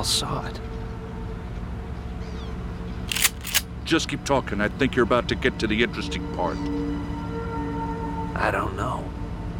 They 0.00 0.02
all 0.02 0.04
saw 0.04 0.46
it. 0.46 0.58
Just 3.84 4.08
keep 4.08 4.24
talking. 4.24 4.62
I 4.62 4.68
think 4.68 4.96
you're 4.96 5.04
about 5.04 5.28
to 5.28 5.34
get 5.34 5.58
to 5.58 5.66
the 5.66 5.82
interesting 5.82 6.26
part. 6.34 6.56
I 8.34 8.50
don't 8.50 8.76
know. 8.76 9.04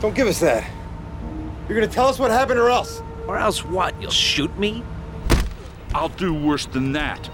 Don't 0.00 0.14
give 0.14 0.28
us 0.28 0.40
that. 0.40 0.66
You're 1.68 1.78
gonna 1.78 1.92
tell 1.92 2.06
us 2.06 2.18
what 2.18 2.30
happened 2.30 2.58
or 2.58 2.70
else. 2.70 3.02
Or 3.26 3.36
else 3.36 3.62
what? 3.62 4.00
You'll 4.00 4.10
shoot 4.10 4.56
me? 4.58 4.82
I'll 5.94 6.08
do 6.08 6.32
worse 6.32 6.64
than 6.64 6.92
that. 6.92 7.28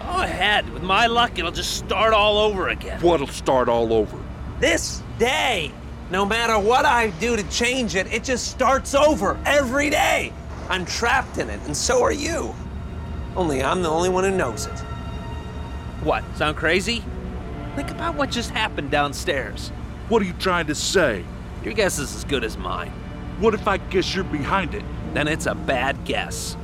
Go 0.00 0.22
ahead. 0.22 0.68
With 0.70 0.82
my 0.82 1.06
luck, 1.06 1.38
it'll 1.38 1.52
just 1.52 1.76
start 1.76 2.12
all 2.12 2.38
over 2.38 2.70
again. 2.70 3.00
What'll 3.02 3.28
start 3.28 3.68
all 3.68 3.92
over? 3.92 4.18
This 4.58 5.00
day. 5.20 5.70
No 6.10 6.24
matter 6.24 6.58
what 6.58 6.84
I 6.84 7.10
do 7.20 7.36
to 7.36 7.44
change 7.50 7.94
it, 7.94 8.12
it 8.12 8.24
just 8.24 8.48
starts 8.48 8.96
over 8.96 9.38
every 9.44 9.90
day. 9.90 10.32
I'm 10.68 10.84
trapped 10.84 11.38
in 11.38 11.48
it, 11.48 11.60
and 11.66 11.76
so 11.76 12.02
are 12.02 12.12
you. 12.12 12.54
Only 13.36 13.62
I'm 13.62 13.82
the 13.82 13.90
only 13.90 14.08
one 14.08 14.24
who 14.24 14.30
knows 14.30 14.66
it. 14.66 14.78
What? 16.02 16.24
Sound 16.36 16.56
crazy? 16.56 17.04
Think 17.74 17.90
about 17.90 18.14
what 18.14 18.30
just 18.30 18.50
happened 18.50 18.90
downstairs. 18.90 19.68
What 20.08 20.22
are 20.22 20.24
you 20.24 20.32
trying 20.34 20.66
to 20.66 20.74
say? 20.74 21.24
Your 21.62 21.74
guess 21.74 21.98
is 21.98 22.14
as 22.14 22.24
good 22.24 22.44
as 22.44 22.56
mine. 22.56 22.92
What 23.38 23.54
if 23.54 23.68
I 23.68 23.76
guess 23.76 24.14
you're 24.14 24.24
behind 24.24 24.74
it? 24.74 24.84
Then 25.12 25.28
it's 25.28 25.46
a 25.46 25.54
bad 25.54 26.04
guess. 26.04 26.54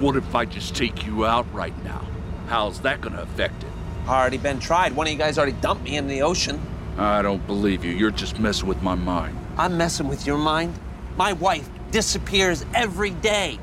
What 0.00 0.16
if 0.16 0.34
I 0.34 0.44
just 0.44 0.74
take 0.74 1.06
you 1.06 1.24
out 1.24 1.46
right 1.52 1.72
now? 1.84 2.04
How's 2.48 2.80
that 2.80 3.00
gonna 3.00 3.22
affect 3.22 3.62
it? 3.62 3.70
Already 4.06 4.38
been 4.38 4.60
tried. 4.60 4.94
One 4.94 5.06
of 5.06 5.12
you 5.12 5.18
guys 5.18 5.38
already 5.38 5.56
dumped 5.60 5.84
me 5.84 5.96
in 5.96 6.08
the 6.08 6.22
ocean. 6.22 6.60
I 6.98 7.22
don't 7.22 7.46
believe 7.46 7.84
you. 7.84 7.92
You're 7.92 8.10
just 8.10 8.38
messing 8.38 8.68
with 8.68 8.82
my 8.82 8.94
mind. 8.94 9.38
I'm 9.56 9.76
messing 9.76 10.08
with 10.08 10.26
your 10.26 10.38
mind. 10.38 10.74
My 11.16 11.32
wife 11.32 11.68
disappears 11.94 12.66
every 12.74 13.10
day. 13.10 13.56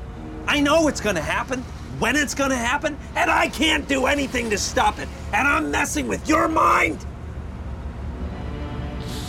I 0.46 0.58
know 0.58 0.88
it's 0.88 1.02
gonna 1.02 1.20
happen, 1.20 1.60
when 1.98 2.16
it's 2.16 2.34
gonna 2.34 2.56
happen, 2.56 2.96
and 3.14 3.30
I 3.30 3.48
can't 3.48 3.86
do 3.86 4.06
anything 4.06 4.48
to 4.48 4.56
stop 4.56 4.98
it. 4.98 5.06
And 5.34 5.46
I'm 5.46 5.70
messing 5.70 6.08
with 6.08 6.26
your 6.26 6.48
mind. 6.48 7.04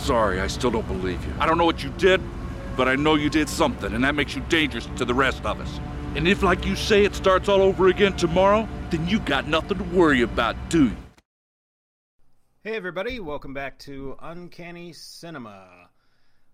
Sorry, 0.00 0.40
I 0.40 0.46
still 0.46 0.70
don't 0.70 0.88
believe 0.88 1.22
you. 1.26 1.34
I 1.38 1.44
don't 1.44 1.58
know 1.58 1.66
what 1.66 1.84
you 1.84 1.90
did, 1.98 2.18
but 2.78 2.88
I 2.88 2.96
know 2.96 3.14
you 3.16 3.28
did 3.28 3.50
something, 3.50 3.92
and 3.92 4.02
that 4.04 4.14
makes 4.14 4.34
you 4.34 4.42
dangerous 4.48 4.88
to 4.96 5.04
the 5.04 5.12
rest 5.12 5.44
of 5.44 5.60
us. 5.60 5.80
And 6.16 6.26
if, 6.26 6.42
like 6.42 6.64
you 6.64 6.74
say, 6.74 7.04
it 7.04 7.14
starts 7.14 7.46
all 7.46 7.60
over 7.60 7.88
again 7.88 8.16
tomorrow, 8.16 8.66
then 8.88 9.06
you 9.06 9.18
got 9.20 9.46
nothing 9.46 9.76
to 9.76 9.84
worry 9.84 10.22
about, 10.22 10.56
do 10.70 10.84
you? 10.84 10.96
Hey, 12.62 12.74
everybody, 12.74 13.20
welcome 13.20 13.52
back 13.52 13.78
to 13.80 14.16
Uncanny 14.22 14.94
Cinema. 14.94 15.90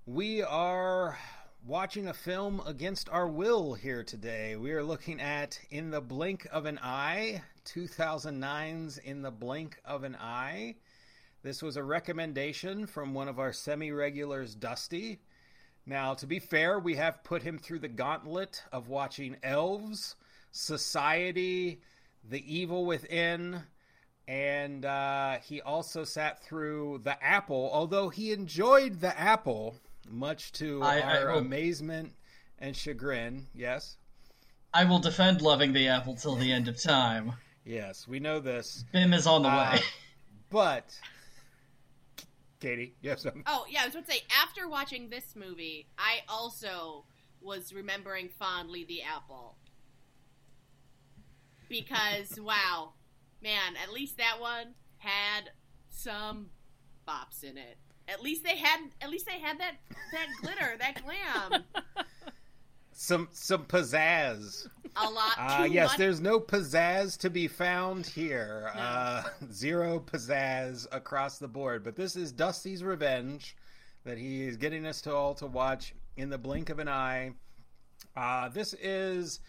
We 0.05 0.43
are 0.43 1.17
watching 1.67 2.09
a 2.09 2.15
film 2.15 2.63
against 2.67 3.09
our 3.11 3.29
will 3.29 3.75
here 3.75 4.03
today. 4.03 4.57
We 4.57 4.73
are 4.73 4.83
looking 4.83 5.21
at 5.21 5.61
In 5.71 5.91
the 5.91 6.01
Blink 6.01 6.47
of 6.51 6.65
an 6.65 6.79
Eye, 6.83 7.43
2009's 7.67 8.99
In 8.99 9.21
the 9.21 9.31
Blink 9.31 9.79
of 9.85 10.05
an 10.05 10.17
Eye. 10.17 10.77
This 11.43 11.63
was 11.63 11.77
a 11.77 11.83
recommendation 11.83 12.87
from 12.87 13.13
one 13.13 13.29
of 13.29 13.39
our 13.39 13.53
semi 13.53 13.93
regulars, 13.93 14.55
Dusty. 14.55 15.21
Now, 15.85 16.15
to 16.15 16.27
be 16.27 16.39
fair, 16.39 16.79
we 16.79 16.97
have 16.97 17.25
put 17.25 17.43
him 17.43 17.59
through 17.59 17.81
the 17.81 17.89
gauntlet 17.89 18.65
of 18.73 18.89
watching 18.89 19.37
Elves, 19.43 20.17
Society, 20.53 21.83
The 22.29 22.43
Evil 22.53 22.87
Within, 22.87 23.63
and 24.27 24.85
uh, 24.87 25.39
he 25.39 25.61
also 25.61 26.05
sat 26.05 26.43
through 26.43 27.03
The 27.05 27.23
Apple, 27.23 27.71
although 27.73 28.09
he 28.09 28.33
enjoyed 28.33 29.01
The 29.01 29.19
Apple, 29.19 29.77
much 30.11 30.53
to 30.53 30.83
I- 30.83 30.99
I 31.01 31.19
our 31.23 31.33
will- 31.33 31.39
amazement 31.39 32.15
and 32.59 32.77
chagrin. 32.77 33.47
Yes? 33.55 33.97
I 34.75 34.85
will 34.85 34.99
defend 34.99 35.41
loving 35.41 35.73
the 35.73 35.89
apple 35.89 36.15
till 36.15 36.37
the 36.37 36.53
end 36.53 36.69
of 36.69 36.81
time. 36.81 37.33
Yes, 37.65 38.07
we 38.07 38.21
know 38.21 38.39
this. 38.41 38.85
Bim 38.93 39.13
is 39.13 39.27
on 39.27 39.43
the 39.43 39.49
Uh, 39.49 39.73
way. 39.75 39.81
But, 40.51 40.99
Katie, 42.59 42.97
you 43.01 43.11
have 43.11 43.21
something? 43.21 43.45
Oh, 43.47 43.67
yeah, 43.71 43.83
I 43.83 43.85
was 43.85 43.95
going 43.95 44.05
to 44.05 44.11
say, 44.11 44.23
after 44.43 44.69
watching 44.69 45.09
this 45.09 45.37
movie, 45.37 45.87
I 45.97 46.23
also 46.29 47.05
was 47.41 47.73
remembering 47.73 48.29
fondly 48.31 48.85
the 48.85 49.03
apple. 49.03 49.57
Because, 51.69 52.39
wow, 52.43 52.95
man, 53.43 53.77
at 53.83 53.93
least 53.93 54.17
that 54.19 54.41
one 54.41 54.75
had 54.99 55.51
some 55.89 56.51
bops 57.09 57.45
in 57.45 57.57
it. 57.57 57.79
At 58.11 58.23
least 58.23 58.43
they 58.45 58.57
had, 58.57 58.81
at 59.01 59.11
least 59.11 59.27
they 59.27 59.39
had 59.39 59.59
that, 59.61 59.77
that 60.13 60.27
glitter, 60.43 60.77
that 60.79 61.03
glam. 61.05 61.65
Some, 62.93 63.29
some 63.33 63.65
pizzazz. 63.65 64.67
A 64.97 65.09
lot 65.09 65.35
too 65.37 65.41
Uh, 65.63 65.65
yes, 65.65 65.91
much. 65.91 65.99
there's 65.99 66.21
no 66.21 66.39
pizzazz 66.39 67.17
to 67.21 67.31
be 67.31 67.49
found 67.49 68.05
here. 68.05 68.71
Uh, 68.75 69.23
zero 69.53 70.01
pizzazz 70.01 70.87
across 70.93 71.39
the 71.39 71.49
board. 71.49 71.83
But 71.83 71.97
this 71.97 72.15
is 72.15 72.31
Dusty's 72.31 72.85
revenge 72.85 73.57
that 74.05 74.19
he 74.19 74.43
is 74.47 74.59
getting 74.59 74.85
us 74.85 75.01
to 75.03 75.15
all 75.15 75.33
to 75.37 75.47
watch 75.47 75.95
in 76.19 76.29
the 76.29 76.37
blink 76.37 76.69
of 76.69 76.79
an 76.79 76.89
eye. 76.89 77.33
Uh, 78.15 78.51
this 78.51 78.75
is, 78.75 79.41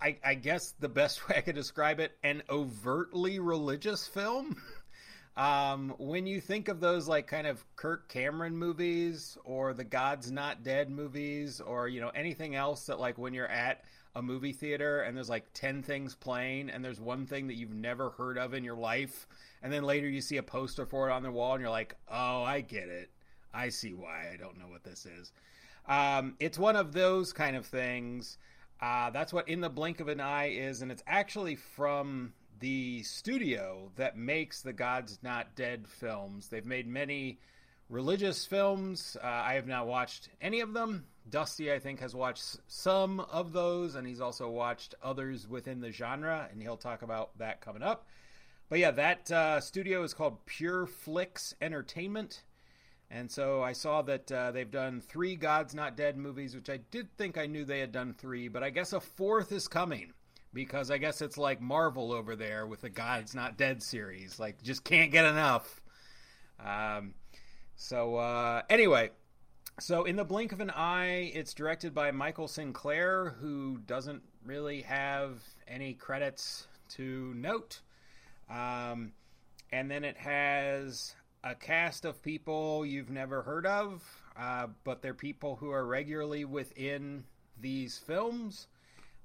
I, 0.00 0.16
I 0.24 0.34
guess, 0.34 0.72
the 0.80 0.88
best 0.88 1.28
way 1.28 1.36
I 1.36 1.40
could 1.42 1.54
describe 1.54 2.00
it, 2.00 2.12
an 2.24 2.42
overtly 2.50 3.38
religious 3.38 4.08
film. 4.08 4.56
Um, 5.36 5.94
when 5.98 6.26
you 6.26 6.40
think 6.40 6.68
of 6.68 6.80
those 6.80 7.08
like 7.08 7.26
kind 7.26 7.46
of 7.46 7.64
Kirk 7.76 8.08
Cameron 8.08 8.56
movies 8.56 9.36
or 9.44 9.74
the 9.74 9.84
God's 9.84 10.30
Not 10.30 10.62
Dead 10.62 10.88
movies 10.90 11.60
or 11.60 11.88
you 11.88 12.00
know 12.00 12.10
anything 12.14 12.54
else 12.54 12.86
that 12.86 12.98
like 12.98 13.18
when 13.18 13.34
you're 13.34 13.48
at 13.48 13.84
a 14.14 14.22
movie 14.22 14.54
theater 14.54 15.02
and 15.02 15.14
there's 15.14 15.28
like 15.28 15.44
10 15.52 15.82
things 15.82 16.14
playing 16.14 16.70
and 16.70 16.82
there's 16.82 17.00
one 17.00 17.26
thing 17.26 17.46
that 17.48 17.56
you've 17.56 17.74
never 17.74 18.08
heard 18.10 18.38
of 18.38 18.54
in 18.54 18.64
your 18.64 18.76
life 18.76 19.28
and 19.62 19.70
then 19.70 19.82
later 19.82 20.08
you 20.08 20.22
see 20.22 20.38
a 20.38 20.42
poster 20.42 20.86
for 20.86 21.10
it 21.10 21.12
on 21.12 21.22
the 21.22 21.30
wall 21.30 21.52
and 21.52 21.60
you're 21.60 21.70
like, 21.70 21.96
"Oh, 22.08 22.42
I 22.42 22.62
get 22.62 22.88
it. 22.88 23.10
I 23.52 23.68
see 23.68 23.92
why 23.92 24.30
I 24.32 24.36
don't 24.36 24.58
know 24.58 24.68
what 24.68 24.84
this 24.84 25.04
is." 25.04 25.32
Um, 25.86 26.34
it's 26.40 26.58
one 26.58 26.76
of 26.76 26.92
those 26.92 27.32
kind 27.32 27.56
of 27.56 27.66
things. 27.66 28.38
Uh, 28.80 29.10
that's 29.10 29.32
what 29.32 29.48
In 29.48 29.60
the 29.60 29.68
Blink 29.70 30.00
of 30.00 30.08
an 30.08 30.20
Eye 30.20 30.50
is, 30.50 30.82
and 30.82 30.90
it's 30.90 31.02
actually 31.06 31.56
from 31.56 32.32
the 32.58 33.02
studio 33.02 33.90
that 33.96 34.16
makes 34.16 34.62
the 34.62 34.72
God's 34.72 35.18
Not 35.22 35.54
Dead 35.54 35.86
films. 35.86 36.48
They've 36.48 36.64
made 36.64 36.86
many 36.86 37.38
religious 37.88 38.46
films. 38.46 39.16
Uh, 39.22 39.26
I 39.26 39.54
have 39.54 39.66
not 39.66 39.86
watched 39.86 40.28
any 40.40 40.60
of 40.60 40.72
them. 40.72 41.04
Dusty, 41.28 41.72
I 41.72 41.78
think, 41.78 42.00
has 42.00 42.14
watched 42.14 42.58
some 42.66 43.20
of 43.20 43.52
those, 43.52 43.94
and 43.94 44.06
he's 44.06 44.20
also 44.20 44.48
watched 44.48 44.94
others 45.02 45.48
within 45.48 45.80
the 45.80 45.92
genre, 45.92 46.48
and 46.50 46.62
he'll 46.62 46.76
talk 46.76 47.02
about 47.02 47.36
that 47.38 47.60
coming 47.60 47.82
up. 47.82 48.06
But 48.68 48.78
yeah, 48.78 48.92
that 48.92 49.30
uh, 49.30 49.60
studio 49.60 50.02
is 50.02 50.14
called 50.14 50.44
Pure 50.46 50.86
Flix 50.86 51.54
Entertainment. 51.60 52.42
And 53.10 53.30
so 53.30 53.62
I 53.62 53.72
saw 53.72 54.02
that 54.02 54.32
uh, 54.32 54.50
they've 54.50 54.70
done 54.70 55.00
three 55.00 55.36
God's 55.36 55.74
Not 55.74 55.96
Dead 55.96 56.16
movies, 56.16 56.54
which 56.54 56.70
I 56.70 56.78
did 56.90 57.16
think 57.16 57.38
I 57.38 57.46
knew 57.46 57.64
they 57.64 57.78
had 57.80 57.92
done 57.92 58.12
three, 58.12 58.48
but 58.48 58.64
I 58.64 58.70
guess 58.70 58.92
a 58.92 59.00
fourth 59.00 59.52
is 59.52 59.68
coming 59.68 60.12
because 60.52 60.90
I 60.90 60.98
guess 60.98 61.20
it's 61.20 61.36
like 61.36 61.60
Marvel 61.60 62.12
over 62.12 62.36
there 62.36 62.66
with 62.66 62.80
the 62.80 62.90
God's 62.90 63.34
Not 63.34 63.56
Dead 63.56 63.82
series. 63.82 64.38
Like, 64.38 64.62
just 64.62 64.84
can't 64.84 65.10
get 65.10 65.24
enough. 65.24 65.80
Um, 66.64 67.14
so, 67.76 68.16
uh, 68.16 68.62
anyway, 68.70 69.10
so 69.78 70.04
in 70.04 70.16
the 70.16 70.24
blink 70.24 70.52
of 70.52 70.60
an 70.60 70.70
eye, 70.70 71.30
it's 71.34 71.52
directed 71.52 71.94
by 71.94 72.10
Michael 72.10 72.48
Sinclair, 72.48 73.36
who 73.40 73.78
doesn't 73.86 74.22
really 74.44 74.82
have 74.82 75.42
any 75.68 75.92
credits 75.92 76.66
to 76.88 77.34
note. 77.34 77.80
Um, 78.48 79.12
and 79.72 79.90
then 79.90 80.04
it 80.04 80.16
has 80.16 81.14
a 81.44 81.54
cast 81.54 82.04
of 82.04 82.22
people 82.22 82.86
you've 82.86 83.10
never 83.10 83.42
heard 83.42 83.66
of, 83.66 84.02
uh, 84.38 84.68
but 84.84 85.02
they're 85.02 85.14
people 85.14 85.56
who 85.56 85.70
are 85.70 85.84
regularly 85.84 86.44
within 86.44 87.24
these 87.60 87.98
films. 87.98 88.68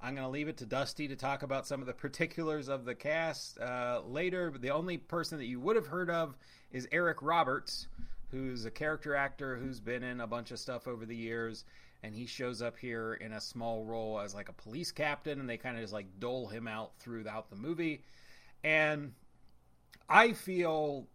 I'm 0.04 0.16
going 0.16 0.26
to 0.26 0.32
leave 0.32 0.48
it 0.48 0.58
to 0.58 0.66
Dusty 0.66 1.08
to 1.10 1.16
talk 1.16 1.44
about 1.44 1.68
some 1.68 1.80
of 1.80 1.86
the 1.86 1.94
particulars 1.94 2.70
of 2.70 2.86
the 2.86 2.96
cast 2.96 3.60
uh, 3.60 4.02
later. 4.04 4.50
But 4.50 4.64
the 4.64 4.72
only 4.72 4.98
person 4.98 5.38
that 5.38 5.46
you 5.46 5.60
would 5.60 5.76
have 5.76 5.86
heard 5.86 6.10
of 6.10 6.36
is 6.72 6.88
Eric 6.92 7.22
Roberts, 7.22 7.88
who's 8.32 8.66
a 8.66 8.72
character 8.72 9.16
actor 9.16 9.56
who's 9.58 9.80
been 9.80 10.02
in 10.02 10.20
a 10.20 10.26
bunch 10.26 10.50
of 10.50 10.58
stuff 10.58 10.88
over 10.88 11.06
the 11.06 11.16
years. 11.16 11.66
And 12.02 12.16
he 12.16 12.26
shows 12.26 12.64
up 12.64 12.80
here 12.80 13.14
in 13.14 13.34
a 13.34 13.40
small 13.40 13.86
role 13.86 14.20
as 14.20 14.34
like 14.34 14.50
a 14.50 14.54
police 14.54 14.92
captain, 14.92 15.40
and 15.40 15.48
they 15.48 15.58
kind 15.58 15.76
of 15.76 15.84
just 15.84 15.94
like 15.94 16.08
dole 16.20 16.48
him 16.48 16.68
out 16.68 16.94
throughout 16.98 17.52
the 17.52 17.56
movie. 17.56 18.02
And 18.64 19.14
I 20.10 20.34
feel, 20.34 21.06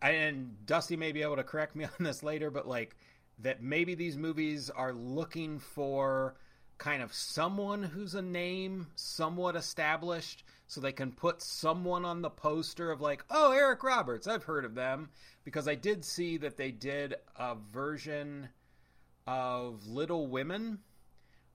and 0.00 0.56
Dusty 0.64 0.96
may 0.96 1.12
be 1.12 1.20
able 1.20 1.36
to 1.36 1.44
correct 1.44 1.76
me 1.76 1.84
on 1.98 2.04
this 2.04 2.22
later, 2.22 2.50
but 2.50 2.66
like 2.66 2.96
that 3.40 3.62
maybe 3.62 3.94
these 3.94 4.16
movies 4.16 4.70
are 4.70 4.94
looking 4.94 5.58
for 5.58 6.36
kind 6.80 7.02
of 7.02 7.14
someone 7.14 7.82
who's 7.82 8.14
a 8.16 8.22
name 8.22 8.88
somewhat 8.96 9.54
established 9.54 10.42
so 10.66 10.80
they 10.80 10.92
can 10.92 11.12
put 11.12 11.42
someone 11.42 12.04
on 12.04 12.22
the 12.22 12.30
poster 12.30 12.90
of 12.90 13.00
like 13.00 13.22
oh 13.30 13.52
eric 13.52 13.82
roberts 13.84 14.26
i've 14.26 14.44
heard 14.44 14.64
of 14.64 14.74
them 14.74 15.10
because 15.44 15.68
i 15.68 15.74
did 15.74 16.04
see 16.04 16.38
that 16.38 16.56
they 16.56 16.70
did 16.70 17.14
a 17.36 17.54
version 17.70 18.48
of 19.26 19.86
little 19.86 20.26
women 20.26 20.78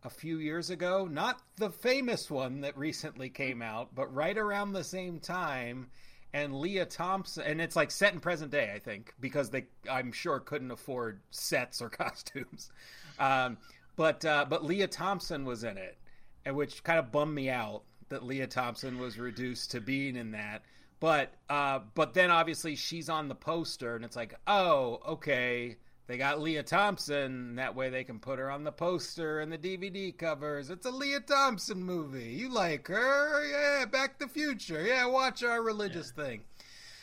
a 0.06 0.10
few 0.10 0.38
years 0.38 0.70
ago. 0.70 1.08
Not 1.12 1.42
the 1.58 1.72
famous 1.72 2.30
one 2.30 2.62
that 2.62 2.78
recently 2.78 3.30
came 3.30 3.62
out, 3.62 3.94
but 3.94 4.14
right 4.14 4.38
around 4.38 4.72
the 4.72 4.84
same 4.84 5.20
time. 5.20 5.88
And 6.34 6.60
Lea 6.60 6.86
Thompson, 6.86 7.44
and 7.44 7.62
it's 7.62 7.76
like 7.76 7.92
set 7.92 8.14
in 8.14 8.20
present 8.20 8.52
day, 8.52 8.72
I 8.74 8.80
think, 8.80 9.14
because 9.20 9.50
they, 9.50 9.66
I'm 9.90 10.12
sure, 10.12 10.40
couldn't 10.40 10.72
afford 10.72 11.22
sets 11.32 11.82
or 11.82 11.90
costumes. 11.90 12.72
Um, 13.18 13.58
but 13.96 14.24
uh, 14.26 14.46
but 14.50 14.64
Lea 14.64 14.88
Thompson 14.88 15.46
was 15.46 15.64
in 15.64 15.78
it, 15.78 15.98
and 16.46 16.56
which 16.56 16.84
kind 16.84 17.00
of 17.00 17.12
bummed 17.12 17.34
me 17.34 17.50
out 17.50 17.84
that 18.10 18.24
Lea 18.24 18.48
Thompson 18.48 19.00
was 19.00 19.18
reduced 19.18 19.72
to 19.72 19.82
being 19.82 20.16
in 20.16 20.32
that. 20.32 20.64
But 21.00 21.34
uh, 21.50 21.80
but 21.94 22.14
then 22.14 22.32
obviously 22.32 22.76
she's 22.76 23.10
on 23.10 23.28
the 23.28 23.36
poster, 23.36 23.96
and 23.96 24.06
it's 24.06 24.16
like, 24.16 24.36
oh, 24.48 25.02
okay, 25.08 25.78
they 26.08 26.18
got 26.18 26.40
Lea 26.40 26.62
Thompson. 26.64 27.56
That 27.56 27.76
way 27.76 27.90
they 27.90 28.04
can 28.04 28.20
put 28.20 28.40
her 28.40 28.52
on 28.52 28.64
the 28.64 28.72
poster 28.72 29.40
and 29.40 29.52
the 29.52 29.58
DVD 29.58 30.16
covers. 30.16 30.70
It's 30.70 30.86
a 30.86 30.92
Lea 30.92 31.18
Thompson 31.26 31.84
movie. 31.84 32.32
You 32.32 32.50
like 32.50 32.88
her? 32.88 33.46
Yeah, 33.46 33.86
Back 33.86 34.20
to 34.20 34.26
the 34.26 34.32
Future. 34.32 34.84
Yeah, 34.84 35.08
watch 35.08 35.44
our 35.44 35.62
religious 35.62 36.14
yeah. 36.16 36.24
thing. 36.24 36.42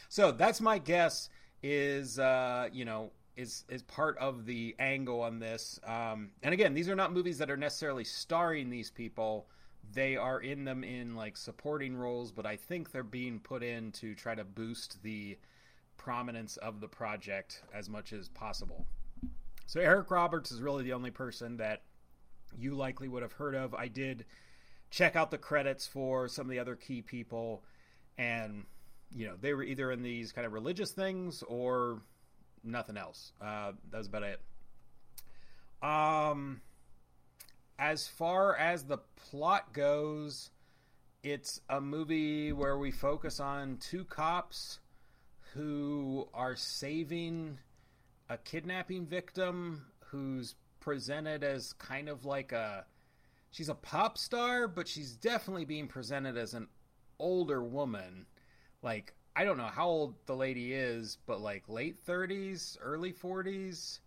So 0.09 0.33
that's 0.33 0.61
my 0.61 0.79
guess. 0.79 1.29
Is 1.65 2.19
uh, 2.19 2.69
you 2.73 2.85
know 2.85 3.11
is 3.43 3.65
is 3.69 3.83
part 3.83 4.17
of 4.19 4.47
the 4.47 4.75
angle 4.79 5.21
on 5.21 5.39
this. 5.39 5.79
Um, 5.85 6.31
and 6.43 6.55
again, 6.55 6.73
these 6.75 6.89
are 6.89 6.94
not 6.94 7.12
movies 7.12 7.39
that 7.39 7.50
are 7.50 7.56
necessarily 7.56 8.05
starring 8.05 8.71
these 8.71 8.91
people. 8.91 9.47
They 9.93 10.17
are 10.17 10.41
in 10.41 10.65
them 10.65 10.85
in 10.85 11.15
like 11.17 11.37
supporting 11.37 11.97
roles, 11.97 12.33
but 12.33 12.47
I 12.47 12.56
think 12.56 12.91
they're 12.91 13.03
being 13.03 13.41
put 13.41 13.62
in 13.62 13.93
to 13.93 14.15
try 14.15 14.35
to 14.35 14.44
boost 14.44 15.03
the 15.03 15.37
prominence 15.99 16.56
of 16.59 16.81
the 16.81 16.89
project 16.89 17.62
as 17.75 17.91
much 17.91 18.12
as 18.12 18.29
possible. 18.29 18.87
So 19.67 19.81
Eric 19.81 20.11
Roberts 20.11 20.50
is 20.53 20.61
really 20.61 20.85
the 20.85 20.93
only 20.93 21.11
person 21.11 21.56
that 21.59 21.83
you 22.59 22.75
likely 22.75 23.09
would 23.09 23.23
have 23.23 23.33
heard 23.33 23.55
of. 23.55 23.75
I 23.75 23.89
did 23.89 24.25
check 24.91 25.17
out 25.17 25.31
the 25.31 25.39
credits 25.39 25.87
for 25.87 26.29
some 26.29 26.47
of 26.47 26.50
the 26.50 26.59
other 26.59 26.77
key 26.77 27.03
people 27.03 27.65
and 28.19 28.65
you 29.15 29.27
know, 29.27 29.35
they 29.41 29.53
were 29.55 29.62
either 29.62 29.91
in 29.91 30.03
these 30.03 30.33
kind 30.33 30.47
of 30.47 30.53
religious 30.53 30.93
things 30.93 31.43
or 31.47 32.00
nothing 32.64 32.97
else. 32.97 33.32
Uh, 33.41 33.73
that 33.91 33.99
was 33.99 34.06
about 34.06 34.23
it. 34.23 34.41
Um, 35.82 36.61
as 37.79 38.06
far 38.06 38.56
as 38.56 38.85
the 38.85 38.99
plot 39.31 39.73
goes, 39.73 40.50
it's 41.23 41.61
a 41.69 41.81
movie 41.81 42.53
where 42.53 42.79
we 42.79 42.91
focus 42.91 43.41
on 43.41 43.79
two 43.79 44.05
cops 44.05 44.79
who 45.55 46.29
are 46.32 46.56
saving 46.56 47.59
a 48.29 48.38
kidnapping 48.38 49.06
victim 49.06 49.85
who's 50.06 50.55
presented 50.81 51.44
as 51.44 51.75
kind 51.75 52.08
of 52.08 52.25
like 52.25 52.53
a 52.53 52.85
she's 53.50 53.69
a 53.69 53.75
pop 53.75 54.19
star 54.19 54.67
but 54.67 54.88
she's 54.88 55.12
definitely 55.12 55.65
being 55.65 55.87
presented 55.87 56.37
as 56.37 56.55
an 56.55 56.67
older 57.19 57.62
woman 57.62 58.26
like 58.82 59.15
I 59.34 59.44
don't 59.44 59.56
know 59.56 59.64
how 59.64 59.87
old 59.87 60.14
the 60.26 60.37
lady 60.37 60.75
is, 60.75 61.19
but 61.26 61.40
like 61.40 61.69
late 61.69 62.05
30s, 62.05 62.76
early 62.82 63.12
40s, 63.12 64.00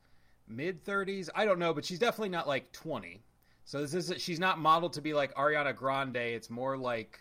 mid 0.47 0.83
30s. 0.83 1.29
I 1.33 1.45
don't 1.45 1.59
know, 1.59 1.73
but 1.73 1.85
she's 1.85 1.99
definitely 1.99 2.29
not 2.29 2.47
like 2.47 2.71
20. 2.71 3.23
So 3.63 3.81
this 3.81 3.93
is 3.93 4.21
she's 4.21 4.39
not 4.39 4.59
modeled 4.59 4.93
to 4.93 5.01
be 5.01 5.13
like 5.13 5.33
Ariana 5.35 5.75
Grande. 5.75 6.17
It's 6.17 6.51
more 6.51 6.77
like 6.77 7.19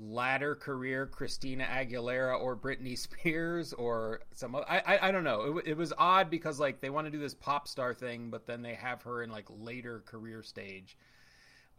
latter 0.00 0.54
career 0.54 1.06
Christina 1.06 1.64
Aguilera 1.64 2.40
or 2.40 2.56
Britney 2.56 2.96
Spears 2.96 3.72
or 3.74 4.20
some 4.32 4.54
other, 4.54 4.64
I, 4.68 4.78
I 4.78 5.08
I 5.08 5.10
don't 5.10 5.24
know. 5.24 5.58
It, 5.58 5.68
it 5.68 5.76
was 5.76 5.92
odd 5.98 6.30
because 6.30 6.58
like 6.58 6.80
they 6.80 6.88
want 6.88 7.06
to 7.06 7.10
do 7.10 7.18
this 7.18 7.34
pop 7.34 7.68
star 7.68 7.92
thing, 7.92 8.30
but 8.30 8.46
then 8.46 8.62
they 8.62 8.74
have 8.74 9.02
her 9.02 9.22
in 9.22 9.30
like 9.30 9.46
later 9.50 10.02
career 10.06 10.42
stage. 10.42 10.96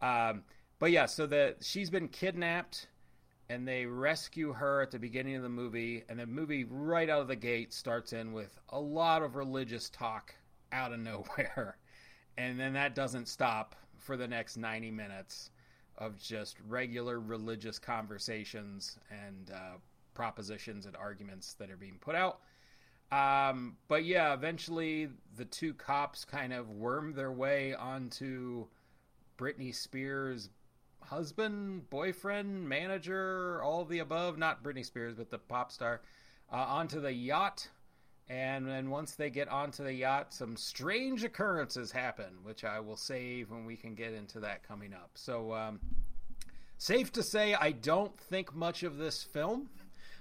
Um, 0.00 0.44
but 0.78 0.92
yeah, 0.92 1.06
so 1.06 1.26
that 1.26 1.64
she's 1.64 1.90
been 1.90 2.08
kidnapped 2.08 2.86
and 3.50 3.66
they 3.66 3.84
rescue 3.84 4.52
her 4.52 4.80
at 4.80 4.92
the 4.92 4.98
beginning 4.98 5.34
of 5.34 5.42
the 5.42 5.48
movie 5.48 6.04
and 6.08 6.20
the 6.20 6.26
movie 6.26 6.62
right 6.62 7.10
out 7.10 7.20
of 7.20 7.26
the 7.26 7.34
gate 7.34 7.74
starts 7.74 8.12
in 8.12 8.32
with 8.32 8.56
a 8.68 8.78
lot 8.78 9.22
of 9.22 9.34
religious 9.34 9.90
talk 9.90 10.32
out 10.70 10.92
of 10.92 11.00
nowhere. 11.00 11.76
And 12.38 12.58
then 12.60 12.74
that 12.74 12.94
doesn't 12.94 13.26
stop 13.26 13.74
for 13.98 14.16
the 14.16 14.28
next 14.28 14.56
90 14.56 14.92
minutes 14.92 15.50
of 15.98 16.16
just 16.16 16.58
regular 16.68 17.18
religious 17.18 17.80
conversations 17.80 18.96
and 19.10 19.50
uh, 19.50 19.78
propositions 20.14 20.86
and 20.86 20.94
arguments 20.94 21.54
that 21.54 21.72
are 21.72 21.76
being 21.76 21.98
put 22.00 22.14
out. 22.14 22.38
Um, 23.10 23.76
but 23.88 24.04
yeah 24.04 24.32
eventually 24.32 25.08
the 25.36 25.44
two 25.44 25.74
cops 25.74 26.24
kind 26.24 26.52
of 26.52 26.70
worm 26.70 27.14
their 27.14 27.32
way 27.32 27.74
onto 27.74 28.68
britney 29.36 29.74
spears 29.74 30.48
husband, 31.10 31.90
boyfriend, 31.90 32.68
manager, 32.68 33.60
all 33.62 33.84
the 33.84 33.98
above, 33.98 34.38
not 34.38 34.62
Britney 34.62 34.86
Spears, 34.86 35.16
but 35.16 35.28
the 35.28 35.38
pop 35.38 35.72
star, 35.72 36.00
uh, 36.52 36.56
onto 36.56 37.00
the 37.00 37.12
yacht. 37.12 37.68
And 38.28 38.64
then 38.64 38.90
once 38.90 39.16
they 39.16 39.28
get 39.28 39.48
onto 39.48 39.82
the 39.82 39.92
yacht, 39.92 40.32
some 40.32 40.56
strange 40.56 41.24
occurrences 41.24 41.90
happen, 41.90 42.28
which 42.44 42.62
I 42.62 42.78
will 42.78 42.96
save 42.96 43.50
when 43.50 43.66
we 43.66 43.74
can 43.74 43.96
get 43.96 44.14
into 44.14 44.38
that 44.40 44.62
coming 44.62 44.94
up. 44.94 45.10
So, 45.14 45.52
um, 45.52 45.80
safe 46.78 47.10
to 47.14 47.24
say, 47.24 47.54
I 47.54 47.72
don't 47.72 48.16
think 48.16 48.54
much 48.54 48.84
of 48.84 48.96
this 48.96 49.24
film. 49.24 49.68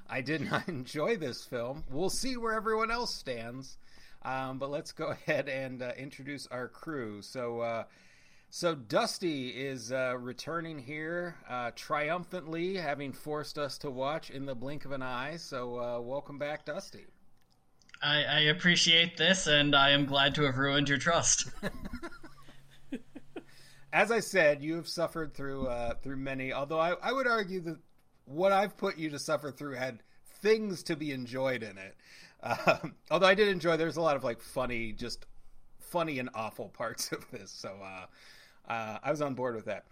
I 0.09 0.21
did 0.21 0.41
not 0.51 0.67
enjoy 0.67 1.17
this 1.17 1.45
film. 1.45 1.83
We'll 1.91 2.09
see 2.09 2.35
where 2.35 2.53
everyone 2.53 2.89
else 2.89 3.13
stands. 3.13 3.77
Um, 4.23 4.57
but 4.57 4.71
let's 4.71 4.91
go 4.91 5.09
ahead 5.27 5.47
and 5.47 5.83
uh, 5.83 5.91
introduce 5.95 6.47
our 6.47 6.67
crew. 6.67 7.21
So, 7.21 7.59
uh, 7.59 7.83
so 8.51 8.73
Dusty 8.73 9.49
is 9.49 9.91
uh, 9.91 10.17
returning 10.17 10.79
here 10.79 11.35
uh, 11.47 11.71
triumphantly, 11.75 12.75
having 12.75 13.13
forced 13.13 13.59
us 13.59 13.77
to 13.79 13.91
watch 13.91 14.31
in 14.31 14.45
the 14.45 14.55
blink 14.55 14.85
of 14.85 14.91
an 14.91 15.03
eye. 15.03 15.35
So 15.37 15.79
uh, 15.79 16.01
welcome 16.01 16.39
back, 16.39 16.65
Dusty. 16.65 17.05
I, 18.01 18.23
I, 18.23 18.39
appreciate 18.41 19.17
this, 19.17 19.47
and 19.47 19.75
I 19.75 19.91
am 19.91 20.05
glad 20.05 20.33
to 20.35 20.43
have 20.43 20.57
ruined 20.57 20.87
your 20.87 20.97
trust. 20.97 21.49
As 23.93 24.09
I 24.09 24.19
said, 24.19 24.63
you 24.63 24.75
have 24.75 24.87
suffered 24.87 25.33
through 25.33 25.67
uh, 25.67 25.95
through 25.95 26.17
many. 26.17 26.53
Although 26.53 26.79
I, 26.79 26.93
I 27.01 27.11
would 27.11 27.27
argue 27.27 27.59
that 27.61 27.77
what 28.25 28.51
I've 28.51 28.77
put 28.77 28.97
you 28.97 29.09
to 29.09 29.19
suffer 29.19 29.51
through 29.51 29.75
had 29.75 30.01
things 30.41 30.83
to 30.83 30.95
be 30.95 31.11
enjoyed 31.11 31.61
in 31.61 31.77
it. 31.77 31.95
Um, 32.41 32.95
although 33.11 33.27
I 33.27 33.35
did 33.35 33.47
enjoy, 33.47 33.77
there's 33.77 33.97
a 33.97 34.01
lot 34.01 34.15
of 34.15 34.23
like 34.23 34.41
funny, 34.41 34.91
just 34.91 35.25
funny 35.79 36.19
and 36.19 36.29
awful 36.33 36.69
parts 36.77 37.11
of 37.11 37.25
this. 37.31 37.51
So 37.51 37.75
uh, 38.69 38.99
I 39.03 39.11
was 39.11 39.21
on 39.21 39.33
board 39.33 39.55
with 39.55 39.65
that. 39.65 39.85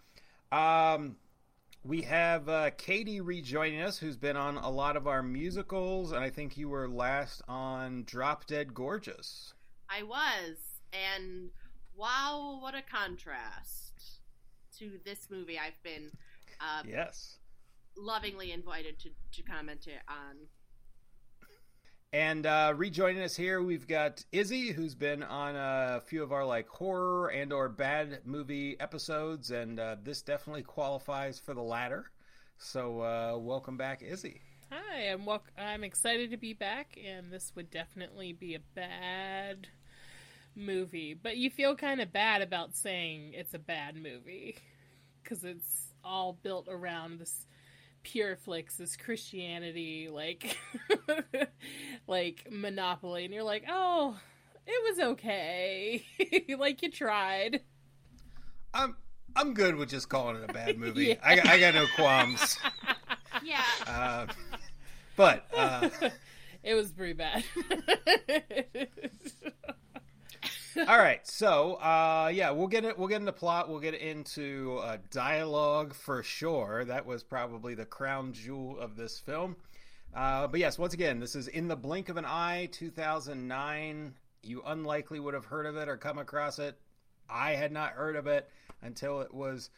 Um, 0.56 1.16
we 1.84 2.02
have 2.02 2.48
uh, 2.48 2.70
Katie 2.76 3.20
rejoining 3.20 3.80
us, 3.80 3.98
who's 3.98 4.16
been 4.16 4.36
on 4.36 4.56
a 4.56 4.70
lot 4.70 4.96
of 4.96 5.06
our 5.06 5.22
musicals, 5.22 6.12
and 6.12 6.22
I 6.22 6.30
think 6.30 6.56
you 6.56 6.68
were 6.68 6.88
last 6.88 7.42
on 7.48 8.04
Drop 8.04 8.46
Dead 8.46 8.74
Gorgeous. 8.74 9.54
I 9.88 10.02
was, 10.02 10.56
and 10.92 11.50
wow, 11.96 12.58
what 12.60 12.74
a 12.74 12.82
contrast 12.82 14.20
to 14.78 14.98
this 15.04 15.28
movie 15.30 15.58
I've 15.58 15.82
been 15.82 16.10
uh, 16.60 16.82
yes 16.88 17.38
lovingly 17.98 18.52
invited 18.52 18.98
to, 19.00 19.10
to 19.32 19.42
comment 19.42 19.86
on 20.08 20.36
and 22.12 22.46
uh, 22.46 22.72
rejoining 22.76 23.22
us 23.22 23.36
here, 23.36 23.62
we've 23.62 23.86
got 23.86 24.24
Izzy, 24.32 24.72
who's 24.72 24.94
been 24.94 25.22
on 25.22 25.56
a 25.56 26.00
few 26.06 26.22
of 26.22 26.32
our 26.32 26.44
like 26.44 26.68
horror 26.68 27.28
and 27.28 27.52
or 27.52 27.68
bad 27.68 28.20
movie 28.24 28.76
episodes, 28.80 29.50
and 29.50 29.78
uh, 29.78 29.96
this 30.02 30.22
definitely 30.22 30.62
qualifies 30.62 31.38
for 31.38 31.52
the 31.52 31.62
latter. 31.62 32.10
So 32.56 33.00
uh, 33.02 33.38
welcome 33.38 33.76
back, 33.76 34.02
Izzy. 34.02 34.40
Hi, 34.70 35.02
I'm 35.10 35.26
wel- 35.26 35.42
I'm 35.58 35.84
excited 35.84 36.30
to 36.30 36.36
be 36.38 36.54
back, 36.54 36.98
and 37.04 37.30
this 37.30 37.52
would 37.54 37.70
definitely 37.70 38.32
be 38.32 38.54
a 38.54 38.60
bad 38.74 39.68
movie, 40.56 41.14
but 41.14 41.36
you 41.36 41.50
feel 41.50 41.76
kind 41.76 42.00
of 42.00 42.12
bad 42.12 42.42
about 42.42 42.74
saying 42.74 43.32
it's 43.34 43.54
a 43.54 43.58
bad 43.58 43.96
movie 43.96 44.56
because 45.22 45.44
it's 45.44 45.92
all 46.02 46.38
built 46.42 46.68
around 46.70 47.20
this 47.20 47.46
Pure 48.02 48.36
Flix 48.36 48.76
this 48.76 48.96
Christianity 48.96 50.08
like 50.10 50.56
like 52.06 52.46
monopoly 52.50 53.24
and 53.24 53.34
you're 53.34 53.42
like, 53.42 53.64
"Oh, 53.68 54.16
it 54.66 54.90
was 54.90 55.06
okay. 55.12 56.04
like 56.58 56.82
you 56.82 56.90
tried." 56.90 57.60
I'm 58.74 58.96
I'm 59.36 59.54
good 59.54 59.76
with 59.76 59.90
just 59.90 60.08
calling 60.08 60.36
it 60.36 60.48
a 60.48 60.52
bad 60.52 60.78
movie. 60.78 61.06
yeah. 61.06 61.14
I, 61.22 61.40
I 61.54 61.60
got 61.60 61.74
no 61.74 61.86
qualms. 61.96 62.58
Yeah. 63.44 63.62
Uh, 63.86 64.26
but 65.16 65.46
uh, 65.56 65.88
it 66.62 66.74
was 66.74 66.90
pretty 66.92 67.12
bad. 67.14 67.44
All 70.86 70.98
right, 70.98 71.26
so 71.26 71.74
uh, 71.74 72.30
yeah, 72.32 72.50
we'll 72.50 72.68
get 72.68 72.84
it. 72.84 72.96
We'll 72.96 73.08
get 73.08 73.20
into 73.20 73.32
plot. 73.32 73.68
We'll 73.68 73.80
get 73.80 73.94
into 73.94 74.78
uh, 74.82 74.98
dialogue 75.10 75.92
for 75.92 76.22
sure. 76.22 76.84
That 76.84 77.04
was 77.04 77.24
probably 77.24 77.74
the 77.74 77.84
crown 77.84 78.32
jewel 78.32 78.78
of 78.78 78.94
this 78.94 79.18
film. 79.18 79.56
Uh, 80.14 80.46
but 80.46 80.60
yes, 80.60 80.78
once 80.78 80.94
again, 80.94 81.18
this 81.18 81.34
is 81.34 81.48
in 81.48 81.66
the 81.66 81.74
blink 81.74 82.08
of 82.08 82.16
an 82.16 82.24
eye, 82.24 82.68
2009. 82.70 84.14
You 84.42 84.62
unlikely 84.66 85.18
would 85.18 85.34
have 85.34 85.46
heard 85.46 85.66
of 85.66 85.76
it 85.76 85.88
or 85.88 85.96
come 85.96 86.18
across 86.18 86.60
it. 86.60 86.78
I 87.28 87.52
had 87.52 87.72
not 87.72 87.92
heard 87.92 88.14
of 88.14 88.26
it 88.26 88.48
until 88.82 89.20
it 89.20 89.34
was 89.34 89.70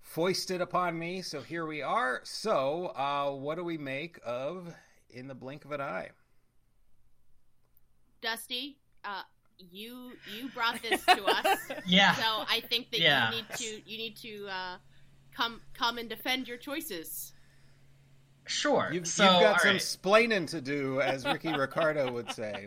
foisted 0.00 0.60
upon 0.60 0.98
me. 0.98 1.22
So 1.22 1.40
here 1.40 1.66
we 1.66 1.80
are. 1.80 2.20
So, 2.24 2.92
uh, 2.94 3.30
what 3.30 3.56
do 3.56 3.64
we 3.64 3.78
make 3.78 4.18
of 4.24 4.74
In 5.08 5.28
the 5.28 5.34
Blink 5.34 5.64
of 5.64 5.72
an 5.72 5.80
Eye? 5.80 6.10
Dusty, 8.20 8.76
uh, 9.04 9.22
you 9.70 10.12
you 10.36 10.48
brought 10.50 10.80
this 10.82 11.04
to 11.06 11.24
us, 11.24 11.58
Yeah. 11.86 12.14
so 12.14 12.44
I 12.48 12.60
think 12.68 12.90
that 12.90 13.00
Yeah. 13.00 13.30
you 13.30 13.36
need 13.36 13.46
to 13.56 13.90
you 13.90 13.98
need 13.98 14.16
to 14.18 14.46
uh, 14.48 14.76
come 15.34 15.60
come 15.74 15.98
and 15.98 16.08
defend 16.08 16.48
your 16.48 16.58
choices. 16.58 17.32
Sure. 18.46 18.90
You've, 18.92 19.06
so, 19.06 19.24
you've 19.24 19.40
got 19.40 19.60
some 19.60 19.70
right. 19.72 19.80
splaining 19.80 20.48
to 20.50 20.60
do, 20.60 21.00
as 21.00 21.24
Ricky 21.24 21.52
Ricardo 21.56 22.12
would 22.12 22.32
say. 22.32 22.66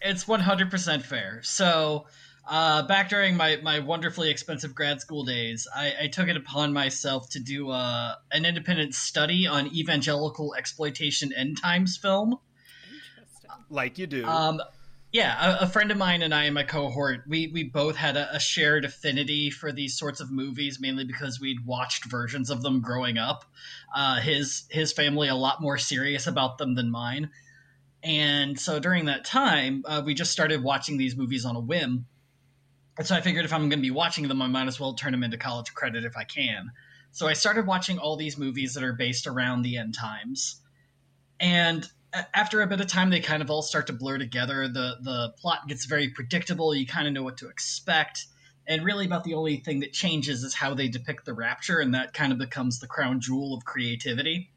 It's 0.00 0.24
100% 0.24 1.02
fair. 1.02 1.40
So, 1.42 2.06
uh, 2.48 2.82
back 2.86 3.08
during 3.08 3.36
my, 3.36 3.56
my 3.56 3.80
wonderfully 3.80 4.30
expensive 4.30 4.74
grad 4.74 5.00
school 5.00 5.24
days, 5.24 5.66
I, 5.74 5.92
I 6.02 6.06
took 6.06 6.28
it 6.28 6.36
upon 6.36 6.72
myself 6.72 7.28
to 7.30 7.40
do 7.40 7.70
uh, 7.70 8.14
an 8.30 8.44
independent 8.46 8.94
study 8.94 9.46
on 9.46 9.66
evangelical 9.74 10.54
exploitation 10.54 11.32
end 11.32 11.60
times 11.60 11.96
film. 11.96 12.38
Interesting. 12.86 13.50
Like 13.70 13.98
you 13.98 14.06
do. 14.06 14.24
Um, 14.24 14.62
yeah, 15.10 15.58
a, 15.58 15.64
a 15.64 15.66
friend 15.66 15.90
of 15.90 15.96
mine 15.96 16.20
and 16.20 16.34
I 16.34 16.44
in 16.44 16.54
my 16.54 16.64
cohort, 16.64 17.22
we, 17.26 17.46
we 17.48 17.64
both 17.64 17.96
had 17.96 18.16
a, 18.16 18.36
a 18.36 18.40
shared 18.40 18.84
affinity 18.84 19.48
for 19.50 19.72
these 19.72 19.96
sorts 19.96 20.20
of 20.20 20.30
movies, 20.30 20.78
mainly 20.80 21.04
because 21.04 21.40
we'd 21.40 21.64
watched 21.64 22.04
versions 22.04 22.50
of 22.50 22.62
them 22.62 22.82
growing 22.82 23.16
up. 23.16 23.44
Uh, 23.94 24.20
his 24.20 24.64
his 24.70 24.92
family 24.92 25.28
a 25.28 25.34
lot 25.34 25.62
more 25.62 25.78
serious 25.78 26.26
about 26.26 26.58
them 26.58 26.74
than 26.74 26.90
mine, 26.90 27.30
and 28.02 28.60
so 28.60 28.78
during 28.78 29.06
that 29.06 29.24
time, 29.24 29.82
uh, 29.86 30.02
we 30.04 30.12
just 30.12 30.30
started 30.30 30.62
watching 30.62 30.98
these 30.98 31.16
movies 31.16 31.46
on 31.46 31.56
a 31.56 31.60
whim. 31.60 32.06
And 32.98 33.06
so 33.06 33.14
I 33.14 33.20
figured 33.20 33.44
if 33.44 33.52
I'm 33.52 33.68
going 33.68 33.78
to 33.78 33.82
be 33.82 33.92
watching 33.92 34.28
them, 34.28 34.42
I 34.42 34.48
might 34.48 34.66
as 34.66 34.78
well 34.78 34.92
turn 34.92 35.12
them 35.12 35.22
into 35.22 35.38
college 35.38 35.72
credit 35.72 36.04
if 36.04 36.16
I 36.16 36.24
can. 36.24 36.72
So 37.12 37.28
I 37.28 37.32
started 37.32 37.64
watching 37.64 37.98
all 37.98 38.16
these 38.16 38.36
movies 38.36 38.74
that 38.74 38.82
are 38.82 38.92
based 38.92 39.26
around 39.26 39.62
the 39.62 39.78
end 39.78 39.94
times, 39.94 40.60
and 41.40 41.88
after 42.34 42.62
a 42.62 42.66
bit 42.66 42.80
of 42.80 42.86
time 42.86 43.10
they 43.10 43.20
kind 43.20 43.42
of 43.42 43.50
all 43.50 43.62
start 43.62 43.86
to 43.88 43.92
blur 43.92 44.18
together. 44.18 44.68
The 44.68 44.96
the 45.00 45.34
plot 45.38 45.68
gets 45.68 45.84
very 45.84 46.08
predictable. 46.08 46.74
You 46.74 46.86
kind 46.86 47.06
of 47.06 47.14
know 47.14 47.22
what 47.22 47.38
to 47.38 47.48
expect. 47.48 48.26
And 48.66 48.84
really 48.84 49.06
about 49.06 49.24
the 49.24 49.34
only 49.34 49.56
thing 49.56 49.80
that 49.80 49.94
changes 49.94 50.44
is 50.44 50.54
how 50.54 50.74
they 50.74 50.88
depict 50.88 51.24
the 51.24 51.32
rapture 51.32 51.80
and 51.80 51.94
that 51.94 52.12
kind 52.12 52.32
of 52.32 52.38
becomes 52.38 52.80
the 52.80 52.86
crown 52.86 53.18
jewel 53.18 53.54
of 53.54 53.64
creativity. 53.64 54.50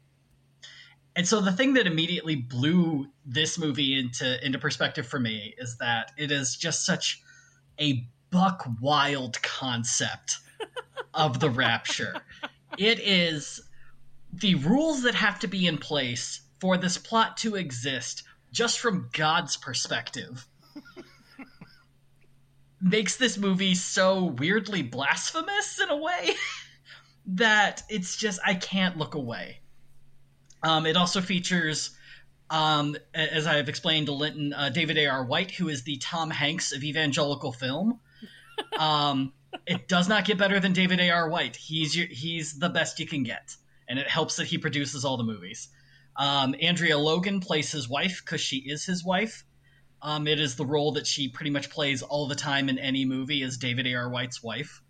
And 1.16 1.26
so 1.26 1.40
the 1.40 1.52
thing 1.52 1.74
that 1.74 1.86
immediately 1.86 2.36
blew 2.36 3.08
this 3.24 3.58
movie 3.58 3.98
into 3.98 4.44
into 4.44 4.58
perspective 4.58 5.06
for 5.06 5.18
me 5.18 5.54
is 5.58 5.76
that 5.78 6.12
it 6.16 6.30
is 6.30 6.56
just 6.56 6.84
such 6.84 7.22
a 7.80 8.06
buck 8.30 8.66
wild 8.80 9.42
concept 9.42 10.38
of 11.14 11.40
the 11.40 11.50
rapture. 11.50 12.14
It 12.78 12.98
is 13.00 13.62
the 14.32 14.54
rules 14.56 15.02
that 15.02 15.14
have 15.14 15.38
to 15.40 15.46
be 15.46 15.66
in 15.66 15.76
place 15.76 16.41
for 16.62 16.76
this 16.76 16.96
plot 16.96 17.38
to 17.38 17.56
exist 17.56 18.22
just 18.52 18.78
from 18.78 19.10
God's 19.12 19.56
perspective 19.56 20.46
makes 22.80 23.16
this 23.16 23.36
movie 23.36 23.74
so 23.74 24.26
weirdly 24.26 24.82
blasphemous 24.82 25.80
in 25.80 25.88
a 25.88 25.96
way 25.96 26.36
that 27.26 27.82
it's 27.88 28.16
just 28.16 28.38
I 28.46 28.54
can't 28.54 28.96
look 28.96 29.16
away. 29.16 29.58
Um, 30.62 30.86
it 30.86 30.96
also 30.96 31.20
features, 31.20 31.90
um, 32.48 32.96
as 33.12 33.48
I've 33.48 33.68
explained 33.68 34.06
to 34.06 34.12
Linton, 34.12 34.52
uh, 34.52 34.68
David 34.68 34.98
A.R. 34.98 35.24
White, 35.24 35.50
who 35.50 35.68
is 35.68 35.82
the 35.82 35.96
Tom 35.96 36.30
Hanks 36.30 36.70
of 36.72 36.84
evangelical 36.84 37.50
film. 37.52 37.98
Um, 38.78 39.32
it 39.66 39.88
does 39.88 40.08
not 40.08 40.24
get 40.24 40.38
better 40.38 40.60
than 40.60 40.72
David 40.72 41.00
A.R. 41.00 41.28
White. 41.28 41.56
He's 41.56 41.96
your, 41.96 42.06
he's 42.06 42.58
the 42.58 42.68
best 42.68 43.00
you 43.00 43.06
can 43.06 43.22
get, 43.22 43.56
and 43.88 43.98
it 43.98 44.08
helps 44.08 44.36
that 44.36 44.46
he 44.46 44.58
produces 44.58 45.04
all 45.04 45.16
the 45.16 45.24
movies. 45.24 45.68
Um, 46.16 46.54
Andrea 46.60 46.98
Logan 46.98 47.40
plays 47.40 47.72
his 47.72 47.88
wife 47.88 48.22
because 48.24 48.40
she 48.40 48.56
is 48.56 48.84
his 48.84 49.04
wife. 49.04 49.44
Um, 50.02 50.26
it 50.26 50.40
is 50.40 50.56
the 50.56 50.66
role 50.66 50.92
that 50.92 51.06
she 51.06 51.28
pretty 51.28 51.50
much 51.50 51.70
plays 51.70 52.02
all 52.02 52.26
the 52.26 52.34
time 52.34 52.68
in 52.68 52.78
any 52.78 53.04
movie 53.04 53.42
as 53.42 53.56
David 53.56 53.86
A.R. 53.86 54.08
White's 54.08 54.42
wife. 54.42 54.82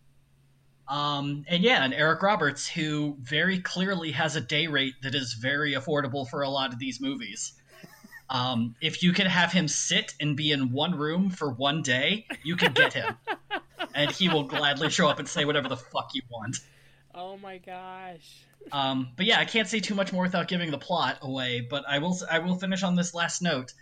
Um, 0.89 1.45
and 1.49 1.63
yeah, 1.63 1.85
and 1.85 1.95
Eric 1.95 2.23
Roberts, 2.23 2.67
who 2.67 3.17
very 3.21 3.61
clearly 3.61 4.13
has 4.13 4.37
a 4.37 4.41
day 4.41 4.67
rate 4.67 4.95
that 5.03 5.15
is 5.15 5.35
very 5.35 5.75
affordable 5.75 6.29
for 6.29 6.43
a 6.43 6.49
lot 6.49 6.73
of 6.73 6.79
these 6.79 7.01
movies. 7.01 7.53
Um, 8.29 8.75
if 8.81 9.03
you 9.03 9.13
could 9.13 9.27
have 9.27 9.53
him 9.53 9.69
sit 9.69 10.15
and 10.19 10.37
be 10.37 10.53
in 10.53 10.73
one 10.73 10.97
room 10.97 11.31
for 11.31 11.51
one 11.51 11.83
day, 11.83 12.27
you 12.43 12.57
can 12.57 12.73
get 12.73 12.95
him. 12.95 13.17
and 13.95 14.11
he 14.11 14.29
will 14.29 14.45
gladly 14.45 14.89
show 14.89 15.09
up 15.09 15.19
and 15.19 15.29
say 15.29 15.45
whatever 15.45 15.69
the 15.69 15.77
fuck 15.77 16.11
you 16.15 16.23
want. 16.31 16.57
Oh 17.15 17.37
my 17.37 17.59
gosh. 17.59 18.45
Um, 18.71 19.11
but 19.17 19.27
yeah, 19.27 19.39
I 19.41 19.45
can't 19.45 19.69
say 19.69 19.81
too 19.81 19.95
much 19.95 20.13
more 20.13 20.23
without 20.23 20.49
giving 20.49 20.71
the 20.71 20.79
plot 20.79 21.19
away. 21.23 21.61
But 21.61 21.85
I 21.89 21.99
will 21.99 22.17
I 22.31 22.39
will 22.39 22.55
finish 22.57 22.83
on 22.83 22.95
this 22.95 23.15
last 23.15 23.43
note. 23.43 23.73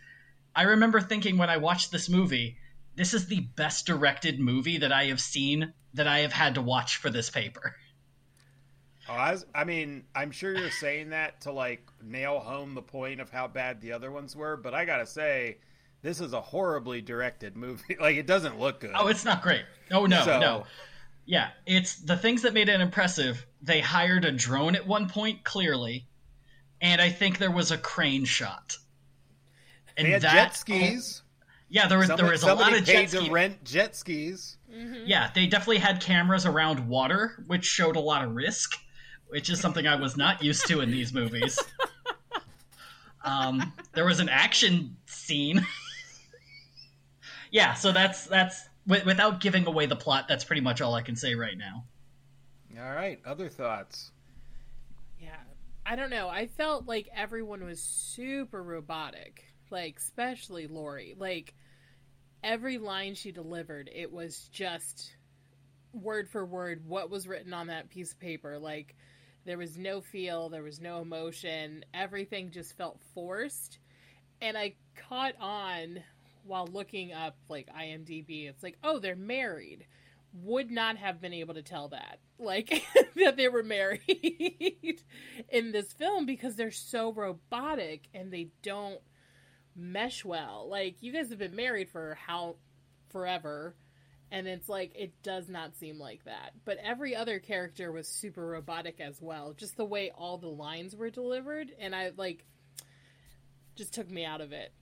I 0.54 0.62
remember 0.62 1.00
thinking 1.00 1.38
when 1.38 1.50
I 1.50 1.58
watched 1.58 1.92
this 1.92 2.08
movie, 2.08 2.56
this 2.96 3.14
is 3.14 3.26
the 3.26 3.40
best 3.40 3.86
directed 3.86 4.40
movie 4.40 4.78
that 4.78 4.92
I 4.92 5.04
have 5.06 5.20
seen 5.20 5.72
that 5.94 6.06
I 6.06 6.20
have 6.20 6.32
had 6.32 6.54
to 6.54 6.62
watch 6.62 6.96
for 6.96 7.10
this 7.10 7.30
paper. 7.30 7.76
Oh, 9.08 9.14
I, 9.14 9.32
was, 9.32 9.46
I 9.54 9.64
mean, 9.64 10.04
I'm 10.14 10.30
sure 10.30 10.56
you're 10.56 10.70
saying 10.70 11.10
that 11.10 11.40
to 11.42 11.52
like 11.52 11.82
nail 12.02 12.38
home 12.38 12.74
the 12.74 12.82
point 12.82 13.20
of 13.20 13.30
how 13.30 13.48
bad 13.48 13.80
the 13.80 13.92
other 13.92 14.10
ones 14.10 14.36
were, 14.36 14.56
but 14.56 14.74
I 14.74 14.84
gotta 14.84 15.06
say, 15.06 15.58
this 16.02 16.20
is 16.20 16.32
a 16.32 16.40
horribly 16.40 17.00
directed 17.00 17.56
movie. 17.56 17.96
Like, 18.00 18.16
it 18.16 18.26
doesn't 18.26 18.58
look 18.58 18.80
good. 18.80 18.92
Oh, 18.94 19.08
it's 19.08 19.24
not 19.24 19.42
great. 19.42 19.64
Oh 19.90 20.06
no, 20.06 20.24
So- 20.24 20.38
no. 20.40 20.64
Yeah, 21.26 21.50
it's 21.66 21.96
the 21.96 22.16
things 22.16 22.42
that 22.42 22.54
made 22.54 22.68
it 22.68 22.80
impressive. 22.80 23.46
They 23.62 23.80
hired 23.80 24.24
a 24.24 24.32
drone 24.32 24.74
at 24.74 24.86
one 24.86 25.08
point, 25.08 25.44
clearly, 25.44 26.06
and 26.80 27.00
I 27.00 27.10
think 27.10 27.38
there 27.38 27.50
was 27.50 27.70
a 27.70 27.78
crane 27.78 28.24
shot. 28.24 28.76
And 29.96 30.06
they 30.06 30.12
had 30.12 30.22
that, 30.22 30.32
jet 30.32 30.56
skis. 30.56 31.22
Yeah, 31.68 31.86
there 31.86 31.98
was 31.98 32.08
Somebody, 32.08 32.22
there 32.22 32.32
was 32.32 32.42
a 32.42 32.54
lot 32.54 32.72
of 32.72 32.84
paid 32.84 33.08
jet 33.08 33.10
ski. 33.10 33.26
to 33.26 33.32
rent 33.32 33.64
jet 33.64 33.94
skis. 33.96 34.56
Yeah, 35.04 35.30
they 35.34 35.46
definitely 35.46 35.78
had 35.78 36.00
cameras 36.00 36.46
around 36.46 36.88
water, 36.88 37.44
which 37.46 37.64
showed 37.64 37.96
a 37.96 38.00
lot 38.00 38.24
of 38.24 38.34
risk, 38.34 38.76
which 39.28 39.50
is 39.50 39.60
something 39.60 39.86
I 39.86 39.96
was 39.96 40.16
not 40.16 40.42
used 40.42 40.66
to 40.68 40.80
in 40.80 40.90
these 40.90 41.12
movies. 41.12 41.58
Um, 43.22 43.72
there 43.92 44.04
was 44.04 44.20
an 44.20 44.28
action 44.28 44.96
scene. 45.06 45.66
yeah, 47.50 47.74
so 47.74 47.92
that's 47.92 48.26
that's 48.26 48.68
wi- 48.86 49.04
without 49.04 49.40
giving 49.40 49.66
away 49.66 49.86
the 49.86 49.96
plot. 49.96 50.26
That's 50.28 50.44
pretty 50.44 50.62
much 50.62 50.80
all 50.80 50.94
I 50.94 51.02
can 51.02 51.16
say 51.16 51.34
right 51.34 51.56
now. 51.56 51.84
All 52.82 52.94
right, 52.94 53.20
other 53.26 53.48
thoughts? 53.48 54.10
Yeah. 55.20 55.36
I 55.84 55.96
don't 55.96 56.10
know. 56.10 56.28
I 56.28 56.46
felt 56.46 56.86
like 56.86 57.08
everyone 57.14 57.64
was 57.64 57.80
super 57.80 58.62
robotic. 58.62 59.44
Like, 59.70 59.98
especially 59.98 60.66
Lori. 60.66 61.14
Like, 61.18 61.54
every 62.42 62.78
line 62.78 63.14
she 63.14 63.32
delivered, 63.32 63.90
it 63.92 64.12
was 64.12 64.48
just 64.52 65.14
word 65.92 66.28
for 66.28 66.44
word 66.44 66.86
what 66.86 67.10
was 67.10 67.26
written 67.26 67.52
on 67.52 67.66
that 67.66 67.90
piece 67.90 68.12
of 68.12 68.20
paper. 68.20 68.58
Like, 68.58 68.94
there 69.44 69.58
was 69.58 69.76
no 69.76 70.00
feel, 70.00 70.48
there 70.48 70.62
was 70.62 70.80
no 70.80 71.00
emotion. 71.00 71.84
Everything 71.92 72.50
just 72.50 72.76
felt 72.76 73.00
forced. 73.14 73.78
And 74.40 74.56
I 74.56 74.74
caught 75.08 75.34
on 75.38 76.00
while 76.44 76.66
looking 76.66 77.12
up, 77.12 77.36
like, 77.48 77.68
IMDb. 77.74 78.48
It's 78.48 78.62
like, 78.62 78.78
oh, 78.82 78.98
they're 78.98 79.16
married 79.16 79.86
would 80.32 80.70
not 80.70 80.96
have 80.96 81.20
been 81.20 81.32
able 81.32 81.54
to 81.54 81.62
tell 81.62 81.88
that 81.88 82.18
like 82.38 82.84
that 83.16 83.36
they 83.36 83.48
were 83.48 83.62
married 83.62 85.02
in 85.48 85.72
this 85.72 85.92
film 85.92 86.26
because 86.26 86.56
they're 86.56 86.70
so 86.70 87.12
robotic 87.12 88.08
and 88.14 88.32
they 88.32 88.48
don't 88.62 89.00
mesh 89.76 90.24
well. 90.24 90.68
Like 90.70 90.96
you 91.00 91.12
guys 91.12 91.30
have 91.30 91.38
been 91.38 91.56
married 91.56 91.90
for 91.90 92.16
how 92.26 92.56
forever 93.10 93.74
and 94.32 94.46
it's 94.46 94.68
like 94.68 94.92
it 94.94 95.12
does 95.22 95.48
not 95.48 95.76
seem 95.76 95.98
like 95.98 96.24
that. 96.24 96.52
But 96.64 96.78
every 96.82 97.16
other 97.16 97.40
character 97.40 97.90
was 97.90 98.06
super 98.06 98.46
robotic 98.46 99.00
as 99.00 99.20
well 99.20 99.52
just 99.52 99.76
the 99.76 99.84
way 99.84 100.12
all 100.16 100.38
the 100.38 100.48
lines 100.48 100.94
were 100.94 101.10
delivered 101.10 101.72
and 101.78 101.94
i 101.94 102.10
like 102.16 102.44
just 103.76 103.92
took 103.94 104.10
me 104.10 104.24
out 104.24 104.40
of 104.40 104.52
it 104.52 104.72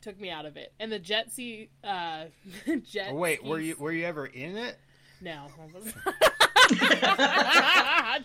took 0.00 0.20
me 0.20 0.30
out 0.30 0.46
of 0.46 0.56
it 0.56 0.72
and 0.78 0.90
the 0.92 0.98
jet 0.98 1.32
ski 1.32 1.68
uh 1.84 2.24
jet 2.84 3.08
Oh, 3.10 3.14
wait, 3.14 3.42
were 3.44 3.60
you 3.60 3.76
were 3.78 3.92
you 3.92 4.04
ever 4.04 4.26
in 4.26 4.56
it? 4.56 4.78
no. 5.20 5.46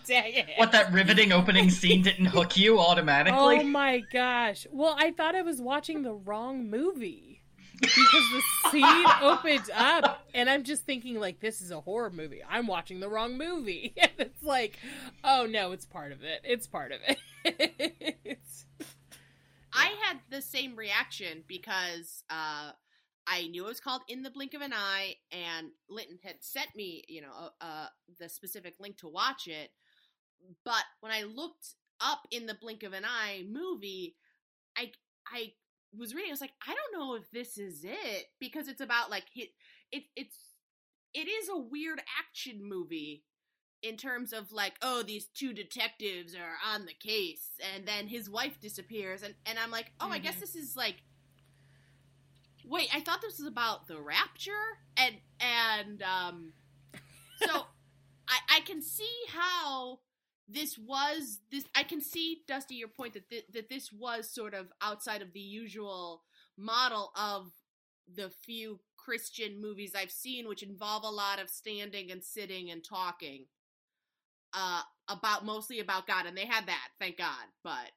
Dang 0.06 0.34
it. 0.34 0.48
What 0.56 0.72
that 0.72 0.92
riveting 0.92 1.32
opening 1.32 1.70
scene 1.70 2.02
didn't 2.02 2.26
hook 2.26 2.56
you 2.56 2.78
automatically? 2.78 3.60
Oh 3.60 3.62
my 3.62 4.02
gosh. 4.12 4.66
Well, 4.70 4.94
I 4.98 5.12
thought 5.12 5.34
I 5.34 5.42
was 5.42 5.60
watching 5.60 6.02
the 6.02 6.12
wrong 6.12 6.68
movie. 6.68 7.40
Because 7.80 7.92
the 8.32 8.42
scene 8.70 9.06
opened 9.20 9.68
up 9.74 10.26
and 10.32 10.48
I'm 10.48 10.62
just 10.62 10.84
thinking 10.84 11.18
like 11.18 11.40
this 11.40 11.60
is 11.60 11.70
a 11.70 11.80
horror 11.80 12.10
movie. 12.10 12.40
I'm 12.48 12.66
watching 12.66 13.00
the 13.00 13.08
wrong 13.08 13.36
movie. 13.36 13.94
And 14.00 14.10
it's 14.18 14.42
like, 14.42 14.78
oh 15.24 15.46
no, 15.46 15.72
it's 15.72 15.86
part 15.86 16.12
of 16.12 16.22
it. 16.22 16.40
It's 16.44 16.66
part 16.66 16.92
of 16.92 17.00
it. 17.44 18.38
I 19.74 19.94
had 20.02 20.18
the 20.30 20.42
same 20.42 20.76
reaction 20.76 21.44
because 21.48 22.22
uh, 22.30 22.70
I 23.26 23.46
knew 23.48 23.64
it 23.64 23.68
was 23.68 23.80
called 23.80 24.02
In 24.08 24.22
the 24.22 24.30
Blink 24.30 24.54
of 24.54 24.62
an 24.62 24.72
Eye, 24.72 25.16
and 25.32 25.68
Linton 25.88 26.18
had 26.22 26.36
sent 26.40 26.68
me, 26.76 27.02
you 27.08 27.22
know, 27.22 27.32
uh, 27.60 27.64
uh, 27.64 27.86
the 28.18 28.28
specific 28.28 28.74
link 28.78 28.98
to 28.98 29.08
watch 29.08 29.46
it. 29.46 29.70
But 30.64 30.84
when 31.00 31.12
I 31.12 31.22
looked 31.22 31.74
up 32.00 32.26
In 32.30 32.46
the 32.46 32.56
Blink 32.60 32.82
of 32.82 32.92
an 32.92 33.04
Eye 33.04 33.44
movie, 33.48 34.16
I 34.76 34.92
I 35.32 35.52
was 35.96 36.14
reading. 36.14 36.30
I 36.30 36.34
was 36.34 36.40
like, 36.40 36.54
I 36.66 36.74
don't 36.74 37.00
know 37.00 37.14
if 37.14 37.30
this 37.30 37.58
is 37.58 37.84
it 37.84 38.26
because 38.40 38.68
it's 38.68 38.80
about 38.80 39.10
like 39.10 39.26
it. 39.34 39.50
It 39.92 40.04
it's 40.16 40.38
it 41.14 41.28
is 41.28 41.48
a 41.48 41.58
weird 41.58 42.00
action 42.20 42.60
movie 42.62 43.24
in 43.84 43.96
terms 43.96 44.32
of 44.32 44.50
like, 44.52 44.74
oh, 44.82 45.02
these 45.02 45.26
two 45.26 45.52
detectives 45.52 46.34
are 46.34 46.56
on 46.74 46.86
the 46.86 46.94
case, 46.94 47.50
and 47.74 47.86
then 47.86 48.08
his 48.08 48.28
wife 48.30 48.58
disappears, 48.60 49.22
and 49.22 49.34
and 49.46 49.58
I'm 49.58 49.70
like, 49.70 49.92
oh, 50.00 50.08
I 50.10 50.18
guess 50.18 50.36
Mhm. 50.36 50.40
this 50.40 50.54
is 50.56 50.76
like 50.76 50.96
wait 52.66 52.88
i 52.94 53.00
thought 53.00 53.20
this 53.20 53.38
was 53.38 53.46
about 53.46 53.86
the 53.86 54.00
rapture 54.00 54.52
and 54.96 55.16
and 55.40 56.02
um 56.02 56.52
so 57.46 57.62
i 58.28 58.38
i 58.56 58.60
can 58.60 58.80
see 58.80 59.12
how 59.28 59.98
this 60.48 60.78
was 60.78 61.40
this 61.50 61.64
i 61.74 61.82
can 61.82 62.00
see 62.00 62.42
dusty 62.48 62.74
your 62.76 62.88
point 62.88 63.12
that 63.12 63.28
th- 63.28 63.44
that 63.52 63.68
this 63.68 63.92
was 63.92 64.30
sort 64.30 64.54
of 64.54 64.68
outside 64.80 65.20
of 65.22 65.32
the 65.32 65.40
usual 65.40 66.22
model 66.56 67.12
of 67.16 67.50
the 68.14 68.30
few 68.30 68.80
christian 68.96 69.60
movies 69.60 69.92
i've 69.94 70.10
seen 70.10 70.48
which 70.48 70.62
involve 70.62 71.04
a 71.04 71.10
lot 71.10 71.38
of 71.40 71.50
standing 71.50 72.10
and 72.10 72.24
sitting 72.24 72.70
and 72.70 72.82
talking 72.82 73.44
uh 74.56 74.82
about 75.08 75.44
mostly 75.44 75.80
about 75.80 76.06
god 76.06 76.26
and 76.26 76.36
they 76.36 76.46
had 76.46 76.66
that 76.66 76.88
thank 76.98 77.18
god 77.18 77.44
but 77.62 77.90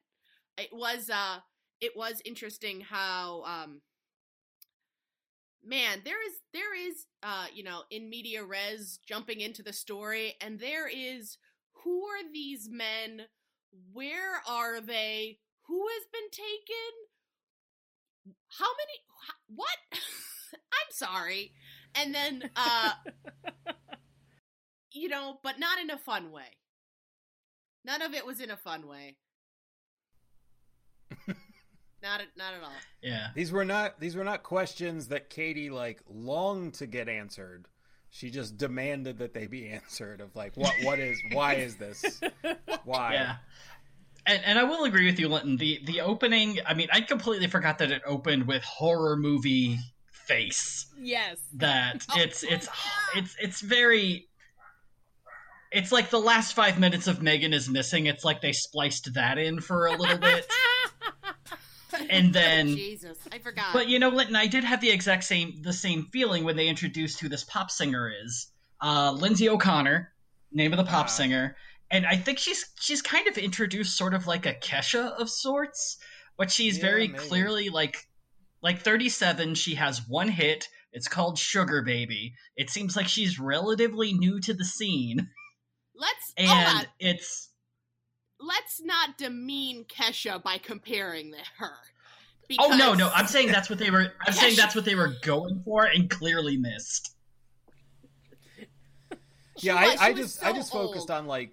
it 0.56 0.68
was 0.72 1.10
uh 1.10 1.38
it 1.80 1.92
was 1.96 2.20
interesting 2.24 2.80
how 2.80 3.42
um 3.44 3.80
man 5.64 6.00
there 6.04 6.24
is 6.26 6.34
there 6.52 6.74
is 6.74 7.06
uh 7.22 7.46
you 7.52 7.62
know 7.62 7.82
in 7.90 8.08
media 8.08 8.44
res 8.44 8.98
jumping 9.06 9.40
into 9.40 9.62
the 9.62 9.72
story 9.72 10.34
and 10.40 10.58
there 10.58 10.88
is 10.88 11.38
who 11.84 12.04
are 12.04 12.32
these 12.32 12.68
men? 12.70 13.22
Where 13.92 14.42
are 14.46 14.80
they? 14.80 15.38
Who 15.66 15.86
has 15.88 16.04
been 16.12 16.30
taken? 16.30 16.92
How 18.58 18.66
many 18.66 19.56
what? 19.56 19.78
I'm 20.54 20.90
sorry. 20.90 21.52
And 21.94 22.14
then 22.14 22.50
uh 22.56 22.92
you 24.92 25.08
know 25.08 25.38
but 25.42 25.58
not 25.58 25.78
in 25.80 25.90
a 25.90 25.98
fun 25.98 26.30
way 26.32 26.56
none 27.84 28.02
of 28.02 28.14
it 28.14 28.26
was 28.26 28.40
in 28.40 28.50
a 28.50 28.56
fun 28.56 28.86
way 28.86 29.16
not 32.02 32.20
at, 32.20 32.28
not 32.36 32.54
at 32.54 32.62
all 32.62 32.70
Yeah. 33.02 33.28
These 33.34 33.52
were 33.52 33.64
not 33.64 33.98
these 34.00 34.14
were 34.16 34.24
not 34.24 34.42
questions 34.42 35.08
that 35.08 35.30
Katie 35.30 35.70
like 35.70 36.00
longed 36.08 36.74
to 36.74 36.86
get 36.86 37.08
answered. 37.08 37.66
She 38.10 38.30
just 38.30 38.56
demanded 38.56 39.18
that 39.18 39.34
they 39.34 39.46
be 39.46 39.68
answered 39.70 40.20
of 40.20 40.34
like 40.36 40.56
what 40.56 40.74
what 40.82 40.98
is 40.98 41.20
why 41.32 41.54
is 41.54 41.76
this? 41.76 42.20
Why? 42.84 43.14
Yeah. 43.14 43.36
And, 44.26 44.42
and 44.44 44.58
I 44.58 44.64
will 44.64 44.84
agree 44.84 45.06
with 45.06 45.18
you, 45.18 45.28
Linton. 45.28 45.56
The 45.56 45.80
the 45.84 46.00
opening, 46.02 46.58
I 46.66 46.74
mean, 46.74 46.88
I 46.92 47.00
completely 47.00 47.46
forgot 47.46 47.78
that 47.78 47.90
it 47.90 48.02
opened 48.06 48.46
with 48.46 48.62
horror 48.62 49.16
movie 49.16 49.78
face. 50.12 50.86
yes. 51.00 51.38
That 51.54 52.04
Oh, 52.10 52.20
it's 52.20 52.42
it's 52.42 52.66
yeah. 52.66 53.20
it's 53.20 53.36
it's 53.40 53.60
very 53.60 54.27
it's 55.72 55.92
like 55.92 56.10
the 56.10 56.18
last 56.20 56.54
five 56.54 56.78
minutes 56.78 57.06
of 57.06 57.22
Megan 57.22 57.52
is 57.52 57.68
missing. 57.68 58.06
It's 58.06 58.24
like 58.24 58.40
they 58.40 58.52
spliced 58.52 59.14
that 59.14 59.38
in 59.38 59.60
for 59.60 59.86
a 59.86 59.92
little 59.96 60.18
bit. 60.18 60.46
And 62.10 62.32
then 62.32 62.76
jesus 62.76 63.18
i 63.32 63.38
forgot 63.38 63.72
But 63.72 63.88
you 63.88 63.98
know, 63.98 64.10
Linton, 64.10 64.36
I 64.36 64.46
did 64.46 64.62
have 64.62 64.80
the 64.80 64.90
exact 64.90 65.24
same 65.24 65.62
the 65.62 65.72
same 65.72 66.06
feeling 66.12 66.44
when 66.44 66.56
they 66.56 66.68
introduced 66.68 67.18
who 67.20 67.28
this 67.28 67.44
pop 67.44 67.70
singer 67.70 68.10
is. 68.24 68.46
Uh, 68.80 69.12
Lindsay 69.12 69.48
O'Connor, 69.48 70.12
name 70.52 70.72
of 70.72 70.76
the 70.76 70.84
pop 70.84 71.06
Ah. 71.06 71.08
singer, 71.08 71.56
and 71.90 72.06
I 72.06 72.16
think 72.16 72.38
she's 72.38 72.64
she's 72.78 73.02
kind 73.02 73.26
of 73.26 73.36
introduced 73.38 73.96
sort 73.96 74.14
of 74.14 74.26
like 74.26 74.46
a 74.46 74.54
Kesha 74.54 75.18
of 75.20 75.28
sorts, 75.30 75.96
but 76.36 76.50
she's 76.52 76.76
Yeah, 76.76 76.82
very 76.84 77.08
maybe. 77.08 77.18
clearly 77.18 77.68
like 77.70 78.06
like 78.62 78.80
37. 78.82 79.54
She 79.54 79.74
has 79.76 80.06
one 80.06 80.28
hit. 80.28 80.68
It's 80.92 81.08
called 81.08 81.38
Sugar 81.38 81.82
Baby. 81.82 82.34
It 82.56 82.70
seems 82.70 82.96
like 82.96 83.08
she's 83.08 83.38
relatively 83.40 84.12
new 84.12 84.40
to 84.40 84.54
the 84.54 84.64
scene, 84.64 85.28
let's 85.98 86.32
and 86.36 86.48
hold 86.48 86.76
on. 86.80 86.84
it's 87.00 87.48
let's 88.40 88.80
not 88.82 89.18
demean 89.18 89.84
Kesha 89.84 90.42
by 90.42 90.58
comparing 90.58 91.30
the, 91.32 91.38
her. 91.58 91.72
oh 92.58 92.76
no 92.76 92.94
no 92.94 93.10
I'm 93.14 93.26
saying 93.26 93.48
that's 93.48 93.68
what 93.68 93.78
they 93.78 93.90
were 93.90 94.12
I'm 94.26 94.32
saying 94.32 94.56
that's 94.56 94.74
what 94.74 94.84
they 94.84 94.94
were 94.94 95.14
going 95.22 95.60
for 95.64 95.84
and 95.84 96.08
clearly 96.08 96.56
missed. 96.56 97.14
Yeah, 99.60 99.74
was- 99.84 100.00
I, 100.00 100.04
I 100.04 100.08
she 100.14 100.20
was 100.20 100.32
just 100.34 100.44
I 100.44 100.50
so 100.50 100.56
just 100.56 100.72
focused 100.72 101.10
old. 101.10 101.18
on 101.18 101.26
like 101.26 101.50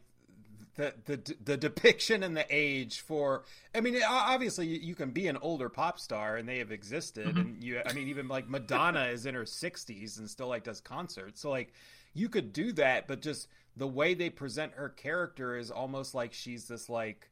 the 0.75 0.93
the 1.05 1.35
the 1.43 1.57
depiction 1.57 2.21
and 2.23 2.35
the 2.37 2.45
age 2.49 2.99
for. 3.01 3.45
I 3.73 3.81
mean, 3.81 3.97
obviously 4.07 4.67
you, 4.67 4.79
you 4.79 4.93
can 4.95 5.09
be 5.11 5.27
an 5.27 5.37
older 5.37 5.69
pop 5.69 5.99
star 5.99 6.37
and 6.37 6.47
they 6.47 6.59
have 6.59 6.71
existed, 6.71 7.27
Mhm. 7.27 7.39
and 7.39 7.63
you. 7.63 7.81
I 7.85 7.93
mean, 7.93 8.07
even 8.09 8.27
like 8.27 8.47
Madonna 8.47 9.05
is 9.05 9.25
in 9.25 9.33
her 9.35 9.45
sixties 9.45 10.17
and 10.19 10.29
still 10.29 10.47
like 10.49 10.63
does 10.65 10.81
concerts, 10.81 11.41
so 11.41 11.49
like 11.49 11.73
you 12.13 12.29
could 12.29 12.53
do 12.53 12.71
that, 12.73 13.07
but 13.07 13.21
just 13.21 13.47
the 13.77 13.87
way 13.87 14.13
they 14.13 14.29
present 14.29 14.73
her 14.73 14.89
character 14.89 15.57
is 15.57 15.71
almost 15.71 16.13
like 16.15 16.33
she's 16.33 16.67
this 16.67 16.89
like 16.89 17.29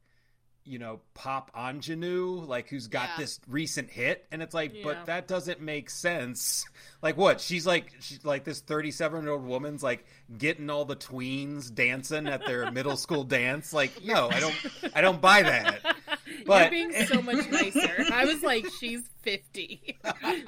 you 0.65 0.79
know 0.79 1.01
pop 1.13 1.51
ingenue 1.57 2.39
like 2.45 2.69
who's 2.69 2.87
got 2.87 3.09
Yeah. 3.09 3.17
this 3.17 3.39
recent 3.49 3.89
hit 3.91 4.25
and 4.31 4.41
it's 4.41 4.53
like 4.53 4.71
Yeah. 4.73 4.81
but 4.85 5.05
that 5.07 5.27
doesn't 5.27 5.59
make 5.59 5.89
sense 5.89 6.63
like 7.01 7.17
what 7.17 7.41
she's 7.41 7.67
like 7.67 7.91
she's 7.99 8.23
like 8.23 8.45
this 8.45 8.61
37 8.61 9.23
year 9.23 9.33
old 9.33 9.43
woman's 9.43 9.83
like 9.83 10.05
getting 10.37 10.69
all 10.69 10.85
the 10.85 10.95
tweens 10.95 11.73
dancing 11.73 12.27
at 12.27 12.45
their 12.45 12.71
middle 12.71 12.95
school 12.95 13.25
dance 13.25 13.73
like 13.73 14.05
no 14.05 14.29
i 14.29 14.39
don't 14.39 14.55
i 14.95 15.01
don't 15.01 15.19
buy 15.19 15.43
that 15.43 15.79
But- 16.45 16.71
You're 16.73 16.89
being 16.89 17.05
so 17.07 17.21
much 17.21 17.49
nicer. 17.51 18.05
I 18.11 18.25
was 18.25 18.41
like, 18.43 18.65
she's 18.79 19.01
50. 19.21 19.81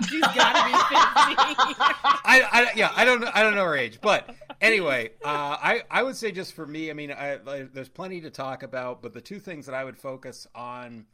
she's 0.09 0.21
got 0.21 0.53
to 0.53 0.65
be 0.65 0.77
50. 0.77 1.75
I, 2.25 2.41
I 2.51 2.71
yeah 2.75 2.91
I 2.95 3.05
don't 3.05 3.21
know 3.21 3.29
I 3.33 3.43
don't 3.43 3.55
know 3.55 3.63
her 3.65 3.77
age, 3.77 3.99
but 4.01 4.29
anyway, 4.61 5.11
uh, 5.23 5.57
I 5.61 5.83
I 5.89 6.03
would 6.03 6.15
say 6.15 6.31
just 6.31 6.53
for 6.53 6.65
me, 6.65 6.89
I 6.89 6.93
mean, 6.93 7.11
I, 7.11 7.37
like, 7.37 7.73
there's 7.73 7.89
plenty 7.89 8.21
to 8.21 8.29
talk 8.29 8.63
about, 8.63 9.01
but 9.01 9.13
the 9.13 9.21
two 9.21 9.39
things 9.39 9.65
that 9.65 9.75
I 9.75 9.83
would 9.83 9.97
focus 9.97 10.47
on 10.55 11.05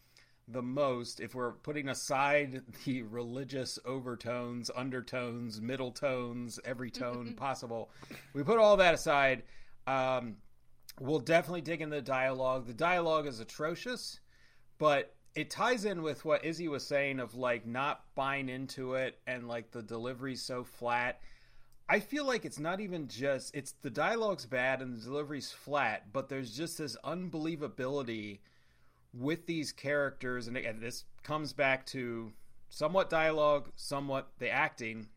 the 0.48 0.62
most, 0.62 1.20
if 1.20 1.34
we're 1.36 1.52
putting 1.52 1.90
aside 1.90 2.62
the 2.86 3.04
religious 3.04 3.80
overtones, 3.86 4.70
undertones, 4.76 5.62
middle 5.62 5.92
tones, 5.92 6.60
every 6.66 6.92
tone 6.92 7.34
possible, 7.38 7.92
we 8.34 8.44
put 8.44 8.58
all 8.58 8.78
that 8.78 8.94
aside. 8.94 9.44
Um, 9.88 10.38
we'll 11.00 11.20
definitely 11.20 11.62
dig 11.62 11.82
into 11.82 11.96
the 11.96 12.02
dialogue. 12.02 12.68
The 12.68 12.74
dialogue 12.74 13.28
is 13.28 13.40
atrocious, 13.40 14.20
but 14.78 15.16
it 15.34 15.50
ties 15.50 15.86
in 15.86 16.02
with 16.02 16.26
what 16.26 16.44
Izzy 16.44 16.68
was 16.68 16.86
saying 16.86 17.20
of 17.20 17.36
like 17.36 17.66
not 17.66 18.04
buying 18.16 18.50
into 18.50 18.96
it 18.96 19.20
and 19.28 19.48
like 19.48 19.72
the 19.72 19.82
delivery's 19.82 20.42
so 20.42 20.64
flat. 20.64 21.22
I 21.92 22.00
feel 22.00 22.24
like 22.24 22.46
it's 22.46 22.58
not 22.58 22.80
even 22.80 23.10
just 23.10 23.54
it's 23.54 23.74
the 23.82 23.90
dialogue's 23.90 24.46
bad 24.46 24.82
and 24.82 24.96
the 24.96 25.04
delivery's 25.04 25.52
flat, 25.52 26.14
but 26.14 26.30
there's 26.30 26.56
just 26.56 26.78
this 26.78 26.96
unbelievability 27.04 28.40
with 29.14 29.46
these 29.46 29.74
characters 29.74 30.48
and 30.48 30.56
this 30.80 31.04
comes 31.22 31.52
back 31.52 31.86
to 31.88 32.32
somewhat 32.70 33.10
dialogue, 33.10 33.72
somewhat 33.76 34.30
the 34.40 34.50
acting. 34.50 35.10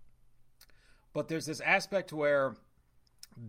But 1.12 1.28
there's 1.28 1.46
this 1.46 1.60
aspect 1.60 2.12
where 2.12 2.56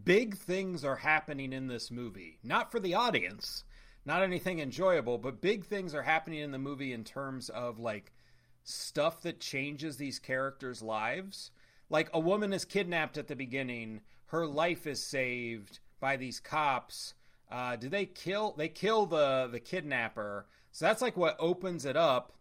big 0.03 0.37
things 0.37 0.85
are 0.85 0.97
happening 0.97 1.51
in 1.51 1.65
this 1.65 1.89
movie, 1.89 2.37
not 2.43 2.71
for 2.71 2.79
the 2.79 2.93
audience, 2.93 3.63
not 4.05 4.21
anything 4.21 4.59
enjoyable, 4.59 5.17
but 5.17 5.41
big 5.41 5.65
things 5.65 5.95
are 5.95 6.03
happening 6.03 6.41
in 6.41 6.51
the 6.51 6.59
movie 6.59 6.93
in 6.93 7.03
terms 7.03 7.49
of 7.49 7.79
like 7.79 8.13
stuff 8.63 9.23
that 9.23 9.39
changes 9.39 9.97
these 9.97 10.19
characters' 10.19 10.83
lives. 10.83 11.49
Like 11.89 12.09
a 12.13 12.19
woman 12.19 12.53
is 12.53 12.65
kidnapped 12.65 13.17
at 13.17 13.27
the 13.27 13.35
beginning, 13.35 14.01
her 14.27 14.45
life 14.45 14.87
is 14.87 15.03
saved 15.03 15.79
by 15.99 16.17
these 16.17 16.39
cops. 16.39 17.13
Uh, 17.51 17.75
do 17.75 17.89
they 17.89 18.05
kill? 18.05 18.53
They 18.57 18.69
kill 18.69 19.05
the 19.05 19.47
the 19.51 19.59
kidnapper. 19.59 20.47
So 20.71 20.85
that's 20.85 21.01
like 21.01 21.15
what 21.15 21.37
opens 21.39 21.85
it 21.85 21.95
up. 21.95 22.33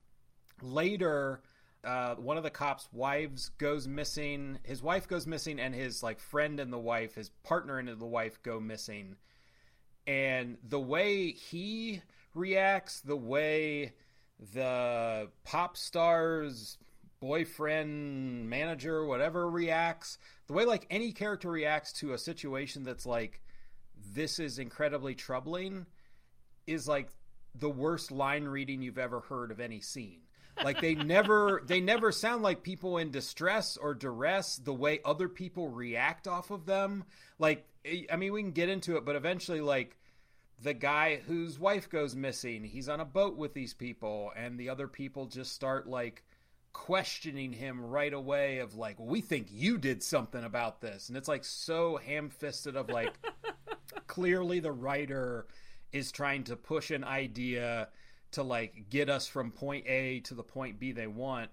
Later, 0.62 1.42
uh, 1.84 2.14
one 2.14 2.36
of 2.36 2.42
the 2.42 2.50
cops' 2.50 2.88
wives 2.92 3.50
goes 3.58 3.86
missing. 3.86 4.58
His 4.62 4.82
wife 4.82 5.06
goes 5.06 5.26
missing, 5.26 5.60
and 5.60 5.74
his 5.74 6.02
like 6.02 6.18
friend 6.18 6.58
and 6.58 6.72
the 6.72 6.78
wife, 6.78 7.14
his 7.14 7.28
partner 7.42 7.78
and 7.78 7.88
the 7.88 8.06
wife, 8.06 8.42
go 8.42 8.58
missing. 8.58 9.16
And 10.06 10.56
the 10.66 10.80
way 10.80 11.32
he 11.32 12.02
reacts, 12.34 13.00
the 13.00 13.16
way 13.16 13.92
the 14.52 15.28
pop 15.44 15.76
star's 15.76 16.78
boyfriend, 17.24 18.50
manager, 18.50 19.02
whatever 19.06 19.48
reacts, 19.48 20.18
the 20.46 20.52
way 20.52 20.66
like 20.66 20.86
any 20.90 21.10
character 21.10 21.50
reacts 21.50 21.90
to 21.90 22.12
a 22.12 22.18
situation 22.18 22.84
that's 22.84 23.06
like 23.06 23.40
this 24.12 24.38
is 24.38 24.58
incredibly 24.58 25.14
troubling 25.14 25.86
is 26.66 26.86
like 26.86 27.08
the 27.54 27.70
worst 27.70 28.12
line 28.12 28.44
reading 28.44 28.82
you've 28.82 28.98
ever 28.98 29.20
heard 29.20 29.50
of 29.50 29.58
any 29.58 29.80
scene. 29.80 30.20
like 30.62 30.82
they 30.82 30.94
never 30.94 31.62
they 31.66 31.80
never 31.80 32.12
sound 32.12 32.42
like 32.42 32.62
people 32.62 32.98
in 32.98 33.10
distress 33.10 33.78
or 33.78 33.94
duress 33.94 34.56
the 34.56 34.74
way 34.74 35.00
other 35.02 35.30
people 35.30 35.70
react 35.70 36.28
off 36.28 36.50
of 36.50 36.66
them. 36.66 37.04
Like 37.38 37.66
eh, 37.86 38.02
I 38.12 38.16
mean 38.16 38.34
we 38.34 38.42
can 38.42 38.52
get 38.52 38.68
into 38.68 38.98
it 38.98 39.06
but 39.06 39.16
eventually 39.16 39.62
like 39.62 39.96
the 40.62 40.74
guy 40.74 41.22
whose 41.26 41.58
wife 41.58 41.88
goes 41.88 42.14
missing, 42.14 42.64
he's 42.64 42.90
on 42.90 43.00
a 43.00 43.06
boat 43.06 43.38
with 43.38 43.54
these 43.54 43.72
people 43.72 44.30
and 44.36 44.60
the 44.60 44.68
other 44.68 44.88
people 44.88 45.24
just 45.24 45.54
start 45.54 45.88
like 45.88 46.22
questioning 46.74 47.52
him 47.52 47.82
right 47.82 48.12
away 48.12 48.58
of 48.58 48.76
like 48.76 48.96
we 48.98 49.22
think 49.22 49.46
you 49.50 49.78
did 49.78 50.02
something 50.02 50.44
about 50.44 50.82
this. 50.82 51.08
And 51.08 51.16
it's 51.16 51.28
like 51.28 51.44
so 51.44 51.96
ham-fisted 51.96 52.76
of 52.76 52.90
like 52.90 53.14
clearly 54.06 54.60
the 54.60 54.72
writer 54.72 55.46
is 55.92 56.12
trying 56.12 56.44
to 56.44 56.56
push 56.56 56.90
an 56.90 57.04
idea 57.04 57.88
to 58.32 58.42
like 58.42 58.90
get 58.90 59.08
us 59.08 59.26
from 59.26 59.50
point 59.50 59.86
A 59.86 60.20
to 60.20 60.34
the 60.34 60.42
point 60.42 60.78
B 60.78 60.92
they 60.92 61.06
want 61.06 61.50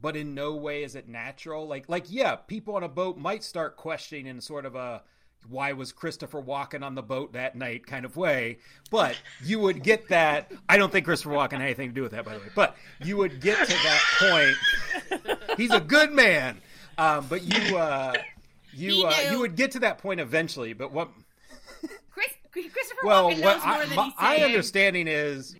but 0.00 0.16
in 0.16 0.34
no 0.34 0.54
way 0.54 0.82
is 0.82 0.94
it 0.94 1.08
natural. 1.08 1.66
Like 1.66 1.88
like 1.88 2.06
yeah 2.08 2.36
people 2.36 2.76
on 2.76 2.82
a 2.82 2.88
boat 2.88 3.18
might 3.18 3.44
start 3.44 3.76
questioning 3.76 4.26
in 4.26 4.40
sort 4.40 4.64
of 4.64 4.74
a 4.74 5.02
why 5.48 5.72
was 5.72 5.92
Christopher 5.92 6.40
walking 6.40 6.82
on 6.82 6.94
the 6.94 7.02
boat 7.02 7.32
that 7.32 7.56
night 7.56 7.86
kind 7.86 8.04
of 8.04 8.16
way. 8.16 8.58
But 8.90 9.16
you 9.42 9.58
would 9.60 9.82
get 9.82 10.08
that. 10.08 10.52
I 10.68 10.76
don't 10.76 10.92
think 10.92 11.04
Christopher 11.06 11.34
Walken 11.34 11.52
had 11.52 11.62
anything 11.62 11.88
to 11.88 11.94
do 11.94 12.02
with 12.02 12.12
that, 12.12 12.24
by 12.24 12.34
the 12.34 12.40
way. 12.40 12.50
But 12.54 12.76
you 13.04 13.16
would 13.16 13.40
get 13.40 13.66
to 13.68 13.72
that 13.72 14.00
point. 14.18 15.56
He's 15.56 15.72
a 15.72 15.80
good 15.80 16.12
man. 16.12 16.60
Um, 16.98 17.26
but 17.28 17.42
you, 17.42 17.76
uh, 17.76 18.14
you, 18.72 19.04
uh, 19.06 19.14
you 19.30 19.38
would 19.40 19.56
get 19.56 19.72
to 19.72 19.80
that 19.80 19.98
point 19.98 20.20
eventually. 20.20 20.72
But 20.72 20.92
what? 20.92 21.08
Chris, 22.10 22.28
Christopher 22.52 23.00
Well, 23.04 23.30
Walken 23.30 23.42
what 23.42 23.56
knows 23.56 23.64
more 23.66 23.74
I, 23.74 23.86
than 23.86 23.96
my, 23.96 24.04
he's 24.04 24.14
my 24.20 24.36
understanding 24.38 25.08
is. 25.08 25.56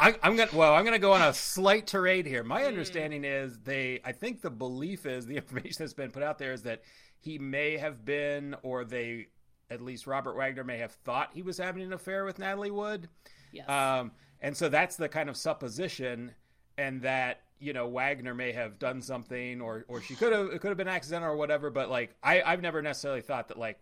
I, 0.00 0.14
I'm 0.22 0.36
gonna 0.36 0.50
well. 0.52 0.74
I'm 0.74 0.84
gonna 0.84 0.98
go 1.00 1.12
on 1.12 1.22
a 1.22 1.34
slight 1.34 1.86
tirade 1.88 2.24
here. 2.24 2.44
My 2.44 2.60
Hmm. 2.62 2.68
understanding 2.68 3.24
is 3.24 3.58
they. 3.64 4.00
I 4.04 4.12
think 4.12 4.42
the 4.42 4.50
belief 4.50 5.06
is 5.06 5.26
the 5.26 5.36
information 5.42 5.76
that's 5.80 5.92
been 5.92 6.10
put 6.12 6.22
out 6.22 6.38
there 6.38 6.52
is 6.52 6.62
that 6.62 6.82
he 7.20 7.38
may 7.38 7.76
have 7.76 8.04
been, 8.04 8.56
or 8.62 8.84
they, 8.84 9.28
at 9.70 9.80
least 9.80 10.06
Robert 10.06 10.36
Wagner 10.36 10.64
may 10.64 10.78
have 10.78 10.92
thought 10.92 11.30
he 11.32 11.42
was 11.42 11.58
having 11.58 11.82
an 11.82 11.92
affair 11.92 12.24
with 12.24 12.38
Natalie 12.38 12.70
Wood. 12.70 13.08
Yes. 13.52 13.68
Um, 13.68 14.12
and 14.40 14.56
so 14.56 14.68
that's 14.68 14.96
the 14.96 15.08
kind 15.08 15.28
of 15.28 15.36
supposition, 15.36 16.32
and 16.76 17.02
that 17.02 17.40
you 17.58 17.72
know 17.72 17.88
Wagner 17.88 18.34
may 18.34 18.52
have 18.52 18.78
done 18.78 19.02
something, 19.02 19.60
or 19.60 19.84
or 19.88 20.00
she 20.00 20.14
could 20.14 20.32
have 20.32 20.46
it 20.48 20.60
could 20.60 20.68
have 20.68 20.76
been 20.76 20.88
accidental 20.88 21.30
or 21.30 21.36
whatever. 21.36 21.70
But 21.70 21.90
like 21.90 22.14
I, 22.22 22.42
I've 22.42 22.62
never 22.62 22.82
necessarily 22.82 23.20
thought 23.20 23.48
that 23.48 23.58
like 23.58 23.80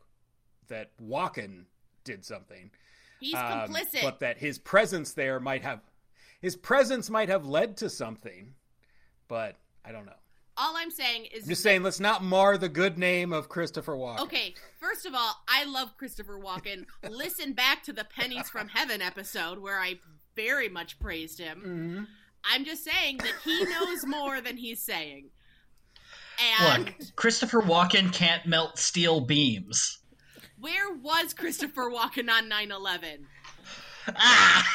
that 0.68 0.90
Walken 0.99 1.64
did 2.05 2.25
something, 2.25 2.70
He's 3.20 3.35
um, 3.35 3.42
complicit. 3.68 4.03
but 4.03 4.20
that 4.20 4.38
his 4.38 4.59
presence 4.59 5.12
there 5.12 5.40
might 5.40 5.62
have 5.62 5.81
his 6.40 6.57
presence 6.57 7.11
might 7.11 7.29
have 7.29 7.44
led 7.46 7.77
to 7.79 7.90
something, 7.90 8.55
but 9.29 9.57
I 9.85 9.92
don't 9.92 10.07
know. 10.07 10.12
All 10.59 10.75
I'm 10.77 10.90
saying 10.90 11.27
is 11.27 11.45
I'm 11.45 11.49
just 11.51 11.62
that- 11.62 11.69
saying, 11.69 11.83
let's 11.83 12.01
not 12.01 12.23
mar 12.25 12.57
the 12.57 12.69
good 12.69 12.97
name 12.99 13.33
of 13.33 13.49
Christopher 13.49 13.95
Walken. 13.95 14.21
Okay, 14.21 14.55
first 14.81 15.05
of 15.07 15.14
all, 15.14 15.35
I 15.49 15.64
love 15.64 15.97
Christopher 15.99 16.38
Walken. 16.38 16.87
Listen 17.11 17.53
back 17.53 17.83
to 17.85 17.92
the 17.92 18.05
Pennies 18.05 18.49
from 18.49 18.69
Heaven 18.69 19.03
episode 19.03 19.59
where 19.59 19.79
I 19.79 19.99
very 20.35 20.69
much 20.69 20.99
praised 20.99 21.38
him. 21.38 21.59
Mm-hmm. 21.61 22.05
I'm 22.45 22.64
just 22.64 22.85
saying 22.85 23.19
that 23.19 23.33
he 23.45 23.64
knows 23.71 24.07
more 24.07 24.40
than 24.40 24.57
he's 24.57 24.81
saying. 24.83 25.29
And 26.62 26.85
Look, 26.87 26.95
Christopher 27.16 27.61
Walken 27.62 28.12
can't 28.12 28.47
melt 28.47 28.79
steel 28.79 29.21
beams. 29.21 29.99
where 30.61 30.92
was 30.95 31.33
Christopher 31.35 31.90
Walken 31.90 32.31
on 32.31 32.49
9 32.49 32.71
11? 32.71 33.27
Ah! 34.14 34.73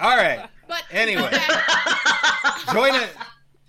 All 0.00 0.16
right. 0.16 0.48
But 0.68 0.82
Anyway. 0.90 1.22
okay, 1.22 1.38
join 2.72 2.94
it. 2.94 3.10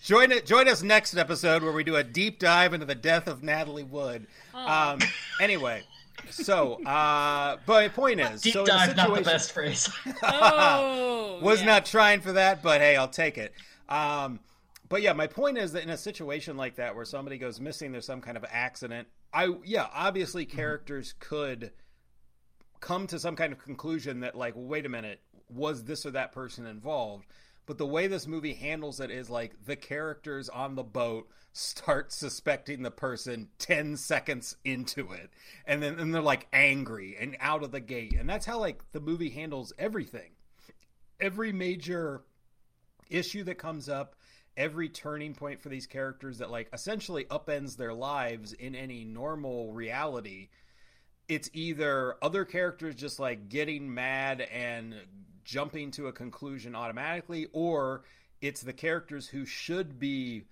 Join 0.07 0.31
it. 0.31 0.45
Join 0.45 0.69
us 0.69 0.81
next 0.81 1.17
episode 1.17 1.63
where 1.63 1.73
we 1.73 1.83
do 1.83 1.97
a 1.97 2.03
deep 2.03 2.39
dive 2.39 2.73
into 2.73 2.85
the 2.85 2.95
death 2.95 3.27
of 3.27 3.43
Natalie 3.43 3.83
Wood. 3.83 4.25
Um. 4.53 4.99
Anyway, 5.41 5.83
so 6.29 6.81
uh, 6.85 7.57
but 7.65 7.73
my 7.73 7.87
point 7.89 8.21
is, 8.21 8.41
Deep 8.41 8.53
so 8.53 8.61
in 8.61 8.69
a 8.69 8.71
dive, 8.71 8.95
not 8.95 9.13
the 9.13 9.21
best 9.21 9.51
phrase. 9.51 9.89
oh, 10.23 11.39
was 11.41 11.59
yeah. 11.59 11.65
not 11.65 11.85
trying 11.85 12.21
for 12.21 12.31
that, 12.31 12.63
but 12.63 12.79
hey, 12.79 12.95
I'll 12.95 13.09
take 13.09 13.37
it. 13.37 13.53
Um, 13.89 14.39
but 14.87 15.01
yeah, 15.01 15.11
my 15.11 15.27
point 15.27 15.57
is 15.57 15.73
that 15.73 15.83
in 15.83 15.89
a 15.89 15.97
situation 15.97 16.55
like 16.55 16.77
that 16.77 16.95
where 16.95 17.03
somebody 17.03 17.37
goes 17.37 17.59
missing, 17.59 17.91
there's 17.91 18.05
some 18.05 18.21
kind 18.21 18.37
of 18.37 18.45
accident. 18.49 19.09
I 19.33 19.55
yeah, 19.65 19.87
obviously 19.93 20.45
characters 20.45 21.15
could 21.19 21.73
come 22.79 23.07
to 23.07 23.19
some 23.19 23.35
kind 23.35 23.51
of 23.51 23.59
conclusion 23.61 24.21
that 24.21 24.35
like, 24.35 24.53
wait 24.55 24.85
a 24.85 24.89
minute, 24.89 25.19
was 25.49 25.83
this 25.83 26.05
or 26.05 26.11
that 26.11 26.31
person 26.31 26.65
involved? 26.65 27.25
But 27.67 27.77
the 27.77 27.85
way 27.85 28.07
this 28.07 28.25
movie 28.25 28.53
handles 28.53 28.99
it 28.99 29.11
is 29.11 29.29
like 29.29 29.65
the 29.65 29.75
characters 29.75 30.49
on 30.49 30.75
the 30.75 30.83
boat 30.83 31.29
start 31.51 32.11
suspecting 32.13 32.81
the 32.81 32.91
person 32.91 33.49
10 33.59 33.97
seconds 33.97 34.55
into 34.63 35.11
it. 35.11 35.29
And 35.65 35.83
then 35.83 35.99
and 35.99 36.15
they're 36.15 36.21
like 36.21 36.47
angry 36.53 37.17
and 37.19 37.35
out 37.39 37.63
of 37.63 37.71
the 37.71 37.81
gate. 37.81 38.15
And 38.17 38.27
that's 38.27 38.45
how 38.45 38.59
like 38.59 38.81
the 38.93 39.01
movie 39.01 39.29
handles 39.29 39.73
everything. 39.77 40.31
Every 41.19 41.51
major 41.51 42.23
issue 43.09 43.43
that 43.43 43.57
comes 43.57 43.89
up, 43.89 44.15
every 44.55 44.87
turning 44.87 45.35
point 45.35 45.61
for 45.61 45.67
these 45.67 45.87
characters 45.87 46.37
that 46.37 46.49
like 46.49 46.69
essentially 46.71 47.25
upends 47.25 47.75
their 47.75 47.93
lives 47.93 48.53
in 48.53 48.75
any 48.75 49.03
normal 49.03 49.73
reality 49.73 50.47
it's 51.27 51.49
either 51.53 52.15
other 52.21 52.45
characters 52.45 52.95
just 52.95 53.19
like 53.19 53.49
getting 53.49 53.93
mad 53.93 54.41
and 54.41 54.95
jumping 55.47 55.89
to 55.91 56.07
a 56.07 56.11
conclusion 56.11 56.75
automatically 56.75 57.47
or 57.53 58.03
it's 58.41 58.61
the 58.61 58.73
characters 58.73 59.27
who 59.27 59.45
should 59.45 59.97
be 59.97 60.43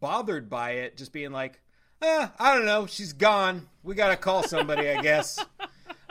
bothered 0.00 0.50
by 0.50 0.72
it 0.72 0.98
just 0.98 1.14
being 1.14 1.32
like 1.32 1.62
eh, 2.02 2.28
i 2.38 2.54
don't 2.54 2.66
know 2.66 2.84
she's 2.86 3.14
gone. 3.14 3.66
We 3.82 3.94
gotta 3.94 4.16
call 4.16 4.42
somebody 4.42 4.88
i 4.88 5.00
guess. 5.00 5.44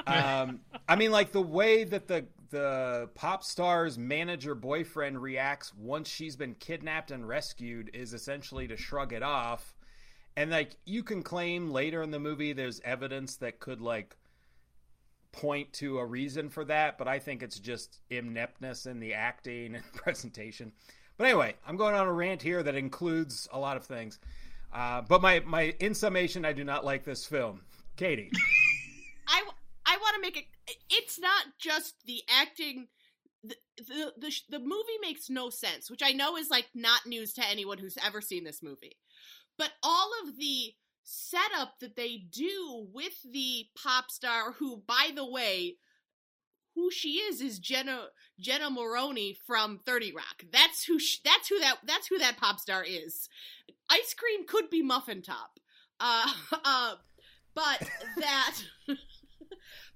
Um, 0.06 0.60
i 0.86 0.98
mean 0.98 1.12
like 1.12 1.32
the 1.32 1.42
way 1.42 1.86
that 1.86 2.10
the 2.10 2.26
the 2.54 3.10
pop 3.16 3.44
star's 3.44 3.98
manager 3.98 4.54
boyfriend 4.54 5.20
reacts 5.20 5.74
once 5.76 6.10
she's 6.10 6.36
been 6.36 6.54
kidnapped 6.56 7.10
and 7.10 7.26
rescued 7.26 7.90
is 7.94 8.14
essentially 8.14 8.68
to 8.68 8.78
shrug 8.78 9.12
it 9.12 9.24
off. 9.24 9.74
And 10.36 10.52
like 10.52 10.76
you 10.86 11.04
can 11.04 11.24
claim 11.24 11.72
later 11.72 12.04
in 12.04 12.12
the 12.12 12.20
movie 12.20 12.54
there's 12.54 12.80
evidence 12.82 13.38
that 13.38 13.60
could 13.60 13.82
like 13.82 14.16
point 15.34 15.74
to 15.74 16.00
a 16.00 16.06
reason 16.06 16.50
for 16.50 16.64
that 16.64 16.98
but 16.98 17.08
i 17.08 17.20
think 17.20 17.44
it's 17.44 17.60
just 17.60 18.00
ineptness 18.10 18.86
in 18.86 19.00
the 19.00 19.14
acting 19.14 19.76
and 19.76 19.84
presentation 19.94 20.72
but 21.18 21.26
anyway 21.26 21.54
i'm 21.68 21.76
going 21.76 21.94
on 21.94 22.08
a 22.08 22.14
rant 22.14 22.42
here 22.42 22.64
that 22.64 22.76
includes 22.76 23.50
a 23.52 23.60
lot 23.60 23.76
of 23.76 23.84
things 23.84 24.20
uh, 24.74 25.02
but 25.02 25.22
my 25.22 25.40
my 25.42 25.74
in 25.80 25.94
summation 25.94 26.46
i 26.46 26.54
do 26.54 26.64
not 26.64 26.86
like 26.86 27.04
this 27.04 27.26
film 27.26 27.62
katie 27.98 28.32
I, 29.28 29.44
I 29.86 29.98
want 29.98 30.16
to 30.16 30.22
make 30.22 30.38
it. 30.38 30.46
It's 30.90 31.20
not 31.20 31.46
just 31.60 31.96
the 32.06 32.22
acting. 32.30 32.88
The, 33.44 33.56
the 33.78 34.14
the 34.18 34.34
the 34.50 34.60
movie 34.60 35.00
makes 35.02 35.30
no 35.30 35.50
sense, 35.50 35.90
which 35.90 36.02
I 36.04 36.12
know 36.12 36.38
is 36.38 36.50
like 36.50 36.68
not 36.74 37.06
news 37.06 37.34
to 37.34 37.48
anyone 37.48 37.78
who's 37.78 37.98
ever 38.06 38.22
seen 38.22 38.44
this 38.44 38.64
movie. 38.64 38.98
But 39.58 39.72
all 39.84 40.12
of 40.24 40.38
the 40.38 40.74
setup 41.04 41.80
that 41.80 41.96
they 41.96 42.18
do 42.18 42.88
with 42.94 43.22
the 43.30 43.66
pop 43.76 44.10
star, 44.10 44.54
who, 44.54 44.84
by 44.88 45.12
the 45.16 45.30
way, 45.30 45.78
who 46.76 46.90
she 46.90 47.16
is 47.16 47.42
is 47.42 47.60
Jenna 47.60 48.08
Jenna 48.40 48.70
Maroney 48.70 49.38
from 49.46 49.80
Thirty 49.86 50.12
Rock. 50.12 50.44
That's 50.52 50.86
who. 50.86 51.00
She, 51.00 51.20
that's 51.24 51.50
who 51.50 51.60
that. 51.60 51.78
That's 51.86 52.08
who 52.08 52.18
that 52.18 52.38
pop 52.38 52.60
star 52.60 52.84
is. 52.84 53.30
Ice 53.90 54.14
cream 54.14 54.46
could 54.48 54.70
be 54.70 54.82
muffin 54.82 55.22
top. 55.22 55.60
Uh, 56.00 56.32
uh, 56.66 56.96
but 57.54 57.90
that. 58.18 58.56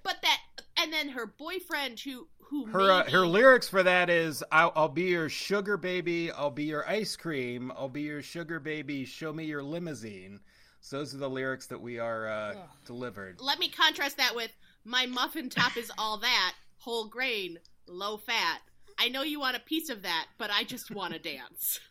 but 0.04 0.17
that, 0.22 0.39
and 0.78 0.93
then 0.93 1.10
her 1.10 1.26
boyfriend, 1.26 2.00
who 2.00 2.28
who 2.50 2.65
her 2.67 2.91
uh, 2.91 3.10
her 3.10 3.28
lyrics 3.28 3.67
for 3.67 3.84
that 3.84 4.10
is 4.10 4.43
I'll, 4.52 4.72
I'll 4.76 4.88
be 4.88 5.04
your 5.04 5.28
sugar 5.30 5.76
baby 5.76 6.32
i'll 6.32 6.50
be 6.50 6.63
your 6.63 6.88
ice 6.88 7.15
cream 7.15 7.72
i'll 7.76 7.89
be 7.89 8.04
your 8.04 8.22
sugar 8.22 8.60
baby 8.60 9.04
show 9.06 9.34
me 9.34 9.46
your 9.46 9.63
limousine 9.63 10.39
so 10.88 11.00
those 11.00 11.13
are 11.13 11.17
the 11.17 11.30
lyrics 11.30 11.67
that 11.67 11.82
we 11.82 12.00
are 12.00 12.30
uh, 12.30 12.54
delivered. 12.86 13.41
Let 13.41 13.60
me 13.60 13.67
contrast 13.67 14.15
that 14.17 14.34
with 14.34 14.52
my 14.86 15.06
muffin 15.06 15.50
top 15.50 15.76
is 15.76 15.91
all 15.97 16.17
that 16.19 16.54
whole 16.78 17.10
grain 17.10 17.60
low 17.89 18.15
fat. 18.15 18.62
I 18.97 19.10
know 19.10 19.21
you 19.21 19.38
want 19.38 19.58
a 19.58 19.60
piece 19.60 19.89
of 19.89 20.04
that 20.04 20.28
but 20.38 20.50
i 20.50 20.63
just 20.63 20.89
want 20.89 21.13
to 21.13 21.19
dance. 21.19 21.80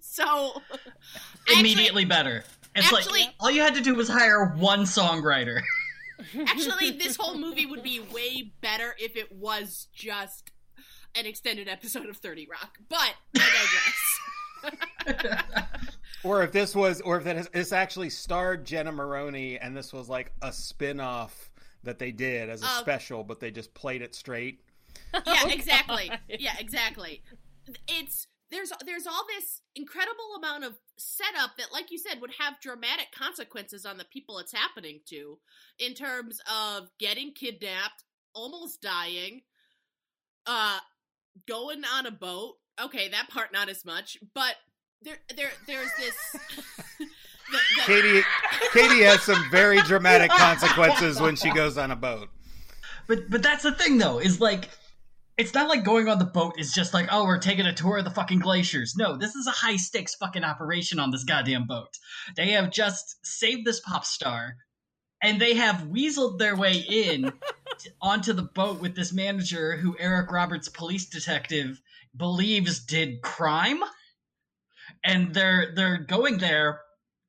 So 0.00 0.60
Immediately 1.58 2.04
better. 2.04 2.44
It's 2.76 2.92
actually- 2.92 3.22
like 3.22 3.34
all 3.40 3.50
you 3.50 3.62
had 3.62 3.74
to 3.74 3.80
do 3.80 3.94
was 3.94 4.08
hire 4.08 4.44
one 4.44 4.80
songwriter. 4.80 5.62
actually 6.46 6.90
this 6.90 7.16
whole 7.16 7.36
movie 7.36 7.64
would 7.64 7.82
be 7.82 7.98
way 7.98 8.52
better 8.60 8.94
if 9.00 9.16
it 9.16 9.32
was 9.32 9.88
just 9.94 10.50
an 11.16 11.24
extended 11.24 11.66
episode 11.66 12.06
of 12.06 12.18
30 12.18 12.46
rock 12.50 12.78
but 12.90 13.14
i 13.36 14.68
digress 15.02 15.96
or 16.24 16.42
if 16.42 16.52
this 16.52 16.74
was 16.74 17.00
or 17.00 17.18
if 17.18 17.24
this, 17.24 17.48
this 17.52 17.72
actually 17.72 18.10
starred 18.10 18.64
jenna 18.64 18.92
maroney 18.92 19.58
and 19.58 19.76
this 19.76 19.92
was 19.92 20.08
like 20.08 20.32
a 20.42 20.52
spin-off 20.52 21.50
that 21.82 21.98
they 21.98 22.12
did 22.12 22.48
as 22.50 22.62
a 22.62 22.66
Of- 22.66 22.70
special 22.72 23.24
but 23.24 23.40
they 23.40 23.50
just 23.50 23.72
played 23.74 24.02
it 24.02 24.14
straight. 24.14 24.60
Yeah 25.26 25.48
exactly. 25.48 26.10
Yeah 26.28 26.54
exactly. 26.58 27.22
It's 27.88 28.26
there's 28.50 28.72
there's 28.84 29.06
all 29.06 29.24
this 29.38 29.62
incredible 29.76 30.34
amount 30.36 30.64
of 30.64 30.74
setup 30.98 31.56
that 31.56 31.72
like 31.72 31.90
you 31.90 31.98
said 31.98 32.20
would 32.20 32.32
have 32.38 32.60
dramatic 32.60 33.06
consequences 33.16 33.86
on 33.86 33.96
the 33.96 34.04
people 34.04 34.38
it's 34.38 34.52
happening 34.52 35.00
to 35.06 35.38
in 35.78 35.94
terms 35.94 36.40
of 36.52 36.90
getting 36.98 37.32
kidnapped 37.32 38.04
almost 38.34 38.82
dying 38.82 39.42
uh 40.46 40.78
going 41.46 41.82
on 41.94 42.06
a 42.06 42.10
boat. 42.10 42.56
Okay 42.82 43.08
that 43.08 43.28
part 43.30 43.52
not 43.52 43.68
as 43.68 43.84
much 43.84 44.18
but 44.34 44.56
there 45.02 45.16
there 45.36 45.50
there's 45.66 45.90
this 45.98 46.14
the- 46.98 47.06
the- 47.06 47.82
Katie, 47.84 48.22
Katie 48.72 49.02
has 49.02 49.22
some 49.22 49.42
very 49.50 49.80
dramatic 49.82 50.30
consequences 50.30 51.20
when 51.20 51.34
she 51.36 51.50
goes 51.52 51.76
on 51.78 51.90
a 51.90 51.96
boat. 51.96 52.28
But 53.08 53.28
but 53.30 53.42
that's 53.42 53.64
the 53.64 53.72
thing 53.72 53.98
though, 53.98 54.18
is 54.18 54.40
like 54.40 54.68
it's 55.36 55.54
not 55.54 55.68
like 55.68 55.84
going 55.84 56.06
on 56.06 56.18
the 56.18 56.24
boat 56.26 56.54
is 56.58 56.72
just 56.72 56.92
like, 56.92 57.08
oh, 57.10 57.24
we're 57.24 57.38
taking 57.38 57.64
a 57.66 57.72
tour 57.72 57.98
of 57.98 58.04
the 58.04 58.10
fucking 58.10 58.40
glaciers. 58.40 58.94
No, 58.96 59.16
this 59.16 59.34
is 59.34 59.46
a 59.46 59.50
high 59.52 59.76
stakes 59.76 60.14
fucking 60.14 60.44
operation 60.44 61.00
on 61.00 61.10
this 61.10 61.24
goddamn 61.24 61.66
boat. 61.66 61.98
They 62.36 62.50
have 62.50 62.70
just 62.70 63.16
saved 63.24 63.64
this 63.64 63.80
pop 63.80 64.04
star, 64.04 64.56
and 65.22 65.40
they 65.40 65.54
have 65.54 65.84
weaseled 65.88 66.38
their 66.38 66.56
way 66.56 66.74
in 66.74 67.32
t- 67.78 67.90
onto 68.02 68.32
the 68.34 68.42
boat 68.54 68.80
with 68.80 68.94
this 68.94 69.12
manager 69.14 69.76
who 69.76 69.96
Eric 69.98 70.30
Roberts, 70.30 70.68
police 70.68 71.08
detective, 71.08 71.80
believes 72.16 72.80
did 72.84 73.22
crime. 73.22 73.80
And 75.04 75.34
they're 75.34 75.72
they're 75.74 75.98
going 75.98 76.38
there 76.38 76.80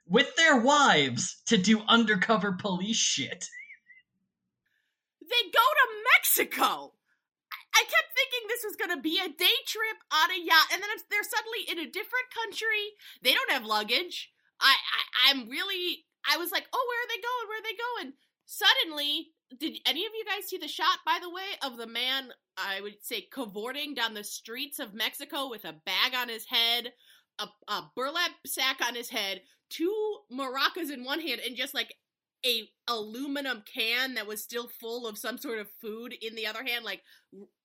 with 0.08 0.36
their 0.36 0.58
wives 0.58 1.42
to 1.48 1.58
do 1.58 1.82
undercover 1.88 2.54
police 2.54 2.98
shit. 2.98 3.46
they 5.22 5.50
go 5.52 5.60
to 5.60 6.04
Mexico. 6.16 6.94
I- 7.74 7.84
kept 7.84 8.14
thinking 8.16 8.48
this 8.48 8.64
was 8.64 8.76
going 8.76 8.96
to 8.96 9.02
be 9.02 9.20
a 9.20 9.30
day 9.30 9.58
trip 9.68 9.98
on 10.12 10.32
a 10.32 10.40
yacht, 10.40 10.68
and 10.74 10.82
then 10.82 10.90
they're 11.10 11.24
suddenly 11.24 11.64
in 11.68 11.80
a 11.80 11.92
different 11.92 12.30
country. 12.34 12.94
They 13.22 13.34
don't 13.34 13.52
have 13.52 13.66
luggage. 13.66 14.32
I, 14.60 14.76
I 14.76 15.32
I'm 15.32 15.50
really 15.50 16.06
I 16.30 16.38
was 16.38 16.52
like, 16.52 16.68
oh, 16.72 16.86
where 16.88 17.02
are 17.04 17.10
they 17.10 17.22
going? 17.22 17.48
Where 17.48 17.60
are 17.60 17.64
they 17.64 17.78
going? 17.78 18.14
Suddenly, 18.46 19.28
did 19.60 19.80
any 19.86 20.06
of 20.06 20.12
you 20.16 20.26
guys 20.26 20.48
see 20.48 20.58
the 20.58 20.68
shot, 20.68 21.00
by 21.06 21.20
the 21.22 21.30
way, 21.30 21.58
of 21.64 21.78
the 21.78 21.88
man? 21.88 22.32
I 22.58 22.82
would 22.82 23.02
say 23.02 23.28
cavorting 23.32 23.94
down 23.94 24.14
the 24.14 24.24
streets 24.24 24.80
of 24.80 24.94
Mexico 24.94 25.50
with 25.50 25.66
a 25.66 25.74
bag 25.74 26.14
on 26.16 26.30
his 26.30 26.46
head, 26.46 26.92
a, 27.42 27.72
a 27.72 27.92
burlap 27.96 28.32
sack 28.46 28.80
on 28.86 28.96
his 28.96 29.10
head, 29.10 29.42
two 29.70 30.18
maracas 30.32 30.92
in 30.92 31.04
one 31.04 31.20
hand, 31.20 31.42
and 31.46 31.56
just 31.56 31.74
like 31.74 31.96
a 32.46 32.70
aluminum 32.88 33.64
can 33.72 34.16
that 34.16 34.28
was 34.28 34.44
still 34.44 34.70
full 34.80 35.08
of 35.08 35.18
some 35.18 35.38
sort 35.38 35.60
of 35.60 35.68
food 35.82 36.14
in 36.22 36.36
the 36.36 36.48
other 36.48 36.64
hand, 36.64 36.86
like 36.86 37.02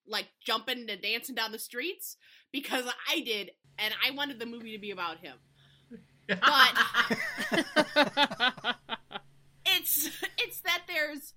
like 0.07 0.27
jumping 0.45 0.89
and 0.89 1.03
dancing 1.03 1.35
down 1.35 1.53
the 1.53 1.59
streets 1.59 2.17
because 2.53 2.85
I 3.11 3.21
did, 3.21 3.51
and 3.79 3.93
I 4.05 4.13
wanted 4.13 4.39
the 4.39 4.47
movie 4.47 4.73
to 4.73 4.79
be 4.79 4.91
about 4.91 5.19
him. 5.19 5.37
But 6.29 6.39
it's 9.67 10.11
it's 10.39 10.61
that 10.61 10.83
there's 10.89 11.35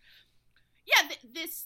yeah 0.85 1.07
th- 1.07 1.33
this 1.33 1.65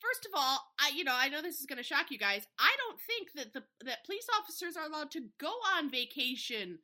first 0.00 0.26
of 0.26 0.32
all 0.34 0.58
i 0.78 0.90
you 0.94 1.04
know 1.04 1.14
i 1.16 1.28
know 1.28 1.42
this 1.42 1.58
is 1.60 1.66
going 1.66 1.76
to 1.76 1.82
shock 1.82 2.06
you 2.10 2.18
guys 2.18 2.46
i 2.58 2.70
don't 2.86 3.00
think 3.00 3.32
that 3.34 3.52
the 3.52 3.62
that 3.84 4.04
police 4.06 4.26
officers 4.40 4.76
are 4.76 4.86
allowed 4.86 5.10
to 5.10 5.20
go 5.38 5.50
on 5.76 5.90
vacation 5.90 6.78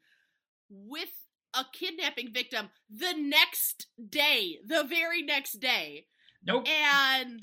with 0.70 1.11
a 1.55 1.64
kidnapping 1.72 2.33
victim 2.33 2.68
the 2.90 3.12
next 3.16 3.87
day 4.11 4.59
the 4.66 4.83
very 4.85 5.22
next 5.22 5.61
day 5.61 6.07
Nope. 6.46 6.66
and 6.68 7.40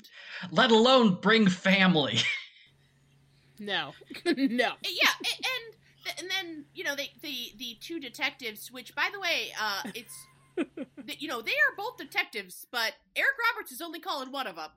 Let 0.52 0.70
alone 0.70 1.18
bring 1.20 1.48
family. 1.48 2.18
no, 3.58 3.92
no. 4.26 4.72
yeah 4.84 5.14
a- 5.24 5.44
and 5.44 6.18
and 6.18 6.30
then 6.30 6.64
you 6.74 6.84
know 6.84 6.94
they 6.96 7.10
the 7.22 7.52
the 7.58 7.76
two 7.80 8.00
detectives 8.00 8.70
which 8.72 8.94
by 8.94 9.08
the 9.12 9.20
way 9.20 9.52
uh 9.60 9.82
it's 9.94 10.26
you 11.20 11.28
know 11.28 11.40
they 11.40 11.52
are 11.52 11.76
both 11.76 11.96
detectives 11.96 12.66
but 12.72 12.92
eric 13.16 13.32
roberts 13.54 13.70
is 13.72 13.80
only 13.80 14.00
calling 14.00 14.30
one 14.32 14.46
of 14.48 14.56
them 14.56 14.70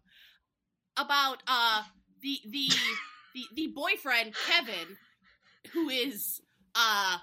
about 0.97 1.43
uh 1.47 1.84
the 2.21 2.39
the 2.49 2.69
the, 3.34 3.43
the 3.55 3.67
boyfriend 3.67 4.34
kevin 4.47 4.97
who 5.73 5.89
is 5.89 6.41
uh 6.75 7.17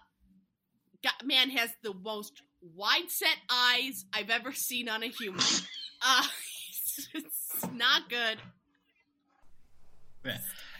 got, 1.02 1.14
man 1.24 1.50
has 1.50 1.70
the 1.82 1.94
most 1.94 2.42
wide 2.74 3.08
set 3.08 3.36
eyes 3.50 4.04
i've 4.12 4.30
ever 4.30 4.52
seen 4.52 4.88
on 4.88 5.02
a 5.02 5.08
human 5.08 5.40
uh 6.02 6.24
it's, 6.68 7.08
it's 7.14 7.66
not 7.72 8.08
good 8.08 8.38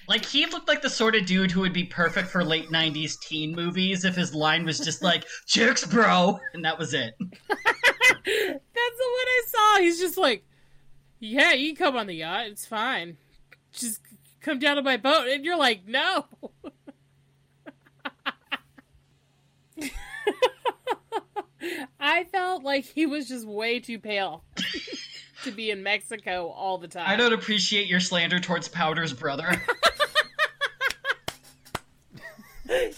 Like 0.08 0.24
he 0.24 0.46
looked 0.46 0.68
like 0.68 0.82
the 0.82 0.90
sort 0.90 1.14
of 1.14 1.26
dude 1.26 1.50
who 1.50 1.60
would 1.60 1.72
be 1.72 1.84
perfect 1.84 2.28
for 2.28 2.44
late 2.44 2.70
'90s 2.70 3.18
teen 3.20 3.54
movies 3.54 4.04
if 4.04 4.14
his 4.14 4.34
line 4.34 4.64
was 4.64 4.78
just 4.78 5.02
like 5.02 5.24
"chicks, 5.46 5.86
bro," 5.86 6.38
and 6.54 6.64
that 6.64 6.78
was 6.78 6.92
it. 6.92 7.14
That's 7.48 7.56
the 8.24 8.52
one 8.54 9.26
I 9.26 9.42
saw. 9.46 9.78
He's 9.78 9.98
just 10.00 10.18
like, 10.18 10.44
yeah, 11.22 11.52
you 11.52 11.74
can 11.74 11.86
come 11.86 11.96
on 11.96 12.06
the 12.08 12.14
yacht. 12.14 12.46
It's 12.46 12.66
fine. 12.66 13.16
Just 13.72 14.00
come 14.40 14.58
down 14.58 14.76
to 14.76 14.82
my 14.82 14.96
boat. 14.96 15.28
And 15.28 15.44
you're 15.44 15.56
like, 15.56 15.86
no. 15.86 16.26
I 22.00 22.24
felt 22.24 22.64
like 22.64 22.84
he 22.84 23.06
was 23.06 23.28
just 23.28 23.46
way 23.46 23.78
too 23.78 24.00
pale 24.00 24.42
to 25.44 25.52
be 25.52 25.70
in 25.70 25.84
Mexico 25.84 26.48
all 26.48 26.78
the 26.78 26.88
time. 26.88 27.08
I 27.08 27.14
don't 27.14 27.32
appreciate 27.32 27.86
your 27.86 28.00
slander 28.00 28.40
towards 28.40 28.66
Powder's 28.68 29.12
brother. 29.12 29.62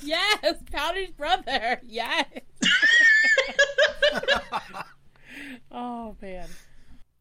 Yes, 0.03 0.57
Powder's 0.71 1.11
brother. 1.11 1.81
Yes. 1.85 2.27
oh 5.73 6.15
man. 6.21 6.47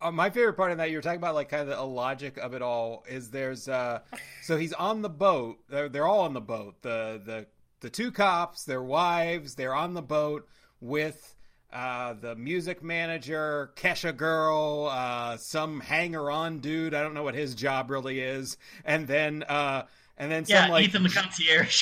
Uh, 0.03 0.11
my 0.11 0.29
favorite 0.29 0.53
part 0.53 0.69
of 0.69 0.77
that 0.77 0.91
you 0.91 0.97
were 0.97 1.01
talking 1.01 1.17
about 1.17 1.33
like 1.33 1.47
kind 1.47 1.61
of 1.61 1.77
the 1.77 1.81
logic 1.81 2.35
of 2.37 2.53
it 2.53 2.61
all 2.61 3.05
is 3.07 3.29
there's 3.29 3.69
uh 3.69 3.99
so 4.41 4.57
he's 4.57 4.73
on 4.73 5.01
the 5.01 5.09
boat. 5.09 5.59
They're, 5.69 5.87
they're 5.87 6.05
all 6.05 6.19
on 6.21 6.33
the 6.33 6.41
boat. 6.41 6.81
The 6.81 7.21
the 7.25 7.45
the 7.79 7.89
two 7.89 8.11
cops 8.11 8.65
their 8.65 8.83
wives 8.83 9.55
they're 9.55 9.73
on 9.73 9.93
the 9.93 10.01
boat 10.01 10.45
with 10.81 11.35
uh 11.71 12.15
the 12.19 12.35
music 12.35 12.83
manager 12.83 13.71
kesha 13.77 14.15
girl 14.15 14.89
uh 14.91 15.37
some 15.37 15.79
hanger 15.79 16.29
on 16.29 16.59
dude. 16.59 16.93
I 16.93 17.01
don't 17.01 17.13
know 17.13 17.23
what 17.23 17.35
his 17.35 17.55
job 17.55 17.89
really 17.89 18.19
is. 18.19 18.57
And 18.83 19.07
then 19.07 19.43
uh 19.43 19.83
and 20.17 20.29
then 20.29 20.43
some 20.43 20.69
like 20.69 20.85
Ethan 20.85 21.03
the 21.03 21.09
concierge. 21.09 21.81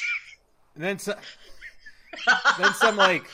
and 0.75 0.83
then 0.83 0.99
so, 0.99 1.15
then 2.59 2.73
some 2.75 2.97
like 2.97 3.25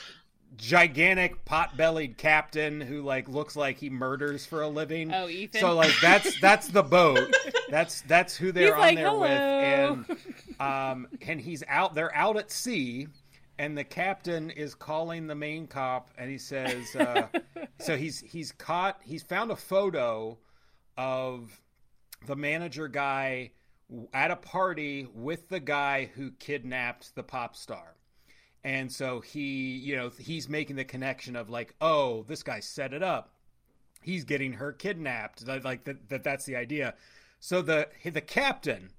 gigantic 0.56 1.44
pot-bellied 1.46 2.18
captain 2.18 2.82
who 2.82 3.02
like 3.02 3.28
looks 3.30 3.56
like 3.56 3.78
he 3.78 3.90
murders 3.90 4.46
for 4.46 4.62
a 4.62 4.68
living. 4.68 5.14
Oh, 5.14 5.28
Ethan. 5.28 5.62
So 5.62 5.76
like 5.76 5.94
that's 6.02 6.40
that's 6.40 6.68
the 6.70 6.84
boat. 6.84 7.34
That's 7.70 8.00
that's 8.04 8.34
who 8.34 8.54
they're 8.54 8.68
He's 8.68 8.74
on 8.76 8.80
like, 8.80 8.96
there 8.96 9.14
with, 9.14 9.30
and 9.30 10.18
um 10.62 11.08
and 11.28 11.42
he's 11.42 11.66
out. 11.68 11.96
They're 11.96 12.16
out 12.16 12.38
at 12.38 12.50
sea, 12.50 13.10
and 13.60 13.78
the 13.78 13.84
captain 13.84 14.52
is 14.52 14.74
calling 14.74 15.28
the 15.28 15.36
main 15.36 15.68
cop, 15.68 16.12
and 16.18 16.32
he 16.32 16.38
says, 16.38 16.96
uh, 16.96 17.28
so 17.80 17.98
he's 17.98 18.22
he's 18.22 18.54
caught. 18.54 19.02
He's 19.04 19.22
found 19.22 19.52
a 19.52 19.58
photo 19.58 20.38
of 20.98 21.60
the 22.26 22.38
manager 22.38 22.88
guy 22.88 23.52
at 24.14 24.32
a 24.32 24.36
party 24.38 25.08
with 25.14 25.50
the 25.50 25.60
guy 25.60 26.10
who 26.16 26.32
kidnapped 26.32 27.16
the 27.16 27.24
pop 27.24 27.56
star. 27.56 27.97
And 28.64 28.92
so 28.92 29.22
he, 29.22 29.78
you 29.78 29.96
know, 29.96 30.12
he's 30.18 30.50
making 30.50 30.76
the 30.76 30.84
connection 30.84 31.36
of 31.36 31.50
like, 31.50 31.74
oh, 31.80 32.26
this 32.28 32.44
guy 32.44 32.60
set 32.60 32.94
it 32.94 33.04
up. 33.04 33.34
He's 34.02 34.24
getting 34.24 34.54
her 34.54 34.72
kidnapped. 34.72 35.48
Like 35.48 35.84
that, 35.86 36.10
that 36.10 36.24
that's 36.24 36.46
the 36.46 36.56
idea. 36.56 36.96
So 37.40 37.62
the 37.62 37.88
the 38.04 38.22
captain 38.22 38.92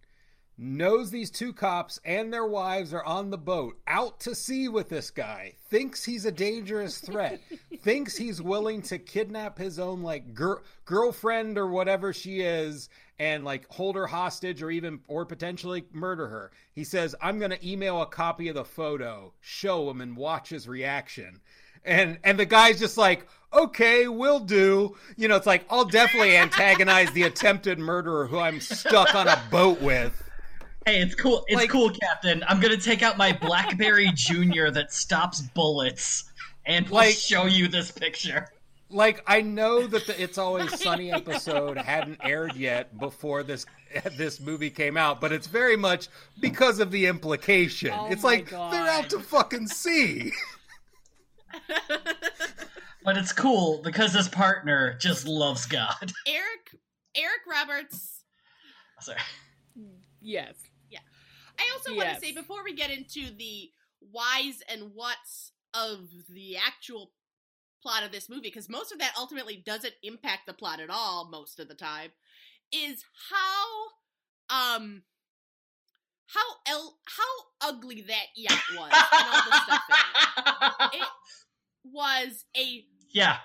knows 0.58 1.10
these 1.10 1.30
two 1.30 1.52
cops 1.52 2.00
and 2.04 2.32
their 2.32 2.46
wives 2.46 2.92
are 2.92 3.04
on 3.04 3.30
the 3.30 3.38
boat 3.38 3.78
out 3.86 4.18
to 4.18 4.34
sea 4.34 4.66
with 4.66 4.88
this 4.88 5.08
guy 5.08 5.54
thinks 5.70 6.04
he's 6.04 6.24
a 6.24 6.32
dangerous 6.32 6.98
threat 6.98 7.40
thinks 7.80 8.16
he's 8.16 8.42
willing 8.42 8.82
to 8.82 8.98
kidnap 8.98 9.56
his 9.56 9.78
own 9.78 10.02
like 10.02 10.34
gir- 10.34 10.60
girlfriend 10.84 11.56
or 11.56 11.68
whatever 11.68 12.12
she 12.12 12.40
is 12.40 12.88
and 13.18 13.44
like 13.44 13.66
hold 13.68 13.96
her 13.96 14.06
hostage 14.06 14.62
or 14.62 14.70
even 14.70 15.00
or 15.08 15.24
potentially 15.26 15.84
murder 15.92 16.28
her 16.28 16.50
he 16.72 16.84
says 16.84 17.14
i'm 17.20 17.38
going 17.38 17.50
to 17.50 17.68
email 17.68 18.00
a 18.02 18.06
copy 18.06 18.48
of 18.48 18.54
the 18.54 18.64
photo 18.64 19.32
show 19.40 19.88
him 19.90 20.00
and 20.00 20.16
watch 20.16 20.48
his 20.48 20.68
reaction 20.68 21.40
and 21.84 22.18
and 22.24 22.38
the 22.38 22.46
guy's 22.46 22.78
just 22.78 22.96
like 22.96 23.26
okay 23.52 24.08
we'll 24.08 24.40
do 24.40 24.94
you 25.16 25.26
know 25.28 25.36
it's 25.36 25.46
like 25.46 25.64
i'll 25.70 25.84
definitely 25.84 26.36
antagonize 26.36 27.10
the 27.12 27.22
attempted 27.24 27.78
murderer 27.78 28.26
who 28.26 28.38
i'm 28.38 28.60
stuck 28.60 29.14
on 29.14 29.26
a 29.28 29.42
boat 29.50 29.80
with 29.80 30.22
Hey, 30.86 31.02
it's 31.02 31.14
cool. 31.14 31.44
It's 31.48 31.56
Like- 31.60 31.68
cool, 31.68 31.90
Captain. 31.90 32.42
I'm 32.48 32.60
gonna 32.60 32.78
take 32.78 33.02
out 33.02 33.18
my 33.18 33.30
BlackBerry 33.32 34.10
Junior 34.14 34.70
that 34.70 34.90
stops 34.90 35.42
bullets, 35.42 36.24
and 36.64 36.86
we'll 36.88 37.00
Like- 37.02 37.14
show 37.14 37.44
you 37.44 37.68
this 37.68 37.90
picture. 37.90 38.48
Like 38.90 39.22
I 39.26 39.40
know 39.40 39.86
that 39.86 40.06
the 40.06 40.20
It's 40.20 40.38
Always 40.38 40.80
Sunny 40.80 41.12
episode 41.12 41.76
hadn't 41.76 42.18
aired 42.22 42.56
yet 42.56 42.98
before 42.98 43.42
this 43.42 43.66
this 44.16 44.40
movie 44.40 44.70
came 44.70 44.96
out, 44.96 45.20
but 45.20 45.32
it's 45.32 45.46
very 45.46 45.76
much 45.76 46.08
because 46.40 46.78
of 46.78 46.90
the 46.90 47.06
implication. 47.06 47.90
Oh 47.92 48.08
it's 48.10 48.24
like 48.24 48.50
God. 48.50 48.72
they're 48.72 48.88
out 48.88 49.10
to 49.10 49.20
fucking 49.20 49.68
sea. 49.68 50.32
But 53.08 53.16
it's 53.16 53.32
cool 53.32 53.80
because 53.82 54.12
his 54.12 54.28
partner 54.28 54.98
just 55.00 55.26
loves 55.26 55.64
God. 55.64 56.12
Eric 56.26 56.76
Eric 57.14 57.40
Roberts. 57.50 58.22
Sorry. 59.00 59.18
Yes. 60.20 60.56
Yeah. 60.90 60.98
I 61.58 61.70
also 61.72 61.96
want 61.96 62.10
to 62.10 62.20
say 62.20 62.32
before 62.32 62.62
we 62.62 62.74
get 62.74 62.90
into 62.90 63.34
the 63.34 63.70
whys 64.12 64.62
and 64.68 64.90
whats 64.94 65.52
of 65.72 66.10
the 66.28 66.58
actual 66.58 67.12
plot 67.82 68.02
of 68.04 68.12
this 68.12 68.28
movie, 68.28 68.42
because 68.42 68.68
most 68.68 68.92
of 68.92 68.98
that 68.98 69.12
ultimately 69.18 69.56
doesn't 69.64 69.94
impact 70.02 70.46
the 70.46 70.52
plot 70.54 70.80
at 70.80 70.90
all 70.90 71.28
most 71.30 71.58
of 71.60 71.68
the 71.68 71.74
time, 71.74 72.10
is 72.72 73.04
how 73.30 74.76
um 74.76 75.02
how 76.26 76.40
el- 76.66 76.98
how 77.06 77.68
ugly 77.70 78.02
that 78.02 78.26
yacht 78.36 78.62
was 78.76 78.90
and 78.92 79.28
all 79.28 79.42
the 79.50 79.60
stuff 79.60 79.82
in 79.88 80.98
it. 81.00 81.02
It 81.02 81.08
was 81.84 82.44
a 82.56 82.84
yeah, 83.12 83.36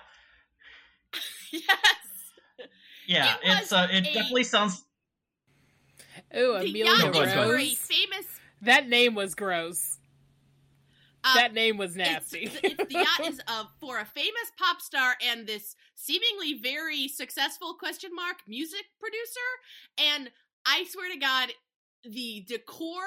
yes. 1.52 1.64
yeah. 3.06 3.34
It 3.42 3.58
it's 3.62 3.72
uh, 3.72 3.88
it 3.90 4.06
a- 4.06 4.12
definitely 4.12 4.44
sounds. 4.44 4.84
Ooh, 6.36 6.54
Amelia 6.54 6.84
yacht 6.86 7.12
Go 7.12 7.22
is 7.22 7.32
ahead, 7.32 7.36
go 7.36 7.44
for 7.44 7.54
ahead. 7.54 7.60
a 7.60 7.68
Rose. 7.68 7.78
famous 7.78 8.26
That 8.62 8.88
name 8.88 9.14
was 9.14 9.34
gross. 9.34 9.93
Uh, 11.24 11.34
that 11.34 11.54
name 11.54 11.76
was 11.76 11.96
It's- 11.96 12.10
nasty. 12.10 12.50
It's, 12.62 12.76
the 12.76 12.98
yacht 12.98 13.20
is 13.26 13.40
uh, 13.46 13.64
for 13.80 13.98
a 13.98 14.04
famous 14.04 14.52
pop 14.58 14.80
star 14.80 15.14
and 15.26 15.46
this 15.46 15.74
seemingly 15.94 16.54
very 16.62 17.08
successful 17.08 17.74
question 17.74 18.10
mark 18.14 18.38
music 18.46 18.84
producer. 19.00 20.10
And 20.16 20.30
I 20.66 20.84
swear 20.90 21.12
to 21.12 21.18
God, 21.18 21.50
the 22.04 22.44
decor 22.46 23.02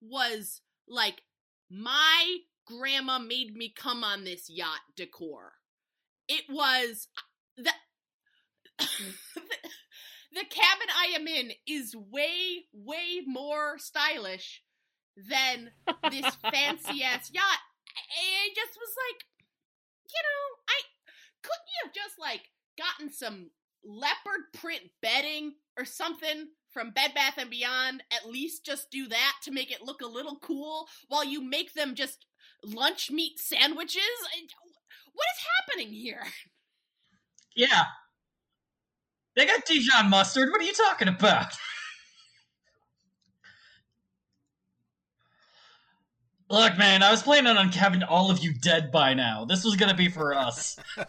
was 0.00 0.60
like 0.88 1.22
my 1.70 2.38
grandma 2.66 3.18
made 3.18 3.56
me 3.56 3.72
come 3.74 4.04
on 4.04 4.24
this 4.24 4.48
yacht 4.50 4.80
decor. 4.96 5.52
It 6.28 6.44
was 6.50 7.08
the 7.56 7.72
the 8.78 10.44
cabin 10.48 10.88
I 10.96 11.12
am 11.16 11.26
in 11.26 11.52
is 11.66 11.94
way 11.94 12.64
way 12.72 13.20
more 13.26 13.78
stylish 13.78 14.62
than 15.16 15.70
this 16.10 16.34
fancy 16.50 17.02
ass 17.02 17.30
yacht. 17.32 17.60
I, 17.88 18.00
I 18.00 18.48
just 18.54 18.76
was 18.76 18.94
like, 19.08 19.24
you 20.08 20.22
know, 20.22 20.44
I 20.68 20.78
couldn't 21.42 21.68
you 21.68 21.80
have 21.84 21.94
just 21.94 22.18
like 22.18 22.48
gotten 22.78 23.12
some 23.12 23.50
leopard 23.84 24.52
print 24.54 24.82
bedding 25.00 25.54
or 25.78 25.84
something 25.84 26.48
from 26.72 26.90
Bed 26.90 27.12
Bath 27.14 27.34
and 27.38 27.50
Beyond? 27.50 28.02
At 28.12 28.30
least 28.30 28.64
just 28.64 28.90
do 28.90 29.08
that 29.08 29.34
to 29.44 29.52
make 29.52 29.70
it 29.70 29.82
look 29.82 30.00
a 30.00 30.06
little 30.06 30.36
cool 30.36 30.88
while 31.08 31.24
you 31.24 31.42
make 31.42 31.74
them 31.74 31.94
just 31.94 32.26
lunch 32.64 33.10
meat 33.10 33.38
sandwiches. 33.38 34.02
What 35.12 35.26
is 35.36 35.46
happening 35.66 35.92
here? 35.92 36.24
Yeah. 37.54 37.84
They 39.36 39.46
got 39.46 39.64
Dijon 39.64 40.10
mustard. 40.10 40.50
What 40.50 40.60
are 40.60 40.64
you 40.64 40.72
talking 40.72 41.08
about? 41.08 41.52
Look, 46.50 46.76
man, 46.78 47.02
I 47.02 47.10
was 47.10 47.22
planning 47.22 47.56
on 47.56 47.68
having 47.70 48.02
all 48.02 48.30
of 48.30 48.40
you 48.44 48.52
dead 48.52 48.90
by 48.92 49.14
now. 49.14 49.44
This 49.46 49.64
was 49.64 49.76
gonna 49.76 49.94
be 49.94 50.08
for 50.08 50.34
us. 50.34 50.78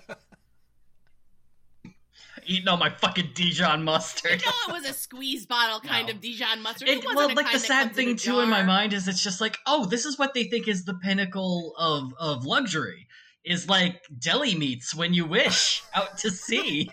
Eating 2.45 2.67
all 2.67 2.75
my 2.77 2.89
fucking 2.89 3.29
Dijon 3.35 3.83
mustard. 3.85 4.41
You 4.41 4.47
know, 4.47 4.75
it 4.75 4.81
was 4.81 4.89
a 4.89 4.93
squeeze 4.93 5.45
bottle 5.45 5.79
kind 5.89 6.07
No. 6.07 6.13
of 6.13 6.19
Dijon 6.21 6.61
mustard. 6.61 6.89
It, 6.89 6.97
It, 6.97 7.05
wasn't 7.05 7.35
well, 7.35 7.35
like 7.35 7.51
the 7.53 7.59
sad 7.59 7.87
comes 7.87 7.97
in 7.97 8.03
a 8.03 8.07
thing 8.07 8.15
too 8.17 8.39
in 8.41 8.49
my 8.49 8.63
mind 8.63 8.91
is 8.91 9.07
it's 9.07 9.23
just 9.23 9.39
like, 9.39 9.57
oh, 9.65 9.85
this 9.85 10.05
is 10.05 10.19
what 10.19 10.33
they 10.33 10.43
think 10.45 10.67
is 10.67 10.83
the 10.85 10.95
pinnacle 10.95 11.73
of 11.77 12.13
of 12.19 12.45
luxury. 12.45 13.07
Is 13.45 13.67
like 13.69 14.01
deli 14.19 14.55
meats 14.55 14.95
when 14.95 15.13
you 15.13 15.25
wish 15.25 15.83
out 15.93 16.17
to 16.19 16.31
sea. 16.31 16.89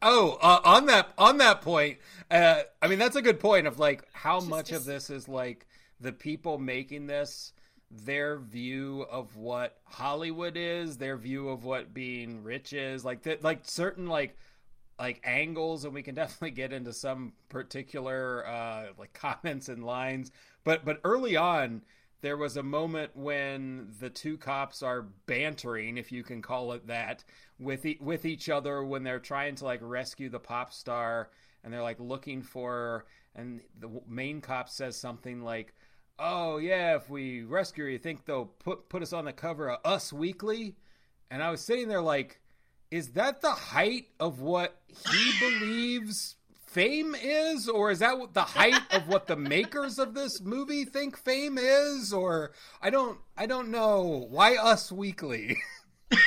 Oh, 0.00 0.38
uh, 0.42 0.60
on 0.64 0.86
that 0.86 1.08
on 1.18 1.38
that 1.38 1.62
point, 1.62 1.98
uh, 2.30 2.62
I 2.80 2.88
mean 2.88 2.98
that's 2.98 3.16
a 3.16 3.22
good 3.22 3.38
point 3.40 3.66
of 3.66 3.78
like 3.78 4.04
how 4.12 4.38
Just- 4.38 4.48
much 4.50 4.72
of 4.72 4.84
this 4.84 5.08
is 5.10 5.28
like 5.28 5.66
the 6.02 6.12
people 6.12 6.58
making 6.58 7.06
this 7.06 7.52
their 7.90 8.38
view 8.38 9.06
of 9.10 9.36
what 9.36 9.78
Hollywood 9.84 10.56
is, 10.56 10.96
their 10.96 11.16
view 11.16 11.50
of 11.50 11.64
what 11.64 11.92
being 11.92 12.42
rich 12.42 12.72
is, 12.72 13.04
like 13.04 13.22
that, 13.22 13.44
like 13.44 13.60
certain 13.64 14.06
like 14.06 14.36
like 14.98 15.20
angles, 15.24 15.84
and 15.84 15.92
we 15.92 16.02
can 16.02 16.14
definitely 16.22 16.52
get 16.52 16.72
into 16.72 16.92
some 16.92 17.32
particular 17.48 18.46
uh, 18.46 18.86
like 18.98 19.12
comments 19.14 19.68
and 19.68 19.84
lines. 19.84 20.30
But 20.64 20.84
but 20.84 21.00
early 21.04 21.36
on, 21.36 21.82
there 22.22 22.36
was 22.36 22.56
a 22.56 22.62
moment 22.62 23.10
when 23.14 23.88
the 24.00 24.10
two 24.10 24.38
cops 24.38 24.82
are 24.82 25.02
bantering, 25.26 25.98
if 25.98 26.12
you 26.12 26.22
can 26.22 26.40
call 26.40 26.72
it 26.72 26.86
that, 26.86 27.24
with 27.58 27.84
e- 27.84 27.98
with 28.00 28.24
each 28.24 28.48
other 28.48 28.84
when 28.84 29.02
they're 29.02 29.18
trying 29.18 29.54
to 29.56 29.64
like 29.64 29.80
rescue 29.82 30.30
the 30.30 30.38
pop 30.38 30.72
star, 30.72 31.30
and 31.62 31.72
they're 31.72 31.82
like 31.82 32.00
looking 32.00 32.42
for, 32.42 32.70
her, 32.70 33.06
and 33.34 33.60
the 33.80 33.90
main 34.08 34.40
cop 34.40 34.68
says 34.70 34.96
something 34.96 35.42
like. 35.42 35.74
Oh 36.18 36.58
yeah, 36.58 36.96
if 36.96 37.10
we 37.10 37.42
rescue 37.42 37.84
you 37.84 37.98
think 37.98 38.24
they'll 38.24 38.46
put 38.46 38.88
put 38.88 39.02
us 39.02 39.12
on 39.12 39.24
the 39.24 39.32
cover 39.32 39.70
of 39.70 39.80
Us 39.84 40.12
Weekly? 40.12 40.76
And 41.30 41.42
I 41.42 41.50
was 41.50 41.62
sitting 41.62 41.88
there 41.88 42.02
like, 42.02 42.40
is 42.90 43.12
that 43.12 43.40
the 43.40 43.50
height 43.50 44.08
of 44.20 44.40
what 44.40 44.80
he 45.10 45.32
believes 45.40 46.36
fame 46.66 47.14
is? 47.14 47.68
Or 47.68 47.90
is 47.90 48.00
that 48.00 48.34
the 48.34 48.42
height 48.42 48.80
of 48.90 49.08
what 49.08 49.26
the 49.26 49.36
makers 49.36 49.98
of 49.98 50.14
this 50.14 50.40
movie 50.40 50.84
think 50.84 51.16
fame 51.16 51.58
is? 51.58 52.12
Or 52.12 52.52
i 52.80 52.90
don't 52.90 53.18
i 53.36 53.46
don't 53.46 53.70
know. 53.70 54.26
Why 54.30 54.56
us 54.56 54.92
weekly 54.92 55.56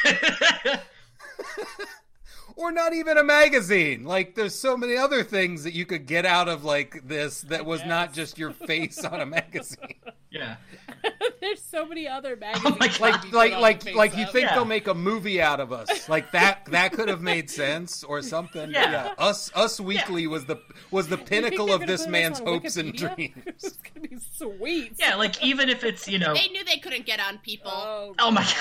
or 2.56 2.72
not 2.72 2.94
even 2.94 3.18
a 3.18 3.24
magazine 3.24 4.04
like 4.04 4.36
there's 4.36 4.56
so 4.56 4.76
many 4.78 4.96
other 4.96 5.24
things 5.24 5.64
that 5.64 5.74
you 5.74 5.86
could 5.86 6.06
get 6.06 6.26
out 6.26 6.48
of 6.48 6.64
like 6.64 7.02
this 7.08 7.42
that 7.42 7.66
was 7.66 7.84
not 7.86 8.14
just 8.14 8.38
your 8.38 8.52
face 8.52 9.04
on 9.04 9.20
a 9.22 9.26
magazine 9.26 9.96
yeah. 10.30 10.56
There's 11.42 11.62
so 11.62 11.86
many 11.86 12.08
other 12.08 12.34
oh 12.36 12.40
magazines. 12.40 12.74
Oh 12.74 12.78
my 12.80 12.88
that 12.88 13.00
God. 13.00 13.22
could 13.22 13.32
be 13.32 13.38
like 13.38 13.54
like 13.60 13.96
like 13.96 14.18
you 14.18 14.26
think 14.26 14.48
Yeah. 14.50 14.56
they'll 14.56 14.66
make 14.66 14.88
a 14.88 14.94
movie 14.94 15.42
out 15.42 15.60
of 15.60 15.72
us 15.72 16.10
like 16.10 16.32
that 16.32 16.66
that 16.72 16.92
could 16.94 17.08
have 17.10 17.22
made 17.22 17.50
sense 17.50 18.04
or 18.04 18.22
something 18.22 18.72
But 18.72 18.90
Yeah. 18.92 19.14
us 19.18 19.52
us 19.56 19.80
weekly 19.80 20.26
was 20.28 20.46
the 20.46 20.58
was 20.92 21.08
the 21.08 21.18
pinnacle 21.18 21.72
of 21.72 21.86
this 21.86 22.08
man's 22.08 22.40
on 22.42 22.48
hopes 22.48 22.78
and 22.78 22.94
dreams 22.98 23.34
it's 23.46 23.78
gonna 23.78 24.08
be 24.08 24.18
sweet. 24.34 24.94
Yeah, 24.98 25.16
like 25.16 25.42
even 25.44 25.70
if 25.70 25.84
it's, 25.84 26.08
you 26.08 26.18
know, 26.20 26.34
They 26.34 26.48
knew 26.50 26.64
they 26.66 26.78
couldn't 26.78 27.06
get 27.06 27.20
on 27.20 27.38
people. 27.40 27.72
Oh, 27.72 28.16
Oh 28.20 28.32
my 28.32 28.42
god. 28.42 28.56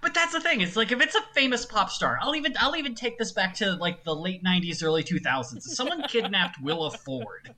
But 0.00 0.14
that's 0.14 0.32
the 0.32 0.40
thing. 0.40 0.60
It's 0.60 0.76
like 0.76 0.92
if 0.92 1.00
it's 1.00 1.14
a 1.14 1.22
famous 1.34 1.66
pop 1.66 1.90
star, 1.90 2.18
I'll 2.22 2.36
even 2.36 2.54
I'll 2.58 2.76
even 2.76 2.94
take 2.94 3.18
this 3.18 3.32
back 3.32 3.54
to 3.56 3.72
like 3.74 4.04
the 4.04 4.14
late 4.14 4.44
'90s, 4.44 4.82
early 4.82 5.02
2000s. 5.02 5.56
If 5.56 5.62
someone 5.64 6.02
kidnapped 6.08 6.60
Willa 6.62 6.90
Ford, 6.90 7.54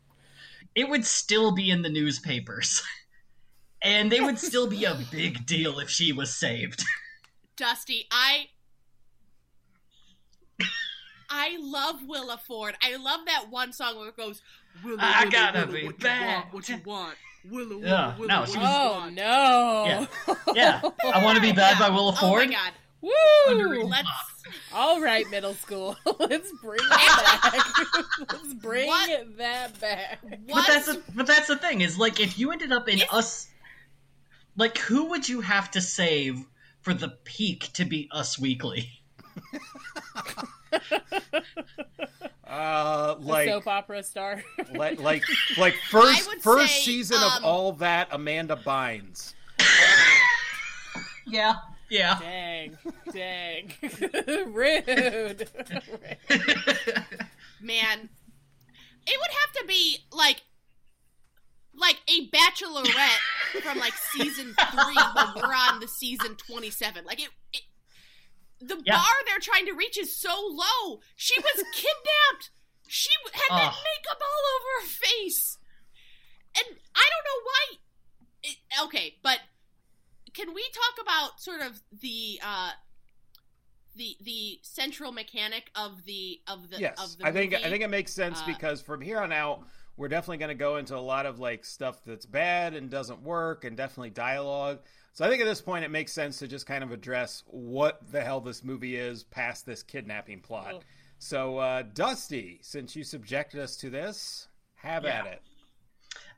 it 0.74 0.88
would 0.88 1.04
still 1.04 1.52
be 1.52 1.70
in 1.70 1.82
the 1.82 1.88
newspapers, 1.90 2.82
and 3.82 4.10
they 4.10 4.20
would 4.20 4.38
still 4.38 4.66
be 4.66 4.84
a 4.84 4.98
big 5.10 5.44
deal 5.46 5.78
if 5.78 5.90
she 5.90 6.12
was 6.12 6.34
saved. 6.34 6.84
Dusty, 7.56 8.06
I 8.10 8.46
I 11.28 11.58
love 11.60 12.00
Willa 12.06 12.38
Ford. 12.46 12.74
I 12.82 12.96
love 12.96 13.20
that 13.26 13.50
one 13.50 13.72
song 13.72 13.96
where 13.98 14.08
it 14.08 14.16
goes, 14.16 14.42
Willa, 14.84 14.98
I 15.00 15.20
Willa, 15.24 15.30
gotta 15.32 15.66
Willa, 15.66 15.72
be 15.80 15.86
what 15.86 16.00
back. 16.00 16.20
You 16.20 16.26
want, 16.26 16.52
what 16.54 16.68
you 16.68 16.80
want? 16.84 17.16
Willa, 17.48 17.68
Willa, 17.78 17.86
Yeah, 17.88 18.16
Willa, 18.18 18.28
no, 18.28 18.40
what 18.40 18.48
she 18.50 18.58
was- 18.58 18.66
Oh 18.70 18.92
want? 19.00 19.14
no! 19.14 19.84
Yeah. 19.86 20.06
Yeah, 20.54 20.80
I 21.14 21.24
want 21.24 21.36
to 21.36 21.42
be 21.42 21.52
bad 21.52 21.78
by 21.78 21.88
Willa 21.90 22.12
Ford. 22.14 22.42
Oh 22.42 22.46
my 22.46 22.52
god. 22.52 22.72
Woo! 23.02 23.84
Let's 23.84 24.08
All 24.74 25.00
right, 25.00 25.28
middle 25.30 25.54
school. 25.54 25.96
Let's 26.18 26.52
bring 26.60 26.80
that 26.90 27.50
back. 27.52 28.04
Let's 28.32 28.54
bring 28.54 28.86
What? 28.88 29.36
that 29.38 29.80
back. 29.80 30.18
But 30.22 30.38
what 30.48 30.66
that's 30.66 30.86
the, 30.86 31.02
but 31.14 31.26
that's 31.26 31.46
the 31.48 31.56
thing 31.56 31.80
is 31.80 31.98
like 31.98 32.20
if 32.20 32.38
you 32.38 32.52
ended 32.52 32.72
up 32.72 32.88
in 32.88 32.96
It's- 32.96 33.08
us, 33.12 33.46
like 34.56 34.76
who 34.78 35.06
would 35.06 35.26
you 35.28 35.40
have 35.40 35.70
to 35.70 35.80
save 35.80 36.44
for 36.82 36.92
the 36.92 37.08
peak 37.24 37.70
to 37.74 37.84
be 37.86 38.08
Us 38.12 38.38
Weekly? 38.38 38.90
uh 42.50 43.14
A 43.16 43.20
like 43.20 43.48
soap 43.48 43.66
opera 43.68 44.02
star. 44.02 44.42
like 44.74 45.00
like 45.00 45.22
like 45.56 45.74
first 45.90 46.28
first 46.42 46.74
say, 46.74 46.80
season 46.82 47.18
um, 47.18 47.32
of 47.38 47.44
all 47.44 47.72
that 47.74 48.08
amanda 48.10 48.56
bynes 48.56 49.34
Yeah, 51.26 51.54
yeah. 51.88 52.18
dang, 52.18 52.76
dang, 53.12 53.72
rude. 54.52 55.48
man. 57.60 58.08
It 59.06 59.18
would 59.18 59.30
have 59.30 59.52
to 59.60 59.64
be 59.66 59.98
like 60.12 60.42
like 61.74 61.96
a 62.08 62.28
bachelorette 62.28 63.62
from 63.62 63.78
like 63.78 63.94
season 64.12 64.54
three 64.72 64.94
when 65.14 65.26
we're 65.36 65.54
on 65.54 65.80
the 65.80 65.88
season 65.88 66.36
twenty 66.36 66.70
seven. 66.70 67.04
Like 67.04 67.20
it, 67.20 67.28
it 67.28 67.30
the 68.60 68.80
Yeah. 68.84 68.96
bar 68.96 69.14
they're 69.26 69.38
trying 69.40 69.66
to 69.66 69.72
reach 69.72 69.98
is 69.98 70.16
so 70.16 70.34
low. 70.50 71.00
She 71.16 71.38
was 71.40 71.64
kidnapped. 71.74 72.50
She 72.88 73.10
had 73.32 73.56
that 73.56 73.72
Ugh. 73.72 73.84
makeup 73.84 74.20
all 74.20 74.44
over 74.56 74.82
her 74.82 74.88
face, 74.88 75.58
and 76.56 76.78
I 76.94 77.04
don't 77.10 77.24
know 77.24 77.44
why. 77.44 77.76
It, 78.42 78.56
okay, 78.86 79.14
but 79.22 79.38
can 80.34 80.52
we 80.54 80.62
talk 80.72 81.04
about 81.04 81.40
sort 81.40 81.60
of 81.60 81.80
the 82.00 82.40
uh, 82.42 82.70
the 83.96 84.16
the 84.22 84.58
central 84.62 85.12
mechanic 85.12 85.70
of 85.74 86.04
the 86.04 86.40
of 86.48 86.70
the 86.70 86.78
yes, 86.80 87.00
of 87.00 87.18
the 87.18 87.26
I 87.26 87.32
think 87.32 87.52
movie? 87.52 87.64
I 87.64 87.70
think 87.70 87.82
it 87.84 87.90
makes 87.90 88.12
sense 88.12 88.40
Uh, 88.40 88.46
because 88.46 88.80
from 88.82 89.00
here 89.00 89.20
on 89.20 89.32
out, 89.32 89.62
we're 89.96 90.08
definitely 90.08 90.38
going 90.38 90.48
to 90.48 90.54
go 90.54 90.76
into 90.76 90.96
a 90.96 90.98
lot 91.00 91.26
of 91.26 91.38
like 91.38 91.64
stuff 91.64 92.00
that's 92.04 92.26
bad 92.26 92.74
and 92.74 92.90
doesn't 92.90 93.22
work, 93.22 93.64
and 93.64 93.76
definitely 93.76 94.10
dialogue. 94.10 94.80
So 95.12 95.24
I 95.24 95.28
think 95.28 95.42
at 95.42 95.46
this 95.46 95.60
point, 95.60 95.84
it 95.84 95.90
makes 95.90 96.12
sense 96.12 96.38
to 96.38 96.48
just 96.48 96.66
kind 96.66 96.84
of 96.84 96.92
address 96.92 97.42
what 97.46 98.00
the 98.10 98.20
hell 98.20 98.40
this 98.40 98.62
movie 98.62 98.96
is 98.96 99.24
past 99.24 99.66
this 99.66 99.82
kidnapping 99.82 100.40
plot. 100.40 100.74
Oh. 100.74 100.80
So, 101.18 101.58
uh, 101.58 101.82
Dusty, 101.82 102.60
since 102.62 102.96
you 102.96 103.04
subjected 103.04 103.60
us 103.60 103.76
to 103.78 103.90
this, 103.90 104.48
have 104.76 105.04
at 105.04 105.26
it. 105.26 105.42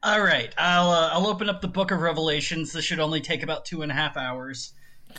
All 0.02 0.20
right, 0.20 0.52
I'll 0.58 0.90
uh, 0.90 1.10
I'll 1.12 1.28
open 1.28 1.48
up 1.48 1.60
the 1.60 1.68
Book 1.68 1.92
of 1.92 2.00
Revelations. 2.00 2.72
This 2.72 2.84
should 2.84 2.98
only 2.98 3.20
take 3.20 3.44
about 3.44 3.64
two 3.64 3.82
and 3.82 3.92
a 3.92 3.94
half 3.94 4.16
hours. 4.16 4.72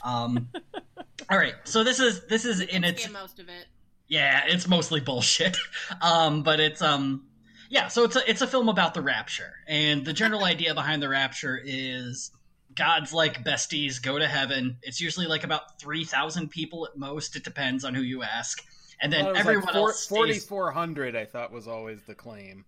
Um, 0.04 0.50
all 1.30 1.38
right, 1.38 1.56
so 1.64 1.86
this 1.86 2.02
is 2.02 2.26
this 2.26 2.44
is 2.44 2.60
in 2.60 2.84
its 2.84 3.10
most 3.10 3.40
of 3.40 3.48
it. 3.48 3.66
yeah, 4.10 4.44
it's 4.48 4.68
mostly 4.68 5.00
bullshit. 5.00 5.58
Um, 6.02 6.44
but 6.44 6.60
it's 6.60 6.82
um 6.82 7.28
yeah, 7.70 7.88
so 7.88 8.04
it's 8.04 8.18
a 8.18 8.30
it's 8.30 8.42
a 8.42 8.48
film 8.48 8.68
about 8.68 8.94
the 8.94 9.02
rapture. 9.02 9.54
And 9.68 10.04
the 10.04 10.14
general 10.14 10.44
idea 10.54 10.74
behind 10.74 11.02
the 11.02 11.10
rapture 11.10 11.60
is 11.64 12.32
God's 12.76 13.14
like 13.14 13.44
besties 13.44 14.02
go 14.02 14.18
to 14.20 14.28
heaven. 14.28 14.78
It's 14.82 15.00
usually 15.02 15.28
like 15.28 15.44
about 15.44 15.80
3,000 15.80 16.50
people 16.50 16.86
at 16.86 16.98
most. 16.98 17.36
It 17.36 17.44
depends 17.44 17.84
on 17.84 17.94
who 17.94 18.02
you 18.02 18.24
ask. 18.24 18.64
And 19.02 19.12
then 19.12 19.26
Well, 19.26 19.36
everyone 19.38 19.66
like 19.66 19.74
four- 19.74 19.90
else 19.90 20.00
stays, 20.04 20.46
4,400, 20.46 21.16
I 21.16 21.26
thought 21.26 21.52
was 21.52 21.68
always 21.68 22.02
the 22.04 22.16
claim. 22.16 22.66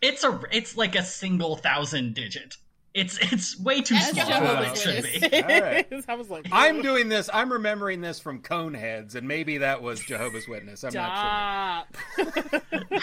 It's 0.00 0.22
a 0.24 0.40
it's 0.52 0.76
like 0.76 0.94
a 0.94 1.02
single 1.02 1.56
thousand 1.56 2.14
digit. 2.14 2.56
It's 2.98 3.16
it's 3.32 3.58
way 3.60 3.80
too 3.80 3.94
That's 3.94 4.10
small 4.10 4.24
for 4.24 4.30
Jehovah's 4.32 4.86
what 4.86 4.94
it 4.94 5.20
should 5.20 5.30
be. 5.30 5.42
All 5.42 5.60
right. 5.60 5.86
I 6.08 6.14
was 6.14 6.28
like, 6.28 6.48
I'm 6.50 6.82
doing 6.82 7.08
this. 7.08 7.30
I'm 7.32 7.52
remembering 7.52 8.00
this 8.00 8.18
from 8.18 8.42
Coneheads, 8.42 9.14
and 9.14 9.28
maybe 9.28 9.58
that 9.58 9.82
was 9.82 10.00
Jehovah's 10.00 10.48
Witness. 10.48 10.82
I'm 10.82 10.92
not 10.92 11.86
stop. 12.16 13.02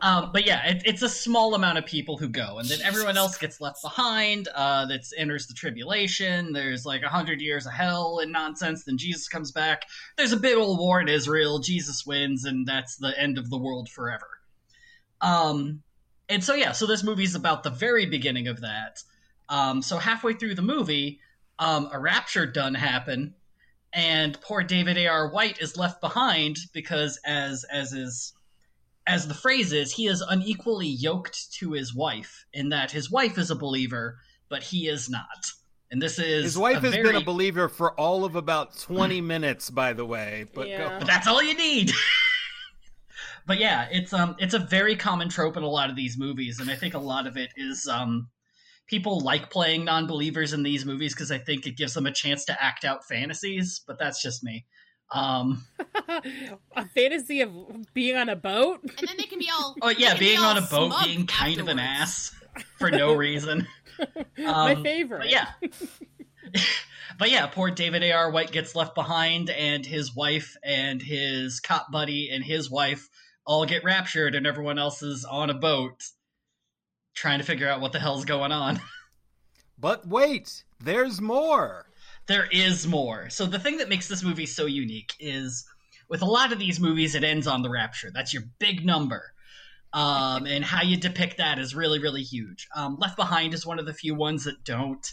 Um, 0.00 0.30
but 0.32 0.44
yeah, 0.44 0.66
it, 0.66 0.82
it's 0.84 1.02
a 1.02 1.08
small 1.08 1.54
amount 1.54 1.78
of 1.78 1.86
people 1.86 2.16
who 2.16 2.28
go, 2.28 2.58
and 2.58 2.68
then 2.68 2.80
everyone 2.82 3.16
else 3.16 3.38
gets 3.38 3.60
left 3.60 3.82
behind. 3.82 4.48
Uh, 4.52 4.84
that 4.86 5.04
enters 5.16 5.46
the 5.46 5.54
tribulation. 5.54 6.52
There's 6.52 6.84
like 6.84 7.02
a 7.02 7.08
hundred 7.08 7.40
years 7.40 7.66
of 7.66 7.72
hell 7.72 8.18
and 8.20 8.32
nonsense. 8.32 8.82
Then 8.82 8.98
Jesus 8.98 9.28
comes 9.28 9.52
back. 9.52 9.82
There's 10.16 10.32
a 10.32 10.36
big 10.36 10.56
old 10.56 10.78
war 10.80 11.00
in 11.00 11.08
Israel. 11.08 11.60
Jesus 11.60 12.04
wins, 12.04 12.44
and 12.44 12.66
that's 12.66 12.96
the 12.96 13.16
end 13.16 13.38
of 13.38 13.48
the 13.48 13.58
world 13.58 13.88
forever. 13.88 14.26
Um, 15.20 15.82
and 16.28 16.42
so 16.42 16.54
yeah, 16.54 16.72
so 16.72 16.86
this 16.86 17.02
movie's 17.02 17.34
about 17.34 17.62
the 17.62 17.70
very 17.70 18.06
beginning 18.06 18.48
of 18.48 18.60
that. 18.60 19.02
Um, 19.48 19.82
so 19.82 19.98
halfway 19.98 20.34
through 20.34 20.54
the 20.54 20.62
movie, 20.62 21.20
um, 21.58 21.88
a 21.92 21.98
rapture 21.98 22.46
done 22.46 22.74
happen, 22.74 23.34
and 23.92 24.40
poor 24.40 24.62
David 24.62 24.96
A. 24.96 25.06
R. 25.06 25.28
White 25.30 25.60
is 25.60 25.76
left 25.76 26.00
behind 26.00 26.56
because, 26.72 27.18
as 27.24 27.64
as 27.64 27.92
is 27.92 28.32
as 29.06 29.26
the 29.28 29.34
phrase 29.34 29.72
is, 29.72 29.92
he 29.92 30.06
is 30.06 30.20
unequally 30.20 30.86
yoked 30.86 31.52
to 31.54 31.72
his 31.72 31.94
wife 31.94 32.46
in 32.52 32.68
that 32.70 32.90
his 32.92 33.10
wife 33.10 33.36
is 33.36 33.50
a 33.50 33.56
believer, 33.56 34.18
but 34.48 34.62
he 34.62 34.88
is 34.88 35.10
not. 35.10 35.46
And 35.90 36.00
this 36.00 36.18
is 36.18 36.44
His 36.44 36.58
wife 36.58 36.82
has 36.82 36.94
very, 36.94 37.12
been 37.12 37.16
a 37.16 37.24
believer 37.24 37.68
for 37.68 37.92
all 38.00 38.24
of 38.24 38.34
about 38.34 38.78
20 38.78 39.20
minutes, 39.20 39.68
by 39.68 39.92
the 39.92 40.06
way. 40.06 40.46
But 40.54 40.68
Yeah. 40.68 40.98
but 40.98 41.06
that's 41.06 41.26
all 41.26 41.42
you 41.42 41.54
need. 41.54 41.92
but 43.46 43.58
yeah, 43.58 43.88
it's 43.90 44.12
um 44.12 44.36
it's 44.38 44.54
a 44.54 44.58
very 44.58 44.96
common 44.96 45.28
trope 45.28 45.56
in 45.56 45.62
a 45.62 45.68
lot 45.68 45.90
of 45.90 45.96
these 45.96 46.18
movies, 46.18 46.60
and 46.60 46.70
I 46.70 46.76
think 46.76 46.94
a 46.94 46.98
lot 46.98 47.26
of 47.26 47.36
it 47.36 47.50
is 47.56 47.86
um 47.88 48.28
people 48.86 49.20
like 49.20 49.50
playing 49.50 49.84
non-believers 49.84 50.52
in 50.52 50.62
these 50.62 50.84
movies 50.84 51.14
because 51.14 51.30
I 51.30 51.38
think 51.38 51.66
it 51.66 51.76
gives 51.76 51.94
them 51.94 52.06
a 52.06 52.12
chance 52.12 52.44
to 52.46 52.62
act 52.62 52.84
out 52.84 53.06
fantasies. 53.06 53.80
But 53.86 53.98
that's 53.98 54.22
just 54.22 54.42
me. 54.44 54.66
Um, 55.14 55.64
a 56.76 56.88
fantasy 56.94 57.42
of 57.42 57.50
being 57.92 58.16
on 58.16 58.28
a 58.28 58.36
boat. 58.36 58.80
And 58.82 59.08
then 59.08 59.16
they 59.18 59.24
can 59.24 59.38
be 59.38 59.50
all. 59.52 59.76
oh 59.82 59.90
yeah, 59.90 60.14
they 60.14 60.20
be 60.20 60.26
being 60.26 60.38
on 60.40 60.56
a 60.58 60.62
boat, 60.62 60.92
being 61.04 61.26
kind 61.26 61.60
of 61.60 61.68
an 61.68 61.78
ass 61.78 62.34
for 62.78 62.90
no 62.90 63.12
reason. 63.14 63.66
My 64.38 64.74
Um, 64.74 64.82
favorite. 64.82 65.28
Yeah. 65.28 65.48
but 67.18 67.30
yeah, 67.30 67.46
poor 67.46 67.70
David 67.70 68.02
A.R. 68.02 68.30
White 68.30 68.52
gets 68.52 68.74
left 68.74 68.94
behind, 68.94 69.50
and 69.50 69.84
his 69.84 70.14
wife 70.14 70.56
and 70.64 71.00
his 71.02 71.60
cop 71.60 71.90
buddy 71.92 72.30
and 72.30 72.42
his 72.42 72.70
wife 72.70 73.08
all 73.46 73.66
get 73.66 73.84
raptured, 73.84 74.34
and 74.34 74.46
everyone 74.46 74.78
else 74.78 75.02
is 75.02 75.24
on 75.24 75.50
a 75.50 75.54
boat 75.54 76.02
trying 77.14 77.38
to 77.38 77.44
figure 77.44 77.68
out 77.68 77.80
what 77.80 77.92
the 77.92 78.00
hell's 78.00 78.24
going 78.24 78.52
on. 78.52 78.80
But 79.78 80.06
wait, 80.06 80.62
there's 80.78 81.20
more. 81.20 81.86
there 82.28 82.46
is 82.52 82.86
more. 82.86 83.30
So 83.30 83.46
the 83.46 83.58
thing 83.58 83.78
that 83.78 83.88
makes 83.88 84.06
this 84.06 84.22
movie 84.22 84.46
so 84.46 84.66
unique 84.66 85.12
is 85.18 85.64
with 86.08 86.22
a 86.22 86.26
lot 86.26 86.52
of 86.52 86.60
these 86.60 86.78
movies, 86.78 87.16
it 87.16 87.24
ends 87.24 87.48
on 87.48 87.62
the 87.62 87.70
rapture. 87.70 88.10
That's 88.14 88.32
your 88.32 88.44
big 88.60 88.86
number. 88.86 89.32
Um, 89.92 90.46
and 90.46 90.64
how 90.64 90.82
you 90.82 90.96
depict 90.96 91.38
that 91.38 91.58
is 91.58 91.74
really, 91.74 91.98
really 91.98 92.22
huge. 92.22 92.68
Um, 92.76 92.96
Left 93.00 93.16
Behind 93.16 93.54
is 93.54 93.66
one 93.66 93.80
of 93.80 93.86
the 93.86 93.92
few 93.92 94.14
ones 94.14 94.44
that 94.44 94.62
don't, 94.62 95.04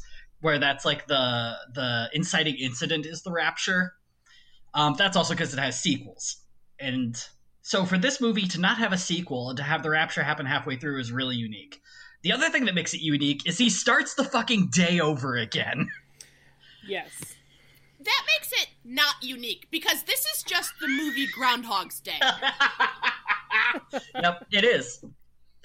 where 0.41 0.59
that's 0.59 0.85
like 0.85 1.07
the 1.07 1.55
the 1.73 2.09
inciting 2.13 2.55
incident 2.55 3.05
is 3.05 3.23
the 3.23 3.31
rapture. 3.31 3.93
Um, 4.73 4.93
that's 4.97 5.17
also 5.17 5.33
because 5.33 5.53
it 5.53 5.59
has 5.59 5.81
sequels, 5.81 6.37
and 6.79 7.15
so 7.61 7.85
for 7.85 7.97
this 7.97 8.21
movie 8.21 8.47
to 8.47 8.59
not 8.59 8.77
have 8.77 8.93
a 8.93 8.97
sequel 8.97 9.49
and 9.49 9.57
to 9.57 9.63
have 9.63 9.83
the 9.83 9.89
rapture 9.89 10.23
happen 10.23 10.45
halfway 10.45 10.75
through 10.75 10.99
is 10.99 11.11
really 11.11 11.35
unique. 11.35 11.81
The 12.21 12.31
other 12.31 12.49
thing 12.49 12.65
that 12.65 12.75
makes 12.75 12.93
it 12.93 13.01
unique 13.01 13.47
is 13.47 13.57
he 13.57 13.69
starts 13.69 14.13
the 14.13 14.23
fucking 14.23 14.69
day 14.69 14.99
over 14.99 15.35
again. 15.37 15.89
Yes. 16.87 17.11
That 17.99 18.23
makes 18.25 18.51
it 18.53 18.69
not 18.85 19.15
unique 19.21 19.67
because 19.69 20.03
this 20.03 20.21
is 20.21 20.43
just 20.43 20.71
the 20.79 20.87
movie 20.87 21.27
Groundhog's 21.27 21.99
Day. 21.99 22.17
yep, 24.15 24.47
it 24.49 24.63
is. 24.63 25.03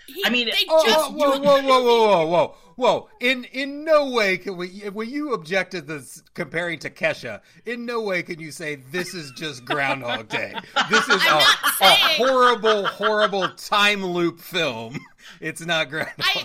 He, 0.07 0.23
I 0.25 0.31
mean- 0.31 0.47
they 0.47 0.65
Oh, 0.69 0.85
just 0.87 0.99
oh, 0.99 1.13
whoa, 1.13 1.39
whoa, 1.39 1.63
whoa, 1.63 1.83
whoa, 1.83 2.07
whoa, 2.07 2.27
whoa, 2.27 2.55
whoa! 2.77 3.09
In 3.21 3.45
in 3.45 3.85
no 3.85 4.11
way 4.11 4.37
can 4.39 4.57
we. 4.57 4.69
When 4.93 5.09
you 5.09 5.33
objected 5.33 5.87
this 5.87 6.23
comparing 6.35 6.79
to 6.81 6.91
Kesha, 6.91 7.41
in 7.65 7.87
no 7.87 8.01
way 8.01 8.23
can 8.23 8.39
you 8.41 8.51
say 8.51 8.77
this 8.77 9.15
is 9.15 9.31
just 9.33 9.65
Groundhog 9.65 10.29
Day. 10.29 10.55
This 10.91 11.09
is 11.09 11.23
a, 11.27 11.37
a 11.37 11.91
horrible, 12.19 12.87
horrible 12.87 13.49
time 13.51 14.05
loop 14.05 14.41
film. 14.41 14.99
It's 15.41 15.63
not 15.65 15.89
Groundhog 15.89 16.17
Day. 16.19 16.45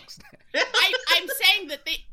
I, 0.56 0.94
I'm 1.18 1.28
saying 1.28 1.68
that 1.68 1.86
they. 1.86 2.06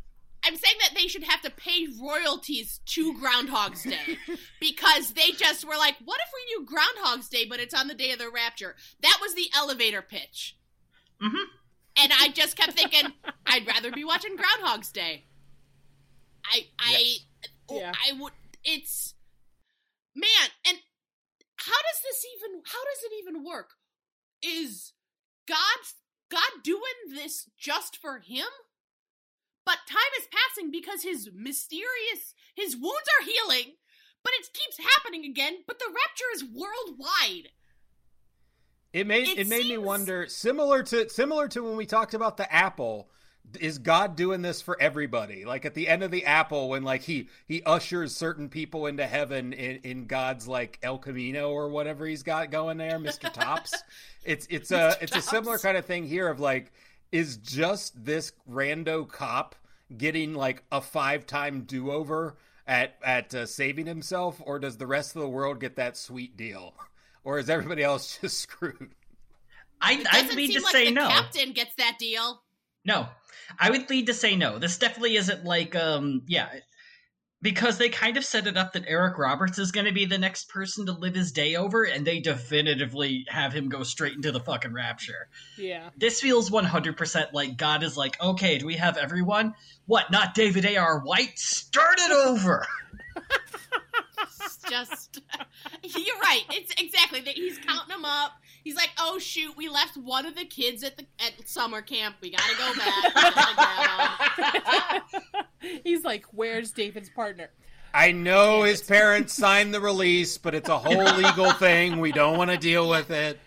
I'm 0.45 0.57
saying 0.57 0.77
that 0.81 0.95
they 0.95 1.09
should 1.09 1.25
have 1.25 1.41
to 1.43 1.51
pay 1.51 1.87
royalties 2.01 2.81
to 2.87 3.19
Groundhog's 3.19 3.83
Day 3.83 4.19
because 4.61 5.13
they 5.13 5.31
just 5.31 5.65
were 5.65 5.77
like, 5.77 5.95
"What 6.05 6.21
if 6.21 6.29
we 6.35 6.65
do 6.65 6.73
Groundhog's 6.73 7.29
Day, 7.29 7.47
but 7.49 7.59
it's 7.61 7.75
on 7.75 7.89
the 7.89 7.95
day 7.95 8.11
of 8.13 8.19
the 8.19 8.31
rapture?" 8.31 8.75
That 9.01 9.19
was 9.21 9.35
the 9.35 9.49
elevator 9.57 10.03
pitch, 10.03 10.57
Mhm. 11.21 11.45
and 11.97 12.13
I 12.13 12.29
just 12.29 12.57
kept 12.57 12.75
thinking, 12.75 13.13
"I'd 13.47 13.67
rather 13.67 13.91
be 13.91 14.05
watching 14.05 14.37
Groundhog's 14.37 14.93
Day." 14.93 15.25
I, 16.45 16.69
I, 16.79 17.17
oh, 17.69 17.79
Yeah. 17.79 17.93
I 18.07 18.13
would. 18.13 18.33
It's 18.65 19.15
man, 20.15 20.51
and 20.67 20.79
how 21.57 21.73
does 21.83 22.03
this 22.03 22.25
even? 22.37 22.63
How 22.67 22.85
does 22.85 23.03
it 23.05 23.13
even 23.19 23.45
work? 23.45 23.75
Is 24.43 24.93
God 25.47 25.79
God 26.29 26.63
doing 26.63 26.95
this 27.09 27.49
just 27.57 27.97
for 27.97 28.19
him? 28.21 28.49
But 29.65 29.79
time 29.89 30.13
is 30.21 30.29
passing 30.29 30.71
because 30.71 31.03
his 31.03 31.31
mysterious 31.33 32.35
his 32.55 32.77
wounds 32.77 33.09
are 33.21 33.25
healing, 33.25 33.77
but 34.23 34.33
it 34.35 34.53
keeps 34.53 34.79
happening 34.79 35.25
again. 35.25 35.65
But 35.67 35.79
the 35.79 35.87
rapture 35.93 36.31
is 36.35 36.45
worldwide. 36.45 37.51
It 38.97 39.07
made 39.07 39.29
It 39.29 39.41
it, 39.41 39.49
made 39.49 39.67
me 39.67 39.77
wonder 39.77 40.27
similar 40.27 40.83
to 40.85 41.11
similar 41.11 41.49
to 41.49 41.63
when 41.63 41.77
we 41.77 41.85
talked 41.85 42.15
about 42.15 42.39
the 42.39 42.51
apple 42.51 43.11
is 43.61 43.77
God 43.77 44.17
doing 44.17 44.41
this 44.41 44.63
for 44.63 44.81
everybody? 44.81 45.45
Like 45.45 45.67
at 45.67 45.75
the 45.75 45.87
end 45.87 46.03
of 46.03 46.11
the 46.11 46.25
apple 46.25 46.71
when 46.71 46.83
like 46.83 47.03
he 47.03 47.29
he 47.47 47.63
ushers 47.65 48.17
certain 48.17 48.49
people 48.49 48.87
into 48.87 49.07
heaven 49.07 49.53
in, 49.53 49.81
in 49.83 50.07
God's 50.07 50.49
like 50.49 50.79
El 50.83 50.97
Camino 50.97 51.51
or 51.51 51.69
whatever 51.69 52.07
he's 52.07 52.23
got 52.23 52.51
going 52.51 52.79
there 52.79 52.99
Mr. 52.99 53.31
Tops. 53.35 53.75
It's 54.25 54.47
it's 54.49 54.71
a 54.71 54.97
it's 55.03 55.15
a 55.15 55.21
similar 55.21 55.59
kind 55.59 55.77
of 55.77 55.85
thing 55.85 56.07
here 56.07 56.29
of 56.29 56.41
like 56.41 56.73
is 57.13 57.37
just 57.37 58.03
this 58.03 58.33
rando 58.51 59.07
cop 59.07 59.57
getting 59.95 60.33
like 60.33 60.65
a 60.73 60.81
five 60.81 61.27
time 61.27 61.65
do 61.65 61.91
over 61.91 62.39
at 62.67 62.97
at 63.05 63.35
uh, 63.35 63.45
saving 63.45 63.85
himself 63.85 64.41
or 64.43 64.59
does 64.59 64.79
the 64.79 64.87
rest 64.87 65.15
of 65.15 65.21
the 65.21 65.29
world 65.29 65.61
get 65.61 65.77
that 65.77 65.99
sweet 65.99 66.35
deal 66.35 66.73
or 67.27 67.39
is 67.41 67.51
everybody 67.51 67.83
else 67.83 68.19
just 68.23 68.39
screwed? 68.39 68.95
I, 69.83 69.95
It 69.95 70.07
I'd 70.11 70.35
lead 70.35 70.53
seem 70.53 70.61
to 70.61 70.65
like 70.65 70.73
say 70.73 70.85
the 70.87 70.93
no. 70.93 71.09
captain 71.09 71.53
gets 71.53 71.75
that 71.77 71.99
deal. 71.99 72.41
No, 72.87 73.09
I 73.59 73.71
would 73.71 73.91
lead 73.91 74.07
to 74.07 74.15
say 74.15 74.37
no. 74.37 74.59
This 74.59 74.79
definitely 74.79 75.17
isn't 75.17 75.45
like 75.45 75.75
um 75.75 76.23
yeah, 76.29 76.49
because 77.43 77.79
they 77.79 77.89
kind 77.89 78.17
of 78.17 78.25
set 78.25 78.47
it 78.47 78.57
up 78.57 78.73
that 78.73 78.85
Eric 78.87 79.19
Roberts 79.19 79.59
is 79.59 79.73
going 79.73 79.87
to 79.87 79.93
be 79.93 80.07
the 80.07 80.19
next 80.19 80.49
person 80.49 80.87
to 80.87 80.93
live 80.93 81.15
his 81.15 81.33
day 81.33 81.57
over, 81.57 81.85
and 81.85 82.07
they 82.07 82.21
definitively 82.21 83.27
have 83.29 83.53
him 83.53 83.69
go 83.69 83.83
straight 83.83 84.15
into 84.15 84.33
the 84.33 84.41
fucking 84.41 84.73
rapture. 84.73 85.29
Yeah. 85.59 85.91
This 85.97 86.21
feels 86.21 86.49
100% 86.49 87.33
like 87.33 87.57
God 87.57 87.83
is 87.83 87.97
like, 87.97 88.21
okay, 88.23 88.59
do 88.59 88.67
we 88.67 88.77
have 88.77 88.97
everyone? 88.97 89.55
What, 89.87 90.11
not 90.11 90.35
David 90.35 90.65
A.R. 90.65 91.01
White? 91.01 91.39
Start 91.39 91.99
it 91.99 92.13
over! 92.13 92.67
It's 94.67 94.71
just 94.71 95.21
you're 95.83 96.19
right. 96.19 96.43
It's 96.51 96.73
exactly 96.81 97.21
that 97.23 97.35
he's 97.35 97.59
counting 97.59 97.89
them 97.89 98.05
up. 98.05 98.33
He's 98.65 98.75
like, 98.77 98.91
"Oh 98.99 99.19
shoot, 99.19 99.57
we 99.57 99.69
left 99.69 99.97
one 99.97 100.27
of 100.27 100.35
the 100.35 100.45
kids 100.45 100.83
at 100.83 100.97
the 100.97 101.07
at 101.25 101.49
summer 101.49 101.83
camp. 101.83 102.17
We 102.21 102.31
gotta 102.31 102.57
go 102.57 102.75
back." 102.75 103.15
Gotta 103.15 105.01
grab 105.03 105.03
'em." 105.63 105.81
He's 105.85 106.05
like, 106.05 106.25
"Where's 106.33 106.71
David's 106.73 107.09
partner?" 107.11 107.51
I 107.95 108.13
know 108.13 108.63
his 108.65 108.83
parents 108.83 109.33
signed 109.33 109.73
the 109.73 109.81
release, 109.81 110.37
but 110.37 110.55
it's 110.55 110.69
a 110.69 110.79
whole 110.79 111.05
legal 111.17 111.51
thing. 111.53 111.99
We 112.01 112.13
don't 112.13 112.37
want 112.37 112.51
to 112.51 112.59
deal 112.59 112.89
with 112.91 113.11
it. 113.11 113.39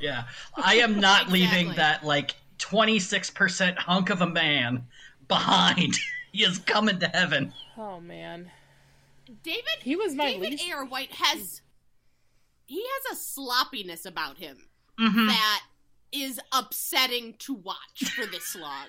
Yeah. 0.00 0.24
I 0.56 0.76
am 0.76 0.98
not 0.98 1.28
leaving 1.28 1.74
that, 1.74 2.02
like, 2.04 2.34
26% 2.58 3.76
hunk 3.78 4.10
of 4.10 4.20
a 4.20 4.26
man 4.26 4.84
behind. 5.28 5.96
he 6.32 6.42
is 6.42 6.58
coming 6.58 6.98
to 6.98 7.06
heaven. 7.06 7.52
Oh 7.76 8.00
man, 8.00 8.50
David, 9.42 9.64
he 9.82 9.96
was 9.96 10.14
my 10.14 10.32
David 10.32 10.50
least. 10.52 10.64
Ayer 10.64 10.84
White 10.84 11.12
has 11.14 11.62
he 12.66 12.82
has 12.84 13.16
a 13.18 13.20
sloppiness 13.20 14.04
about 14.04 14.38
him 14.38 14.68
Mhm. 14.98 15.28
that 15.28 15.64
is 16.12 16.38
upsetting 16.52 17.34
to 17.38 17.54
watch 17.54 18.04
for 18.14 18.26
this 18.26 18.54
long. 18.56 18.86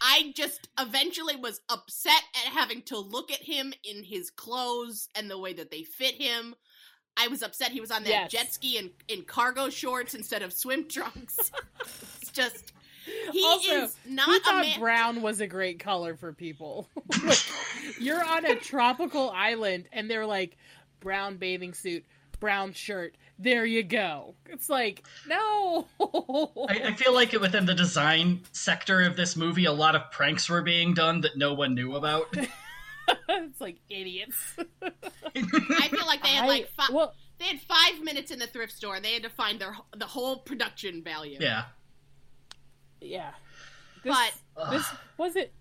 I 0.00 0.32
just 0.34 0.68
eventually 0.78 1.36
was 1.36 1.60
upset 1.68 2.22
at 2.34 2.52
having 2.52 2.82
to 2.82 2.98
look 2.98 3.30
at 3.30 3.42
him 3.42 3.72
in 3.84 4.02
his 4.04 4.30
clothes 4.30 5.08
and 5.14 5.30
the 5.30 5.38
way 5.38 5.52
that 5.52 5.70
they 5.70 5.82
fit 5.84 6.14
him. 6.14 6.54
I 7.16 7.28
was 7.28 7.42
upset 7.42 7.72
he 7.72 7.80
was 7.80 7.90
on 7.90 8.02
that 8.04 8.08
Yes. 8.08 8.30
jet 8.30 8.52
ski 8.54 8.78
in, 8.78 8.92
in 9.08 9.24
cargo 9.24 9.68
shorts 9.68 10.14
instead 10.14 10.42
of 10.42 10.52
swim 10.52 10.88
trunks. 10.88 11.52
it's 12.22 12.30
just 12.30 12.72
he 13.32 13.44
also, 13.44 13.84
is 13.84 13.96
who 14.04 14.14
not 14.14 14.28
a 14.28 14.40
thought 14.44 14.64
man. 14.64 14.80
brown 14.80 15.22
was 15.22 15.40
a 15.40 15.46
great 15.46 15.78
color 15.80 16.16
for 16.16 16.32
people? 16.32 16.88
Like, 17.24 17.38
you're 17.98 18.24
on 18.24 18.46
a 18.46 18.54
tropical 18.56 19.30
island, 19.30 19.88
and 19.92 20.10
they're 20.10 20.26
like, 20.26 20.56
brown 21.00 21.36
bathing 21.36 21.74
suit, 21.74 22.04
brown 22.38 22.72
shirt. 22.72 23.16
There 23.38 23.64
you 23.64 23.82
go. 23.82 24.34
It's 24.48 24.68
like, 24.68 25.04
no. 25.26 25.86
I, 26.68 26.82
I 26.84 26.92
feel 26.96 27.14
like 27.14 27.32
within 27.32 27.66
the 27.66 27.74
design 27.74 28.42
sector 28.52 29.02
of 29.02 29.16
this 29.16 29.36
movie, 29.36 29.64
a 29.64 29.72
lot 29.72 29.96
of 29.96 30.10
pranks 30.10 30.48
were 30.48 30.62
being 30.62 30.94
done 30.94 31.22
that 31.22 31.36
no 31.36 31.54
one 31.54 31.74
knew 31.74 31.94
about. 31.96 32.34
it's 33.28 33.60
like 33.60 33.76
idiots. 33.88 34.36
I 34.82 35.88
feel 35.88 36.06
like 36.06 36.22
they 36.22 36.28
had 36.28 36.46
like 36.46 36.68
fi- 36.76 36.92
well, 36.92 37.14
they 37.38 37.46
had 37.46 37.60
five 37.62 38.02
minutes 38.02 38.30
in 38.30 38.38
the 38.38 38.46
thrift 38.46 38.72
store 38.72 38.96
and 38.96 39.04
they 39.04 39.14
had 39.14 39.22
to 39.22 39.30
find 39.30 39.58
their 39.58 39.74
the 39.96 40.06
whole 40.06 40.36
production 40.36 41.02
value. 41.02 41.38
yeah. 41.40 41.64
Yeah. 43.00 43.30
This, 44.04 44.16
But 44.56 44.70
this 44.70 44.86
was 45.18 45.36
it. 45.36 45.52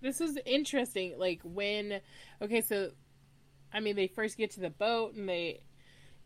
This 0.00 0.20
was 0.20 0.36
interesting. 0.44 1.14
Like 1.18 1.40
when, 1.42 2.00
okay, 2.42 2.60
so, 2.60 2.90
I 3.72 3.80
mean, 3.80 3.96
they 3.96 4.06
first 4.06 4.36
get 4.36 4.52
to 4.52 4.60
the 4.60 4.70
boat 4.70 5.14
and 5.14 5.28
they 5.28 5.60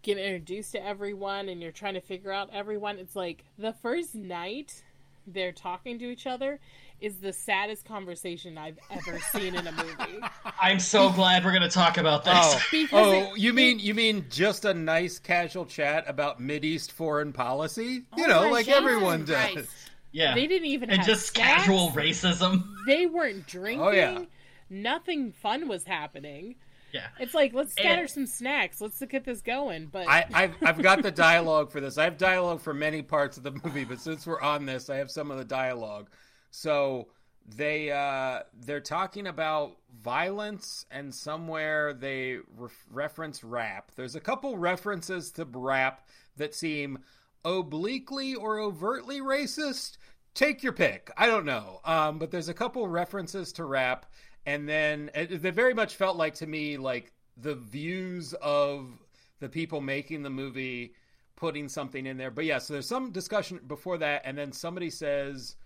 get 0.02 0.18
introduced 0.18 0.72
to 0.72 0.84
everyone, 0.84 1.48
and 1.48 1.60
you're 1.62 1.72
trying 1.72 1.94
to 1.94 2.00
figure 2.00 2.32
out 2.32 2.50
everyone. 2.52 2.98
It's 2.98 3.16
like 3.16 3.44
the 3.58 3.72
first 3.82 4.14
night 4.14 4.82
they're 5.26 5.52
talking 5.52 5.98
to 5.98 6.06
each 6.10 6.26
other 6.26 6.58
is 7.00 7.18
the 7.18 7.32
saddest 7.32 7.84
conversation 7.84 8.58
I've 8.58 8.78
ever 8.90 9.18
seen 9.32 9.54
in 9.54 9.66
a 9.66 9.72
movie. 9.72 10.20
I'm 10.60 10.80
so 10.80 11.10
glad 11.10 11.44
we're 11.44 11.50
going 11.52 11.62
to 11.62 11.68
talk 11.68 11.96
about 11.98 12.24
this. 12.24 12.34
Oh, 12.34 12.60
oh, 12.92 13.12
it- 13.34 13.38
you 13.38 13.52
mean 13.52 13.78
you 13.78 13.94
mean 13.94 14.26
just 14.30 14.64
a 14.64 14.74
nice 14.74 15.18
casual 15.20 15.64
chat 15.66 16.04
about 16.08 16.40
Mideast 16.40 16.90
foreign 16.90 17.32
policy? 17.32 18.02
You 18.16 18.24
Oh 18.24 18.26
know, 18.26 18.50
like 18.50 18.66
Jesus 18.66 18.80
everyone 18.80 19.24
does. 19.24 19.52
Christ. 19.52 19.68
Yeah. 20.12 20.34
They 20.34 20.46
didn't 20.46 20.68
even 20.68 20.90
and 20.90 20.98
have 20.98 21.06
just 21.06 21.34
snacks. 21.34 21.64
casual 21.64 21.90
racism. 21.90 22.64
They 22.86 23.06
weren't 23.06 23.46
drinking. 23.46 23.86
Oh, 23.86 23.90
yeah. 23.90 24.24
Nothing 24.70 25.32
fun 25.32 25.68
was 25.68 25.84
happening. 25.84 26.56
Yeah. 26.92 27.08
It's 27.20 27.34
like 27.34 27.52
let's 27.52 27.72
scatter 27.72 28.02
And- 28.02 28.10
some 28.10 28.26
snacks. 28.26 28.80
Let's 28.80 28.98
get 29.04 29.24
this 29.24 29.42
going. 29.42 29.86
But 29.86 30.08
I, 30.08 30.24
I've, 30.32 30.54
I've 30.62 30.82
got 30.82 31.02
the 31.02 31.10
dialogue 31.10 31.70
for 31.70 31.80
this. 31.80 31.98
I 31.98 32.04
have 32.04 32.16
dialogue 32.16 32.60
for 32.60 32.72
many 32.72 33.02
parts 33.02 33.36
of 33.36 33.42
the 33.42 33.50
movie, 33.50 33.84
but 33.84 34.00
since 34.00 34.26
we're 34.26 34.40
on 34.40 34.64
this, 34.64 34.88
I 34.88 34.96
have 34.96 35.10
some 35.10 35.30
of 35.30 35.36
the 35.36 35.44
dialogue. 35.44 36.08
So 36.50 37.08
they 37.46 37.90
uh, 37.90 38.40
they're 38.58 38.80
talking 38.80 39.26
about 39.26 39.76
violence, 40.02 40.86
and 40.90 41.14
somewhere 41.14 41.92
they 41.92 42.38
re- 42.56 42.68
reference 42.90 43.44
rap. 43.44 43.90
There's 43.96 44.14
a 44.14 44.20
couple 44.20 44.56
references 44.56 45.30
to 45.32 45.44
rap 45.44 46.06
that 46.38 46.54
seem 46.54 46.98
obliquely 47.44 48.34
or 48.34 48.58
overtly 48.58 49.20
racist. 49.20 49.98
Take 50.34 50.62
your 50.62 50.72
pick. 50.72 51.10
I 51.16 51.26
don't 51.26 51.44
know, 51.44 51.80
um, 51.84 52.18
but 52.18 52.30
there's 52.30 52.48
a 52.48 52.54
couple 52.54 52.86
references 52.86 53.52
to 53.54 53.64
rap, 53.64 54.06
and 54.46 54.68
then 54.68 55.10
it, 55.14 55.30
very 55.30 55.74
much 55.74 55.96
felt 55.96 56.16
like 56.16 56.34
to 56.34 56.46
me 56.46 56.76
like 56.76 57.12
the 57.36 57.54
views 57.54 58.34
of 58.34 58.88
the 59.40 59.48
people 59.48 59.80
making 59.80 60.22
the 60.22 60.30
movie 60.30 60.94
putting 61.36 61.68
something 61.68 62.06
in 62.06 62.16
there. 62.16 62.30
But 62.30 62.44
yeah, 62.44 62.58
so 62.58 62.74
there's 62.74 62.88
some 62.88 63.10
discussion 63.10 63.60
before 63.66 63.98
that, 63.98 64.22
and 64.24 64.36
then 64.36 64.52
somebody 64.52 64.90
says 64.90 65.56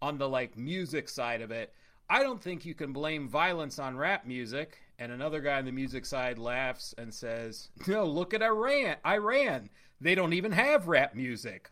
on 0.00 0.18
the 0.18 0.28
like 0.28 0.56
music 0.56 1.08
side 1.08 1.40
of 1.40 1.50
it, 1.50 1.72
I 2.08 2.22
don't 2.22 2.40
think 2.40 2.64
you 2.64 2.74
can 2.74 2.92
blame 2.92 3.28
violence 3.28 3.78
on 3.78 3.96
rap 3.96 4.26
music. 4.26 4.78
And 4.98 5.12
another 5.12 5.40
guy 5.40 5.58
on 5.58 5.64
the 5.64 5.72
music 5.72 6.06
side 6.06 6.38
laughs 6.38 6.94
and 6.96 7.12
says, 7.12 7.68
No, 7.86 8.04
look 8.04 8.32
at 8.32 8.42
Iran. 8.42 8.96
Iran. 9.04 9.68
They 10.00 10.14
don't 10.14 10.32
even 10.32 10.52
have 10.52 10.88
rap 10.88 11.14
music. 11.14 11.70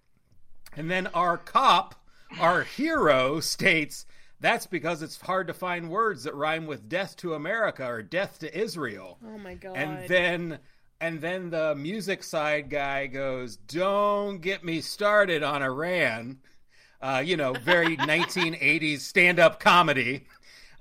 And 0.77 0.91
then 0.91 1.07
our 1.09 1.37
cop, 1.39 1.95
our 2.41 2.63
hero, 2.63 3.41
states 3.41 4.07
that's 4.41 4.67
because 4.67 5.01
it's 5.01 5.19
hard 5.21 5.47
to 5.47 5.55
find 5.55 5.89
words 5.89 6.25
that 6.25 6.35
rhyme 6.35 6.67
with 6.67 6.87
death 6.87 7.17
to 7.17 7.33
America 7.33 7.87
or 7.87 8.03
death 8.03 8.41
to 8.41 8.59
Israel. 8.59 9.19
oh 9.27 9.39
my 9.39 9.55
god. 9.55 9.75
And 9.75 10.09
then 10.09 10.59
and 11.01 11.21
then 11.21 11.51
the 11.51 11.75
music 11.75 12.23
side 12.23 12.69
guy 12.71 13.07
goes, 13.07 13.57
"Don't 13.57 14.41
get 14.41 14.65
me 14.65 14.81
started 14.81 15.43
on 15.43 15.63
Iran." 15.63 16.39
Uh, 17.01 17.23
you 17.25 17.37
know, 17.37 17.53
very 17.53 17.97
1980s 17.99 19.01
stand-up 19.01 19.61
comedy. 19.61 20.27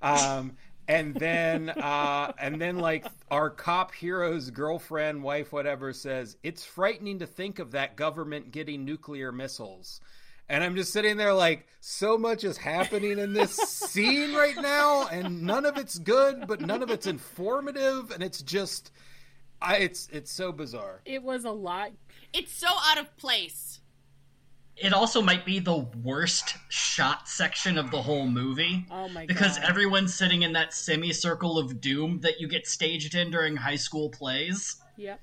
Um, 0.01 0.57
and 0.87 1.15
then 1.15 1.69
uh, 1.69 2.33
and 2.39 2.61
then 2.61 2.77
like 2.79 3.05
our 3.31 3.49
cop 3.49 3.93
hero's 3.93 4.49
girlfriend, 4.49 5.23
wife, 5.23 5.51
whatever 5.51 5.93
says, 5.93 6.37
"It's 6.43 6.65
frightening 6.65 7.19
to 7.19 7.27
think 7.27 7.59
of 7.59 7.71
that 7.71 7.95
government 7.95 8.51
getting 8.51 8.85
nuclear 8.85 9.31
missiles." 9.31 10.01
And 10.49 10.63
I'm 10.63 10.75
just 10.75 10.91
sitting 10.91 11.15
there 11.15 11.33
like, 11.33 11.65
so 11.79 12.17
much 12.17 12.43
is 12.43 12.57
happening 12.57 13.17
in 13.17 13.31
this 13.31 13.53
scene 13.53 14.35
right 14.35 14.57
now, 14.57 15.07
and 15.07 15.43
none 15.43 15.65
of 15.65 15.77
it's 15.77 15.97
good, 15.97 16.47
but 16.47 16.59
none 16.59 16.83
of 16.83 16.89
it's 16.91 17.07
informative, 17.07 18.11
and 18.11 18.21
it's 18.21 18.41
just, 18.41 18.91
I, 19.61 19.77
it's 19.77 20.09
it's 20.11 20.31
so 20.31 20.51
bizarre. 20.51 21.01
it 21.05 21.23
was 21.23 21.45
a 21.45 21.51
lot. 21.51 21.91
It's 22.33 22.53
so 22.53 22.67
out 22.67 22.97
of 22.97 23.15
place. 23.17 23.72
It 24.75 24.91
also 24.91 25.21
might 25.21 25.45
be 25.45 25.59
the 25.59 25.77
worst 26.03 26.55
shot 26.69 27.29
section 27.29 27.77
of 27.77 27.91
the 27.91 28.01
whole 28.01 28.27
movie. 28.27 28.85
Oh 28.89 29.07
my 29.09 29.25
Because 29.25 29.57
god. 29.57 29.69
everyone's 29.69 30.13
sitting 30.15 30.41
in 30.41 30.53
that 30.53 30.73
semicircle 30.73 31.59
of 31.59 31.79
doom 31.79 32.19
that 32.21 32.39
you 32.39 32.47
get 32.47 32.65
staged 32.67 33.13
in 33.15 33.29
during 33.31 33.55
high 33.55 33.75
school 33.75 34.09
plays. 34.09 34.77
Yep. 34.97 35.19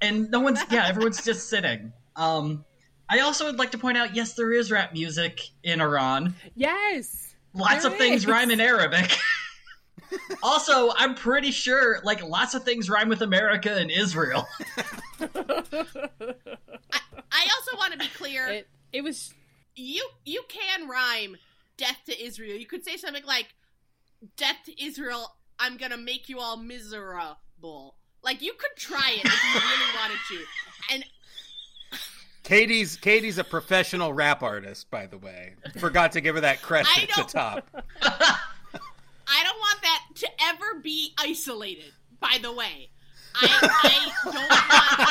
and 0.00 0.30
no 0.30 0.40
one's 0.40 0.60
yeah 0.70 0.86
everyone's 0.86 1.24
just 1.24 1.48
sitting 1.48 1.92
um 2.16 2.64
i 3.08 3.20
also 3.20 3.46
would 3.46 3.58
like 3.58 3.70
to 3.70 3.78
point 3.78 3.96
out 3.96 4.14
yes 4.14 4.34
there 4.34 4.52
is 4.52 4.70
rap 4.70 4.92
music 4.92 5.40
in 5.62 5.80
iran 5.80 6.34
Yes. 6.54 7.34
lots 7.54 7.84
of 7.86 7.96
things 7.96 8.26
rhyme 8.26 8.50
in 8.50 8.60
arabic 8.60 9.16
also 10.42 10.92
i'm 10.96 11.14
pretty 11.14 11.50
sure 11.50 12.00
like 12.04 12.22
lots 12.22 12.54
of 12.54 12.62
things 12.64 12.90
rhyme 12.90 13.08
with 13.08 13.22
america 13.22 13.74
and 13.76 13.90
israel 13.90 14.46
I 17.32 17.48
also 17.56 17.76
want 17.76 17.92
to 17.94 17.98
be 17.98 18.08
clear. 18.08 18.46
It 18.48 18.68
it 18.92 19.02
was 19.02 19.34
you 19.74 20.06
you 20.24 20.42
can 20.48 20.88
rhyme 20.88 21.36
death 21.76 21.98
to 22.06 22.22
Israel. 22.24 22.56
You 22.56 22.66
could 22.66 22.84
say 22.84 22.96
something 22.96 23.24
like 23.24 23.54
death 24.36 24.58
to 24.66 24.84
Israel. 24.84 25.34
I'm 25.58 25.76
gonna 25.76 25.96
make 25.96 26.28
you 26.28 26.38
all 26.38 26.56
miserable. 26.56 27.96
Like 28.22 28.42
you 28.42 28.52
could 28.52 28.76
try 28.76 29.16
it 29.16 29.24
if 29.24 29.54
you 29.54 29.60
really 29.60 29.92
wanted 30.00 30.18
to. 30.28 30.94
And 30.94 31.04
Katie's 32.42 32.96
Katie's 32.96 33.38
a 33.38 33.44
professional 33.44 34.12
rap 34.12 34.42
artist, 34.42 34.90
by 34.90 35.06
the 35.06 35.18
way. 35.18 35.54
Forgot 35.78 36.12
to 36.12 36.20
give 36.20 36.34
her 36.34 36.42
that 36.42 36.60
credit 36.60 36.90
at 37.02 37.16
the 37.16 37.32
top. 37.32 37.66
I 39.32 39.42
don't 39.44 39.58
want 39.58 39.82
that 39.82 40.00
to 40.16 40.28
ever 40.48 40.80
be 40.82 41.14
isolated. 41.18 41.92
By 42.20 42.38
the 42.40 42.52
way, 42.52 42.90
I, 43.34 43.48
I 43.84 44.12
don't 44.24 44.34
want 44.34 44.50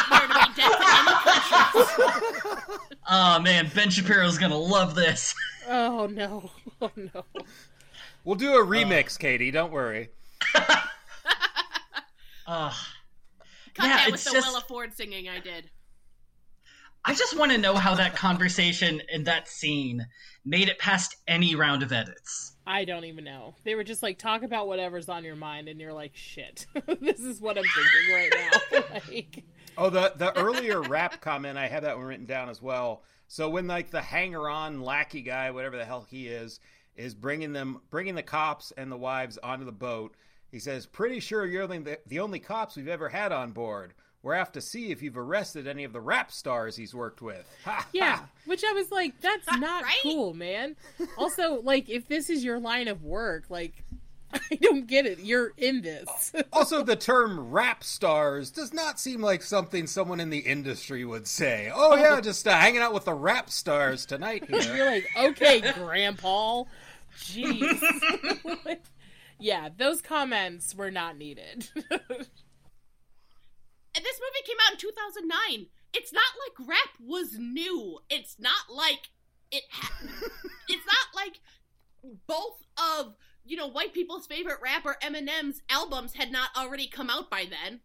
there 0.10 0.28
to 0.28 0.34
be 0.34 0.46
death 0.62 0.78
to 0.78 0.86
any 1.00 2.66
countries. 2.68 2.80
oh 3.10 3.40
man 3.40 3.70
ben 3.74 3.90
shapiro's 3.90 4.38
gonna 4.38 4.56
love 4.58 4.94
this 4.96 5.34
oh 5.68 6.06
no. 6.08 6.52
Oh 6.82 6.92
no. 6.96 7.26
We'll 8.24 8.36
do 8.36 8.54
a 8.54 8.64
remix, 8.66 9.18
Katie. 9.18 9.50
Don't 9.52 9.72
worry. 9.72 10.10
Ugh. 12.48 12.74
Cut 13.74 13.86
Yeah, 13.88 13.96
that 13.98 14.06
with 14.08 14.16
it's 14.16 14.24
the 14.26 14.32
just- 14.32 14.48
Willa 14.48 14.62
Ford 14.68 14.94
singing 14.94 15.28
I 15.30 15.40
did. 15.40 15.70
I 17.04 17.16
just 17.16 17.36
want 17.36 17.52
to 17.52 17.58
know 17.58 17.76
how 17.76 17.96
that 17.96 18.16
conversation 18.16 19.02
in 19.12 19.24
that 19.24 19.48
scene 19.48 20.06
made 20.46 20.70
it 20.70 20.78
past 20.78 21.16
any 21.28 21.56
round 21.56 21.82
of 21.82 21.92
edits. 21.92 22.51
I 22.66 22.86
don't 22.86 23.06
even 23.06 23.24
know. 23.24 23.56
They 23.64 23.76
were 23.76 23.84
just 23.84 24.04
like, 24.04 24.18
talk 24.18 24.44
about 24.44 24.68
whatever's 24.68 25.10
on 25.10 25.24
your 25.24 25.36
mind, 25.36 25.68
and 25.68 25.80
you're 25.80 25.94
like, 25.94 26.12
shit, 26.16 26.68
this 27.02 27.20
is 27.20 27.42
what 27.42 27.58
I'm 27.58 27.64
thinking 27.64 28.14
right 28.14 28.34
now. 28.72 28.84
like, 29.10 29.44
Oh, 29.78 29.90
the 29.90 30.14
the 30.16 30.38
earlier 30.38 30.82
rap 30.82 31.22
comment, 31.22 31.58
I 31.58 31.68
had 31.68 31.84
that 31.84 31.98
one 31.98 32.06
written 32.06 32.26
down 32.26 32.50
as 32.50 32.62
well. 32.62 33.04
So 33.28 33.50
when 33.50 33.68
like 33.68 33.90
the 33.90 34.02
hanger 34.02 34.50
on 34.50 34.82
lackey 34.82 35.22
guy, 35.22 35.52
whatever 35.52 35.78
the 35.78 35.86
hell 35.86 36.06
he 36.10 36.28
is, 36.28 36.60
is 36.96 37.16
bringing 37.16 37.54
them, 37.54 37.82
bringing 37.90 38.16
the 38.16 38.24
cops 38.24 38.72
and 38.78 38.92
the 38.92 38.98
wives 38.98 39.38
onto 39.38 39.66
the 39.66 39.72
boat, 39.72 40.16
he 40.52 40.60
says, 40.60 40.86
"Pretty 40.86 41.20
sure 41.20 41.46
you're 41.46 41.68
the, 41.68 42.00
the 42.06 42.20
only 42.20 42.40
cops 42.40 42.76
we've 42.76 42.88
ever 42.88 43.10
had 43.10 43.32
on 43.32 43.52
board. 43.52 43.94
We're 44.24 44.36
off 44.36 44.52
to 44.54 44.62
see 44.62 44.92
if 44.92 45.02
you've 45.02 45.18
arrested 45.18 45.68
any 45.68 45.84
of 45.84 45.94
the 45.94 46.02
rap 46.02 46.32
stars 46.32 46.76
he's 46.76 46.94
worked 46.94 47.22
with." 47.22 47.48
Ha, 47.66 47.88
yeah, 47.94 48.16
ha. 48.18 48.30
which 48.46 48.64
I 48.64 48.74
was 48.74 48.92
like, 48.92 49.20
that's 49.22 49.48
not 49.60 49.84
Right? 49.84 49.96
cool, 50.04 50.34
man. 50.34 50.76
Also, 51.18 51.62
like, 51.62 51.90
if 51.90 52.08
this 52.08 52.30
is 52.30 52.44
your 52.44 52.60
line 52.60 52.88
of 52.88 53.04
work, 53.04 53.46
like, 53.50 53.84
I 54.34 54.56
don't 54.62 54.88
get 54.88 55.06
it. 55.06 55.20
You're 55.20 55.52
in 55.58 55.82
this. 55.82 56.32
Also, 56.54 56.84
the 56.84 56.96
term 56.96 57.50
rap 57.52 57.84
stars 57.84 58.50
does 58.50 58.74
not 58.74 59.00
seem 59.00 59.22
like 59.22 59.42
something 59.44 59.88
someone 59.88 60.20
in 60.22 60.30
the 60.30 60.40
industry 60.40 61.04
would 61.04 61.28
say. 61.28 61.70
Oh 61.74 61.96
yeah, 61.96 62.22
just 62.22 62.48
uh, 62.48 62.52
hanging 62.52 62.82
out 62.82 62.94
with 62.94 63.06
the 63.06 63.14
rap 63.14 63.50
stars 63.50 64.06
tonight 64.06 64.46
here. 64.48 64.62
You're 64.76 64.86
like, 64.86 65.08
okay, 65.20 65.60
Grandpa. 65.74 66.64
Jeez. 67.20 67.82
yeah, 69.38 69.68
those 69.78 70.02
comments 70.02 70.74
were 70.76 70.92
not 70.92 71.18
needed. 71.18 71.68
And 73.96 74.06
this 74.06 74.20
movie 74.20 74.46
came 74.48 74.58
out 74.66 74.74
in 74.74 74.78
2009. 74.78 75.68
It's 75.94 76.14
not 76.14 76.24
like 76.48 76.68
rap 76.70 76.90
was 77.00 77.38
new. 77.38 78.00
It's 78.10 78.38
not 78.40 78.74
like 78.74 79.10
it. 79.52 79.64
Ha- 79.72 80.00
it's 80.70 80.86
not 80.86 81.16
like 81.16 81.40
both 82.28 82.64
of 82.78 83.16
you 83.44 83.58
know 83.58 83.68
white 83.68 83.94
people's 83.94 84.28
favorite 84.28 84.60
rapper 84.64 84.96
Eminem's 85.04 85.62
albums 85.70 86.14
had 86.14 86.32
not 86.32 86.50
already 86.58 86.88
come 86.88 87.10
out 87.10 87.30
by 87.30 87.46
then. 87.50 87.82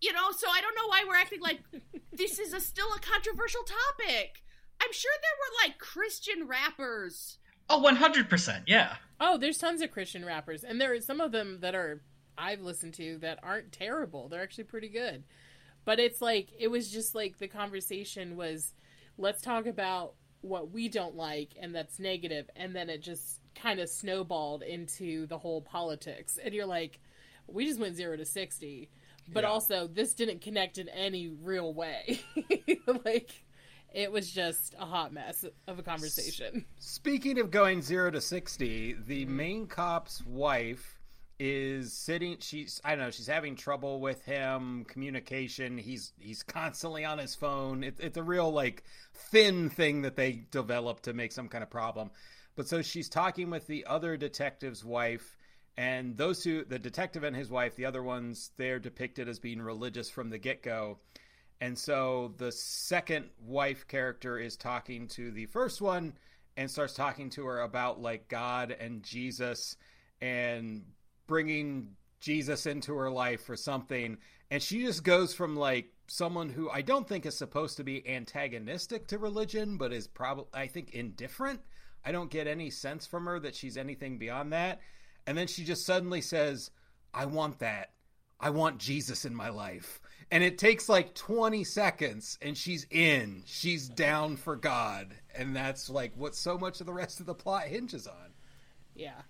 You 0.00 0.12
know, 0.12 0.30
so 0.36 0.48
I 0.50 0.60
don't 0.60 0.74
know 0.74 0.88
why 0.88 1.04
we're 1.06 1.16
acting 1.16 1.40
like 1.40 1.60
this 2.12 2.38
is 2.38 2.52
a 2.52 2.60
still 2.60 2.88
a 2.94 3.00
controversial 3.00 3.62
topic. 3.62 4.42
I'm 4.82 4.92
sure 4.92 5.12
there 5.20 5.38
were 5.38 5.68
like 5.68 5.78
Christian 5.78 6.46
rappers. 6.46 7.38
Oh, 7.68 7.82
100%, 7.86 8.62
yeah. 8.66 8.96
oh, 9.20 9.38
there's 9.38 9.58
tons 9.58 9.80
of 9.80 9.92
Christian 9.92 10.24
rappers, 10.24 10.64
and 10.64 10.80
there 10.80 10.92
are 10.92 11.00
some 11.00 11.20
of 11.20 11.30
them 11.30 11.58
that 11.60 11.74
are 11.74 12.02
I've 12.40 12.60
listened 12.62 12.94
to 12.94 13.18
that 13.18 13.38
aren't 13.42 13.72
terrible. 13.72 14.28
They're 14.28 14.42
actually 14.42 14.64
pretty 14.64 14.88
good. 14.88 15.24
But 15.84 16.00
it's 16.00 16.20
like 16.20 16.48
it 16.58 16.68
was 16.68 16.90
just 16.90 17.14
like 17.14 17.38
the 17.38 17.48
conversation 17.48 18.36
was 18.36 18.74
let's 19.18 19.42
talk 19.42 19.66
about 19.66 20.14
what 20.40 20.70
we 20.70 20.88
don't 20.88 21.16
like 21.16 21.50
and 21.60 21.74
that's 21.74 21.98
negative 21.98 22.48
and 22.56 22.74
then 22.74 22.88
it 22.88 23.02
just 23.02 23.40
kind 23.54 23.78
of 23.80 23.88
snowballed 23.90 24.62
into 24.62 25.26
the 25.26 25.38
whole 25.38 25.60
politics. 25.62 26.38
And 26.42 26.54
you're 26.54 26.66
like 26.66 27.00
we 27.46 27.66
just 27.66 27.80
went 27.80 27.96
0 27.96 28.16
to 28.16 28.24
60. 28.24 28.88
But 29.32 29.44
Yeah. 29.44 29.50
also 29.50 29.86
this 29.86 30.14
didn't 30.14 30.40
connect 30.40 30.78
in 30.78 30.88
any 30.88 31.28
real 31.28 31.72
way. 31.74 32.20
like 33.04 33.44
it 33.92 34.12
was 34.12 34.30
just 34.30 34.74
a 34.78 34.84
hot 34.86 35.12
mess 35.12 35.44
of 35.66 35.78
a 35.78 35.82
conversation. 35.82 36.64
Speaking 36.78 37.38
of 37.40 37.50
going 37.50 37.82
zero 37.82 38.10
to 38.12 38.20
sixty, 38.20 38.92
the 38.92 39.24
main 39.24 39.66
cop's 39.66 40.24
wife 40.24 40.99
is 41.40 41.94
sitting. 41.94 42.36
She's 42.38 42.82
I 42.84 42.90
don't 42.90 42.98
know. 42.98 43.10
She's 43.10 43.26
having 43.26 43.56
trouble 43.56 43.98
with 43.98 44.22
him 44.26 44.84
communication. 44.84 45.78
He's 45.78 46.12
he's 46.20 46.42
constantly 46.42 47.06
on 47.06 47.18
his 47.18 47.34
phone. 47.34 47.82
It, 47.82 47.96
it's 47.98 48.18
a 48.18 48.22
real 48.22 48.52
like 48.52 48.84
thin 49.14 49.70
thing 49.70 50.02
that 50.02 50.16
they 50.16 50.44
develop 50.50 51.00
to 51.02 51.14
make 51.14 51.32
some 51.32 51.48
kind 51.48 51.64
of 51.64 51.70
problem. 51.70 52.10
But 52.56 52.68
so 52.68 52.82
she's 52.82 53.08
talking 53.08 53.48
with 53.48 53.66
the 53.66 53.86
other 53.86 54.18
detective's 54.18 54.84
wife. 54.84 55.38
And 55.78 56.14
those 56.18 56.42
two, 56.42 56.66
the 56.68 56.78
detective 56.78 57.24
and 57.24 57.34
his 57.34 57.48
wife, 57.48 57.74
the 57.74 57.86
other 57.86 58.02
ones, 58.02 58.50
they're 58.58 58.78
depicted 58.78 59.26
as 59.26 59.38
being 59.38 59.62
religious 59.62 60.10
from 60.10 60.28
the 60.28 60.36
get 60.36 60.62
go. 60.62 60.98
And 61.62 61.78
so 61.78 62.34
the 62.36 62.52
second 62.52 63.30
wife 63.46 63.88
character 63.88 64.38
is 64.38 64.56
talking 64.56 65.08
to 65.08 65.30
the 65.30 65.46
first 65.46 65.80
one 65.80 66.12
and 66.58 66.70
starts 66.70 66.92
talking 66.92 67.30
to 67.30 67.46
her 67.46 67.60
about 67.60 67.98
like 67.98 68.28
God 68.28 68.76
and 68.78 69.02
Jesus 69.02 69.76
and 70.20 70.82
bringing 71.30 71.96
Jesus 72.20 72.66
into 72.66 72.92
her 72.96 73.10
life 73.10 73.48
or 73.48 73.56
something. 73.56 74.18
And 74.50 74.60
she 74.60 74.82
just 74.82 75.04
goes 75.04 75.32
from 75.32 75.56
like 75.56 75.86
someone 76.08 76.50
who 76.50 76.68
I 76.68 76.82
don't 76.82 77.08
think 77.08 77.24
is 77.24 77.38
supposed 77.38 77.76
to 77.76 77.84
be 77.84 78.06
antagonistic 78.06 79.06
to 79.06 79.18
religion, 79.18 79.78
but 79.78 79.92
is 79.92 80.08
probably, 80.08 80.50
I 80.52 80.66
think, 80.66 80.90
indifferent. 80.90 81.60
I 82.04 82.10
don't 82.10 82.30
get 82.30 82.48
any 82.48 82.68
sense 82.68 83.06
from 83.06 83.26
her 83.26 83.38
that 83.40 83.54
she's 83.54 83.76
anything 83.76 84.18
beyond 84.18 84.52
that. 84.52 84.80
And 85.26 85.38
then 85.38 85.46
she 85.46 85.64
just 85.64 85.86
suddenly 85.86 86.20
says, 86.20 86.72
I 87.14 87.26
want 87.26 87.60
that. 87.60 87.90
I 88.40 88.50
want 88.50 88.78
Jesus 88.78 89.24
in 89.24 89.34
my 89.34 89.50
life. 89.50 90.00
And 90.32 90.42
it 90.42 90.58
takes 90.58 90.88
like 90.88 91.14
20 91.14 91.62
seconds 91.62 92.38
and 92.42 92.56
she's 92.56 92.86
in. 92.90 93.44
She's 93.46 93.88
down 93.88 94.36
for 94.36 94.56
God. 94.56 95.14
And 95.34 95.54
that's 95.54 95.88
like 95.88 96.12
what 96.16 96.34
so 96.34 96.58
much 96.58 96.80
of 96.80 96.86
the 96.86 96.92
rest 96.92 97.20
of 97.20 97.26
the 97.26 97.34
plot 97.34 97.64
hinges 97.64 98.08
on. 98.08 98.32
Yeah. 98.96 99.20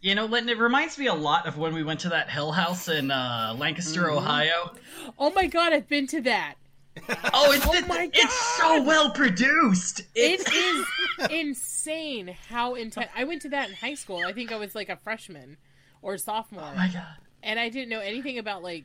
You 0.00 0.14
know, 0.14 0.24
Linton, 0.24 0.48
it 0.48 0.58
reminds 0.58 0.98
me 0.98 1.06
a 1.08 1.14
lot 1.14 1.46
of 1.46 1.58
when 1.58 1.74
we 1.74 1.82
went 1.82 2.00
to 2.00 2.08
that 2.10 2.30
Hell 2.30 2.52
House 2.52 2.88
in 2.88 3.10
uh, 3.10 3.54
Lancaster, 3.58 4.04
Mm-hmm. 4.04 4.16
Ohio. 4.18 4.74
Oh 5.18 5.30
my 5.30 5.46
god, 5.46 5.72
I've 5.74 5.88
been 5.88 6.06
to 6.08 6.20
that. 6.22 6.54
Oh, 7.32 7.52
it's, 7.52 7.66
Oh 7.66 7.86
my 7.86 8.10
it's 8.12 8.56
so 8.56 8.82
well 8.82 9.10
produced. 9.12 10.00
It 10.14 10.40
It's, 10.46 11.30
insane 11.30 12.34
how 12.48 12.74
intense. 12.74 13.10
I 13.16 13.24
went 13.24 13.42
to 13.42 13.48
that 13.50 13.68
in 13.68 13.74
high 13.76 13.94
school. 13.94 14.22
I 14.26 14.32
think 14.32 14.52
I 14.52 14.56
was 14.56 14.74
like 14.74 14.88
a 14.88 14.96
freshman 14.96 15.56
or 16.02 16.16
sophomore, 16.18 16.64
oh 16.72 16.76
my 16.76 16.88
god. 16.88 17.16
and 17.42 17.60
I 17.60 17.68
didn't 17.68 17.90
know 17.90 18.00
anything 18.00 18.38
about 18.38 18.62
like 18.62 18.84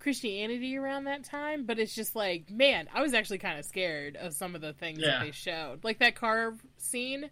Christianity 0.00 0.76
around 0.76 1.04
that 1.04 1.24
time. 1.24 1.64
But 1.66 1.78
it's 1.78 1.94
just 1.94 2.16
like, 2.16 2.50
man, 2.50 2.88
I 2.92 3.00
was 3.02 3.14
actually 3.14 3.38
kind 3.38 3.58
of 3.58 3.64
scared 3.64 4.16
of 4.16 4.32
some 4.32 4.54
of 4.54 4.60
the 4.60 4.72
things 4.72 4.98
Yeah. 5.00 5.18
that 5.18 5.24
they 5.24 5.30
showed, 5.32 5.84
like 5.84 5.98
that 5.98 6.14
car 6.14 6.54
scene 6.78 7.30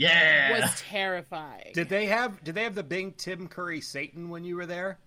Yeah. 0.00 0.60
was 0.60 0.80
terrifying. 0.80 1.72
Did 1.74 1.88
they 1.88 2.06
have 2.06 2.42
did 2.42 2.54
they 2.54 2.64
have 2.64 2.74
the 2.74 2.82
big 2.82 3.16
Tim 3.16 3.48
Curry 3.48 3.80
Satan 3.80 4.28
when 4.30 4.44
you 4.44 4.56
were 4.56 4.66
there? 4.66 4.98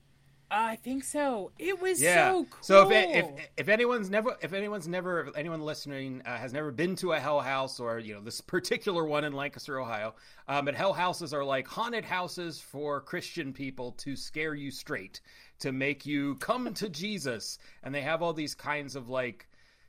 I 0.55 0.75
think 0.75 1.03
so. 1.03 1.51
It 1.57 1.81
was 1.81 1.99
Yeah. 1.99 2.29
so 2.29 2.43
cool. 2.45 2.59
So 2.61 2.91
if, 2.91 3.15
if 3.25 3.49
if 3.57 3.69
anyone's 3.69 4.11
never 4.11 4.37
if 4.41 4.53
anyone's 4.53 4.87
never 4.87 5.21
if 5.25 5.35
anyone 5.35 5.61
listening 5.61 6.21
uh, 6.25 6.37
has 6.37 6.53
never 6.53 6.71
been 6.71 6.95
to 6.97 7.13
a 7.13 7.19
Hell 7.19 7.39
House 7.41 7.79
or 7.79 7.97
you 7.97 8.13
know 8.13 8.21
this 8.21 8.39
particular 8.39 9.03
one 9.05 9.23
in 9.23 9.33
Lancaster, 9.33 9.79
Ohio, 9.79 10.13
um, 10.47 10.65
but 10.65 10.75
Hell 10.75 10.93
Houses 10.93 11.33
are 11.33 11.43
like 11.43 11.67
haunted 11.67 12.05
houses 12.05 12.61
for 12.61 13.01
Christian 13.01 13.51
people 13.51 13.93
to 13.93 14.15
scare 14.15 14.53
you 14.53 14.69
straight, 14.69 15.21
to 15.59 15.71
make 15.71 16.05
you 16.05 16.35
come 16.35 16.71
to 16.75 16.87
Jesus, 16.87 17.57
and 17.81 17.95
they 17.95 18.01
have 18.01 18.21
all 18.21 18.33
these 18.33 18.53
kinds 18.53 18.95
of 18.95 19.09
like 19.09 19.47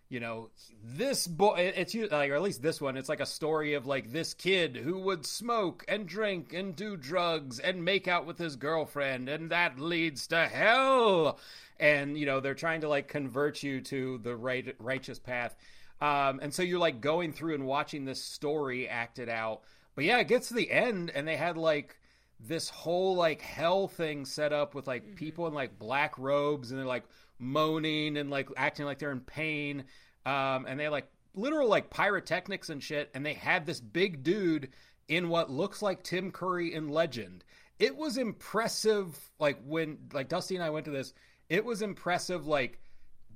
you 0.09 0.21
know 0.21 0.51
this 0.83 1.27
boy 1.27 1.73
it's 1.75 1.95
like 1.95 2.31
or 2.31 2.35
at 2.35 2.43
least 2.43 2.63
this 2.63 2.81
one 2.81 2.97
it's 2.97 3.09
like 3.09 3.21
a 3.21 3.27
story 3.27 3.75
of 3.75 3.87
like 3.87 4.13
this 4.13 4.35
kid 4.35 4.77
who 4.77 4.99
would 4.99 5.25
smoke 5.25 5.85
and 5.89 6.07
drink 6.07 6.53
and 6.53 6.77
do 6.77 6.97
drugs 6.97 7.59
and 7.59 7.85
make 7.85 8.07
out 8.07 8.27
with 8.27 8.39
his 8.39 8.57
girlfriend 8.57 9.29
and 9.29 9.51
that 9.51 9.79
leads 9.79 10.27
to 10.29 10.47
hell. 10.47 11.39
And 11.81 12.17
you 12.19 12.27
know 12.27 12.41
they're 12.41 12.55
trying 12.55 12.83
to 12.83 12.89
like 12.89 13.09
convert 13.09 13.63
you 13.63 13.81
to 13.83 14.19
the 14.19 14.37
right 14.37 14.75
righteous 14.79 15.19
path. 15.19 15.57
Um, 16.01 16.41
and 16.43 16.53
so 16.53 16.63
you're 16.63 16.79
like 16.79 17.01
going 17.01 17.33
through 17.33 17.55
and 17.55 17.67
watching 17.67 18.05
this 18.05 18.23
story 18.23 18.89
acted 18.89 19.29
out. 19.29 19.63
But 19.95 20.05
yeah 20.05 20.19
it 20.19 20.29
gets 20.29 20.49
to 20.49 20.55
the 20.55 20.71
end 20.71 21.11
and 21.15 21.27
they 21.27 21.37
had 21.37 21.57
like 21.57 21.97
this 22.41 22.69
whole 22.69 23.15
like 23.15 23.41
hell 23.41 23.89
thing 23.89 24.27
set 24.27 24.53
up 24.53 24.75
with 24.75 24.87
like 24.87 25.17
people 25.17 25.47
in 25.47 25.55
like 25.55 25.79
black 25.79 26.19
robes 26.19 26.71
and 26.71 26.79
they're 26.79 26.87
like 26.87 27.05
moaning 27.39 28.17
and 28.17 28.31
like 28.31 28.49
acting 28.57 28.87
like 28.87 28.99
they're 28.99 29.13
in 29.13 29.21
pain 29.21 29.85
um, 30.27 30.67
and 30.67 30.79
they 30.79 30.89
like 30.89 31.09
literal 31.35 31.69
like 31.69 31.91
pyrotechnics 31.91 32.71
and 32.71 32.83
shit 32.83 33.11
and 33.15 33.25
they 33.25 33.35
had 33.35 33.67
this 33.67 33.81
big 33.81 34.23
dude 34.23 34.69
in 35.09 35.29
what 35.29 35.51
looks 35.51 35.83
like 35.83 36.03
tim 36.03 36.31
curry 36.31 36.73
in 36.73 36.89
legend 36.89 37.45
it 37.79 37.95
was 37.95 38.17
impressive 38.17 39.19
like 39.39 39.59
when 39.67 39.99
like 40.13 40.29
dusty 40.29 40.55
and 40.55 40.65
i 40.65 40.71
went 40.71 40.85
to 40.85 40.91
this 40.93 41.13
it 41.49 41.65
was 41.65 41.83
impressive 41.83 42.47
like 42.47 42.79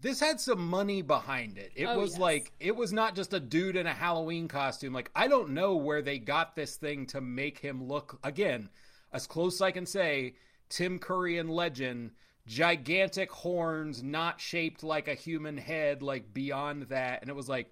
this 0.01 0.21
had 0.21 0.41
some 0.41 0.69
money 0.69 1.03
behind 1.03 1.59
it. 1.59 1.73
It 1.75 1.87
Oh, 1.87 1.99
was 1.99 2.13
yes. 2.13 2.21
like 2.21 2.53
it 2.61 2.77
was 2.77 2.93
not 2.93 3.17
just 3.17 3.35
a 3.35 3.41
dude 3.41 3.77
in 3.77 3.87
a 3.87 3.93
Halloween 3.93 4.47
costume. 4.47 4.93
Like 4.93 5.11
I 5.15 5.27
don't 5.29 5.51
know 5.51 5.75
where 5.77 6.03
they 6.03 6.19
got 6.19 6.55
this 6.55 6.77
thing 6.77 7.07
to 7.07 7.21
make 7.21 7.59
him 7.59 7.83
look 7.83 8.19
again 8.23 8.69
as 9.13 9.27
close 9.27 9.57
as 9.57 9.63
I 9.63 9.71
can 9.73 9.87
say 9.87 10.37
Tim 10.69 10.99
Curry 10.99 11.39
in 11.39 11.49
Legend, 11.49 12.13
gigantic 12.49 13.31
horns 13.31 14.03
not 14.03 14.41
shaped 14.41 14.83
like 14.83 15.07
a 15.07 15.15
human 15.15 15.57
head 15.57 16.03
like 16.03 16.33
beyond 16.33 16.83
that 16.85 17.21
and 17.21 17.29
it 17.29 17.37
was 17.37 17.49
like 17.49 17.71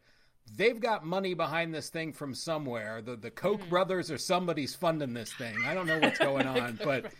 they've 0.54 0.78
got 0.78 1.04
money 1.04 1.34
behind 1.34 1.74
this 1.74 1.88
thing 1.88 2.12
from 2.12 2.32
somewhere. 2.34 3.02
The 3.02 3.16
the 3.16 3.30
Koch 3.30 3.60
brothers 3.68 4.10
or 4.10 4.18
somebody's 4.18 4.74
funding 4.76 5.12
this 5.14 5.32
thing. 5.32 5.56
I 5.66 5.74
don't 5.74 5.86
know 5.86 5.98
what's 5.98 6.18
going 6.20 6.46
on, 6.46 6.78
but 6.84 7.12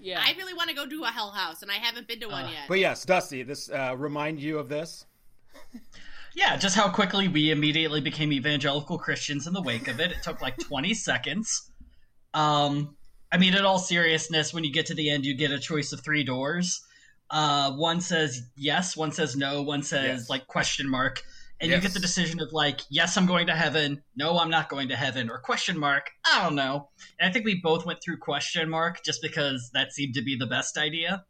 Yeah. 0.00 0.20
I 0.24 0.34
really 0.36 0.54
want 0.54 0.68
to 0.70 0.74
go 0.74 0.84
to 0.86 1.02
a 1.04 1.06
Hell 1.08 1.30
House, 1.30 1.62
and 1.62 1.70
I 1.70 1.74
haven't 1.76 2.08
been 2.08 2.18
to 2.20 2.26
one 2.26 2.46
Uh, 2.46 2.50
yet. 2.50 2.62
But 2.66 2.80
yes, 2.80 3.04
Dusty, 3.04 3.44
this 3.44 3.70
uh, 3.70 3.94
remind 3.96 4.40
you 4.40 4.58
of 4.58 4.68
this. 4.68 5.04
Yeah, 6.34 6.56
just 6.56 6.74
how 6.74 6.88
quickly 6.90 7.28
we 7.28 7.50
immediately 7.52 8.00
became 8.00 8.32
evangelical 8.32 8.98
Christians 8.98 9.46
in 9.46 9.52
the 9.52 9.62
wake 9.62 9.86
of 9.86 10.00
it. 10.00 10.10
It 10.10 10.22
took 10.22 10.40
like 10.40 10.56
20 10.58 10.92
seconds. 11.08 11.70
Um, 12.34 12.96
I 13.30 13.36
mean, 13.36 13.54
in 13.54 13.64
all 13.64 13.78
seriousness, 13.78 14.52
when 14.52 14.64
you 14.64 14.72
get 14.72 14.86
to 14.86 14.94
the 14.94 15.08
end, 15.10 15.24
you 15.24 15.34
get 15.34 15.50
a 15.52 15.58
choice 15.60 15.92
of 15.92 16.00
three 16.02 16.24
doors. 16.24 16.80
Uh, 17.32 17.72
one 17.72 18.00
says 18.00 18.42
yes, 18.56 18.96
one 18.96 19.10
says 19.10 19.34
no, 19.34 19.62
one 19.62 19.82
says 19.82 20.20
Yes. 20.20 20.30
like 20.30 20.46
question 20.46 20.86
mark, 20.88 21.22
and 21.60 21.70
you 21.70 21.78
get 21.80 21.94
the 21.94 21.98
decision 22.00 22.40
of 22.40 22.52
like 22.52 22.82
yes, 22.90 23.16
I'm 23.16 23.24
going 23.26 23.46
to 23.46 23.54
heaven, 23.54 24.02
no, 24.14 24.38
I'm 24.38 24.50
not 24.50 24.68
going 24.68 24.88
to 24.88 24.96
heaven, 24.96 25.30
or 25.30 25.38
question 25.38 25.78
mark. 25.78 26.10
I 26.30 26.42
don't 26.44 26.54
know. 26.54 26.90
And 27.18 27.30
I 27.30 27.32
think 27.32 27.46
we 27.46 27.60
both 27.62 27.86
went 27.86 28.00
through 28.04 28.18
question 28.18 28.68
mark 28.68 29.02
just 29.02 29.22
because 29.22 29.70
that 29.72 29.92
seemed 29.92 30.14
to 30.14 30.22
be 30.22 30.36
the 30.36 30.46
best 30.46 30.76
idea. 30.76 31.24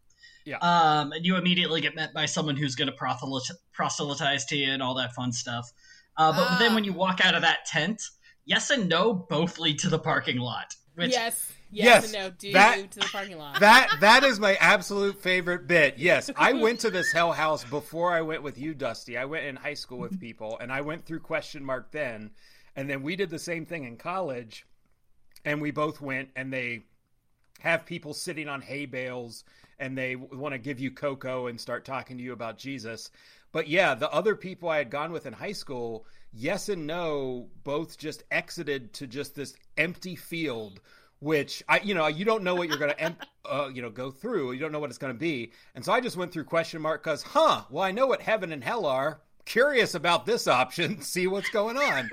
Yeah. 0.45 0.57
Um, 0.59 1.13
and 1.13 1.25
you 1.25 1.37
immediately 1.37 1.81
get 1.81 1.95
met 1.95 2.13
by 2.13 2.27
someone 2.27 2.57
who's 2.57 2.75
going 2.75 2.89
to 2.91 2.97
proselyt- 2.97 3.53
proselytize 3.73 4.45
to 4.47 4.57
you 4.57 4.73
and 4.73 4.83
all 4.83 4.95
that 4.97 5.13
fun 5.15 5.31
stuff. 5.31 5.71
Uh, 6.17 6.33
but 6.33 6.47
Ah. 6.51 6.57
then 6.59 6.75
when 6.75 6.83
you 6.83 6.93
walk 6.93 7.25
out 7.25 7.37
of 7.37 7.43
that 7.43 7.65
tent, 7.65 8.03
yes 8.45 8.71
and 8.71 8.89
no 8.89 9.15
both 9.15 9.61
lead 9.61 9.79
to 9.79 9.89
the 9.89 10.01
parking 10.01 10.39
lot. 10.39 10.75
Which 10.97 11.13
yes. 11.13 11.53
Yes, 11.73 12.13
no. 12.13 12.31
Do 12.31 12.53
that- 12.53 12.91
to 12.93 13.01
the 13.01 13.07
parking 13.07 13.39
lot. 13.39 13.61
That 13.61 13.89
that 14.01 14.25
is 14.25 14.39
my 14.39 14.55
absolute 14.57 15.21
favorite 15.21 15.67
bit. 15.67 15.99
Yes, 15.99 16.31
I 16.37 16.53
went 16.63 16.81
to 16.81 16.91
this 16.91 17.13
hell 17.13 17.33
house 17.33 17.65
before 17.65 18.13
I 18.13 18.21
went 18.21 18.43
with 18.43 18.59
you, 18.59 18.75
Dusty. 18.75 19.17
I 19.17 19.25
went 19.25 19.47
in 19.47 19.57
high 19.57 19.75
school 19.75 19.99
with 19.99 20.21
people, 20.27 20.59
and 20.61 20.71
I 20.73 20.83
went 20.83 21.05
through 21.05 21.21
question 21.21 21.65
mark 21.65 21.91
then, 21.91 22.31
and 22.77 22.89
then 22.89 23.03
we 23.03 23.17
did 23.17 23.31
the 23.31 23.39
same 23.39 23.65
thing 23.67 23.85
in 23.85 23.97
college, 23.97 24.67
and 25.45 25.61
we 25.61 25.71
both 25.71 26.01
went, 26.01 26.29
and 26.37 26.53
they 26.53 26.85
have 27.61 27.87
people 27.87 28.13
sitting 28.15 28.49
on 28.49 28.61
hay 28.61 28.87
bales, 28.87 29.45
and 29.79 29.97
they 29.97 30.17
want 30.17 30.53
to 30.53 30.59
give 30.59 30.79
you 30.79 30.91
cocoa 30.91 31.47
and 31.47 31.61
start 31.61 31.85
talking 31.85 32.19
to 32.19 32.23
you 32.23 32.33
about 32.33 32.59
Jesus. 32.59 33.11
But 33.53 33.69
yeah, 33.69 33.95
the 33.95 34.11
other 34.11 34.35
people 34.35 34.69
I 34.69 34.79
had 34.79 34.91
gone 34.91 35.13
with 35.13 35.27
in 35.27 35.33
high 35.33 35.53
school, 35.53 36.07
yes 36.33 36.69
and 36.69 36.87
no, 36.87 37.49
both 37.65 37.99
just 37.99 38.25
exited 38.31 38.93
to 38.95 39.07
just 39.07 39.35
this 39.35 39.55
empty 39.77 40.17
field 40.17 40.81
which 41.23 41.63
I, 41.69 41.81
you 41.81 41.95
know, 41.95 42.09
you 42.09 42.25
don't 42.25 42.43
know 42.43 42.57
what 42.57 42.69
you're 42.69 42.79
going 42.79 42.95
to, 42.99 43.17
uh, 43.45 43.69
you 43.69 43.81
know, 43.81 43.91
go 43.91 44.11
through. 44.11 44.53
You 44.53 44.61
don't 44.61 44.73
know 44.73 44.81
what 44.81 44.91
it's 44.91 44.99
going 44.99 45.15
to 45.15 45.19
be, 45.19 45.53
and 45.75 45.85
so 45.85 45.93
I 45.93 46.01
just 46.01 46.17
went 46.17 46.33
through 46.33 46.45
question 46.45 46.83
mark 46.83 47.03
because, 47.03 47.23
huh? 47.23 47.63
Well, 47.71 47.85
I 47.85 47.93
know 47.93 48.07
what 48.07 48.21
heaven 48.21 48.53
and 48.53 48.63
hell 48.63 48.85
are. 48.85 49.21
Curious 49.45 49.95
about 49.95 50.27
this 50.27 50.47
option. 50.47 51.01
See 51.03 51.27
what's 51.27 51.51
going 51.51 51.77
on. 51.77 52.11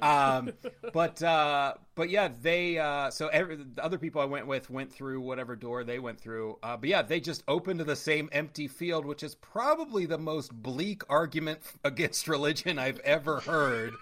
Um, 0.00 0.52
but 0.92 1.22
uh, 1.22 1.74
but 1.94 2.10
yeah, 2.10 2.28
they 2.42 2.78
uh, 2.78 3.10
so 3.10 3.28
every, 3.28 3.56
the 3.56 3.84
other 3.84 3.98
people 3.98 4.20
I 4.20 4.24
went 4.24 4.46
with 4.46 4.68
went 4.68 4.92
through 4.92 5.20
whatever 5.20 5.54
door 5.54 5.84
they 5.84 6.00
went 6.00 6.20
through. 6.20 6.58
Uh, 6.62 6.76
but 6.76 6.88
yeah, 6.88 7.02
they 7.02 7.20
just 7.20 7.44
opened 7.46 7.78
to 7.78 7.84
the 7.84 7.94
same 7.94 8.28
empty 8.32 8.66
field, 8.66 9.06
which 9.06 9.22
is 9.22 9.36
probably 9.36 10.06
the 10.06 10.18
most 10.18 10.52
bleak 10.52 11.02
argument 11.08 11.60
against 11.84 12.26
religion 12.26 12.78
I've 12.78 12.98
ever 13.00 13.40
heard 13.40 13.94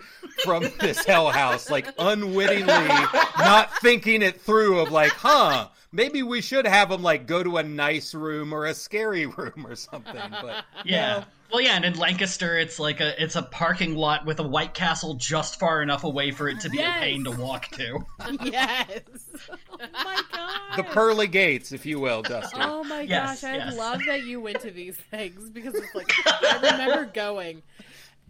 from 0.43 0.63
this 0.81 1.05
hell 1.05 1.29
house. 1.29 1.69
Like 1.69 1.89
unwittingly 1.99 2.89
not 3.39 3.77
thinking 3.81 4.23
it 4.23 4.41
through 4.41 4.81
of 4.81 4.91
like, 4.91 5.13
huh? 5.13 5.69
Maybe 5.93 6.23
we 6.23 6.41
should 6.41 6.67
have 6.67 6.89
them 6.89 7.03
like 7.03 7.27
go 7.27 7.43
to 7.43 7.59
a 7.59 7.63
nice 7.63 8.15
room 8.15 8.55
or 8.55 8.67
a 8.67 8.75
scary 8.75 9.27
room 9.27 9.67
or 9.67 9.75
something. 9.75 10.23
But 10.41 10.65
yeah. 10.85 11.25
Well, 11.53 11.61
yeah, 11.61 11.75
and 11.77 11.85
in 11.85 11.99
Lancaster, 11.99 12.57
it's 12.59 12.79
like 12.79 13.01
a 13.01 13.21
it's 13.23 13.35
a 13.37 13.43
parking 13.43 13.97
lot 13.97 14.25
with 14.25 14.39
a 14.41 14.43
White 14.45 14.73
Castle 14.75 15.15
just 15.15 15.59
far 15.59 15.83
enough 15.83 16.05
away 16.05 16.31
for 16.31 16.49
it 16.49 16.61
to 16.61 16.71
be 16.71 16.79
Yes. 16.79 16.97
a 16.97 17.01
pain 17.01 17.25
to 17.25 17.31
walk 17.33 17.69
to. 17.73 17.99
yes. 18.45 19.01
Oh 19.51 19.57
my 20.05 20.23
god. 20.33 20.61
the 20.77 20.85
pearly 20.85 21.27
gates, 21.27 21.73
if 21.73 21.85
you 21.85 21.99
will, 21.99 22.23
Dusty. 22.23 22.59
Oh 22.61 22.85
my 22.85 23.01
Yes, 23.03 23.43
gosh, 23.43 23.51
I 23.51 23.57
yes. 23.57 23.77
love 23.77 24.01
that 24.07 24.23
you 24.25 24.41
went 24.41 24.61
to 24.61 24.71
these 24.71 24.97
things 24.97 25.51
because 25.51 25.75
it's 25.75 25.95
like 25.95 26.13
I 26.27 26.71
remember 26.73 27.07
going. 27.07 27.63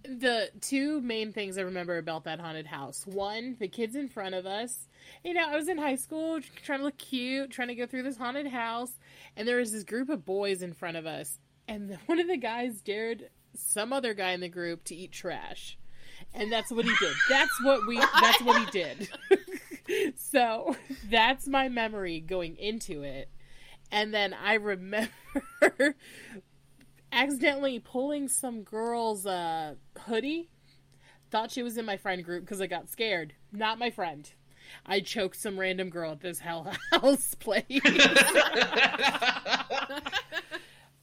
The 0.02 0.48
two 0.62 1.02
main 1.02 1.34
things 1.34 1.58
I 1.58 1.60
remember 1.62 1.98
about 1.98 2.24
that 2.24 2.40
haunted 2.40 2.66
house. 2.66 3.06
One, 3.06 3.56
the 3.60 3.68
kids 3.68 3.94
in 3.96 4.08
front 4.08 4.34
of 4.34 4.46
us. 4.46 4.88
You 5.22 5.34
know, 5.34 5.44
I 5.46 5.54
was 5.54 5.68
in 5.68 5.76
high 5.76 5.96
school 5.96 6.40
trying 6.64 6.78
to 6.78 6.86
look 6.86 6.96
cute, 6.96 7.50
trying 7.50 7.68
to 7.68 7.74
go 7.74 7.84
through 7.84 8.04
this 8.04 8.16
haunted 8.16 8.46
house, 8.46 8.92
and 9.36 9.46
there 9.46 9.58
was 9.58 9.72
this 9.72 9.84
group 9.84 10.08
of 10.08 10.24
boys 10.24 10.62
in 10.62 10.72
front 10.72 10.96
of 10.96 11.04
us, 11.04 11.38
and 11.70 11.96
one 12.06 12.18
of 12.18 12.26
the 12.26 12.36
guys 12.36 12.82
dared 12.82 13.30
some 13.54 13.92
other 13.92 14.12
guy 14.12 14.32
in 14.32 14.40
the 14.40 14.48
group 14.48 14.84
to 14.84 14.94
eat 14.94 15.12
trash. 15.12 15.78
And 16.34 16.52
that's 16.52 16.70
what 16.70 16.84
he 16.84 16.94
did. 17.00 17.14
That's 17.28 17.62
what 17.62 17.86
we 17.86 17.96
that's 18.20 18.42
what 18.42 18.60
he 18.62 18.70
did. 18.82 19.08
so, 20.16 20.76
that's 21.08 21.48
my 21.48 21.68
memory 21.68 22.20
going 22.20 22.56
into 22.56 23.02
it. 23.02 23.30
And 23.90 24.12
then 24.12 24.34
I 24.34 24.54
remember 24.54 25.08
accidentally 27.10 27.78
pulling 27.80 28.28
some 28.28 28.62
girl's 28.62 29.26
uh, 29.26 29.74
hoodie. 29.98 30.50
Thought 31.30 31.52
she 31.52 31.62
was 31.62 31.78
in 31.78 31.84
my 31.86 31.96
friend 31.96 32.22
group 32.24 32.44
because 32.44 32.60
I 32.60 32.66
got 32.66 32.90
scared. 32.90 33.32
Not 33.52 33.78
my 33.78 33.90
friend. 33.90 34.30
I 34.84 35.00
choked 35.00 35.36
some 35.36 35.58
random 35.58 35.88
girl 35.88 36.12
at 36.12 36.20
this 36.20 36.38
hell 36.38 36.72
house 36.92 37.34
place. 37.34 37.80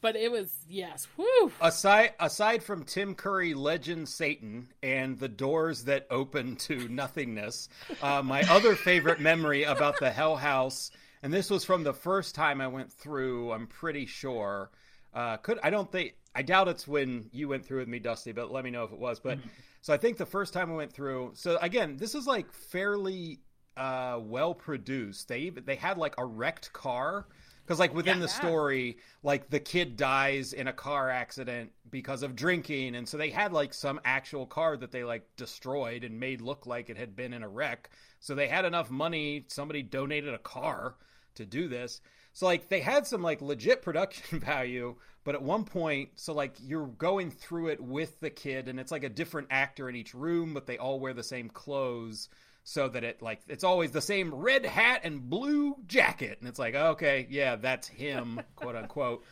But 0.07 0.15
it 0.15 0.31
was 0.31 0.49
yes, 0.69 1.05
whew. 1.17 1.51
aside 1.59 2.13
aside 2.17 2.63
from 2.63 2.85
Tim 2.85 3.13
Curry 3.13 3.53
Legend 3.53 4.07
Satan 4.07 4.69
and 4.81 5.19
the 5.19 5.27
doors 5.27 5.83
that 5.83 6.07
open 6.09 6.55
to 6.55 6.87
nothingness, 6.87 7.67
uh, 8.01 8.21
my 8.21 8.41
other 8.43 8.73
favorite 8.73 9.19
memory 9.19 9.63
about 9.63 9.99
the 9.99 10.09
Hell 10.09 10.37
House, 10.37 10.91
and 11.21 11.33
this 11.33 11.49
was 11.49 11.65
from 11.65 11.83
the 11.83 11.93
first 11.93 12.35
time 12.35 12.61
I 12.61 12.69
went 12.69 12.89
through. 12.89 13.51
I'm 13.51 13.67
pretty 13.67 14.05
sure. 14.05 14.71
Uh, 15.13 15.35
could 15.35 15.59
I 15.61 15.71
don't 15.71 15.91
think 15.91 16.13
I 16.33 16.41
doubt 16.41 16.69
it's 16.69 16.87
when 16.87 17.27
you 17.33 17.49
went 17.49 17.65
through 17.65 17.79
with 17.79 17.89
me, 17.89 17.99
Dusty, 17.99 18.31
but 18.31 18.49
let 18.49 18.63
me 18.63 18.71
know 18.71 18.85
if 18.85 18.93
it 18.93 18.99
was. 18.99 19.19
But 19.19 19.39
so 19.81 19.93
I 19.93 19.97
think 19.97 20.15
the 20.15 20.25
first 20.25 20.53
time 20.53 20.71
I 20.71 20.75
went 20.75 20.93
through. 20.93 21.31
So 21.33 21.57
again, 21.61 21.97
this 21.97 22.15
is 22.15 22.25
like 22.25 22.49
fairly 22.53 23.41
uh, 23.75 24.21
well 24.21 24.53
produced. 24.53 25.27
They 25.27 25.39
even 25.39 25.65
they 25.65 25.75
had 25.75 25.97
like 25.97 26.15
a 26.17 26.23
wrecked 26.23 26.71
car 26.71 27.27
because 27.67 27.79
like 27.79 27.93
within 27.93 28.21
the 28.21 28.29
story, 28.29 28.97
like 29.23 29.49
the 29.49 29.59
kid 29.59 29.97
dies 29.97 30.53
in 30.53 30.69
a 30.69 30.73
car 30.73 31.09
accident 31.09 31.69
because 31.91 32.23
of 32.23 32.33
drinking, 32.33 32.95
and 32.95 33.07
so 33.07 33.17
they 33.17 33.29
had 33.29 33.51
like 33.51 33.73
some 33.73 33.99
actual 34.05 34.45
car 34.45 34.77
that 34.77 34.93
they 34.93 35.03
like 35.03 35.27
destroyed 35.35 36.05
and 36.05 36.17
made 36.17 36.39
look 36.39 36.65
like 36.65 36.89
it 36.89 36.97
had 36.97 37.13
been 37.13 37.33
in 37.33 37.43
a 37.43 37.49
wreck. 37.49 37.89
So 38.21 38.35
they 38.35 38.47
had 38.47 38.63
enough 38.63 38.89
money. 38.89 39.43
Somebody 39.49 39.83
donated 39.83 40.33
a 40.33 40.39
car 40.39 40.95
to 41.35 41.45
do 41.45 41.67
this. 41.67 41.99
So 42.31 42.45
like 42.45 42.69
they 42.69 42.79
had 42.79 43.05
some 43.05 43.21
like 43.21 43.41
legit 43.41 43.81
production 43.81 44.39
value, 44.39 44.95
but 45.25 45.35
at 45.35 45.41
one 45.41 45.65
point, 45.65 46.11
so 46.15 46.33
like 46.33 46.55
you're 46.61 46.87
going 46.87 47.31
through 47.31 47.67
it 47.67 47.81
with 47.81 48.17
the 48.21 48.29
kid, 48.29 48.69
and 48.69 48.79
it's 48.79 48.93
like 48.93 49.03
a 49.03 49.09
different 49.09 49.49
actor 49.51 49.89
in 49.89 49.95
each 49.97 50.13
room, 50.13 50.53
but 50.53 50.67
they 50.67 50.77
all 50.77 51.01
wear 51.01 51.13
the 51.13 51.21
same 51.21 51.49
clothes 51.49 52.29
so 52.69 52.89
that 52.89 53.05
it 53.05 53.21
like 53.21 53.39
it's 53.47 53.63
always 53.63 53.91
the 53.91 54.01
same 54.01 54.35
red 54.35 54.65
hat 54.65 54.99
and 55.05 55.29
blue 55.29 55.73
jacket. 55.87 56.37
And 56.41 56.49
it's 56.49 56.59
like 56.59 56.75
okay 56.75 57.25
yeah 57.29 57.55
that's 57.55 57.87
him 57.87 58.41
quote 58.57 58.75
unquote. 58.75 59.23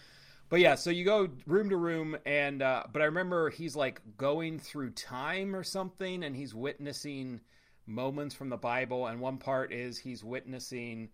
But 0.47 0.61
yeah 0.61 0.75
so 0.75 0.89
you 0.89 1.03
go 1.03 1.27
room 1.45 1.69
to 1.69 1.75
room 1.75 2.15
and 2.25 2.61
uh 2.61 2.83
but 2.93 3.01
i 3.01 3.05
remember 3.05 3.49
he's 3.49 3.75
like 3.75 3.99
going 4.15 4.57
through 4.57 4.91
time 4.91 5.53
or 5.53 5.63
something 5.63 6.23
and 6.23 6.33
he's 6.33 6.55
witnessing 6.55 7.41
moments 7.86 8.33
from 8.33 8.47
the 8.47 8.55
bible. 8.55 9.07
And 9.07 9.19
one 9.19 9.38
part 9.38 9.73
is 9.73 9.97
he's 9.97 10.23
witnessing 10.23 11.09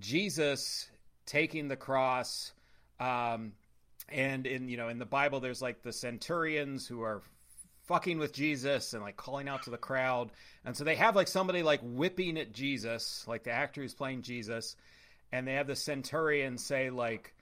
jesus 0.00 0.90
taking 1.26 1.68
the 1.68 1.76
cross 1.76 2.54
um 2.98 3.52
and 4.08 4.48
in 4.48 4.68
you 4.68 4.76
know 4.76 4.88
in 4.88 4.98
the 4.98 5.06
bible 5.06 5.38
there's 5.38 5.62
like 5.62 5.80
the 5.82 5.92
centurions 5.92 6.88
who 6.88 7.02
are 7.02 7.22
fucking 7.84 8.18
with 8.18 8.32
Jesus 8.32 8.94
and 8.94 9.02
like 9.02 9.16
calling 9.16 9.48
out 9.48 9.64
to 9.64 9.70
the 9.70 9.76
crowd. 9.76 10.30
And 10.64 10.76
so 10.76 10.84
they 10.84 10.94
have 10.96 11.16
like 11.16 11.28
somebody 11.28 11.62
like 11.62 11.80
whipping 11.82 12.38
at 12.38 12.52
Jesus, 12.52 13.24
like 13.26 13.44
the 13.44 13.52
actor 13.52 13.82
who's 13.82 13.94
playing 13.94 14.22
Jesus, 14.22 14.76
and 15.32 15.46
they 15.46 15.54
have 15.54 15.66
the 15.66 15.76
centurion 15.76 16.58
say 16.58 16.90
like, 16.90 17.34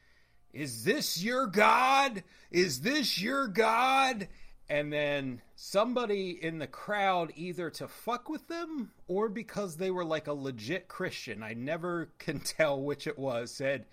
"Is 0.53 0.85
this 0.85 1.23
your 1.23 1.47
god? 1.47 2.23
Is 2.51 2.81
this 2.81 3.21
your 3.21 3.49
god?" 3.49 4.29
And 4.69 4.93
then 4.93 5.43
somebody 5.57 6.31
in 6.31 6.59
the 6.59 6.69
crowd 6.69 7.33
either 7.35 7.71
to 7.71 7.89
fuck 7.89 8.29
with 8.29 8.47
them 8.47 8.93
or 9.09 9.29
because 9.29 9.77
they 9.77 9.91
were 9.91 10.05
like 10.05 10.29
a 10.29 10.33
legit 10.33 10.87
Christian, 10.87 11.43
I 11.43 11.55
never 11.55 12.11
can 12.19 12.41
tell 12.41 12.81
which 12.81 13.07
it 13.07 13.19
was, 13.19 13.51
said, 13.51 13.87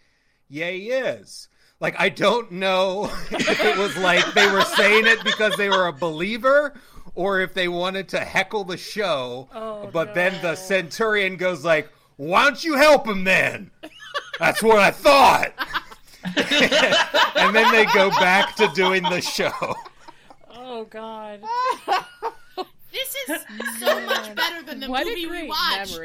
"Yeah, 0.48 0.70
he 0.70 0.92
is." 0.92 1.50
Like 1.80 1.96
I 2.00 2.10
don't 2.10 2.52
know 2.52 3.06
if 3.32 3.64
it 3.64 3.78
was 3.78 3.96
like 3.98 4.26
they 4.34 4.50
were 4.52 4.64
saying 4.64 5.06
it 5.06 5.24
because 5.24 5.56
they 5.58 5.70
were 5.70 5.88
a 5.88 5.94
believer 5.94 6.74
or 7.16 7.42
if 7.42 7.54
they 7.54 7.68
wanted 7.68 8.10
to 8.10 8.20
heckle 8.20 8.64
the 8.64 8.78
show. 8.78 9.50
Oh, 9.54 9.90
but 9.92 10.14
then 10.14 10.40
the 10.42 10.56
centurion 10.56 11.38
goes 11.38 11.64
like, 11.64 11.90
"Why 12.16 12.44
don't 12.44 12.64
you 12.64 12.76
help 12.76 13.08
him 13.08 13.24
then?" 13.24 13.72
That's 14.40 14.62
what 14.62 14.80
I 14.80 14.92
thought. 14.92 15.54
and 16.24 17.56
then 17.56 17.72
they 17.72 17.86
go 17.94 18.10
back 18.12 18.56
to 18.56 18.68
doing 18.74 19.04
the 19.04 19.22
show. 19.22 19.76
Oh 20.50 20.86
god. 20.86 21.42
This 22.90 23.16
is 23.30 23.80
so 23.80 24.02
much 24.06 24.34
better 24.34 24.64
than 24.64 24.80
the 24.80 24.88
what 24.88 25.06
movie 25.06 25.26
a 25.26 25.28
great 25.28 25.44
we 25.44 25.50
watched. 25.50 26.00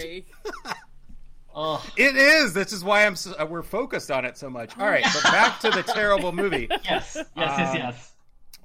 Oh, 1.54 1.84
It 1.96 2.16
is. 2.16 2.54
This 2.54 2.72
is 2.72 2.82
why 2.84 3.04
I'm. 3.06 3.16
So, 3.16 3.34
uh, 3.38 3.44
we're 3.46 3.62
focused 3.62 4.10
on 4.10 4.24
it 4.24 4.36
so 4.38 4.48
much. 4.48 4.76
All 4.78 4.86
right, 4.86 5.04
but 5.12 5.22
back 5.24 5.60
to 5.60 5.70
the 5.70 5.82
terrible 5.82 6.32
movie. 6.32 6.66
yes, 6.84 7.16
yes, 7.16 7.26
yes, 7.36 7.70
Um, 7.70 7.76
yes. 7.76 8.08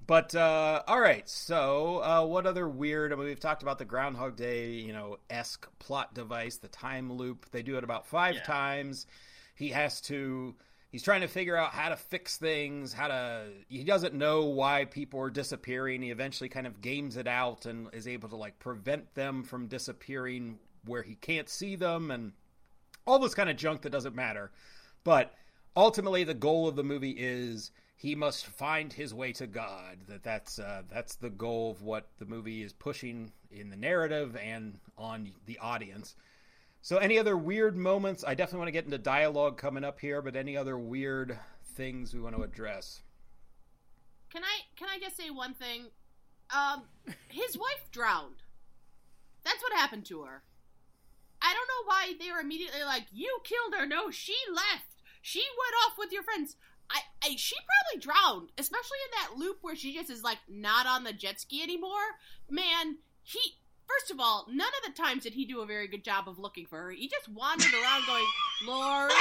But 0.05 0.33
uh, 0.35 0.83
all 0.87 1.01
right, 1.01 1.27
so 1.27 1.97
uh, 2.01 2.25
what 2.25 2.45
other 2.45 2.67
weird? 2.69 3.11
I 3.11 3.17
mean, 3.17 3.25
we've 3.25 3.39
talked 3.39 3.61
about 3.61 3.77
the 3.77 3.83
Groundhog 3.85 4.37
Day, 4.37 4.69
you 4.71 4.93
know, 4.93 5.17
esque 5.29 5.67
plot 5.79 6.13
device, 6.13 6.57
the 6.57 6.69
time 6.69 7.11
loop. 7.11 7.45
They 7.51 7.61
do 7.61 7.77
it 7.77 7.83
about 7.83 8.05
five 8.07 8.35
Yeah. 8.35 8.43
times. 8.43 9.05
He 9.55 9.69
has 9.69 9.99
to. 10.01 10.55
He's 10.89 11.03
trying 11.03 11.19
to 11.21 11.27
figure 11.27 11.57
out 11.57 11.71
how 11.71 11.89
to 11.89 11.97
fix 11.97 12.37
things. 12.37 12.93
How 12.93 13.09
to. 13.09 13.47
He 13.67 13.83
doesn't 13.83 14.13
know 14.13 14.45
why 14.45 14.85
people 14.85 15.19
are 15.19 15.29
disappearing. 15.29 16.01
He 16.01 16.11
eventually 16.11 16.47
kind 16.47 16.65
of 16.67 16.79
games 16.79 17.17
it 17.17 17.27
out 17.27 17.65
and 17.65 17.89
is 17.93 18.07
able 18.07 18.29
to 18.29 18.37
like 18.37 18.59
prevent 18.59 19.13
them 19.13 19.43
from 19.43 19.67
disappearing 19.67 20.57
where 20.85 21.03
he 21.03 21.15
can't 21.15 21.49
see 21.49 21.75
them 21.75 22.11
and 22.11 22.31
all 23.07 23.19
this 23.19 23.33
kind 23.33 23.49
of 23.49 23.57
junk 23.57 23.81
that 23.81 23.91
doesn't 23.91 24.15
matter. 24.15 24.51
But 25.03 25.33
ultimately, 25.75 26.23
the 26.23 26.33
goal 26.33 26.67
of 26.67 26.75
the 26.75 26.83
movie 26.83 27.15
is 27.17 27.71
he 27.95 28.13
must 28.13 28.45
find 28.45 28.93
his 28.93 29.13
way 29.13 29.31
to 29.33 29.47
God. 29.47 29.97
That 30.07 30.23
that's 30.23 30.59
uh, 30.59 30.83
that's 30.91 31.15
the 31.15 31.29
goal 31.29 31.71
of 31.71 31.81
what 31.81 32.09
the 32.19 32.25
movie 32.25 32.61
is 32.61 32.73
pushing 32.73 33.31
in 33.51 33.69
the 33.69 33.77
narrative 33.77 34.35
and 34.35 34.79
on 34.97 35.31
the 35.45 35.57
audience. 35.59 36.15
So, 36.81 36.97
any 36.97 37.17
other 37.17 37.35
weird 37.35 37.75
moments? 37.75 38.23
I 38.25 38.35
definitely 38.35 38.59
want 38.59 38.67
to 38.67 38.73
get 38.73 38.85
into 38.85 38.97
dialogue 38.97 39.57
coming 39.57 39.83
up 39.83 39.99
here, 39.99 40.21
but 40.21 40.35
any 40.35 40.55
other 40.55 40.77
weird 40.77 41.37
things 41.75 42.13
we 42.13 42.19
want 42.19 42.35
to 42.35 42.43
address? 42.43 43.01
Can 44.29 44.43
I 44.43 44.65
can 44.75 44.87
I 44.89 44.99
just 44.99 45.17
say 45.17 45.29
one 45.29 45.53
thing? 45.53 45.85
Um, 46.55 46.83
his 47.29 47.57
wife 47.57 47.89
drowned. 47.91 48.43
That's 49.43 49.61
what 49.63 49.73
happened 49.73 50.05
to 50.05 50.23
her. 50.23 50.43
I 51.47 51.53
don't 51.53 51.67
know 51.67 51.85
why 51.85 52.13
they 52.19 52.31
were 52.31 52.41
immediately 52.41 52.83
like, 52.83 53.05
"You 53.11 53.39
killed 53.43 53.73
her." 53.79 53.85
No, 53.87 54.11
she 54.11 54.35
left. 54.53 55.01
She 55.21 55.39
went 55.39 55.75
off 55.85 55.97
with 55.97 56.11
your 56.11 56.23
friends. 56.23 56.57
I, 56.89 56.99
I 57.23 57.35
she 57.37 57.55
probably 57.55 58.01
drowned, 58.01 58.51
especially 58.57 58.97
in 59.05 59.11
that 59.21 59.37
loop 59.37 59.59
where 59.61 59.75
she 59.75 59.93
just 59.93 60.09
is 60.09 60.23
like 60.23 60.39
not 60.49 60.85
on 60.85 61.03
the 61.03 61.13
jet 61.13 61.39
ski 61.39 61.63
anymore. 61.63 62.19
Man, 62.49 62.97
he 63.23 63.39
first 63.87 64.11
of 64.11 64.19
all, 64.19 64.45
none 64.49 64.67
of 64.67 64.93
the 64.93 65.01
times 65.01 65.23
did 65.23 65.33
he 65.33 65.45
do 65.45 65.61
a 65.61 65.65
very 65.65 65.87
good 65.87 66.03
job 66.03 66.27
of 66.27 66.37
looking 66.37 66.65
for 66.65 66.77
her. 66.81 66.91
He 66.91 67.07
just 67.07 67.29
wandered 67.29 67.73
around 67.73 68.05
going, 68.05 68.25
"Lori, 68.65 69.13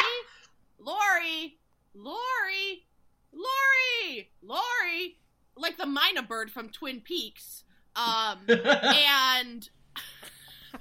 Lori, 0.79 1.59
Lori, 1.95 2.87
Lori, 3.33 4.31
Lori," 4.43 5.17
like 5.57 5.77
the 5.77 5.85
mynah 5.85 6.27
bird 6.27 6.51
from 6.51 6.71
Twin 6.71 7.01
Peaks. 7.01 7.63
Um, 7.95 8.41
and 8.49 9.69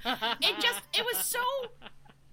it 0.04 0.60
just 0.60 0.82
it 0.94 1.04
was 1.04 1.16
so 1.24 1.40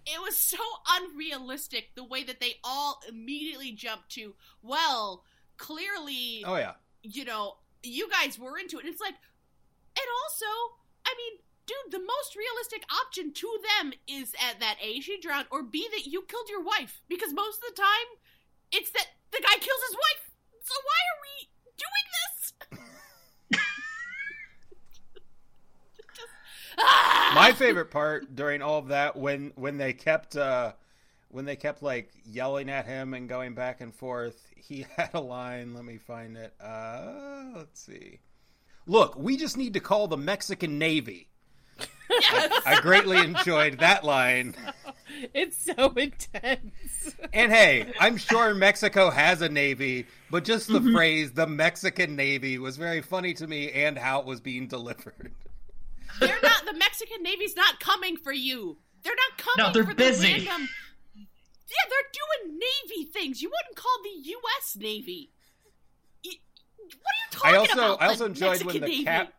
it 0.06 0.22
was 0.22 0.38
so 0.38 0.58
unrealistic 1.00 1.90
the 1.96 2.04
way 2.04 2.24
that 2.24 2.40
they 2.40 2.56
all 2.64 3.02
immediately 3.08 3.72
jumped 3.72 4.10
to 4.10 4.34
well 4.62 5.24
clearly 5.58 6.44
Oh 6.46 6.56
yeah, 6.58 6.74
you 7.04 7.26
know 7.26 7.56
you 7.84 8.10
guys 8.10 8.38
were 8.40 8.58
into 8.58 8.78
it. 8.78 8.86
And 8.86 8.90
it's 8.94 9.02
like 9.02 9.16
and 9.96 10.08
also 10.24 10.46
i 11.06 11.14
mean 11.18 11.40
dude 11.68 11.92
the 11.92 12.00
most 12.06 12.36
realistic 12.36 12.84
option 13.06 13.32
to 13.34 13.48
them 13.80 13.94
is 14.08 14.34
at 14.50 14.60
that 14.60 14.76
a 14.82 15.00
she 15.00 15.20
drowned 15.20 15.48
or 15.52 15.64
b 15.64 15.88
that 15.92 16.06
you 16.08 16.24
killed 16.24 16.50
your 16.50 16.64
wife. 16.64 17.02
Because 17.08 17.34
most 17.34 17.58
of 17.64 17.76
the 17.76 17.82
time 17.82 18.10
it's 18.72 18.90
that 18.92 19.08
the 19.32 19.40
guy 19.42 19.54
kills 19.60 19.82
his 19.90 19.96
wife. 19.96 20.32
So 20.64 20.74
why 20.84 21.00
are 21.12 21.20
we 21.24 21.50
doing 21.78 22.08
this 22.12 22.54
Just- 26.14 26.30
Ah! 26.78 27.04
my 27.36 27.52
favorite 27.52 27.92
part 27.92 28.36
during 28.36 28.62
all 28.62 28.78
of 28.78 28.90
that 28.90 29.16
when 29.16 29.52
when 29.56 29.78
they 29.78 29.94
kept 29.94 30.36
uh 30.36 30.74
when 31.30 31.46
they 31.46 31.56
kept 31.56 31.82
like 31.82 32.12
yelling 32.26 32.70
at 32.70 32.86
him 32.86 33.14
and 33.14 33.28
going 33.28 33.54
back 33.54 33.82
and 33.82 33.94
forth 33.94 34.48
he 34.56 34.86
had 34.96 35.10
a 35.14 35.20
line 35.20 35.74
let 35.74 35.86
me 35.86 35.98
find 35.98 36.38
it 36.38 36.54
uh 36.62 37.52
let's 37.56 37.82
see 37.82 38.20
look 38.86 39.18
we 39.18 39.38
just 39.38 39.58
need 39.58 39.74
to 39.74 39.80
call 39.80 40.08
the 40.08 40.18
mexican 40.18 40.78
navy 40.78 41.30
yes. 42.10 42.62
i 42.66 42.80
greatly 42.82 43.18
enjoyed 43.18 43.80
that 43.80 44.04
line 44.04 44.56
It's 45.34 45.64
so 45.64 45.90
intense. 45.96 47.16
and 47.34 47.52
hey 47.52 47.94
i'm 48.00 48.18
sure 48.18 48.56
mexico 48.56 49.12
has 49.12 49.42
a 49.42 49.50
navy 49.50 50.08
but 50.32 50.44
just 50.44 50.68
the 50.68 50.82
phrase 50.82 51.34
the 51.34 51.46
mexican 51.46 52.16
navy 52.16 52.58
was 52.58 52.78
very 52.78 53.02
funny 53.02 53.36
to 53.36 53.46
me 53.46 53.72
and 53.72 53.98
how 53.98 54.22
it 54.22 54.26
was 54.26 54.42
being 54.42 54.68
delivered 54.68 55.32
They're 56.20 56.40
not. 56.42 56.66
The 56.66 56.74
Mexican 56.74 57.24
Navy's 57.24 57.56
not 57.56 57.80
coming 57.80 58.18
for 58.18 58.32
you. 58.34 58.78
They're 59.04 59.16
not 59.16 59.38
coming. 59.38 59.66
No, 59.68 59.74
they're 59.74 59.84
for 59.90 59.96
busy. 59.96 60.40
The 60.40 60.46
random... 60.48 60.70
Yeah, 61.16 61.90
they're 61.90 62.46
doing 62.48 62.60
Navy 62.60 63.10
things. 63.12 63.42
You 63.42 63.50
wouldn't 63.50 63.76
call 63.76 63.92
the 64.04 64.30
U.S. 64.30 64.76
Navy. 64.80 65.32
Y- 66.24 66.32
What 66.78 66.92
are 66.92 67.20
you 67.20 67.32
talking 67.32 67.56
I 67.56 67.58
also 67.58 67.74
about? 67.96 68.02
I 68.02 68.08
also 68.08 68.24
the 68.26 68.30
enjoyed 68.30 68.64
when 68.64 68.76
the 68.82 68.88
Navy? 68.88 69.04
cap 69.06 69.34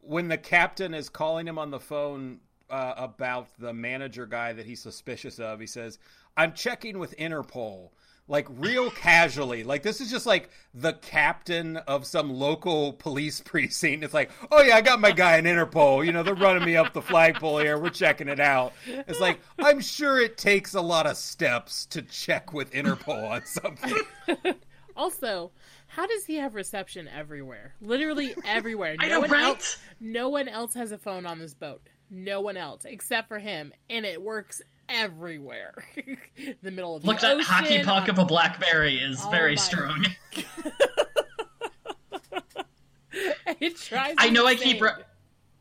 when 0.00 0.28
the 0.28 0.38
captain 0.38 0.94
is 0.94 1.08
calling 1.08 1.46
him 1.46 1.58
on 1.58 1.70
the 1.70 1.78
phone 1.78 2.40
uh, 2.70 2.94
about 2.96 3.48
the 3.58 3.72
manager 3.72 4.26
guy 4.26 4.52
that 4.52 4.66
he's 4.66 4.80
suspicious 4.80 5.38
of. 5.38 5.60
He 5.60 5.66
says, 5.66 5.98
"I'm 6.36 6.52
checking 6.54 6.98
with 6.98 7.16
Interpol." 7.18 7.90
Like 8.28 8.46
real 8.50 8.90
casually, 8.90 9.62
like 9.64 9.82
this 9.82 10.00
is 10.00 10.10
just 10.10 10.26
like 10.26 10.48
the 10.72 10.94
captain 10.94 11.76
of 11.76 12.06
some 12.06 12.30
local 12.32 12.92
police 12.94 13.40
precinct. 13.44 14.04
It's 14.04 14.14
like, 14.14 14.30
oh 14.50 14.62
yeah, 14.62 14.76
I 14.76 14.80
got 14.80 15.00
my 15.00 15.10
guy 15.10 15.36
in 15.38 15.44
Interpol. 15.44 16.06
You 16.06 16.12
know, 16.12 16.22
they're 16.22 16.34
running 16.34 16.64
me 16.64 16.76
up 16.76 16.92
the 16.92 17.02
flagpole 17.02 17.58
here. 17.58 17.78
We're 17.78 17.90
checking 17.90 18.28
it 18.28 18.40
out. 18.40 18.72
It's 18.86 19.20
like 19.20 19.40
I'm 19.58 19.80
sure 19.80 20.20
it 20.20 20.38
takes 20.38 20.74
a 20.74 20.80
lot 20.80 21.06
of 21.06 21.16
steps 21.16 21.84
to 21.86 22.00
check 22.02 22.52
with 22.52 22.70
Interpol 22.72 23.28
on 23.30 23.44
something. 23.44 23.98
Also, 24.94 25.52
how 25.86 26.06
does 26.06 26.26
he 26.26 26.36
have 26.36 26.54
reception 26.54 27.08
everywhere? 27.08 27.74
Literally 27.80 28.34
everywhere. 28.44 28.96
I 28.98 29.08
No 29.08 29.14
know, 29.14 29.20
one 29.20 29.30
right? 29.30 29.44
else 29.44 29.78
no 30.00 30.28
one 30.28 30.48
else 30.48 30.74
has 30.74 30.92
a 30.92 30.98
phone 30.98 31.24
on 31.24 31.38
this 31.38 31.54
boat. 31.54 31.80
No 32.10 32.42
one 32.42 32.58
else 32.58 32.84
except 32.84 33.28
for 33.28 33.38
him, 33.38 33.72
and 33.88 34.04
it 34.04 34.20
works 34.20 34.60
everywhere. 34.92 35.74
the 36.62 36.70
middle 36.70 36.96
of 36.96 37.02
the 37.02 37.08
Look, 37.08 37.20
that 37.20 37.32
ocean, 37.36 37.44
hockey 37.44 37.82
puck 37.82 38.04
on- 38.04 38.10
of 38.10 38.18
a 38.18 38.24
BlackBerry 38.24 38.96
is 38.96 39.20
Oh 39.24 39.30
very 39.30 39.52
my- 39.52 39.60
strong. 39.60 40.06
it 43.60 43.76
tries. 43.76 44.14
I 44.18 44.30
know 44.30 44.46
I 44.46 44.54
keep. 44.54 44.80
Ra- 44.80 44.96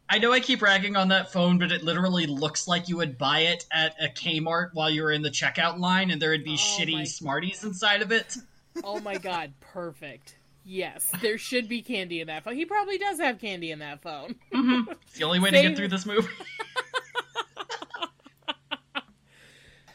I 0.09 0.17
know 0.19 0.33
I 0.33 0.41
keep 0.41 0.61
ragging 0.61 0.97
on 0.97 1.07
that 1.09 1.31
phone, 1.31 1.57
but 1.57 1.71
it 1.71 1.83
literally 1.83 2.27
looks 2.27 2.67
like 2.67 2.89
you 2.89 2.97
would 2.97 3.17
buy 3.17 3.41
it 3.41 3.65
at 3.71 3.95
a 4.01 4.07
Kmart 4.09 4.71
while 4.73 4.89
you 4.89 5.03
were 5.03 5.11
in 5.11 5.21
the 5.21 5.29
checkout 5.29 5.79
line, 5.79 6.11
and 6.11 6.21
there 6.21 6.31
would 6.31 6.43
be 6.43 6.53
Oh 6.55 6.55
shitty 6.57 7.07
Smarties 7.07 7.63
inside 7.63 8.01
of 8.01 8.11
it. 8.11 8.35
Oh 8.83 8.99
my 8.99 9.17
god, 9.19 9.53
perfect. 9.61 10.35
Yes, 10.65 11.11
there 11.21 11.37
should 11.37 11.67
be 11.69 11.81
candy 11.81 12.19
in 12.21 12.27
that 12.27 12.43
phone. 12.43 12.55
He 12.55 12.65
probably 12.65 12.97
does 12.97 13.19
have 13.19 13.39
candy 13.39 13.71
in 13.71 13.79
that 13.79 14.01
phone. 14.01 14.35
Mm-hmm. 14.53 14.91
It's 15.07 15.17
the 15.17 15.23
only 15.23 15.39
way 15.39 15.49
to 15.51 15.61
get 15.61 15.75
through 15.75 15.87
this 15.87 16.05
movie. 16.05 16.27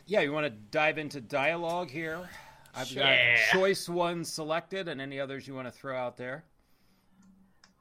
Yeah, 0.06 0.20
you 0.20 0.32
want 0.32 0.46
to 0.46 0.50
dive 0.50 0.98
into 0.98 1.20
dialogue 1.20 1.90
here? 1.90 2.28
I've 2.74 2.90
Yeah. 2.90 3.36
got 3.36 3.42
choice 3.52 3.88
one 3.88 4.24
selected, 4.24 4.88
and 4.88 5.00
any 5.00 5.18
others 5.18 5.46
you 5.48 5.54
want 5.54 5.66
to 5.66 5.72
throw 5.72 5.96
out 5.96 6.16
there. 6.16 6.44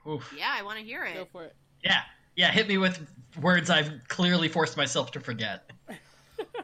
Oof. 0.07 0.34
Yeah, 0.38 0.53
I 0.57 0.61
want 0.63 0.80
to 0.80 0.86
hear 0.86 1.03
it. 1.05 1.13
Go 1.15 1.21
it. 1.21 1.30
for 1.32 1.43
it. 1.43 1.55
Yeah, 1.84 2.01
yeah. 2.36 2.51
Hit 2.51 2.67
me 2.67 2.78
with 2.78 3.07
words 3.41 3.69
I've 3.69 4.07
clearly 4.07 4.47
forced 4.49 4.78
myself 4.78 5.11
to 5.11 5.19
forget. 5.19 5.71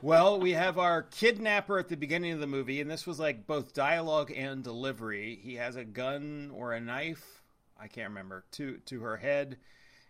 Well, 0.01 0.39
we 0.39 0.51
have 0.51 0.79
our 0.79 1.03
kidnapper 1.03 1.77
at 1.77 1.87
the 1.87 1.95
beginning 1.95 2.31
of 2.31 2.39
the 2.39 2.47
movie, 2.47 2.81
and 2.81 2.89
this 2.89 3.05
was 3.05 3.19
like 3.19 3.45
both 3.45 3.73
dialogue 3.73 4.31
and 4.35 4.63
delivery. 4.63 5.39
He 5.43 5.55
has 5.55 5.75
a 5.75 5.85
gun 5.85 6.51
or 6.53 6.73
a 6.73 6.79
knife, 6.79 7.43
I 7.79 7.87
can't 7.87 8.09
remember, 8.09 8.43
to 8.53 8.77
to 8.87 8.99
her 9.01 9.15
head, 9.15 9.57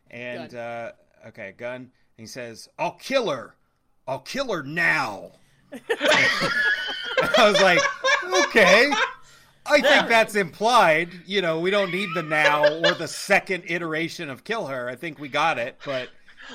and 0.09 0.55
uh, 0.55 0.93
okay, 1.27 1.53
gun. 1.57 1.75
And 1.75 1.91
he 2.17 2.25
says, 2.25 2.69
"I'll 2.79 2.93
kill 2.93 3.29
her. 3.29 3.55
I'll 4.11 4.19
kill 4.19 4.51
her 4.51 4.61
now." 4.61 5.31
I 7.37 7.49
was 7.49 7.61
like, 7.61 7.79
okay. 8.47 8.91
I 9.65 9.79
think 9.79 10.07
that's 10.09 10.35
implied. 10.35 11.09
You 11.25 11.41
know, 11.41 11.59
we 11.59 11.71
don't 11.71 11.91
need 11.91 12.09
the 12.13 12.23
now 12.23 12.67
or 12.67 12.93
the 12.93 13.07
second 13.07 13.63
iteration 13.67 14.29
of 14.29 14.43
kill 14.43 14.67
her. 14.67 14.89
I 14.89 14.95
think 14.95 15.17
we 15.19 15.29
got 15.29 15.57
it, 15.57 15.77
but 15.85 16.09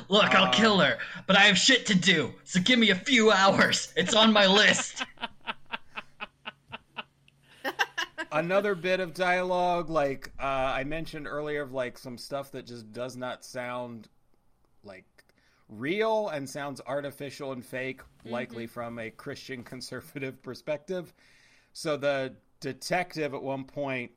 Look, 0.08 0.34
I'll 0.34 0.46
Uh, 0.46 0.52
kill 0.52 0.78
her, 0.80 0.98
but 1.26 1.36
I 1.36 1.42
have 1.42 1.56
shit 1.56 1.86
to 1.86 1.94
do. 1.94 2.34
So 2.44 2.60
give 2.60 2.78
me 2.78 2.90
a 2.90 2.94
few 2.94 3.30
hours. 3.30 3.92
It's 3.96 4.14
on 4.14 4.32
my 4.32 4.46
list. 4.46 5.04
another 8.32 8.74
bit 8.74 9.00
of 9.00 9.14
dialogue 9.14 9.88
like 9.88 10.30
uh, 10.40 10.42
i 10.44 10.84
mentioned 10.84 11.26
earlier 11.26 11.62
of 11.62 11.72
like 11.72 11.96
some 11.96 12.18
stuff 12.18 12.50
that 12.50 12.66
just 12.66 12.92
does 12.92 13.16
not 13.16 13.44
sound 13.44 14.08
real 15.68 16.28
and 16.28 16.48
sounds 16.48 16.80
artificial 16.86 17.52
and 17.52 17.64
fake 17.64 18.02
mm-hmm. 18.02 18.30
likely 18.30 18.66
from 18.66 18.98
a 18.98 19.10
christian 19.10 19.62
conservative 19.72 20.42
perspective 20.42 21.12
so 21.72 21.96
the 21.96 22.34
detective 22.60 23.34
at 23.34 23.42
one 23.42 23.64
point 23.64 24.10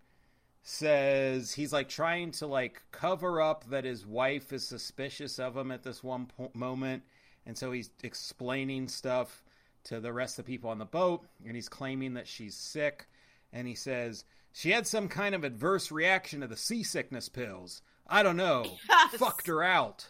says 0.62 1.54
he's 1.54 1.74
like 1.74 1.90
trying 1.90 2.32
to 2.32 2.46
like 2.46 2.82
cover 2.92 3.42
up 3.42 3.64
that 3.70 3.86
his 3.86 4.06
wife 4.06 4.54
is 4.54 4.68
suspicious 4.68 5.40
of 5.40 5.58
him 5.58 5.72
at 5.72 5.84
this 5.84 6.04
one 6.04 6.28
po- 6.28 6.52
moment 6.54 7.04
And 7.46 7.58
so 7.58 7.72
he's 7.72 7.90
explaining 8.04 8.88
stuff 8.88 9.44
to 9.86 10.00
the 10.00 10.14
rest 10.14 10.38
of 10.38 10.46
the 10.46 10.52
people 10.52 10.70
on 10.70 10.78
the 10.78 10.86
boat, 10.86 11.26
and 11.46 11.56
he's 11.56 11.70
claiming 11.70 12.14
that 12.14 12.28
she's 12.28 12.56
sick. 12.56 13.08
And 13.52 13.68
he 13.68 13.74
says, 13.74 14.24
She 14.54 14.70
had 14.70 14.86
some 14.86 15.08
kind 15.08 15.34
of 15.34 15.44
adverse 15.44 15.92
reaction 15.92 16.42
to 16.42 16.48
the 16.48 16.58
seasickness 16.58 17.30
pills. 17.30 17.82
I 18.06 18.22
don't 18.22 18.38
know. 18.38 18.66
Yes. 18.90 19.16
Fucked 19.16 19.48
her 19.48 19.64
out. 19.64 20.08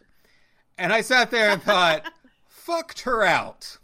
And 0.79 0.91
I 0.93 1.01
sat 1.01 1.29
there 1.31 1.49
and 1.49 1.61
thought, 1.61 2.11
fucked 2.47 3.01
her 3.01 3.23
out. 3.23 3.77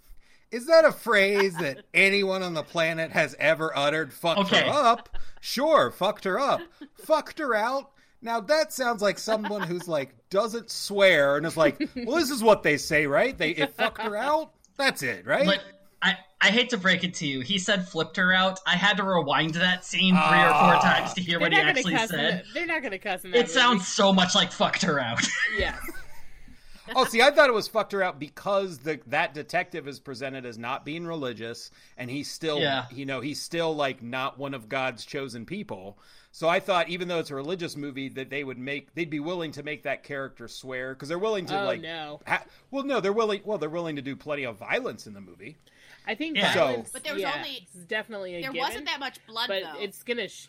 Is 0.52 0.68
that 0.68 0.86
a 0.86 0.92
phrase 0.92 1.54
that 1.58 1.84
anyone 1.94 2.42
on 2.42 2.54
the 2.54 2.64
planet 2.64 3.12
has 3.12 3.36
ever 3.40 3.78
uttered? 3.78 4.14
Fucked 4.14 4.40
Okay. 4.42 4.62
her 4.62 4.70
up? 4.72 5.10
Sure, 5.42 5.92
fucked 5.92 6.24
her 6.24 6.40
up. 6.40 6.62
Fucked 7.04 7.40
her 7.40 7.54
out? 7.54 7.92
Now 8.22 8.40
that 8.40 8.72
sounds 8.74 9.02
like 9.02 9.20
someone 9.20 9.62
who's 9.62 9.88
like 9.88 10.16
doesn't 10.30 10.72
swear 10.72 11.38
and 11.38 11.46
is 11.46 11.58
like, 11.58 11.78
well, 11.96 12.16
this 12.16 12.30
is 12.32 12.42
what 12.42 12.64
they 12.64 12.78
say, 12.78 13.06
right? 13.06 13.38
They 13.38 13.50
it 13.52 13.74
fucked 13.76 14.02
her 14.02 14.16
out. 14.16 14.52
That's 14.78 15.04
it, 15.04 15.26
right? 15.28 15.46
But 15.46 15.62
I, 16.02 16.18
I 16.42 16.48
hate 16.52 16.70
to 16.70 16.78
break 16.78 17.04
it 17.04 17.14
to 17.16 17.28
you. 17.28 17.42
He 17.42 17.58
said 17.60 17.88
flipped 17.88 18.16
her 18.18 18.32
out. 18.34 18.60
I 18.66 18.76
had 18.76 18.98
to 18.98 19.04
rewind 19.04 19.56
that 19.56 19.84
scene 19.86 20.14
three 20.16 20.24
or 20.40 20.50
four 20.50 20.76
Ah. 20.76 20.80
times 20.82 21.14
to 21.16 21.22
hear 21.22 21.40
what 21.40 21.52
he 21.54 21.60
actually 21.60 21.98
said. 21.98 22.10
that, 22.10 22.44
they're 22.54 22.66
not 22.66 22.82
gonna 22.82 22.98
cuss 23.00 23.26
in 23.26 23.32
that. 23.32 23.38
It 23.38 23.42
movie. 23.42 23.54
sounds 23.54 23.88
so 23.88 24.14
much 24.14 24.34
like 24.36 24.52
fucked 24.52 24.84
her 24.84 25.00
out. 25.00 25.22
Yeah. 25.58 25.78
Oh, 26.96 27.06
see, 27.06 27.22
I 27.22 27.30
thought 27.32 27.50
it 27.50 27.54
was 27.54 27.68
fucked 27.68 27.92
her 27.92 28.02
out 28.02 28.20
because 28.20 28.80
the 28.80 29.00
that 29.08 29.34
detective 29.34 29.88
is 29.88 30.00
presented 30.00 30.46
as 30.46 30.58
not 30.58 30.86
being 30.86 31.06
religious, 31.06 31.70
and 31.98 32.10
he's 32.10 32.32
still, 32.32 32.60
Yeah. 32.60 32.86
you 32.92 33.06
know, 33.06 33.20
he's 33.22 33.42
still 33.42 33.76
like 33.76 34.02
not 34.02 34.38
one 34.40 34.54
of 34.54 34.70
God's 34.70 35.06
chosen 35.06 35.46
people. 35.46 35.98
So 36.32 36.50
I 36.50 36.60
thought, 36.60 36.90
even 36.90 37.08
though 37.08 37.20
it's 37.20 37.32
a 37.32 37.36
religious 37.36 37.78
movie, 37.78 38.10
that 38.10 38.30
they 38.30 38.44
would 38.44 38.58
make, 38.58 38.94
they'd 38.94 39.10
be 39.10 39.22
willing 39.22 39.52
to 39.54 39.64
make 39.64 39.84
that 39.84 40.04
character 40.04 40.48
swear 40.50 40.94
because 40.94 41.08
they're 41.08 41.18
willing 41.20 41.46
to 41.46 41.62
Oh, 41.62 41.66
like, 41.66 41.82
no. 41.82 42.20
ha- 42.28 42.44
well, 42.72 42.84
no, 42.84 43.00
they're 43.00 43.14
willing, 43.14 43.42
well, 43.46 43.58
they're 43.58 43.70
willing 43.70 43.96
to 43.96 44.02
do 44.02 44.16
plenty 44.18 44.44
of 44.44 44.58
violence 44.58 45.08
in 45.08 45.14
the 45.14 45.22
movie. 45.22 45.56
I 46.06 46.14
think 46.16 46.36
Yeah. 46.38 46.54
violence. 46.54 46.90
But 46.92 47.04
there 47.06 47.14
was 47.14 47.22
yeah, 47.22 47.36
only- 47.38 47.68
definitely 47.88 48.36
a 48.36 48.42
There 48.42 48.52
given, 48.52 48.68
wasn't 48.68 48.86
that 48.86 49.00
much 49.00 49.26
blood 49.26 49.48
but 49.48 49.64
though. 49.64 49.80
it's 49.82 50.04
gonna. 50.04 50.28
Sh- 50.28 50.48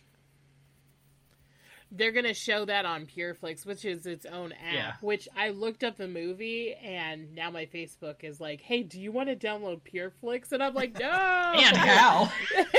they're 1.97 2.13
gonna 2.13 2.35
show 2.35 2.65
that 2.65 2.85
on 2.85 3.07
Pure 3.07 3.35
Flix, 3.35 3.65
which 3.67 3.85
is 3.85 4.07
its 4.07 4.27
own 4.27 4.53
app. 4.53 4.75
Yeah. 4.75 4.93
Which 5.01 5.29
I 5.37 5.51
looked 5.51 5.83
up 5.85 5.97
the 5.97 6.09
movie, 6.09 6.75
and 6.75 7.35
now 7.35 7.51
my 7.51 7.67
Facebook 7.67 8.23
is 8.25 8.41
like, 8.41 8.61
"Hey, 8.61 8.83
do 8.83 9.01
you 9.01 9.13
want 9.13 9.29
to 9.29 9.37
download 9.37 9.83
Pure 9.85 10.13
Flix?" 10.21 10.53
And 10.53 10.63
I'm 10.63 10.75
like, 10.75 10.99
"No." 10.99 11.07
and 11.57 11.77
how? 11.77 12.33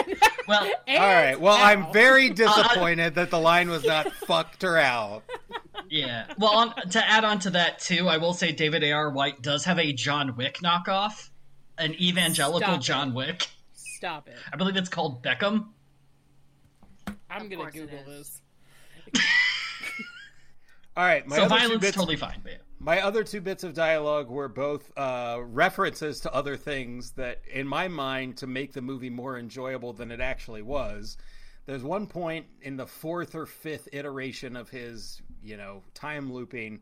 Well, 0.47 0.63
And 0.87 1.03
All 1.03 1.09
right. 1.09 1.37
Well, 1.41 1.57
how? 1.57 1.65
I'm 1.65 1.91
very 1.91 2.29
disappointed 2.45 3.15
that 3.15 3.31
the 3.31 3.39
line 3.39 3.69
was 3.69 3.83
not 3.83 4.09
fucked 4.13 4.61
her 4.61 4.77
out. 4.77 5.23
yeah. 5.89 6.25
Well, 6.37 6.51
on, 6.51 6.89
to 6.91 7.05
add 7.05 7.25
on 7.25 7.39
to 7.39 7.49
that 7.49 7.79
too, 7.79 8.07
I 8.07 8.15
will 8.15 8.33
say 8.33 8.53
David 8.53 8.81
A.R. 8.83 9.09
White 9.09 9.41
does 9.41 9.65
have 9.65 9.77
a 9.77 9.91
John 9.91 10.37
Wick 10.37 10.59
knockoff, 10.63 11.31
an 11.77 11.93
evangelical 12.01 12.61
Stop 12.61 12.77
it. 12.79 12.81
John 12.81 13.13
Wick. 13.13 13.47
Stop 13.73 14.29
it. 14.29 14.37
I 14.53 14.55
believe 14.55 14.77
it's 14.77 14.87
called 14.87 15.21
Beckham. 15.21 15.65
I'm 17.29 17.41
Of 17.41 17.49
gonna 17.49 17.71
Google 17.71 17.99
this. 18.07 18.41
All 20.95 21.03
right. 21.05 21.27
My 21.27 21.35
so 21.35 21.43
other 21.43 21.55
two 21.55 21.59
violence 21.59 21.81
bits- 21.81 21.95
totally 21.95 22.15
fine, 22.15 22.41
yeah. 22.45 22.53
My 22.79 23.01
other 23.01 23.23
two 23.23 23.41
bits 23.41 23.63
of 23.63 23.73
dialogue 23.73 24.29
were 24.29 24.47
both 24.47 24.91
uh, 24.97 25.39
references 25.41 26.19
to 26.21 26.33
other 26.33 26.55
things 26.55 27.11
that, 27.11 27.41
in 27.51 27.67
my 27.67 27.87
mind, 27.87 28.37
to 28.37 28.47
make 28.47 28.73
the 28.73 28.81
movie 28.81 29.09
more 29.09 29.37
enjoyable 29.37 29.93
than 29.93 30.11
it 30.11 30.19
actually 30.21 30.61
was. 30.61 31.17
There's 31.65 31.83
one 31.83 32.05
point 32.07 32.45
in 32.61 32.77
the 32.77 32.85
fourth 32.85 33.33
or 33.35 33.45
fifth 33.45 33.89
iteration 33.93 34.55
of 34.55 34.69
his, 34.69 35.21
you 35.43 35.57
know, 35.57 35.83
time 35.93 36.31
looping 36.31 36.81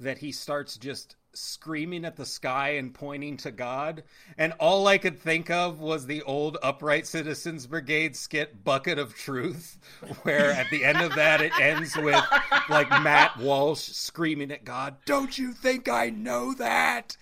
that 0.00 0.18
he 0.18 0.32
starts 0.32 0.76
just 0.76 1.16
screaming 1.34 2.04
at 2.04 2.16
the 2.16 2.26
sky 2.26 2.70
and 2.70 2.92
pointing 2.92 3.36
to 3.38 3.50
God. 3.50 4.02
And 4.36 4.52
all 4.60 4.86
I 4.86 4.98
could 4.98 5.20
think 5.20 5.50
of 5.50 5.80
was 5.80 6.06
the 6.06 6.22
old 6.22 6.58
Upright 6.62 7.06
Citizens 7.06 7.66
Brigade 7.66 8.16
skit 8.16 8.64
Bucket 8.64 8.98
of 8.98 9.14
Truth, 9.14 9.78
where 10.22 10.50
at 10.52 10.70
the 10.70 10.84
end 10.84 11.00
of 11.00 11.14
that 11.14 11.40
it 11.40 11.52
ends 11.60 11.96
with 11.96 12.22
like 12.68 12.90
Matt 12.90 13.38
Walsh 13.38 13.80
screaming 13.80 14.50
at 14.50 14.64
God, 14.64 14.96
Don't 15.04 15.36
you 15.38 15.52
think 15.52 15.88
I 15.88 16.10
know 16.10 16.54
that? 16.54 17.16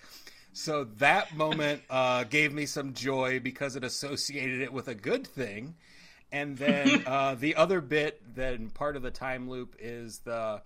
So 0.53 0.83
that 0.97 1.35
moment 1.35 1.81
uh, 1.89 2.25
gave 2.25 2.53
me 2.53 2.65
some 2.65 2.93
joy 2.93 3.39
because 3.39 3.75
it 3.75 3.83
associated 3.83 4.61
it 4.61 4.73
with 4.73 4.87
a 4.87 4.95
good 4.95 5.25
thing. 5.25 5.75
And 6.31 6.57
then 6.57 7.03
uh, 7.07 7.35
the 7.35 7.55
other 7.55 7.81
bit, 7.81 8.21
then 8.35 8.69
part 8.69 8.95
of 8.95 9.01
the 9.01 9.11
time 9.11 9.49
loop 9.49 9.75
is 9.79 10.19
the 10.19 10.61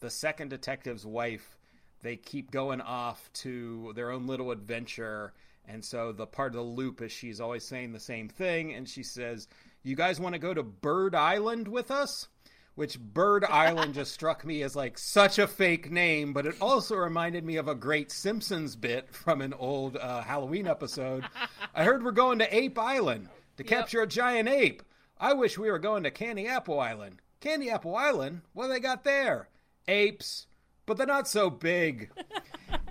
the 0.00 0.10
second 0.10 0.48
detective's 0.48 1.04
wife. 1.04 1.58
They 2.02 2.16
keep 2.16 2.50
going 2.50 2.80
off 2.80 3.30
to 3.34 3.92
their 3.94 4.10
own 4.10 4.26
little 4.26 4.50
adventure, 4.50 5.32
and 5.66 5.84
so 5.84 6.12
the 6.12 6.26
part 6.26 6.52
of 6.52 6.56
the 6.56 6.62
loop 6.62 7.02
is 7.02 7.12
she's 7.12 7.40
always 7.40 7.66
saying 7.66 7.92
the 7.92 8.00
same 8.00 8.28
thing, 8.28 8.72
and 8.74 8.88
she 8.88 9.02
says, 9.02 9.48
"You 9.82 9.96
guys 9.96 10.18
want 10.18 10.34
to 10.34 10.38
go 10.38 10.54
to 10.54 10.62
Bird 10.62 11.14
Island 11.14 11.68
with 11.68 11.90
us?" 11.90 12.28
Which 12.74 12.98
Bird 12.98 13.44
Island 13.48 13.94
just 13.94 14.12
struck 14.12 14.44
me 14.44 14.62
as 14.62 14.74
like 14.74 14.96
such 14.96 15.38
a 15.38 15.46
fake 15.46 15.90
name, 15.90 16.32
but 16.32 16.46
it 16.46 16.56
also 16.60 16.96
reminded 16.96 17.44
me 17.44 17.56
of 17.56 17.68
a 17.68 17.74
great 17.74 18.10
Simpsons 18.10 18.76
bit 18.76 19.14
from 19.14 19.42
an 19.42 19.52
old 19.52 19.96
uh, 19.96 20.22
Halloween 20.22 20.66
episode. 20.66 21.24
I 21.74 21.84
heard 21.84 22.02
we're 22.02 22.12
going 22.12 22.38
to 22.38 22.56
Ape 22.56 22.78
Island 22.78 23.28
to 23.58 23.64
capture 23.64 24.00
a 24.00 24.06
giant 24.06 24.48
ape. 24.48 24.82
I 25.18 25.34
wish 25.34 25.58
we 25.58 25.70
were 25.70 25.78
going 25.78 26.04
to 26.04 26.10
Candy 26.10 26.46
Apple 26.46 26.80
Island. 26.80 27.20
Candy 27.40 27.68
Apple 27.68 27.94
Island? 27.94 28.40
What 28.54 28.66
do 28.66 28.72
they 28.72 28.80
got 28.80 29.04
there? 29.04 29.48
Apes, 29.86 30.46
but 30.90 30.96
they're 30.98 31.06
not 31.06 31.28
so 31.28 31.48
big. 31.48 32.10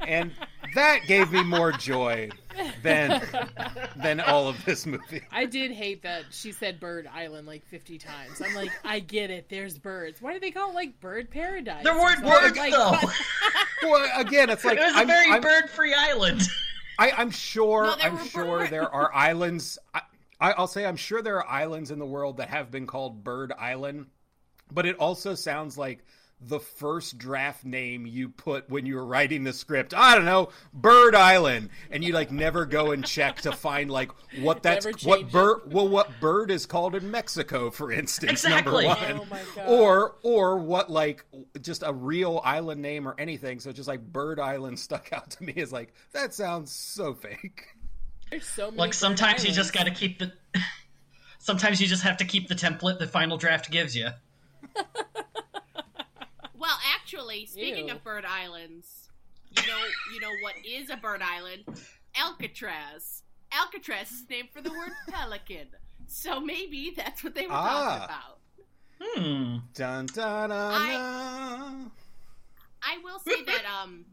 And 0.08 0.32
that 0.74 1.02
gave 1.06 1.34
me 1.34 1.44
more 1.44 1.74
joy 1.74 2.30
than 2.82 3.22
than 3.98 4.22
all 4.22 4.48
of 4.48 4.64
this 4.64 4.86
movie. 4.86 5.22
I 5.34 5.44
did 5.46 5.72
hate 5.72 6.02
that 6.04 6.24
she 6.32 6.54
said 6.54 6.80
Bird 6.80 7.08
Island 7.14 7.46
like 7.46 7.66
50 7.66 7.98
times. 7.98 8.42
I'm 8.42 8.56
like, 8.56 8.72
I 8.86 9.00
get 9.02 9.30
it. 9.32 9.50
There's 9.50 9.78
birds. 9.78 10.22
Why 10.22 10.32
do 10.34 10.40
they 10.40 10.52
call 10.52 10.72
it 10.72 10.76
like 10.76 10.98
Bird 11.02 11.30
Paradise? 11.30 11.84
There 11.84 11.94
or 11.94 12.02
weren't 12.02 12.24
birds 12.24 12.58
Like, 12.58 12.72
though. 12.72 12.96
Well, 13.84 14.10
again, 14.18 14.50
it's 14.50 14.64
like 14.64 14.78
it 14.78 14.84
was 14.86 14.96
a 14.96 15.00
I'm, 15.00 15.08
very 15.08 15.30
I'm- 15.32 15.42
bird-free 15.42 15.94
island. 15.94 16.42
I, 16.98 17.12
I'm 17.12 17.32
sure. 17.32 17.84
No, 17.86 17.96
there 17.98 18.06
I'm 18.12 18.28
sure 18.28 18.60
bird- 18.60 18.70
there 18.70 18.90
are 18.94 19.14
islands. 19.14 19.78
I, 19.94 20.02
I, 20.42 20.52
I'll 20.54 20.68
say 20.68 20.86
I'm 20.86 20.96
sure 20.98 21.22
there 21.22 21.38
are 21.38 21.48
islands 21.48 21.92
in 21.92 22.00
the 22.00 22.06
world 22.06 22.38
that 22.38 22.50
have 22.50 22.72
been 22.72 22.88
called 22.88 23.24
Bird 23.24 23.52
Island, 23.58 24.08
but 24.72 24.86
it 24.86 24.96
also 24.98 25.34
sounds 25.36 25.78
like 25.78 26.00
the 26.42 26.60
first 26.60 27.18
draft 27.18 27.66
name 27.66 28.06
you 28.06 28.30
put 28.30 28.70
when 28.70 28.86
you 28.86 28.96
were 28.96 29.06
writing 29.06 29.44
the 29.44 29.54
script. 29.54 29.94
I 29.94 30.16
don't 30.16 30.26
know, 30.26 30.50
Bird 30.74 31.16
Island, 31.16 31.70
and 31.92 32.04
you 32.04 32.14
like 32.14 32.32
never 32.32 32.66
go 32.66 32.92
and 32.92 33.06
check 33.06 33.42
to 33.42 33.52
find 33.52 33.92
like 33.92 34.12
what 34.40 34.64
that's 34.64 34.86
Never 34.86 34.98
what 35.04 35.32
bird. 35.32 35.74
Well, 35.74 35.88
what 35.88 36.20
bird 36.20 36.52
is 36.52 36.66
called 36.66 36.96
in 36.96 37.12
Mexico, 37.12 37.70
for 37.72 37.92
instance. 37.92 38.44
Exactly. 38.44 38.86
Number 38.86 39.02
one. 39.02 39.22
Oh 39.22 39.26
my 39.30 39.42
God. 39.56 39.68
Or 39.68 40.16
or 40.24 40.58
what 40.58 40.90
like 40.90 41.26
just 41.62 41.84
a 41.86 41.94
real 41.94 42.42
island 42.44 42.82
name 42.82 43.08
or 43.08 43.16
anything. 43.18 43.60
So 43.60 43.72
just 43.72 43.88
like 43.88 44.02
Bird 44.02 44.40
Island 44.40 44.80
stuck 44.80 45.12
out 45.14 45.32
to 45.32 45.44
me 45.44 45.54
as 45.58 45.74
like 45.74 45.94
that 46.14 46.34
sounds 46.34 46.72
so 46.72 47.14
fake. 47.14 47.66
There's 48.30 48.46
so 48.46 48.66
many 48.66 48.78
Like 48.78 48.90
bird 48.92 48.96
sometimes 48.96 49.46
you 49.46 49.52
just 49.52 49.74
got 49.74 49.86
to 49.86 49.92
keep 49.92 50.20
the. 50.20 50.32
Sometimes 51.42 51.80
you 51.80 51.88
just 51.88 52.04
have 52.04 52.18
to 52.18 52.26
keep 52.26 52.50
the 52.50 52.54
template 52.54 53.00
the 53.00 53.08
final 53.08 53.38
draft 53.38 53.72
gives 53.72 53.96
you. 53.96 54.10
Well, 57.14 57.22
actually, 57.30 57.46
speaking 57.46 57.88
Ew. 57.88 57.94
of 57.96 58.04
bird 58.04 58.26
islands, 58.26 59.10
you 59.56 59.68
know, 59.68 59.78
you 60.14 60.20
know 60.22 60.32
what 60.42 60.56
is 60.66 60.90
a 60.90 60.98
bird 60.98 61.22
island? 61.24 61.64
Alcatraz. 62.16 63.24
Alcatraz 63.52 64.12
is 64.12 64.24
named 64.30 64.50
for 64.54 64.62
the 64.62 64.70
word 64.72 64.92
pelican. 65.10 65.68
So 66.08 66.40
maybe 66.40 66.94
that's 66.96 67.24
what 67.24 67.36
they 67.36 67.44
were 67.44 67.54
talking 67.54 68.02
Ah. 68.02 68.06
about. 68.06 68.40
Hmm. 69.02 69.58
Dun 69.74 70.06
dun 70.08 70.50
dun. 70.50 70.52
I- 70.52 71.86
I 72.82 72.98
will 73.04 73.20
say 73.20 73.44
that 73.44 73.64
um 73.82 74.06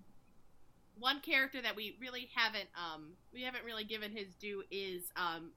one 0.98 1.20
character 1.20 1.60
that 1.62 1.76
we 1.76 1.96
really 2.00 2.28
haven't 2.34 2.68
um 2.76 3.12
we 3.32 3.42
haven't 3.42 3.64
really 3.64 3.84
given 3.84 4.10
his 4.12 4.34
due 4.34 4.62
is 4.70 5.10
um 5.16 5.50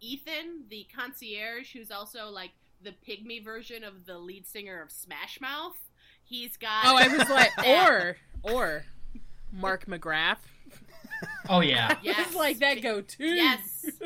Ethan, 0.00 0.64
the 0.68 0.86
concierge, 0.94 1.72
who's 1.74 1.90
also 1.90 2.28
like 2.30 2.50
the 2.82 2.92
pygmy 3.06 3.42
version 3.44 3.84
of 3.84 4.06
the 4.06 4.18
lead 4.18 4.46
singer 4.46 4.80
of 4.80 4.90
Smash 4.90 5.40
Mouth. 5.40 5.78
He's 6.30 6.56
got 6.56 6.84
Oh, 6.86 6.96
I 6.96 7.08
was 7.08 7.28
like, 7.28 7.50
or 7.66 8.16
or 8.42 8.84
Mark 9.52 9.84
McGrath. 9.86 10.38
Oh 11.48 11.60
yeah. 11.60 11.96
yes, 12.02 12.28
It's 12.28 12.36
like 12.36 12.60
that 12.60 12.80
go 12.82 13.00
too. 13.02 13.26
Yes. 13.26 13.86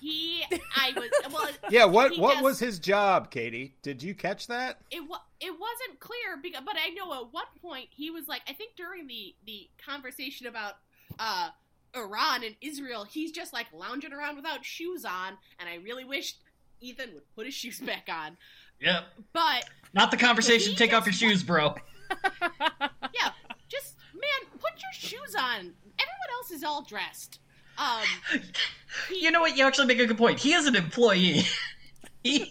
He, 0.00 0.42
I 0.76 0.92
was 0.96 1.10
well. 1.32 1.48
Yeah, 1.70 1.84
what 1.84 2.16
what 2.18 2.32
just- 2.34 2.42
was 2.44 2.58
his 2.58 2.78
job, 2.80 3.30
Katie? 3.30 3.74
Did 3.82 4.02
you 4.02 4.14
catch 4.14 4.48
that? 4.48 4.78
it 4.90 5.00
wa- 5.00 5.20
it 5.40 5.50
wasn't 5.50 6.00
clear 6.00 6.36
because 6.42 6.62
but 6.64 6.74
I 6.76 6.90
know 6.90 7.12
at 7.14 7.32
one 7.32 7.44
point 7.60 7.88
he 7.90 8.10
was 8.10 8.26
like 8.28 8.42
I 8.48 8.52
think 8.52 8.74
during 8.76 9.06
the 9.06 9.34
the 9.46 9.68
conversation 9.84 10.46
about 10.46 10.74
uh 11.20 11.50
Iran 11.96 12.42
and 12.44 12.54
Israel 12.60 13.04
he's 13.04 13.30
just 13.32 13.52
like 13.52 13.66
lounging 13.72 14.12
around 14.12 14.36
without 14.36 14.64
shoes 14.64 15.04
on 15.04 15.36
and 15.60 15.68
I 15.68 15.76
really 15.76 16.04
wished 16.04 16.38
Ethan 16.80 17.10
would 17.14 17.34
put 17.36 17.46
his 17.46 17.54
shoes 17.54 17.78
back 17.80 18.08
on 18.10 18.36
Yep. 18.82 19.04
but 19.32 19.64
Not 19.94 20.10
the 20.10 20.16
conversation. 20.16 20.74
Take 20.74 20.92
off 20.92 21.06
your 21.06 21.12
shoes, 21.12 21.42
bro. 21.42 21.74
yeah 22.40 23.30
just 23.68 23.96
man 24.12 24.50
put 24.60 24.72
your 24.82 24.92
shoes 24.92 25.34
on 25.34 25.56
everyone 25.60 26.30
else 26.34 26.50
is 26.50 26.62
all 26.62 26.82
dressed. 26.82 27.38
Um, 27.78 28.40
You 29.18 29.30
know 29.30 29.40
what? 29.40 29.56
You 29.56 29.66
actually 29.66 29.86
make 29.86 29.98
a 29.98 30.06
good 30.06 30.18
point. 30.18 30.38
He 30.38 30.52
is 30.52 30.66
an 30.66 30.76
employee. 30.76 31.42
he, 32.22 32.38
he's 32.38 32.44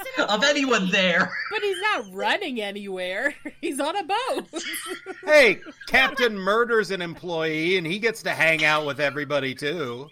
an 0.00 0.06
employee. 0.18 0.28
of 0.36 0.44
anyone 0.44 0.90
there. 0.90 1.32
But 1.50 1.62
he's 1.62 1.80
not 1.80 2.04
running 2.12 2.60
anywhere. 2.60 3.34
He's 3.62 3.80
on 3.80 3.96
a 3.96 4.04
boat. 4.04 4.62
Hey, 5.24 5.60
Captain 5.88 6.36
murders 6.38 6.90
an 6.90 7.00
employee 7.00 7.78
and 7.78 7.86
he 7.86 7.98
gets 7.98 8.22
to 8.24 8.30
hang 8.30 8.64
out 8.64 8.84
with 8.86 9.00
everybody 9.00 9.54
too. 9.54 10.08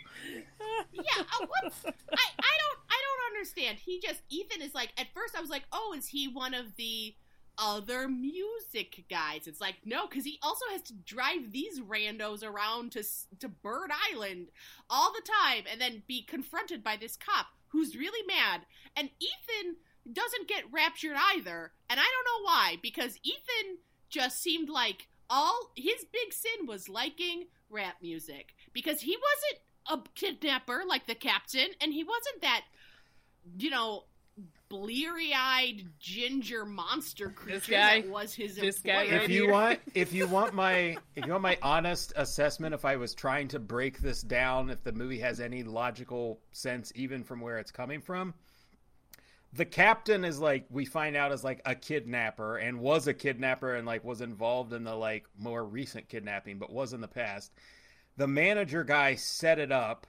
Yeah, 0.93 1.03
uh, 1.21 1.47
what's, 1.47 1.85
I 1.85 1.91
I 2.13 2.25
I 2.39 2.55
don't 2.63 2.79
understand. 3.37 3.79
He 3.79 4.01
just 4.01 4.23
Ethan 4.29 4.63
is 4.63 4.75
like 4.75 4.93
at 4.99 5.13
first 5.15 5.37
I 5.37 5.41
was 5.41 5.51
like, 5.51 5.65
oh, 5.73 5.95
is 5.97 6.09
he 6.09 6.29
one 6.29 6.55
of 6.55 6.77
the 6.77 7.15
other 7.59 8.09
music 8.09 9.05
guys? 9.09 9.47
It's 9.47 9.61
like 9.61 9.77
no, 9.85 10.07
because 10.07 10.25
he 10.25 10.39
also 10.43 10.65
has 10.73 10.83
to 10.83 10.95
drive 10.95 11.53
these 11.53 11.81
randos 11.81 12.43
around 12.45 12.93
to 12.93 13.05
to 13.41 13.49
Bird 13.49 13.91
Island 14.13 14.49
all 14.91 15.13
the 15.13 15.27
time, 15.45 15.65
and 15.71 15.81
then 15.81 16.03
be 16.07 16.23
confronted 16.23 16.83
by 16.83 16.97
this 16.97 17.17
cop 17.17 17.47
who's 17.69 17.97
really 17.97 18.27
mad. 18.27 18.63
And 18.97 19.11
Ethan 19.21 19.77
doesn't 20.13 20.49
get 20.49 20.73
raptured 20.73 21.17
either, 21.35 21.73
and 21.91 22.01
I 22.01 22.05
don't 22.05 22.43
know 22.43 22.47
why 22.47 22.77
because 22.83 23.19
Ethan 23.23 23.79
just 24.09 24.41
seemed 24.41 24.69
like 24.69 25.09
all 25.29 25.73
his 25.77 26.05
big 26.13 26.33
sin 26.33 26.67
was 26.67 26.89
liking 26.89 27.47
rap 27.69 27.97
music 28.01 28.55
because 28.73 29.01
he 29.01 29.17
wasn't 29.17 29.61
a 29.89 30.09
kidnapper 30.15 30.83
like 30.87 31.07
the 31.07 31.15
captain, 31.15 31.69
and 31.81 31.93
he 31.93 32.05
wasn't 32.05 32.41
that, 32.43 32.63
you 33.59 33.71
know, 33.71 34.05
bleary-eyed 34.69 35.85
ginger 35.99 36.65
monster 36.65 37.31
creature 37.31 37.71
guy- 37.73 38.01
that 38.03 38.11
was 38.11 38.35
his 38.35 38.57
this 38.57 38.81
guy 38.81 38.97
right 38.97 39.13
If 39.13 39.31
you 39.31 39.43
here. 39.45 39.53
want, 39.53 39.79
if 39.95 40.13
you 40.13 40.27
want 40.27 40.55
my, 40.55 40.97
if 41.15 41.25
you 41.25 41.31
want 41.33 41.43
my 41.43 41.59
honest 41.63 42.13
assessment, 42.17 42.75
if 42.75 42.85
I 42.85 42.97
was 42.97 43.15
trying 43.15 43.49
to 43.49 43.59
break 43.59 43.99
this 44.01 44.23
down, 44.23 44.71
if 44.71 44.83
the 44.83 44.93
movie 44.93 45.21
has 45.21 45.41
any 45.41 45.63
logical 45.63 46.41
sense, 46.53 46.93
even 46.97 47.23
from 47.25 47.41
where 47.41 47.59
it's 47.59 47.71
coming 47.71 48.01
from, 48.01 48.35
the 49.53 49.65
captain 49.65 50.25
is 50.25 50.39
like 50.41 50.67
we 50.69 50.85
find 50.85 51.17
out 51.17 51.33
is 51.33 51.45
like 51.45 51.63
a 51.65 51.75
kidnapper 51.75 52.57
and 52.59 52.81
was 52.81 53.07
a 53.07 53.15
kidnapper 53.15 53.75
and 53.75 53.87
like 53.87 54.05
was 54.05 54.21
involved 54.21 54.73
in 54.73 54.85
the 54.85 54.95
like 54.95 55.25
more 55.39 55.65
recent 55.65 56.09
kidnapping, 56.09 56.59
but 56.59 56.71
was 56.73 56.93
in 56.93 57.01
the 57.01 57.09
past. 57.09 57.53
The 58.17 58.27
manager 58.27 58.83
guy 58.85 59.15
set 59.15 59.59
it 59.59 59.71
up. 59.73 60.07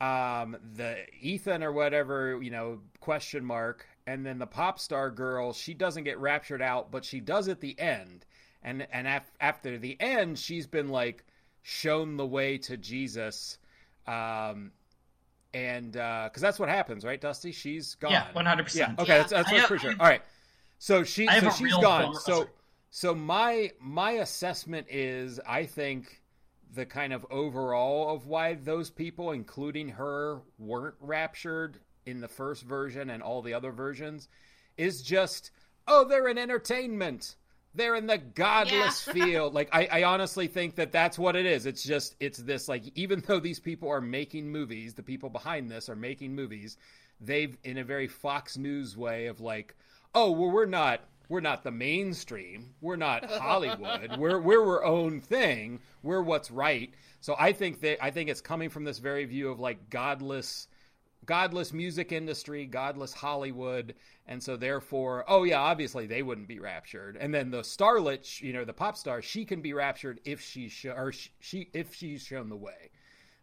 Um, 0.00 0.56
the 0.74 0.98
Ethan 1.20 1.62
or 1.62 1.72
whatever, 1.72 2.38
you 2.42 2.50
know, 2.50 2.80
question 3.00 3.44
mark, 3.44 3.86
and 4.06 4.26
then 4.26 4.38
the 4.38 4.46
pop 4.46 4.78
star 4.78 5.10
girl, 5.10 5.52
she 5.54 5.72
doesn't 5.72 6.04
get 6.04 6.18
raptured 6.18 6.60
out, 6.60 6.90
but 6.90 7.04
she 7.04 7.20
does 7.20 7.48
at 7.48 7.60
the 7.60 7.78
end. 7.80 8.26
And 8.62 8.86
and 8.92 9.06
af- 9.06 9.32
after 9.40 9.78
the 9.78 9.96
end, 10.00 10.38
she's 10.38 10.66
been 10.66 10.88
like 10.88 11.24
shown 11.62 12.16
the 12.16 12.26
way 12.26 12.58
to 12.58 12.76
Jesus. 12.76 13.58
Um, 14.06 14.72
and 15.54 15.92
because 15.92 16.40
that's 16.42 16.58
what 16.58 16.68
happens, 16.68 17.04
right, 17.04 17.20
Dusty? 17.20 17.52
She's 17.52 17.94
gone. 17.94 18.12
Yeah, 18.12 18.26
100%. 18.34 18.74
Yeah, 18.74 18.94
okay, 18.98 19.12
Yeah. 19.12 19.18
that's, 19.18 19.30
that's 19.30 19.50
have- 19.50 19.66
pretty 19.66 19.82
sure. 19.82 19.94
All 19.98 20.06
right, 20.06 20.22
so 20.78 21.04
she, 21.04 21.26
so 21.26 21.50
she's 21.50 21.72
gone. 21.76 22.14
So, 22.16 22.48
so 22.90 23.14
my 23.14 23.70
my 23.80 24.12
assessment 24.12 24.88
is, 24.90 25.40
I 25.48 25.64
think 25.64 26.20
the 26.74 26.86
kind 26.86 27.12
of 27.12 27.24
overall 27.30 28.14
of 28.14 28.26
why 28.26 28.54
those 28.54 28.90
people, 28.90 29.30
including 29.32 29.90
her, 29.90 30.40
weren't 30.58 30.96
raptured 31.00 31.78
in 32.04 32.20
the 32.20 32.28
first 32.28 32.62
version 32.64 33.10
and 33.10 33.22
all 33.22 33.42
the 33.42 33.54
other 33.54 33.72
versions, 33.72 34.28
is 34.76 35.02
just, 35.02 35.50
oh, 35.88 36.04
they're 36.04 36.28
in 36.28 36.38
entertainment. 36.38 37.36
They're 37.74 37.94
in 37.96 38.06
the 38.06 38.18
godless 38.18 39.06
Yeah. 39.06 39.12
field. 39.12 39.54
Like 39.54 39.68
I, 39.72 39.86
I 39.90 40.02
honestly 40.04 40.46
think 40.46 40.76
that 40.76 40.92
that's 40.92 41.18
what 41.18 41.36
it 41.36 41.44
is. 41.46 41.66
It's 41.66 41.82
just 41.82 42.16
it's 42.20 42.38
this 42.38 42.68
like 42.68 42.84
even 42.94 43.22
though 43.26 43.40
these 43.40 43.60
people 43.60 43.90
are 43.90 44.00
making 44.00 44.48
movies, 44.50 44.94
the 44.94 45.02
people 45.02 45.28
behind 45.28 45.70
this 45.70 45.88
are 45.90 45.96
making 45.96 46.34
movies. 46.34 46.78
They've 47.20 47.56
in 47.64 47.78
a 47.78 47.84
very 47.84 48.08
Fox 48.08 48.56
News 48.56 48.96
way 48.96 49.26
of 49.26 49.40
like, 49.40 49.74
oh 50.14 50.30
well, 50.30 50.50
we're 50.50 50.64
not 50.66 51.02
we're 51.28 51.40
not 51.40 51.64
the 51.64 51.70
mainstream. 51.70 52.74
We're 52.80 52.96
not 52.96 53.24
Hollywood. 53.24 54.16
we're 54.18 54.40
we're 54.40 54.64
our 54.64 54.84
own 54.84 55.20
thing. 55.20 55.80
We're 56.02 56.22
what's 56.22 56.50
right. 56.50 56.92
So 57.20 57.34
I 57.38 57.52
think 57.52 57.80
that 57.80 58.02
I 58.04 58.10
think 58.10 58.30
it's 58.30 58.40
coming 58.40 58.70
from 58.70 58.84
this 58.84 58.98
very 58.98 59.24
view 59.24 59.50
of 59.50 59.58
like 59.58 59.90
godless 59.90 60.68
godless 61.24 61.72
music 61.72 62.12
industry, 62.12 62.66
godless 62.66 63.12
Hollywood, 63.12 63.94
and 64.26 64.40
so 64.42 64.56
therefore, 64.56 65.24
oh 65.26 65.42
yeah, 65.42 65.60
obviously 65.60 66.06
they 66.06 66.22
wouldn't 66.22 66.48
be 66.48 66.60
raptured. 66.60 67.16
And 67.20 67.34
then 67.34 67.50
the 67.50 67.62
starlet, 67.62 68.40
you 68.40 68.52
know, 68.52 68.64
the 68.64 68.72
pop 68.72 68.96
star, 68.96 69.20
she 69.20 69.44
can 69.44 69.60
be 69.60 69.72
raptured 69.72 70.20
if 70.24 70.40
she 70.40 70.68
sh- 70.68 70.86
or 70.86 71.12
she 71.40 71.68
if 71.72 71.94
she's 71.94 72.22
shown 72.22 72.48
the 72.48 72.56
way, 72.56 72.90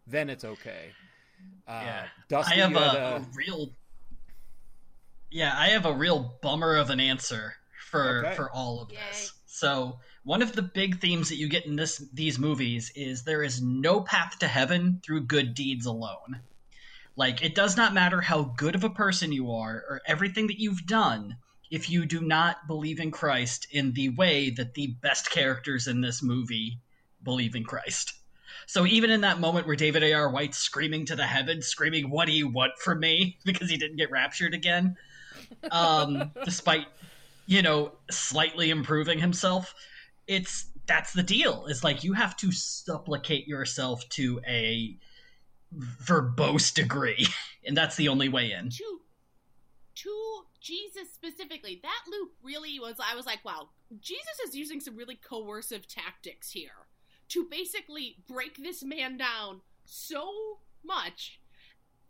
then 0.06 0.30
it's 0.30 0.44
okay. 0.44 0.92
Uh, 1.68 1.82
Yeah. 1.84 2.06
Dusty, 2.28 2.54
I 2.54 2.66
have 2.66 2.76
a, 2.76 3.16
a 3.16 3.26
real 3.34 3.70
Yeah, 5.30 5.54
I 5.54 5.68
have 5.68 5.84
a 5.84 5.92
real 5.92 6.36
bummer 6.40 6.76
of 6.76 6.88
an 6.88 7.00
answer 7.00 7.56
for 7.94 8.24
Okay. 8.24 8.34
for 8.34 8.50
all 8.50 8.82
of 8.82 8.90
Yay. 8.90 8.98
this. 8.98 9.32
So, 9.46 9.98
one 10.24 10.42
of 10.42 10.52
the 10.52 10.62
big 10.62 11.00
themes 11.00 11.28
that 11.28 11.36
you 11.36 11.48
get 11.48 11.66
in 11.66 11.76
this 11.76 12.02
these 12.12 12.38
movies 12.38 12.90
is 12.96 13.22
there 13.22 13.42
is 13.42 13.62
no 13.62 14.00
path 14.00 14.38
to 14.40 14.48
heaven 14.48 15.00
through 15.04 15.26
good 15.26 15.54
deeds 15.54 15.86
alone. 15.86 16.40
Like 17.16 17.42
it 17.44 17.54
does 17.54 17.76
not 17.76 17.94
matter 17.94 18.20
how 18.20 18.54
good 18.56 18.74
of 18.74 18.82
a 18.84 18.90
person 18.90 19.30
you 19.32 19.52
are 19.52 19.84
or 19.88 20.00
everything 20.06 20.48
that 20.48 20.60
you've 20.60 20.86
done 20.86 21.36
if 21.70 21.88
you 21.88 22.04
do 22.06 22.20
not 22.20 22.66
believe 22.66 22.98
in 22.98 23.10
Christ 23.10 23.66
in 23.70 23.92
the 23.92 24.08
way 24.10 24.50
that 24.50 24.74
the 24.74 24.96
best 25.00 25.30
characters 25.30 25.86
in 25.86 26.00
this 26.00 26.22
movie 26.22 26.80
believe 27.22 27.54
in 27.54 27.64
Christ. 27.64 28.12
So 28.66 28.86
even 28.86 29.10
in 29.10 29.20
that 29.22 29.40
moment 29.40 29.66
where 29.66 29.76
David 29.76 30.02
A.R. 30.02 30.30
White's 30.30 30.58
screaming 30.58 31.06
to 31.06 31.16
the 31.16 31.26
heavens, 31.26 31.66
screaming, 31.66 32.10
"What 32.10 32.26
do 32.26 32.32
you 32.32 32.48
want 32.48 32.72
from 32.78 33.00
me?" 33.00 33.38
because 33.44 33.70
he 33.70 33.76
didn't 33.76 33.96
get 33.96 34.10
raptured 34.10 34.54
again, 34.54 34.96
um, 35.70 36.32
despite 36.44 36.86
you 37.46 37.62
know 37.62 37.92
slightly 38.10 38.70
improving 38.70 39.18
himself, 39.18 39.74
it's 40.26 40.66
that's 40.86 41.12
the 41.12 41.22
deal. 41.22 41.66
It's 41.68 41.84
like 41.84 42.04
you 42.04 42.12
have 42.12 42.36
to 42.38 42.52
supplicate 42.52 43.48
yourself 43.48 44.08
to 44.10 44.40
a 44.46 44.96
verbose 45.74 46.72
degree, 46.74 47.26
and 47.66 47.76
that's 47.76 47.96
the 47.96 48.08
only 48.08 48.28
way 48.28 48.52
in. 48.52 48.70
to 48.70 49.00
to 49.96 50.44
Jesus 50.60 51.12
specifically. 51.12 51.80
That 51.82 52.04
loop 52.10 52.32
really 52.42 52.78
was 52.80 52.96
I 52.98 53.14
was 53.14 53.26
like, 53.26 53.44
wow, 53.44 53.68
Jesus 54.00 54.40
is 54.48 54.54
using 54.54 54.80
some 54.80 54.96
really 54.96 55.16
coercive 55.16 55.86
tactics 55.86 56.50
here 56.50 56.88
to 57.28 57.46
basically 57.50 58.16
break 58.28 58.56
this 58.62 58.82
man 58.82 59.16
down 59.16 59.60
so 59.84 60.58
much 60.84 61.40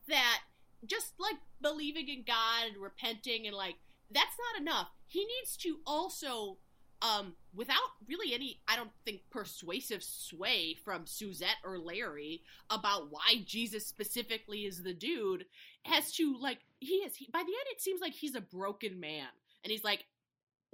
that 0.08 0.40
just 0.86 1.14
like 1.18 1.36
believing 1.62 2.08
in 2.08 2.24
God 2.26 2.72
and 2.72 2.82
repenting 2.82 3.46
and 3.46 3.56
like 3.56 3.76
that's 4.10 4.36
not 4.52 4.60
enough. 4.60 4.88
He 5.14 5.20
needs 5.20 5.56
to 5.58 5.78
also 5.86 6.58
um 7.02 7.34
without 7.54 7.94
really 8.08 8.34
any 8.34 8.60
I 8.66 8.74
don't 8.74 8.90
think 9.04 9.20
persuasive 9.30 10.02
sway 10.02 10.74
from 10.84 11.06
Suzette 11.06 11.62
or 11.64 11.78
Larry 11.78 12.42
about 12.68 13.12
why 13.12 13.44
Jesus 13.46 13.86
specifically 13.86 14.64
is 14.64 14.82
the 14.82 14.92
dude 14.92 15.44
has 15.84 16.10
to 16.14 16.36
like 16.40 16.58
he 16.80 16.96
is 16.96 17.14
he, 17.14 17.28
by 17.32 17.38
the 17.38 17.44
end 17.44 17.68
it 17.70 17.80
seems 17.80 18.00
like 18.00 18.12
he's 18.12 18.34
a 18.34 18.40
broken 18.40 18.98
man. 18.98 19.28
And 19.62 19.70
he's 19.70 19.84
like 19.84 20.04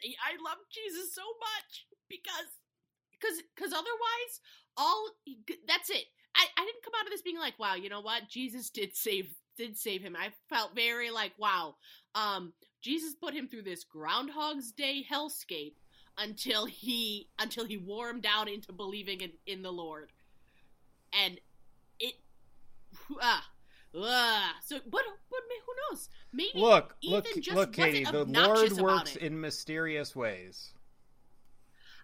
I 0.02 0.42
love 0.42 0.58
Jesus 0.70 1.14
so 1.14 1.22
much 1.38 1.86
because 2.08 2.48
because 3.20 3.42
because 3.54 3.72
otherwise 3.74 4.40
all 4.78 5.10
that's 5.68 5.90
it. 5.90 6.04
I, 6.34 6.46
I 6.56 6.64
didn't 6.64 6.82
come 6.82 6.94
out 6.98 7.04
of 7.04 7.10
this 7.10 7.20
being 7.20 7.38
like 7.38 7.58
wow 7.58 7.74
you 7.74 7.90
know 7.90 8.00
what? 8.00 8.30
Jesus 8.30 8.70
did 8.70 8.96
save 8.96 9.34
did 9.58 9.76
save 9.76 10.00
him. 10.00 10.16
I 10.16 10.30
felt 10.48 10.74
very 10.74 11.10
like 11.10 11.32
wow. 11.36 11.74
Um 12.14 12.54
Jesus 12.80 13.14
put 13.14 13.34
him 13.34 13.48
through 13.48 13.62
this 13.62 13.84
groundhog's 13.84 14.72
day 14.72 15.04
hellscape 15.10 15.74
until 16.18 16.66
he 16.66 17.28
until 17.38 17.64
he 17.64 17.76
wore 17.76 18.08
him 18.08 18.20
down 18.20 18.48
into 18.48 18.72
believing 18.72 19.20
in, 19.20 19.30
in 19.46 19.62
the 19.62 19.72
Lord 19.72 20.10
and 21.12 21.38
it 21.98 22.14
ah, 23.20 23.46
ah. 23.96 24.54
so 24.64 24.78
but 24.86 25.02
but 25.30 25.40
who 25.66 25.72
knows 25.90 26.08
maybe 26.32 26.50
look, 26.54 26.94
Ethan 27.02 27.14
look, 27.14 27.42
just 27.42 27.56
look, 27.56 27.72
Katie. 27.72 28.04
The 28.04 28.24
Lord 28.24 28.72
works 28.72 29.16
in 29.16 29.40
mysterious 29.40 30.14
ways. 30.14 30.72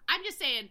I'm 0.09 0.23
just 0.23 0.39
saying, 0.39 0.69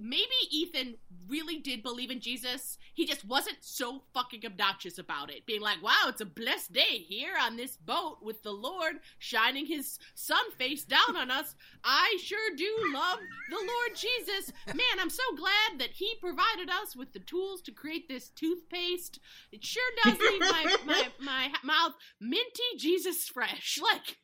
maybe 0.00 0.24
Ethan 0.50 0.96
really 1.28 1.58
did 1.58 1.82
believe 1.82 2.10
in 2.10 2.20
Jesus. 2.20 2.78
He 2.94 3.06
just 3.06 3.24
wasn't 3.24 3.58
so 3.60 4.02
fucking 4.14 4.44
obnoxious 4.44 4.98
about 4.98 5.30
it. 5.30 5.46
Being 5.46 5.60
like, 5.60 5.82
wow, 5.82 6.06
it's 6.08 6.20
a 6.20 6.26
blessed 6.26 6.72
day 6.72 7.04
here 7.06 7.34
on 7.40 7.56
this 7.56 7.76
boat 7.76 8.18
with 8.22 8.42
the 8.42 8.52
Lord 8.52 8.96
shining 9.18 9.66
his 9.66 9.98
sun 10.14 10.50
face 10.56 10.84
down 10.84 11.16
on 11.16 11.30
us. 11.30 11.54
I 11.84 12.18
sure 12.22 12.56
do 12.56 12.70
love 12.92 13.18
the 13.50 13.56
Lord 13.56 13.96
Jesus. 13.96 14.52
Man, 14.68 15.00
I'm 15.00 15.10
so 15.10 15.22
glad 15.36 15.78
that 15.78 15.90
he 15.90 16.14
provided 16.20 16.70
us 16.70 16.96
with 16.96 17.12
the 17.12 17.20
tools 17.20 17.60
to 17.62 17.72
create 17.72 18.08
this 18.08 18.30
toothpaste. 18.30 19.20
It 19.52 19.64
sure 19.64 19.90
does 20.04 20.18
leave 20.18 20.40
my, 20.40 20.76
my, 20.86 21.08
my 21.20 21.50
mouth 21.62 21.94
minty 22.20 22.62
Jesus 22.76 23.28
fresh. 23.28 23.78
Like, 23.82 24.18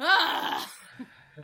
ah. 0.00 0.72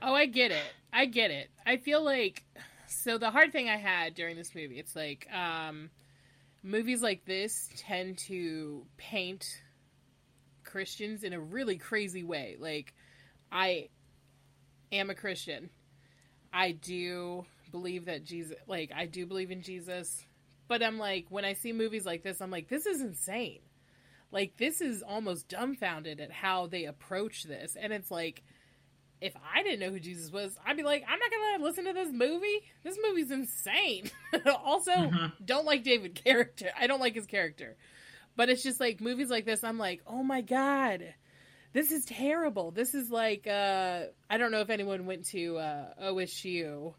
Oh, 0.00 0.14
I 0.14 0.26
get 0.26 0.50
it. 0.50 0.72
I 0.92 1.06
get 1.06 1.30
it. 1.30 1.50
I 1.66 1.76
feel 1.76 2.02
like 2.02 2.44
so 2.93 3.19
the 3.19 3.31
hard 3.31 3.52
thing 3.52 3.69
I 3.69 3.77
had 3.77 4.14
during 4.14 4.36
this 4.36 4.55
movie, 4.55 4.78
it's 4.78 4.94
like 4.94 5.27
um 5.32 5.90
movies 6.62 7.02
like 7.02 7.24
this 7.24 7.69
tend 7.77 8.19
to 8.19 8.86
paint 8.97 9.62
Christians 10.64 11.24
in 11.24 11.32
a 11.32 11.40
really 11.40 11.77
crazy 11.77 12.23
way. 12.23 12.56
Like, 12.59 12.94
I 13.51 13.89
am 14.90 15.10
a 15.10 15.14
Christian. 15.14 15.70
I 16.52 16.73
do 16.73 17.44
believe 17.70 18.06
that 18.06 18.24
Jesus, 18.24 18.56
like, 18.66 18.93
I 18.94 19.06
do 19.06 19.27
believe 19.27 19.51
in 19.51 19.62
Jesus. 19.62 20.24
But 20.69 20.82
I'm 20.82 20.98
like, 20.98 21.27
when 21.28 21.44
I 21.44 21.55
see 21.55 21.73
movies 21.73 22.06
like 22.06 22.23
this, 22.23 22.40
I'm 22.40 22.51
like, 22.51 22.69
this 22.69 22.86
is 22.86 23.01
insane. 23.01 23.60
Like, 24.31 24.56
this 24.56 24.81
is 24.81 25.02
almost 25.02 25.48
dumbfounded 25.48 26.20
at 26.20 26.32
how 26.32 26.66
they 26.66 26.85
approach 26.85 27.43
this. 27.43 27.77
And 27.77 27.93
it's 27.93 28.10
like, 28.10 28.43
if 29.22 29.34
I 29.54 29.62
didn't 29.62 29.80
know 29.80 29.90
who 29.90 30.00
Jesus 30.00 30.30
was, 30.32 30.56
I'd 30.66 30.76
be 30.76 30.82
like, 30.82 31.04
I'm 31.08 31.18
not 31.18 31.30
gonna 31.30 31.64
listen 31.64 31.84
to 31.86 31.92
this 31.92 32.10
movie. 32.12 32.62
This 32.82 32.98
movie's 33.06 33.30
insane. 33.30 34.10
also, 34.64 34.90
Mm-hmm. 34.92 35.44
don't 35.44 35.64
like 35.66 35.84
David 35.84 36.14
character. 36.14 36.70
I 36.78 36.86
don't 36.86 37.00
like 37.00 37.14
his 37.14 37.26
character. 37.26 37.76
But 38.36 38.48
it's 38.48 38.62
just 38.62 38.80
like 38.80 39.00
movies 39.00 39.28
like 39.30 39.44
this. 39.44 39.62
I'm 39.62 39.78
like, 39.78 40.00
oh 40.06 40.22
my 40.22 40.40
god, 40.40 41.14
this 41.74 41.90
is 41.92 42.04
terrible. 42.06 42.70
This 42.70 42.94
is 42.94 43.10
like, 43.10 43.46
uh, 43.46 44.04
I 44.30 44.38
don't 44.38 44.50
know 44.52 44.60
if 44.60 44.70
anyone 44.70 45.04
went 45.06 45.26
to 45.28 45.58
uh, 45.58 45.84
OSU, 46.02 46.94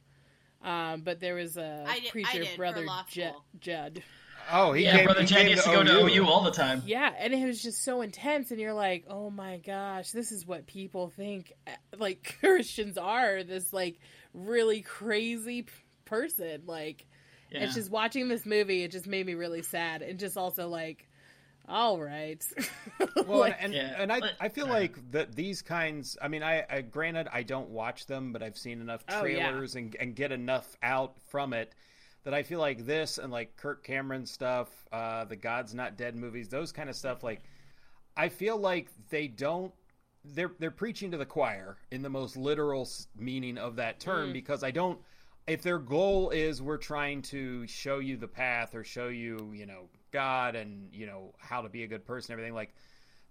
um, 0.63 1.01
but 1.01 1.19
there 1.19 1.35
was 1.35 1.57
a 1.57 1.85
I 1.87 1.99
did- 1.99 2.07
I 2.07 2.09
preacher 2.11 2.39
did, 2.43 2.57
brother 2.57 2.85
law 2.85 3.03
Ju- 3.09 3.31
Judd. 3.59 4.03
Oh, 4.51 4.73
he 4.73 4.83
yeah, 4.83 4.95
came, 4.97 5.05
brother 5.05 5.21
he 5.21 5.27
Jed 5.27 5.49
used 5.49 5.63
to 5.63 5.71
go 5.71 5.83
to 5.83 5.91
OU. 6.05 6.07
OU 6.23 6.27
all 6.27 6.43
the 6.43 6.51
time. 6.51 6.83
Yeah, 6.85 7.11
and 7.17 7.33
it 7.33 7.45
was 7.45 7.61
just 7.61 7.83
so 7.83 8.01
intense, 8.01 8.51
and 8.51 8.59
you're 8.59 8.73
like, 8.73 9.05
oh 9.09 9.29
my 9.29 9.57
gosh, 9.57 10.11
this 10.11 10.31
is 10.31 10.45
what 10.45 10.65
people 10.67 11.09
think 11.09 11.53
uh, 11.67 11.71
like 11.97 12.35
Christians 12.39 12.97
are. 12.97 13.43
This 13.43 13.71
like 13.73 13.99
really 14.33 14.81
crazy 14.81 15.65
person. 16.05 16.63
Like, 16.65 17.05
Yeah. 17.51 17.63
it's 17.63 17.75
just 17.75 17.89
watching 17.91 18.27
this 18.27 18.45
movie. 18.45 18.83
It 18.83 18.91
just 18.91 19.07
made 19.07 19.25
me 19.25 19.33
really 19.35 19.61
sad, 19.61 20.01
and 20.01 20.19
just 20.19 20.37
also 20.37 20.67
like, 20.67 21.07
all 21.67 21.99
right. 21.99 22.43
Well, 23.25 23.39
Like, 23.39 23.55
and 23.59 23.73
Yeah, 23.73 23.95
and 23.97 24.11
I 24.11 24.19
I 24.39 24.49
feel 24.49 24.67
like 24.67 25.11
that 25.11 25.33
these 25.35 25.61
kinds. 25.61 26.17
I 26.21 26.27
mean, 26.27 26.43
I, 26.43 26.65
I 26.69 26.81
granted 26.81 27.27
I 27.31 27.43
don't 27.43 27.69
watch 27.69 28.05
them, 28.05 28.33
but 28.33 28.43
I've 28.43 28.57
seen 28.57 28.81
enough 28.81 29.03
Oh, 29.09 29.23
yeah. 29.25 29.49
trailers 29.49 29.75
and 29.75 29.95
and 29.99 30.15
get 30.15 30.31
enough 30.31 30.75
out 30.83 31.15
from 31.29 31.53
it 31.53 31.73
that 32.23 32.33
I 32.33 32.43
feel 32.43 32.59
like 32.59 32.85
this 32.85 33.17
and 33.17 33.31
like 33.31 33.55
Kirk 33.57 33.83
Cameron 33.83 34.25
stuff, 34.25 34.69
uh, 34.91 35.25
the 35.25 35.35
God's 35.35 35.73
Not 35.73 35.97
Dead 35.97 36.15
movies, 36.15 36.49
those 36.49 36.71
kind 36.71 36.89
of 36.89 36.95
stuff. 36.95 37.23
Like, 37.23 37.41
I 38.15 38.29
feel 38.29 38.57
like 38.57 38.89
they 39.09 39.27
don't. 39.27 39.73
They're 40.25 40.51
they're 40.57 40.71
preaching 40.71 41.11
to 41.11 41.17
the 41.17 41.25
choir 41.25 41.75
in 41.91 42.01
the 42.01 42.09
most 42.09 42.37
literal 42.37 42.87
meaning 43.17 43.57
of 43.57 43.75
that 43.75 43.99
term 43.99 44.29
Mm. 44.29 44.33
because 44.33 44.63
I 44.63 44.71
don't. 44.71 44.99
If 45.47 45.61
their 45.61 45.79
goal 45.79 46.29
is 46.29 46.61
we're 46.61 46.77
trying 46.77 47.21
to 47.23 47.67
show 47.67 47.99
you 47.99 48.15
the 48.15 48.29
path 48.29 48.73
or 48.75 48.85
show 48.85 49.09
you, 49.09 49.51
you 49.53 49.65
know, 49.65 49.89
God 50.11 50.55
and 50.55 50.87
you 50.93 51.05
know 51.05 51.33
how 51.37 51.61
to 51.61 51.67
be 51.67 51.83
a 51.83 51.87
good 51.87 52.05
person, 52.05 52.31
everything 52.31 52.53
like 52.53 52.73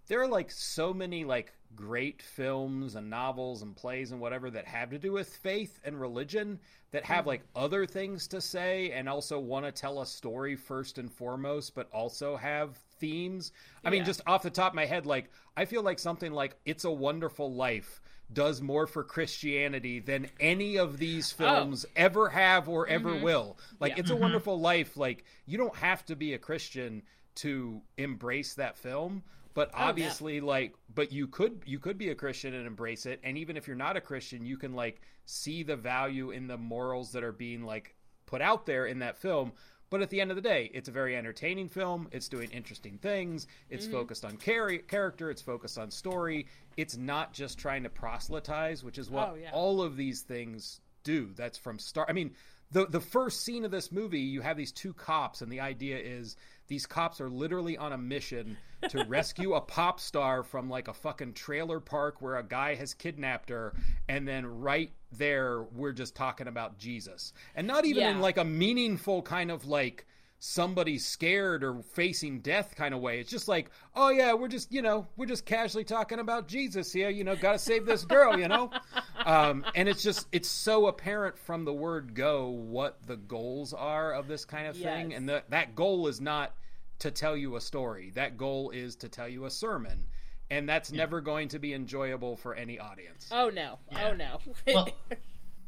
there 0.08 0.20
are 0.20 0.28
like 0.28 0.50
so 0.50 0.92
many 0.92 1.24
like 1.24 1.52
great 1.74 2.20
films 2.22 2.96
and 2.96 3.08
novels 3.08 3.62
and 3.62 3.74
plays 3.74 4.12
and 4.12 4.20
whatever 4.20 4.50
that 4.50 4.66
have 4.66 4.90
to 4.90 4.98
do 4.98 5.12
with 5.12 5.28
faith 5.36 5.78
and 5.84 6.00
religion 6.00 6.58
that 6.90 7.04
have 7.04 7.20
mm-hmm. 7.20 7.28
like 7.28 7.42
other 7.56 7.86
things 7.86 8.26
to 8.28 8.40
say 8.40 8.90
and 8.92 9.08
also 9.08 9.38
want 9.38 9.64
to 9.64 9.72
tell 9.72 10.02
a 10.02 10.06
story 10.06 10.54
first 10.54 10.98
and 10.98 11.10
foremost 11.10 11.74
but 11.74 11.88
also 11.92 12.36
have 12.36 12.76
themes. 12.98 13.52
I 13.84 13.90
mean 13.90 14.04
just 14.04 14.20
off 14.26 14.42
the 14.42 14.50
top 14.50 14.72
of 14.72 14.76
my 14.76 14.86
head 14.86 15.06
like 15.06 15.30
i 15.56 15.64
feel 15.64 15.82
like 15.82 15.98
something 15.98 16.32
like 16.32 16.56
it's 16.64 16.84
a 16.84 16.90
wonderful 16.90 17.52
life 17.52 18.00
does 18.32 18.62
more 18.62 18.86
for 18.86 19.02
christianity 19.02 19.98
than 19.98 20.28
any 20.38 20.78
of 20.78 20.98
these 20.98 21.34
oh. 21.34 21.42
films 21.42 21.84
ever 21.96 22.28
have 22.28 22.68
or 22.68 22.86
ever 22.86 23.10
mm-hmm. 23.10 23.24
will. 23.24 23.58
Like 23.80 23.92
Yeah. 23.92 24.00
it's 24.00 24.10
a 24.10 24.12
mm-hmm. 24.12 24.22
wonderful 24.22 24.60
life 24.60 24.96
like 24.96 25.24
you 25.46 25.58
don't 25.58 25.74
have 25.76 26.04
to 26.06 26.16
be 26.16 26.34
a 26.34 26.38
christian 26.38 27.02
to 27.36 27.80
embrace 27.96 28.54
that 28.54 28.78
film 28.78 29.22
but 29.54 29.70
oh, 29.74 29.78
yeah. 29.78 29.84
obviously 29.84 30.40
like 30.40 30.74
but 30.94 31.12
you 31.12 31.26
could 31.26 31.62
you 31.66 31.78
could 31.78 31.98
be 31.98 32.10
a 32.10 32.14
christian 32.14 32.54
and 32.54 32.66
embrace 32.66 33.06
it. 33.06 33.20
And 33.22 33.38
even 33.38 33.56
if 33.56 33.66
you're 33.66 33.76
not 33.76 33.96
a 33.96 34.00
christian 34.00 34.44
you 34.44 34.56
can 34.56 34.74
like 34.74 35.00
see 35.24 35.62
the 35.62 35.76
value 35.76 36.30
in 36.30 36.46
the 36.46 36.56
morals 36.56 37.12
that 37.12 37.22
are 37.24 37.32
being 37.32 37.64
like 37.64 37.94
put 38.26 38.40
out 38.40 38.66
there 38.66 38.86
in 38.86 39.00
that 39.00 39.18
film. 39.18 39.52
But 39.90 40.00
at 40.00 40.08
the 40.08 40.22
end 40.22 40.30
of 40.30 40.36
the 40.36 40.42
day 40.42 40.70
it's 40.72 40.88
a 40.88 40.92
very 40.92 41.16
entertaining 41.16 41.68
film. 41.68 42.08
It's 42.12 42.28
doing 42.28 42.50
interesting 42.50 42.98
things. 42.98 43.46
It's 43.68 43.84
mm-hmm. 43.84 43.94
focused 43.94 44.24
on 44.24 44.38
char- 44.38 44.78
character. 44.78 45.30
It's 45.30 45.42
focused 45.42 45.78
on 45.78 45.90
story. 45.90 46.46
It's 46.76 46.96
not 46.96 47.34
just 47.34 47.58
trying 47.58 47.82
to 47.82 47.90
proselytize 47.90 48.82
which 48.82 48.98
is 48.98 49.10
what 49.10 49.30
Oh, 49.30 49.34
yeah. 49.34 49.50
all 49.52 49.82
of 49.82 49.96
these 49.96 50.22
things 50.22 50.80
do. 51.04 51.30
That's 51.34 51.58
from 51.58 51.78
start 51.78 52.08
i 52.08 52.12
mean 52.12 52.32
the 52.72 52.86
the 52.86 53.00
first 53.00 53.42
scene 53.42 53.64
of 53.64 53.70
this 53.70 53.92
movie 53.92 54.20
you 54.20 54.40
have 54.40 54.56
these 54.56 54.72
two 54.72 54.92
cops 54.94 55.42
and 55.42 55.52
the 55.52 55.60
idea 55.60 55.98
is 55.98 56.36
these 56.72 56.86
cops 56.86 57.20
are 57.20 57.28
literally 57.28 57.76
on 57.76 57.92
a 57.92 57.98
mission 57.98 58.56
to 58.88 59.04
rescue 59.08 59.52
a 59.52 59.60
pop 59.60 60.00
star 60.00 60.42
from 60.42 60.70
like 60.70 60.88
a 60.88 60.94
fucking 60.94 61.34
trailer 61.34 61.80
park 61.80 62.22
where 62.22 62.36
a 62.36 62.42
guy 62.42 62.74
has 62.74 62.94
kidnapped 62.94 63.50
her 63.50 63.74
and 64.08 64.26
then 64.26 64.46
right 64.46 64.90
there 65.18 65.64
we're 65.74 65.92
just 65.92 66.14
talking 66.14 66.48
about 66.48 66.78
Jesus. 66.78 67.34
And 67.54 67.66
not 67.66 67.84
even 67.84 68.04
in 68.04 68.20
like 68.22 68.38
a 68.38 68.44
meaningful 68.44 69.20
kind 69.20 69.50
of 69.50 69.66
like 69.66 70.06
somebody 70.44 70.98
scared 70.98 71.62
or 71.62 71.82
facing 71.92 72.40
death 72.40 72.74
kind 72.74 72.92
of 72.92 73.00
way. 73.00 73.20
It's 73.20 73.30
just 73.30 73.46
like 73.46 73.70
oh 73.94 74.10
yeah 74.10 74.34
we're 74.34 74.48
just 74.48 74.72
you 74.72 74.82
know 74.82 75.06
we're 75.16 75.26
just 75.26 75.46
casually 75.46 75.84
talking 75.84 76.18
about 76.18 76.48
Jesus 76.48 76.92
here 76.92 77.10
you 77.10 77.22
know 77.22 77.36
got 77.36 77.52
to 77.52 77.60
save 77.60 77.86
this 77.86 78.04
girl 78.04 78.38
you 78.38 78.48
know? 78.48 78.70
Um, 79.24 79.64
and 79.76 79.88
it's 79.88 80.02
just 80.02 80.26
it's 80.32 80.48
so 80.48 80.88
apparent 80.88 81.38
from 81.38 81.64
the 81.64 81.72
word 81.72 82.14
go 82.16 82.48
what 82.48 83.06
the 83.06 83.16
goals 83.16 83.72
are 83.72 84.12
of 84.12 84.26
this 84.26 84.44
kind 84.44 84.66
of 84.66 84.76
thing. 84.76 85.12
Yes. 85.12 85.16
and 85.16 85.28
the, 85.28 85.44
that 85.50 85.76
goal 85.76 86.08
is 86.08 86.20
not 86.20 86.56
to 86.98 87.12
tell 87.12 87.36
you 87.36 87.54
a 87.54 87.60
story. 87.60 88.10
That 88.16 88.36
goal 88.36 88.70
is 88.70 88.96
to 88.96 89.08
tell 89.08 89.28
you 89.28 89.44
a 89.44 89.50
sermon. 89.50 90.06
And 90.50 90.68
that's 90.68 90.90
never 90.90 91.20
going 91.20 91.48
to 91.48 91.60
be 91.60 91.72
enjoyable 91.72 92.36
for 92.36 92.56
any 92.56 92.80
audience. 92.80 93.28
Oh 93.30 93.48
no, 93.48 93.78
oh 93.96 94.12
no. 94.14 94.38
Well, 94.66 94.88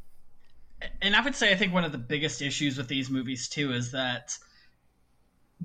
and 1.00 1.14
I 1.14 1.20
would 1.20 1.36
say 1.36 1.52
I 1.52 1.54
think 1.54 1.72
one 1.72 1.84
of 1.84 1.92
the 1.92 1.98
biggest 1.98 2.42
issues 2.42 2.76
with 2.76 2.88
these 2.88 3.08
movies 3.08 3.48
too 3.48 3.72
is 3.72 3.92
that 3.92 4.36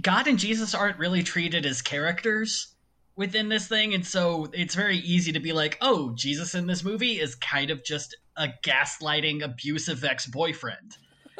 God 0.01 0.27
and 0.27 0.39
Jesus 0.39 0.73
aren't 0.73 0.97
really 0.99 1.23
treated 1.23 1.65
as 1.65 1.81
characters 1.81 2.75
within 3.15 3.49
this 3.49 3.67
thing, 3.67 3.93
and 3.93 4.05
so 4.05 4.47
it's 4.53 4.75
very 4.75 4.97
easy 4.97 5.31
to 5.33 5.39
be 5.39 5.51
like, 5.53 5.77
"Oh, 5.81 6.13
Jesus 6.15 6.55
in 6.55 6.67
this 6.67 6.83
movie 6.83 7.19
is 7.19 7.35
kind 7.35 7.69
of 7.71 7.83
just 7.83 8.15
a 8.37 8.49
gaslighting, 8.63 9.43
abusive 9.43 10.03
ex-boyfriend. 10.03 10.95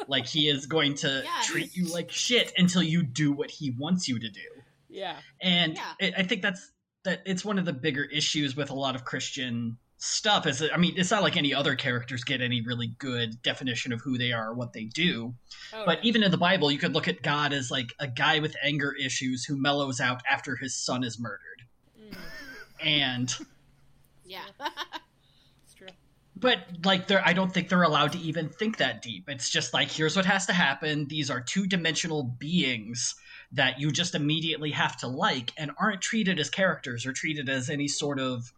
Like 0.08 0.26
he 0.26 0.48
is 0.48 0.66
going 0.66 0.94
to 0.96 1.22
Yeah, 1.24 1.40
treat 1.42 1.74
you 1.74 1.86
like 1.86 2.10
shit 2.10 2.52
until 2.56 2.82
you 2.82 3.02
do 3.02 3.32
what 3.32 3.50
he 3.50 3.70
wants 3.70 4.08
you 4.08 4.18
to 4.18 4.28
do." 4.28 4.40
yeah, 4.88 5.16
and 5.40 5.76
Yeah. 5.76 5.92
I 6.00 6.12
I 6.18 6.22
think 6.24 6.42
that's 6.42 6.70
that 7.04 7.22
it's 7.24 7.44
one 7.44 7.58
of 7.58 7.64
the 7.64 7.72
bigger 7.72 8.04
issues 8.04 8.54
with 8.56 8.68
a 8.70 8.74
lot 8.74 8.94
of 8.94 9.04
Christian 9.04 9.78
stuff. 10.00 10.46
Is 10.46 10.58
that, 10.58 10.72
I 10.74 10.76
mean, 10.78 10.94
it's 10.96 11.10
not 11.10 11.22
like 11.22 11.36
any 11.36 11.54
other 11.54 11.76
characters 11.76 12.24
get 12.24 12.40
any 12.40 12.60
really 12.62 12.88
good 12.98 13.40
definition 13.42 13.92
of 13.92 14.00
who 14.00 14.18
they 14.18 14.32
are 14.32 14.48
or 14.50 14.54
what 14.54 14.72
they 14.72 14.84
do. 14.84 15.34
oh, 15.72 15.82
but 15.86 15.98
no. 16.02 16.08
even 16.08 16.22
in 16.22 16.30
the 16.30 16.38
Bible, 16.38 16.70
you 16.72 16.78
could 16.78 16.94
look 16.94 17.06
at 17.06 17.22
God 17.22 17.52
as 17.52 17.70
like 17.70 17.92
a 18.00 18.08
guy 18.08 18.40
with 18.40 18.56
anger 18.62 18.92
issues 18.92 19.44
who 19.44 19.56
mellows 19.60 20.00
out 20.00 20.22
after 20.28 20.56
his 20.56 20.74
son 20.76 21.04
is 21.04 21.18
murdered, 21.20 21.38
Mm, 22.02 22.16
and 22.82 23.34
Yeah. 24.24 24.42
it's 25.64 25.74
true. 25.74 25.88
but 26.36 26.58
like 26.84 27.06
they're 27.08 27.26
I 27.26 27.32
don't 27.32 27.52
think 27.52 27.68
they're 27.68 27.82
allowed 27.82 28.12
to 28.12 28.18
even 28.20 28.48
think 28.48 28.78
that 28.78 29.02
deep. 29.02 29.28
It's 29.28 29.50
just 29.50 29.74
like 29.74 29.90
here's 29.90 30.16
what 30.16 30.24
has 30.24 30.46
to 30.46 30.52
happen. 30.52 31.06
These 31.08 31.30
are 31.30 31.40
two 31.40 31.66
dimensional 31.66 32.22
beings 32.22 33.16
that 33.52 33.80
you 33.80 33.90
just 33.90 34.14
immediately 34.14 34.70
have 34.70 34.96
to 34.98 35.08
like 35.08 35.52
and 35.58 35.72
aren't 35.80 36.00
treated 36.00 36.38
as 36.38 36.48
characters 36.48 37.04
or 37.04 37.12
treated 37.12 37.48
as 37.48 37.68
any 37.68 37.88
sort 37.88 38.20
of 38.20 38.52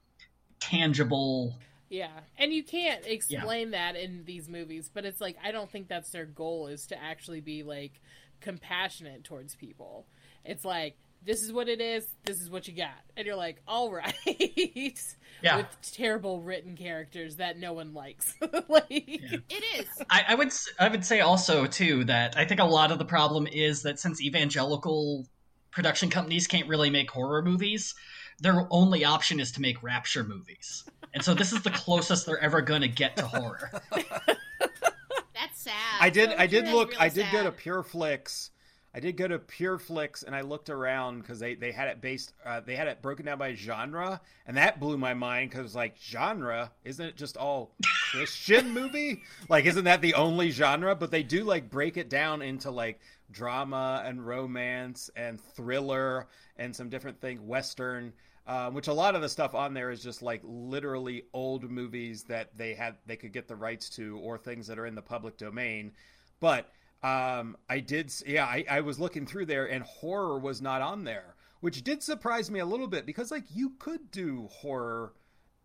tangible 0.71 1.59
Yeah, 1.89 2.21
and 2.39 2.53
you 2.53 2.63
can't 2.65 3.05
explain 3.07 3.73
that 3.73 3.97
in 3.97 4.25
these 4.25 4.49
movies, 4.49 4.91
but 4.93 5.05
it's 5.05 5.21
like 5.21 5.37
I 5.45 5.53
don't 5.53 5.71
think 5.71 5.89
that's 5.89 6.11
their 6.11 6.27
goal 6.27 6.69
is 6.69 6.87
to 6.89 7.03
actually 7.03 7.41
be 7.41 7.63
like 7.63 8.01
compassionate 8.41 9.25
towards 9.25 9.55
people. 9.55 10.07
It's 10.45 10.65
like 10.65 10.97
this 11.25 11.43
is 11.45 11.53
what 11.53 11.69
it 11.69 11.81
is, 11.81 12.05
this 12.25 12.41
is 12.41 12.51
what 12.51 12.67
you 12.67 12.75
got, 12.75 12.99
and 13.17 13.25
you're 13.25 13.37
like, 13.37 13.63
all 13.69 13.93
right, 13.93 14.13
Yeah. 15.43 15.57
with 15.59 15.67
terrible 15.93 16.41
written 16.41 16.77
characters 16.77 17.37
that 17.37 17.59
no 17.59 17.73
one 17.75 17.95
likes. 17.95 18.35
like, 18.69 18.87
It 18.91 19.65
is. 19.79 19.87
I, 20.11 20.25
I 20.29 20.35
would 20.35 20.49
s- 20.49 20.69
I 20.81 20.89
would 20.89 21.05
say 21.05 21.21
also 21.21 21.67
too 21.67 22.05
that 22.05 22.37
I 22.37 22.45
think 22.45 22.61
a 22.61 22.65
lot 22.65 22.91
of 22.91 22.99
the 22.99 23.05
problem 23.05 23.47
is 23.47 23.83
that 23.83 24.01
since 24.01 24.21
evangelical 24.21 25.27
production 25.71 26.11
companies 26.11 26.47
can't 26.49 26.69
really 26.69 26.91
make 26.91 27.11
horror 27.11 27.43
movies, 27.43 27.95
their 28.43 28.67
only 28.71 29.05
option 29.05 29.41
is 29.41 29.53
to 29.53 29.61
make 29.61 29.83
rapture 29.83 30.25
movies. 30.25 30.85
And 31.15 31.23
so 31.23 31.35
this 31.35 31.53
is 31.53 31.63
the 31.63 31.71
closest 31.71 32.27
they're 32.27 32.43
ever 32.43 32.61
going 32.61 32.83
to 32.83 32.89
get 32.89 33.17
to 33.17 33.27
horror. 33.27 33.71
That's 33.91 35.55
sad. 35.55 35.73
I 36.01 36.11
did. 36.11 36.31
I 36.31 36.47
did 36.47 36.67
true. 36.67 36.75
look. 36.75 36.91
Really 36.91 37.01
I 37.03 37.09
did 37.09 37.27
go 37.33 37.39
to 37.39 37.51
sad. 37.51 37.57
Pure 37.57 37.83
Flix 37.85 38.51
I 38.95 39.01
did 39.01 39.17
go 39.17 39.27
to 39.27 39.39
Pure 39.39 39.79
Flix 39.79 40.23
and 40.23 40.37
I 40.37 40.43
looked 40.43 40.69
around 40.69 41.21
because 41.21 41.39
they, 41.39 41.55
they 41.55 41.73
had 41.73 41.89
it 41.89 42.03
based 42.03 42.35
uh, 42.45 42.61
they 42.61 42.77
had 42.77 42.89
it 42.89 43.01
broken 43.01 43.25
down 43.25 43.39
by 43.39 43.55
genre 43.55 44.21
and 44.47 44.57
that 44.59 44.81
blew 44.81 44.99
my 44.99 45.15
mind 45.15 45.51
because 45.51 45.75
like 45.75 45.97
genre 45.99 46.71
isn't 46.85 47.05
it 47.05 47.17
just 47.17 47.39
all 47.39 47.75
Christian 48.11 48.71
movie 48.75 49.23
like 49.49 49.65
isn't 49.65 49.85
that 49.85 50.03
the 50.03 50.15
only 50.15 50.51
genre 50.51 50.95
but 50.95 51.11
they 51.11 51.23
do 51.23 51.45
like 51.45 51.71
break 51.71 51.97
it 51.97 52.11
down 52.11 52.43
into 52.43 52.71
like 52.71 53.01
drama 53.31 54.03
and 54.05 54.27
romance 54.27 55.09
and 55.17 55.41
thriller 55.41 56.29
and 56.59 56.77
some 56.77 56.91
different 56.91 57.19
thing 57.19 57.47
western 57.47 58.13
um, 58.47 58.75
which 58.75 58.89
a 58.89 58.93
lot 58.93 59.15
of 59.15 59.23
the 59.23 59.29
stuff 59.29 59.55
on 59.55 59.75
there 59.75 59.91
is 59.91 60.03
just 60.03 60.23
like 60.23 60.41
literally 60.45 61.25
old 61.33 61.71
movies 61.71 62.25
that 62.25 62.57
they 62.57 62.75
had 62.75 62.97
they 63.07 63.17
could 63.17 63.33
get 63.33 63.47
the 63.49 63.57
rights 63.57 63.89
to 63.89 64.19
or 64.19 64.37
things 64.39 64.67
that 64.67 64.79
are 64.79 64.87
in 64.87 64.95
the 64.95 65.03
public 65.03 65.37
domain 65.37 65.93
but 66.41 66.71
um, 67.05 67.57
I 67.69 67.81
did, 67.81 68.13
yeah, 68.27 68.45
I, 68.45 68.65
I 68.71 68.81
was 68.81 69.01
looking 69.01 69.27
through 69.27 69.47
there 69.47 69.67
and 69.67 69.83
horror 69.83 70.39
was 70.39 70.63
not 70.63 70.83
on 70.83 71.05
there, 71.05 71.35
which 71.61 71.83
did 71.83 72.03
surprise 72.03 72.51
me 72.51 72.61
a 72.61 72.67
little 72.67 72.87
bit 72.87 73.07
because, 73.07 73.31
like, 73.31 73.45
you 73.53 73.73
could 73.79 74.11
do 74.11 74.49
horror. 74.53 75.15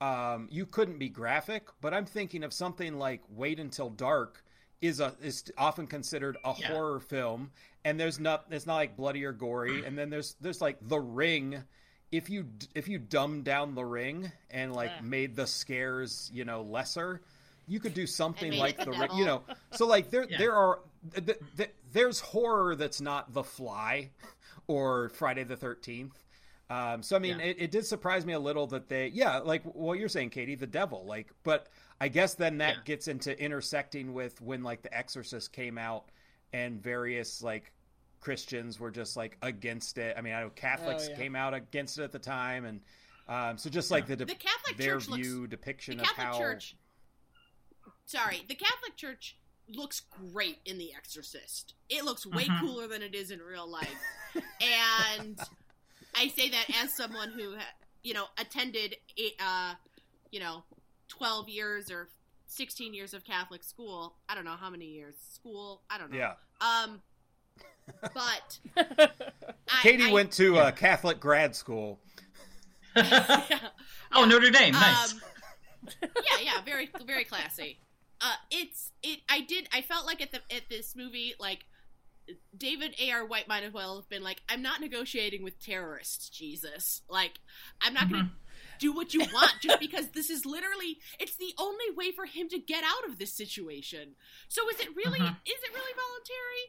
Um, 0.01 0.47
you 0.51 0.65
couldn't 0.65 0.99
be 0.99 1.09
graphic, 1.09 1.67
but 1.81 1.93
I'm 1.93 2.05
thinking 2.05 2.43
of 2.43 2.53
something 2.53 2.97
like 2.97 3.21
Wait 3.29 3.59
Until 3.59 3.89
Dark 3.89 4.43
is 4.81 4.99
a 4.99 5.15
is 5.21 5.51
often 5.57 5.87
considered 5.87 6.37
a 6.43 6.53
Yeah. 6.57 6.67
horror 6.67 6.99
film, 6.99 7.51
and 7.83 7.99
there's 7.99 8.19
not 8.19 8.45
it's 8.51 8.67
not 8.67 8.75
like 8.75 8.95
bloody 8.95 9.23
or 9.25 9.31
gory, 9.31 9.83
and 9.85 9.97
then 9.97 10.09
there's 10.11 10.35
there's 10.39 10.61
like 10.61 10.77
The 10.81 10.99
Ring. 10.99 11.63
If 12.11 12.29
you 12.29 12.47
if 12.73 12.87
you 12.87 12.99
dumb 12.99 13.43
down 13.43 13.75
The 13.75 13.83
Ring 13.83 14.31
and 14.49 14.73
like 14.73 14.91
Yeah. 14.95 15.01
made 15.01 15.35
the 15.35 15.47
scares 15.47 16.29
you 16.33 16.45
know 16.45 16.61
lesser, 16.61 17.21
you 17.67 17.79
could 17.79 17.93
do 17.93 18.07
something 18.07 18.53
like 18.53 18.77
the 18.77 18.85
the 18.85 18.91
Ring, 18.91 19.09
you 19.15 19.25
know. 19.25 19.43
So 19.71 19.85
like 19.87 20.09
there 20.09 20.25
Yeah. 20.29 20.37
there 20.37 20.53
are 20.55 20.79
th- 21.13 21.37
th- 21.57 21.71
there's 21.91 22.19
horror 22.19 22.75
that's 22.75 23.01
not 23.01 23.33
The 23.33 23.43
Fly 23.43 24.09
or 24.67 25.09
Friday 25.09 25.43
the 25.43 25.57
Thirteenth. 25.57 26.17
Um, 26.69 27.01
so 27.01 27.15
I 27.15 27.19
mean, 27.19 27.39
Yeah. 27.39 27.45
it, 27.45 27.55
it 27.59 27.71
did 27.71 27.85
surprise 27.85 28.25
me 28.25 28.33
a 28.33 28.39
little 28.39 28.67
that 28.67 28.89
they, 28.89 29.07
yeah, 29.07 29.37
like 29.37 29.63
what 29.63 29.99
you're 29.99 30.09
saying, 30.09 30.31
Katie, 30.31 30.55
the 30.55 30.67
devil, 30.67 31.05
like, 31.05 31.31
but 31.43 31.67
I 32.01 32.09
guess 32.09 32.33
then 32.33 32.57
that 32.57 32.75
Yeah. 32.75 32.81
gets 32.83 33.07
into 33.07 33.37
intersecting 33.41 34.13
with 34.13 34.41
when 34.41 34.63
like 34.63 34.81
The 34.81 34.93
Exorcist 34.97 35.53
came 35.53 35.77
out 35.77 36.09
and 36.53 36.81
various 36.81 37.41
like 37.41 37.71
Christians 38.19 38.79
were 38.79 38.91
just 38.91 39.15
like 39.17 39.37
against 39.41 39.97
it. 39.97 40.15
I 40.17 40.21
mean, 40.21 40.33
I 40.33 40.41
know 40.41 40.49
Catholics 40.49 41.05
Oh, 41.07 41.11
yeah. 41.11 41.17
came 41.17 41.35
out 41.35 41.53
against 41.53 41.97
it 41.99 42.03
at 42.03 42.11
the 42.11 42.19
time, 42.19 42.65
and 42.65 42.81
um, 43.27 43.57
so 43.57 43.69
just 43.69 43.91
like 43.91 44.07
the, 44.07 44.15
de- 44.15 44.25
The 44.25 44.35
Catholic 44.35 44.77
their 44.77 44.95
Church 44.95 45.09
looks- 45.09 45.21
view 45.21 45.41
The 45.41 45.47
depiction 45.47 45.99
of 45.99 46.05
Catholic 46.05 46.25
how 46.27 46.37
Church. 46.39 46.75
Sorry, 48.05 48.41
the 48.47 48.55
Catholic 48.55 48.95
Church 48.95 49.37
looks 49.69 50.01
great 50.31 50.59
in 50.65 50.77
The 50.77 50.93
Exorcist. 50.95 51.73
It 51.89 52.05
looks 52.05 52.25
way 52.25 52.45
Mhm. 52.45 52.59
cooler 52.61 52.87
than 52.87 53.01
it 53.01 53.13
is 53.13 53.31
in 53.31 53.41
real 53.41 53.67
life, 53.67 54.01
and 54.61 55.37
I 56.15 56.29
say 56.29 56.49
that 56.49 56.69
as 56.83 56.95
someone 56.95 57.31
who, 57.31 57.55
you 58.03 58.13
know, 58.13 58.27
attended, 58.37 58.95
a- 59.17 59.35
uh, 59.39 59.75
you 60.31 60.39
know, 60.39 60.63
twelve 61.09 61.49
years 61.49 61.91
or 61.91 62.09
sixteen 62.45 62.93
years 62.93 63.13
of 63.13 63.25
Catholic 63.25 63.63
school. 63.63 64.15
I 64.29 64.35
don't 64.35 64.45
know 64.45 64.55
how 64.55 64.69
many 64.69 64.85
years 64.85 65.15
school. 65.33 65.83
I 65.89 65.97
don't 65.97 66.11
know. 66.11 66.17
yeah. 66.17 66.33
Um, 66.61 67.01
but 68.13 68.59
I, 68.77 69.81
Katie 69.81 70.05
I- 70.07 70.11
went 70.11 70.31
to 70.33 70.53
Yeah. 70.55 70.61
uh, 70.61 70.71
Catholic 70.71 71.19
grad 71.19 71.55
school. 71.55 71.99
oh, 72.95 74.25
Notre 74.25 74.49
Dame, 74.49 74.73
nice. 74.73 75.13
Um, 75.13 75.21
yeah, 76.03 76.39
yeah, 76.43 76.61
very, 76.65 76.89
very 77.05 77.23
classy. 77.23 77.79
Uh, 78.19 78.33
it's 78.49 78.91
it. 79.03 79.19
I 79.29 79.41
did. 79.41 79.67
I 79.71 79.81
felt 79.81 80.05
like 80.07 80.21
at 80.21 80.31
the 80.31 80.39
at 80.55 80.63
this 80.69 80.95
movie, 80.95 81.35
like 81.39 81.65
David 82.57 82.95
A. 82.99 83.11
R. 83.11 83.25
White 83.25 83.47
might 83.47 83.63
as 83.63 83.71
well 83.71 83.97
have 83.97 84.09
been 84.09 84.23
like, 84.23 84.41
"I'm 84.49 84.63
not 84.63 84.81
negotiating 84.81 85.43
with 85.43 85.59
terrorists, 85.63 86.29
Jesus. 86.29 87.03
Like, 87.07 87.39
I'm 87.81 87.93
not 87.93 88.09
going 88.09 88.23
to 88.25 88.31
do 88.79 88.91
what 88.93 89.13
you 89.13 89.19
want 89.31 89.51
just 89.61 89.79
because 89.79 90.07
this 90.09 90.31
is 90.31 90.45
literally. 90.47 90.97
It's 91.19 91.35
the 91.35 91.53
only 91.59 91.85
way 91.95 92.11
for 92.11 92.25
him 92.25 92.49
to 92.49 92.57
get 92.59 92.83
out 92.83 93.07
of 93.07 93.19
this 93.19 93.33
situation. 93.33 94.15
So 94.49 94.67
is 94.69 94.79
it 94.79 94.95
really? 94.95 95.19
Mhm. 95.19 95.35
Is 95.45 95.63
it 95.63 95.73
really 95.75 95.93
voluntary? 95.93 96.63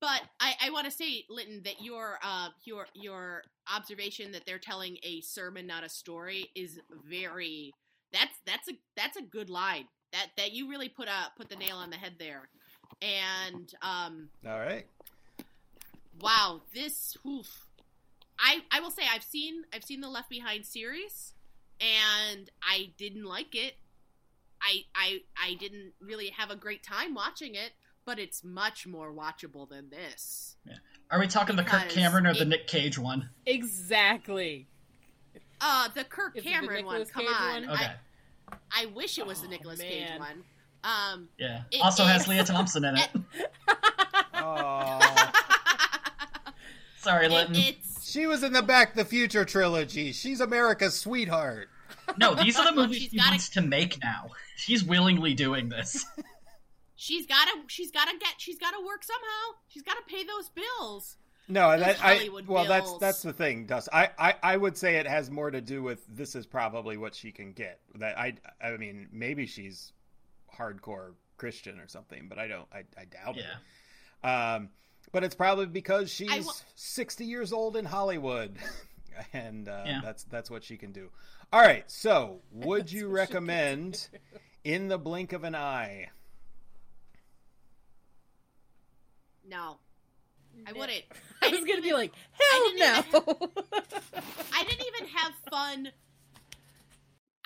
But 0.00 0.22
I, 0.40 0.54
I 0.66 0.70
want 0.70 0.84
to 0.84 0.90
say, 0.90 1.24
Linton, 1.30 1.62
that 1.64 1.82
your 1.82 2.18
uh, 2.22 2.48
your 2.64 2.86
your 2.94 3.42
observation 3.74 4.32
that 4.32 4.44
they're 4.46 4.58
telling 4.58 4.98
a 5.02 5.20
sermon, 5.22 5.66
not 5.66 5.84
a 5.84 5.88
story, 5.88 6.50
is 6.54 6.78
very 7.08 7.72
that's 8.12 8.38
that's 8.46 8.68
a 8.68 8.72
that's 8.96 9.16
a 9.16 9.22
good 9.22 9.50
line. 9.50 9.86
That 10.12 10.28
that 10.36 10.52
you 10.52 10.68
really 10.68 10.88
put 10.88 11.08
a 11.08 11.32
put 11.36 11.48
the 11.48 11.56
nail 11.56 11.76
on 11.76 11.90
the 11.90 11.96
head 11.96 12.14
there. 12.18 12.48
And 13.02 13.72
um, 13.82 14.28
All 14.46 14.58
right. 14.58 14.86
wow, 16.20 16.62
this 16.74 17.16
oof. 17.26 17.66
I 18.38 18.60
I 18.70 18.80
will 18.80 18.90
say 18.90 19.02
I've 19.12 19.24
seen 19.24 19.64
I've 19.74 19.84
seen 19.84 20.00
the 20.00 20.08
Left 20.08 20.28
Behind 20.28 20.64
series, 20.64 21.32
and 21.80 22.50
I 22.62 22.92
didn't 22.98 23.24
like 23.24 23.54
it. 23.54 23.74
I 24.62 24.84
I 24.94 25.18
I 25.42 25.54
didn't 25.54 25.92
really 26.00 26.30
have 26.30 26.50
a 26.50 26.56
great 26.56 26.82
time 26.82 27.14
watching 27.14 27.54
it, 27.54 27.72
but 28.06 28.18
it's 28.18 28.42
much 28.44 28.86
more 28.86 29.12
watchable 29.12 29.68
than 29.68 29.90
this. 29.90 30.56
Yeah. 30.66 30.74
Are 31.10 31.18
we 31.20 31.26
talking 31.26 31.56
the 31.56 31.62
Kirk 31.64 31.88
Cameron 31.90 32.26
or 32.26 32.32
the 32.34 32.44
Nick 32.46 32.66
Cage 32.66 32.98
one? 32.98 33.28
exactly. 33.44 34.68
Uh, 35.60 35.88
the 35.94 36.04
Kirk 36.04 36.36
Is 36.36 36.42
it 36.42 36.46
the 36.46 36.50
Cameron 36.52 36.84
one. 36.86 36.94
Nicolas 37.00 37.10
Come 37.10 37.26
Cage 37.26 37.34
on, 37.38 37.66
one? 37.66 37.70
Okay. 37.76 37.90
I, 38.50 38.82
I 38.82 38.86
wish 38.86 39.18
it 39.18 39.26
was 39.26 39.40
the 39.40 39.46
Oh, 39.48 39.50
Nicolas 39.50 39.80
Cage 39.80 40.08
one. 40.18 40.44
Um, 40.84 41.28
Yeah. 41.38 41.62
It 41.72 41.82
also 41.82 42.04
has 42.04 42.22
is- 42.22 42.28
Lea 42.28 42.44
Thompson 42.44 42.84
in 42.84 42.96
it. 42.96 43.08
Oh, 44.34 45.00
Sorry, 46.98 47.26
it- 47.26 47.32
Linton. 47.32 47.56
it's 47.56 48.08
she 48.10 48.26
was 48.26 48.42
in 48.42 48.52
the 48.52 48.62
Back 48.62 48.90
to 48.92 48.96
the 48.98 49.04
Future 49.04 49.44
trilogy. 49.44 50.12
She's 50.12 50.40
America's 50.40 50.94
sweetheart. 50.98 51.68
No, 52.18 52.34
these 52.34 52.56
are 52.58 52.64
the 52.64 52.72
movies 52.80 52.98
she's 53.02 53.10
he 53.12 53.18
gotta- 53.18 53.30
wants 53.30 53.48
to 53.50 53.62
make 53.62 53.98
now. 54.02 54.30
He's 54.64 54.84
willingly 54.84 55.34
doing 55.34 55.68
this. 55.68 56.04
she's 56.96 57.26
gotta 57.26 57.52
she's 57.68 57.90
gotta 57.90 58.12
get 58.18 58.34
she's 58.38 58.58
gotta 58.58 58.78
work 58.84 59.04
somehow. 59.04 59.60
She's 59.68 59.82
gotta 59.82 60.02
pay 60.08 60.24
those 60.24 60.48
bills. 60.50 61.16
No, 61.48 61.70
and 61.70 61.80
Those 61.80 61.96
that, 61.98 62.04
I 62.04 62.28
well, 62.48 62.64
that's 62.64 62.86
bills. 62.88 63.00
that's 63.00 63.22
the 63.22 63.32
thing, 63.32 63.66
Dust. 63.66 63.88
I, 63.92 64.10
I 64.18 64.34
I 64.42 64.56
would 64.56 64.76
say 64.76 64.96
it 64.96 65.06
has 65.06 65.30
more 65.30 65.48
to 65.50 65.60
do 65.60 65.80
with 65.82 66.04
this 66.08 66.34
is 66.34 66.44
probably 66.44 66.96
what 66.96 67.14
she 67.14 67.30
can 67.30 67.52
get. 67.52 67.78
That 67.94 68.18
I 68.18 68.34
I 68.60 68.76
mean 68.78 69.08
maybe 69.12 69.46
she's 69.46 69.92
hardcore 70.58 71.12
Christian 71.36 71.78
or 71.78 71.86
something, 71.86 72.26
but 72.28 72.38
I 72.38 72.48
don't 72.48 72.66
I, 72.72 72.78
I 72.98 73.04
doubt 73.04 73.36
Yeah. 73.36 73.42
it. 74.24 74.26
Um, 74.28 74.70
but 75.12 75.22
it's 75.22 75.34
probably 75.36 75.66
because 75.66 76.10
she's 76.10 76.30
I 76.32 76.40
wa- 76.40 76.52
sixty 76.74 77.24
years 77.26 77.52
old 77.52 77.76
in 77.76 77.84
Hollywood, 77.84 78.56
and 79.32 79.68
uh, 79.68 79.82
Yeah. 79.86 80.00
that's 80.02 80.24
that's 80.24 80.50
what 80.50 80.64
she 80.64 80.76
can 80.76 80.90
do. 80.92 81.10
All 81.52 81.60
right, 81.60 81.88
so 81.88 82.40
would 82.50 82.90
you 82.92 83.06
recommend 83.06 84.08
In 84.64 84.88
the 84.88 84.98
Blink 84.98 85.32
of 85.32 85.44
an 85.44 85.54
Eye? 85.54 86.08
No, 89.48 89.78
I 90.66 90.72
wouldn't. 90.72 91.04
I 91.42 91.48
was 91.48 91.60
gonna 91.60 91.82
be 91.82 91.92
like, 91.92 92.12
hell 92.32 92.70
didn't 92.70 92.78
no. 92.78 93.50
I 94.52 94.64
didn't 94.64 94.86
even 94.86 95.08
have 95.14 95.32
fun. 95.50 95.88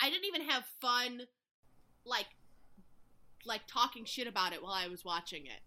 I 0.01 0.09
didn't 0.09 0.25
even 0.25 0.41
have 0.49 0.63
fun, 0.81 1.21
like, 2.05 2.25
like 3.45 3.61
talking 3.67 4.05
shit 4.05 4.27
about 4.27 4.53
it 4.53 4.63
while 4.63 4.73
I 4.73 4.87
was 4.87 5.05
watching 5.05 5.45
it. 5.45 5.61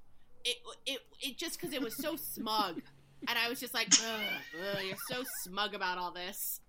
It 0.44 0.56
it 0.86 1.00
it 1.20 1.38
just 1.38 1.60
because 1.60 1.74
it 1.74 1.80
was 1.80 1.96
so 1.96 2.16
smug, 2.34 2.82
and 3.28 3.38
I 3.38 3.48
was 3.48 3.60
just 3.60 3.74
like, 3.74 3.88
ugh, 3.92 4.20
ugh, 4.60 4.82
you're 4.84 4.96
so 5.08 5.22
smug 5.44 5.74
about 5.74 5.98
all 5.98 6.10
this, 6.12 6.60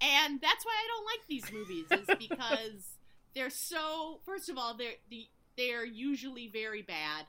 and 0.00 0.40
that's 0.40 0.64
why 0.64 0.72
I 0.72 0.86
don't 0.88 1.04
like 1.04 1.20
these 1.28 1.52
movies 1.52 1.86
is 1.90 2.16
because 2.28 2.98
they're 3.34 3.50
so. 3.50 4.20
First 4.24 4.48
of 4.48 4.56
all, 4.56 4.76
they're 4.76 4.92
the 5.10 5.26
they're 5.56 5.84
usually 5.84 6.48
very 6.48 6.82
bad, 6.82 7.26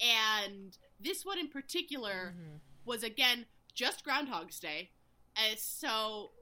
and 0.00 0.76
this 1.00 1.24
one 1.24 1.38
in 1.38 1.48
particular 1.48 2.34
was 2.84 3.02
again 3.02 3.46
just 3.74 4.04
Groundhog's 4.04 4.58
Day. 4.60 4.90
And 5.36 5.58
so 5.58 6.32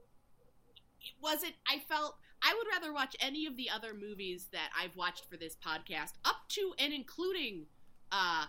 it 1.01 1.13
wasn't 1.21 1.53
I 1.67 1.79
felt 1.79 2.17
I 2.41 2.53
would 2.57 2.67
rather 2.71 2.93
watch 2.93 3.15
any 3.19 3.45
of 3.45 3.55
the 3.57 3.69
other 3.69 3.93
movies 3.93 4.47
that 4.51 4.69
I've 4.79 4.95
watched 4.95 5.25
for 5.29 5.37
this 5.37 5.55
podcast, 5.55 6.13
up 6.25 6.47
to 6.49 6.73
and 6.79 6.93
including 6.93 7.65
uh 8.11 8.45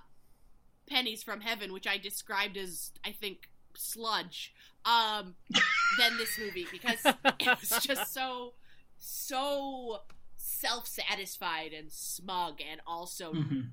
Pennies 0.88 1.22
from 1.22 1.40
Heaven, 1.40 1.72
which 1.72 1.86
I 1.86 1.98
described 1.98 2.56
as 2.56 2.90
I 3.04 3.12
think 3.12 3.48
sludge, 3.76 4.52
um, 4.84 5.36
than 5.98 6.16
this 6.16 6.36
movie 6.38 6.66
because 6.72 6.98
it 7.04 7.60
was 7.60 7.80
just 7.84 8.12
so 8.12 8.54
so 8.98 10.00
self 10.36 10.86
satisfied 10.88 11.72
and 11.72 11.92
smug 11.92 12.60
and 12.68 12.80
also 12.86 13.32
Mhm. 13.32 13.70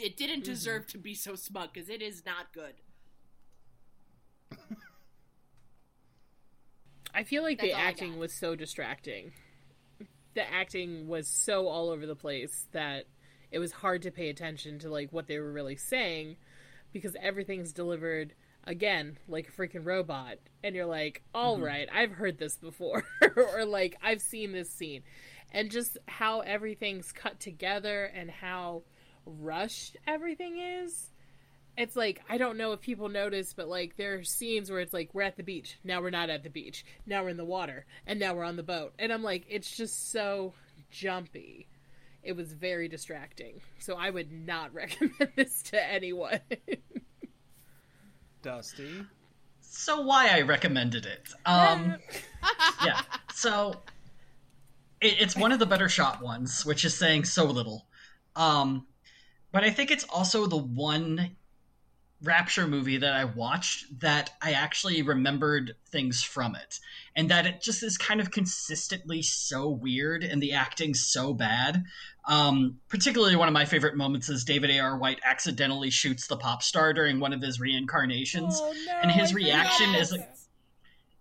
It 0.00 0.16
didn't 0.16 0.42
mm-hmm. 0.42 0.52
deserve 0.52 0.86
to 0.88 0.98
be 0.98 1.14
so 1.14 1.34
smug 1.34 1.72
because 1.72 1.88
it 1.88 2.02
is 2.02 2.24
not 2.24 2.52
good. 2.52 2.74
I 7.14 7.24
feel 7.24 7.42
like 7.42 7.58
That's 7.58 7.72
the 7.72 7.78
acting 7.78 8.18
was 8.18 8.32
so 8.32 8.54
distracting. 8.54 9.32
The 10.34 10.52
acting 10.52 11.08
was 11.08 11.26
so 11.26 11.66
all 11.66 11.90
over 11.90 12.06
the 12.06 12.14
place 12.14 12.66
that 12.72 13.06
it 13.50 13.58
was 13.58 13.72
hard 13.72 14.02
to 14.02 14.10
pay 14.10 14.28
attention 14.28 14.78
to 14.80 14.90
like 14.90 15.12
what 15.12 15.26
they 15.26 15.38
were 15.38 15.52
really 15.52 15.76
saying. 15.76 16.36
because 16.92 17.16
everything's 17.20 17.72
delivered 17.72 18.34
again 18.64 19.18
like 19.28 19.48
a 19.48 19.52
freaking 19.52 19.86
robot 19.86 20.36
and 20.62 20.74
you're 20.74 20.86
like 20.86 21.22
all 21.34 21.56
mm-hmm. 21.56 21.64
right, 21.64 21.88
i've 21.92 22.12
heard 22.12 22.38
this 22.38 22.56
before 22.56 23.04
or 23.36 23.64
like 23.64 23.96
i've 24.02 24.20
seen 24.20 24.52
this 24.52 24.70
scene 24.70 25.02
and 25.52 25.70
just 25.70 25.96
how 26.06 26.40
everything's 26.40 27.10
cut 27.12 27.40
together 27.40 28.04
and 28.04 28.30
how 28.30 28.82
rushed 29.38 29.96
everything 30.06 30.58
is 30.58 31.10
it's 31.76 31.96
like 31.96 32.20
i 32.28 32.38
don't 32.38 32.56
know 32.56 32.72
if 32.72 32.80
people 32.80 33.08
notice 33.08 33.52
but 33.52 33.68
like 33.68 33.96
there 33.96 34.14
are 34.14 34.24
scenes 34.24 34.70
where 34.70 34.80
it's 34.80 34.92
like 34.92 35.14
we're 35.14 35.22
at 35.22 35.36
the 35.36 35.42
beach 35.42 35.78
now 35.84 36.00
we're 36.00 36.10
not 36.10 36.30
at 36.30 36.42
the 36.42 36.50
beach 36.50 36.84
now 37.06 37.22
we're 37.22 37.28
in 37.28 37.36
the 37.36 37.44
water 37.44 37.84
and 38.06 38.18
now 38.18 38.34
we're 38.34 38.44
on 38.44 38.56
the 38.56 38.62
boat 38.62 38.92
and 38.98 39.12
i'm 39.12 39.22
like 39.22 39.44
it's 39.48 39.76
just 39.76 40.10
so 40.10 40.52
jumpy 40.90 41.68
it 42.22 42.32
was 42.32 42.52
very 42.52 42.88
distracting 42.88 43.60
so 43.78 43.94
i 43.94 44.10
would 44.10 44.32
not 44.32 44.72
recommend 44.74 45.30
this 45.36 45.62
to 45.62 45.92
anyone 45.92 46.40
Dusty. 48.42 49.04
So 49.60 50.00
why 50.00 50.28
I 50.28 50.42
recommended 50.42 51.06
it? 51.06 51.28
Um, 51.44 51.96
yeah. 52.84 53.00
So 53.34 53.74
it, 55.00 55.20
it's 55.20 55.36
one 55.36 55.52
of 55.52 55.58
the 55.58 55.66
better 55.66 55.88
shot 55.88 56.22
ones, 56.22 56.64
which 56.64 56.84
is 56.84 56.94
saying 56.94 57.24
so 57.24 57.44
little. 57.44 57.86
Um, 58.36 58.86
but 59.52 59.64
I 59.64 59.70
think 59.70 59.90
it's 59.90 60.04
also 60.04 60.46
the 60.46 60.56
one 60.56 61.36
Rapture 62.20 62.66
movie 62.66 62.96
that 62.96 63.12
I 63.12 63.26
watched 63.26 64.00
that 64.00 64.30
I 64.42 64.50
actually 64.50 65.02
remembered 65.02 65.76
things 65.86 66.20
from 66.20 66.56
it, 66.56 66.80
and 67.14 67.30
that 67.30 67.46
it 67.46 67.62
just 67.62 67.84
is 67.84 67.96
kind 67.96 68.20
of 68.20 68.32
consistently 68.32 69.22
so 69.22 69.68
weird 69.68 70.24
and 70.24 70.42
the 70.42 70.52
acting 70.54 70.94
so 70.94 71.32
bad. 71.32 71.84
Um, 72.26 72.80
particularly, 72.88 73.36
one 73.36 73.46
of 73.46 73.54
my 73.54 73.66
favorite 73.66 73.96
moments 73.96 74.28
is 74.28 74.42
David 74.42 74.70
A.R. 74.70 74.98
White 74.98 75.20
accidentally 75.24 75.90
shoots 75.90 76.26
the 76.26 76.36
pop 76.36 76.60
star 76.64 76.92
during 76.92 77.20
one 77.20 77.32
of 77.32 77.40
his 77.40 77.60
reincarnations, 77.60 78.58
Oh, 78.60 78.74
no, 78.86 78.98
and 79.00 79.12
his 79.12 79.30
I 79.30 79.36
reaction 79.36 79.94
is 79.94 80.18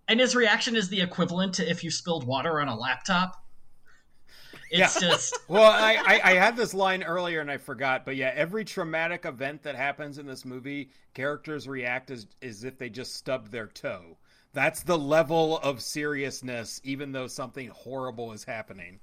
and 0.07 0.19
his 0.19 0.35
reaction 0.35 0.75
is 0.75 0.89
the 0.89 1.01
equivalent 1.01 1.53
to 1.55 1.69
if 1.69 1.83
you 1.83 1.91
spilled 1.91 2.25
water 2.25 2.59
on 2.59 2.69
a 2.69 2.75
laptop. 2.75 3.35
It's 4.69 4.99
just 4.99 5.37
Well, 5.47 5.71
I, 5.71 5.95
I, 5.95 6.31
I 6.31 6.33
had 6.35 6.55
this 6.55 6.73
line 6.73 7.03
earlier 7.03 7.41
and 7.41 7.51
I 7.51 7.57
forgot, 7.57 8.05
but 8.05 8.15
yeah, 8.15 8.31
every 8.35 8.65
traumatic 8.65 9.25
event 9.25 9.63
that 9.63 9.75
happens 9.75 10.17
in 10.17 10.25
this 10.25 10.45
movie, 10.45 10.89
characters 11.13 11.67
react 11.67 12.11
as, 12.11 12.27
as 12.41 12.63
if 12.63 12.77
they 12.77 12.89
just 12.89 13.15
stubbed 13.15 13.51
their 13.51 13.67
toe. 13.67 14.17
That's 14.53 14.83
the 14.83 14.97
level 14.97 15.57
of 15.59 15.81
seriousness, 15.81 16.81
even 16.83 17.11
though 17.11 17.27
something 17.27 17.69
horrible 17.69 18.33
is 18.33 18.43
happening. 18.43 18.99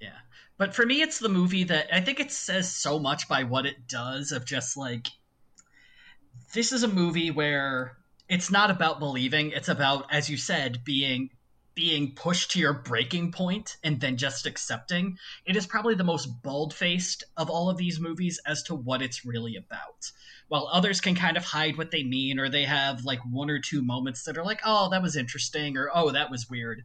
Yeah. 0.00 0.16
But 0.56 0.74
for 0.74 0.86
me, 0.86 1.02
it's 1.02 1.18
the 1.18 1.28
movie 1.28 1.64
that 1.64 1.94
I 1.94 2.00
think 2.00 2.20
it 2.20 2.32
says 2.32 2.74
so 2.74 2.98
much 2.98 3.28
by 3.28 3.44
what 3.44 3.66
it 3.66 3.86
does 3.86 4.32
of 4.32 4.44
just 4.44 4.76
like, 4.76 5.08
this 6.54 6.72
is 6.72 6.82
a 6.82 6.88
movie 6.88 7.30
where 7.30 7.96
it's 8.28 8.50
not 8.50 8.70
about 8.70 8.98
believing, 8.98 9.50
it's 9.50 9.68
about, 9.68 10.06
as 10.10 10.30
you 10.30 10.36
said, 10.36 10.84
being 10.84 11.30
being 11.80 12.12
pushed 12.14 12.50
to 12.50 12.58
your 12.58 12.74
breaking 12.74 13.32
point 13.32 13.78
and 13.82 13.98
then 14.02 14.18
just 14.18 14.44
accepting. 14.44 15.16
It 15.46 15.56
is 15.56 15.66
probably 15.66 15.94
the 15.94 16.04
most 16.04 16.42
bald 16.42 16.74
faced 16.74 17.24
of 17.38 17.48
all 17.48 17.70
of 17.70 17.78
these 17.78 17.98
movies 17.98 18.38
as 18.46 18.62
to 18.64 18.74
what 18.74 19.00
it's 19.00 19.24
really 19.24 19.56
about. 19.56 20.12
While 20.48 20.68
others 20.70 21.00
can 21.00 21.14
kind 21.14 21.38
of 21.38 21.44
hide 21.44 21.78
what 21.78 21.90
they 21.90 22.02
mean, 22.02 22.38
or 22.38 22.50
they 22.50 22.64
have 22.64 23.06
like 23.06 23.20
one 23.20 23.48
or 23.48 23.58
two 23.58 23.82
moments 23.82 24.24
that 24.24 24.36
are 24.36 24.44
like, 24.44 24.60
oh, 24.66 24.90
that 24.90 25.00
was 25.00 25.16
interesting, 25.16 25.78
or 25.78 25.88
oh, 25.94 26.10
that 26.10 26.30
was 26.30 26.50
weird. 26.50 26.84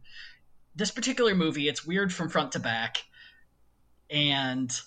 This 0.74 0.90
particular 0.90 1.34
movie, 1.34 1.68
it's 1.68 1.86
weird 1.86 2.10
from 2.10 2.30
front 2.30 2.52
to 2.52 2.58
back 2.58 3.04
and 4.08 4.80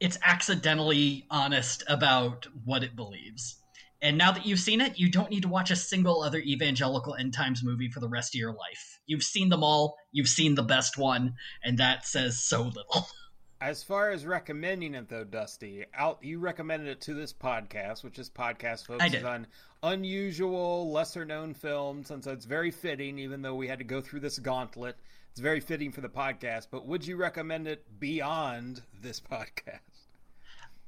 it's 0.00 0.18
accidentally 0.24 1.24
honest 1.30 1.84
about 1.86 2.48
what 2.64 2.82
it 2.82 2.96
believes. 2.96 3.58
And 4.00 4.16
now 4.16 4.30
that 4.32 4.46
you've 4.46 4.60
seen 4.60 4.80
it, 4.80 4.98
you 4.98 5.10
don't 5.10 5.30
need 5.30 5.42
to 5.42 5.48
watch 5.48 5.70
a 5.70 5.76
single 5.76 6.22
other 6.22 6.38
evangelical 6.38 7.14
end 7.16 7.34
times 7.34 7.64
movie 7.64 7.88
for 7.88 7.98
the 8.00 8.08
rest 8.08 8.34
of 8.34 8.38
your 8.38 8.52
life. 8.52 9.00
You've 9.06 9.24
seen 9.24 9.48
them 9.48 9.64
all, 9.64 9.96
you've 10.12 10.28
seen 10.28 10.54
the 10.54 10.62
best 10.62 10.96
one, 10.96 11.34
and 11.64 11.78
that 11.78 12.06
says 12.06 12.38
so 12.38 12.62
little. 12.62 13.06
As 13.60 13.82
far 13.82 14.10
as 14.10 14.24
recommending 14.24 14.94
it, 14.94 15.08
though, 15.08 15.24
Dusty, 15.24 15.84
out 15.92 16.22
you 16.22 16.38
recommended 16.38 16.88
it 16.88 17.00
to 17.02 17.14
this 17.14 17.32
podcast, 17.32 18.04
which 18.04 18.20
is 18.20 18.30
podcast 18.30 18.86
focuses 18.86 19.24
on 19.24 19.48
unusual, 19.82 20.92
lesser 20.92 21.24
known 21.24 21.54
films, 21.54 22.12
and 22.12 22.22
so 22.22 22.30
it's 22.30 22.44
very 22.44 22.70
fitting. 22.70 23.18
Even 23.18 23.42
though 23.42 23.56
we 23.56 23.66
had 23.66 23.80
to 23.80 23.84
go 23.84 24.00
through 24.00 24.20
this 24.20 24.38
gauntlet, 24.38 24.96
it's 25.32 25.40
very 25.40 25.58
fitting 25.58 25.90
for 25.90 26.02
the 26.02 26.08
podcast. 26.08 26.68
But 26.70 26.86
would 26.86 27.04
you 27.04 27.16
recommend 27.16 27.66
it 27.66 27.84
beyond 27.98 28.80
this 29.02 29.18
podcast? 29.32 29.97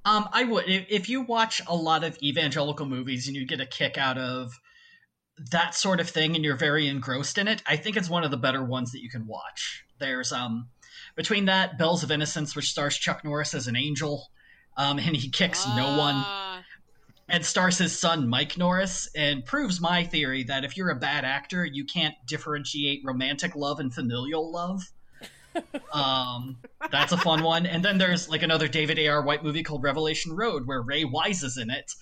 Um, 0.05 0.29
I 0.33 0.45
would. 0.45 0.69
If, 0.69 0.87
if 0.89 1.09
you 1.09 1.23
watch 1.23 1.61
a 1.67 1.75
lot 1.75 2.05
of 2.05 2.19
evangelical 2.23 2.87
movies 2.87 3.27
and 3.27 3.37
you 3.37 3.47
get 3.47 3.61
a 3.61 3.67
kick 3.67 3.99
out 3.99 4.19
of 4.19 4.53
that 5.51 5.75
sort 5.75 6.01
of 6.01 6.09
thing 6.09 6.35
and 6.35 6.45
you're 6.45 6.57
very 6.57 6.87
engrossed 6.87 7.39
in 7.39 7.49
it, 7.49 7.63
I 7.67 7.77
think 7.77 7.97
it's 7.97 8.11
one 8.11 8.25
of 8.25 8.31
the 8.31 8.37
better 8.37 8.65
ones 8.65 8.93
that 8.93 9.03
you 9.03 9.11
can 9.11 9.27
watch. 9.27 9.85
There's 9.99 10.33
um 10.33 10.69
between 11.17 11.47
that 11.47 11.79
Bells 11.79 12.03
of 12.03 12.11
Innocence, 12.11 12.57
which 12.57 12.71
stars 12.71 12.97
Chuck 12.97 13.25
Norris 13.25 13.55
as 13.55 13.67
an 13.67 13.77
angel, 13.77 14.31
um, 14.77 14.99
and 14.99 15.17
he 15.17 15.29
kicks 15.29 15.67
no 15.67 15.99
one, 15.99 16.15
Ah, 16.17 16.63
and 17.29 17.45
stars 17.45 17.79
his 17.79 17.99
son 17.99 18.29
Mike 18.29 18.57
Norris, 18.57 19.09
and 19.15 19.45
proves 19.45 19.81
my 19.81 20.05
theory 20.05 20.45
that 20.45 20.65
if 20.65 20.77
you're 20.77 20.91
a 20.91 20.97
bad 20.97 21.25
actor, 21.25 21.65
you 21.65 21.85
can't 21.85 22.15
differentiate 22.27 23.03
romantic 23.05 23.55
love 23.55 23.81
and 23.81 23.93
familial 23.93 24.51
love. 24.51 24.83
Um, 25.93 26.59
that's 26.91 27.13
a 27.13 27.17
fun 27.17 27.43
one. 27.43 27.67
And 27.67 27.85
then 27.85 27.99
there's 27.99 28.29
like 28.29 28.43
another 28.43 28.69
David 28.69 28.99
A.R. 28.99 29.23
White 29.23 29.43
movie 29.45 29.63
called 29.63 29.83
Revelation 29.83 30.35
Road, 30.35 30.67
where 30.67 30.83
Ray 30.83 31.05
Wise 31.05 31.43
is 31.43 31.57
in 31.57 31.71
it, 31.71 31.93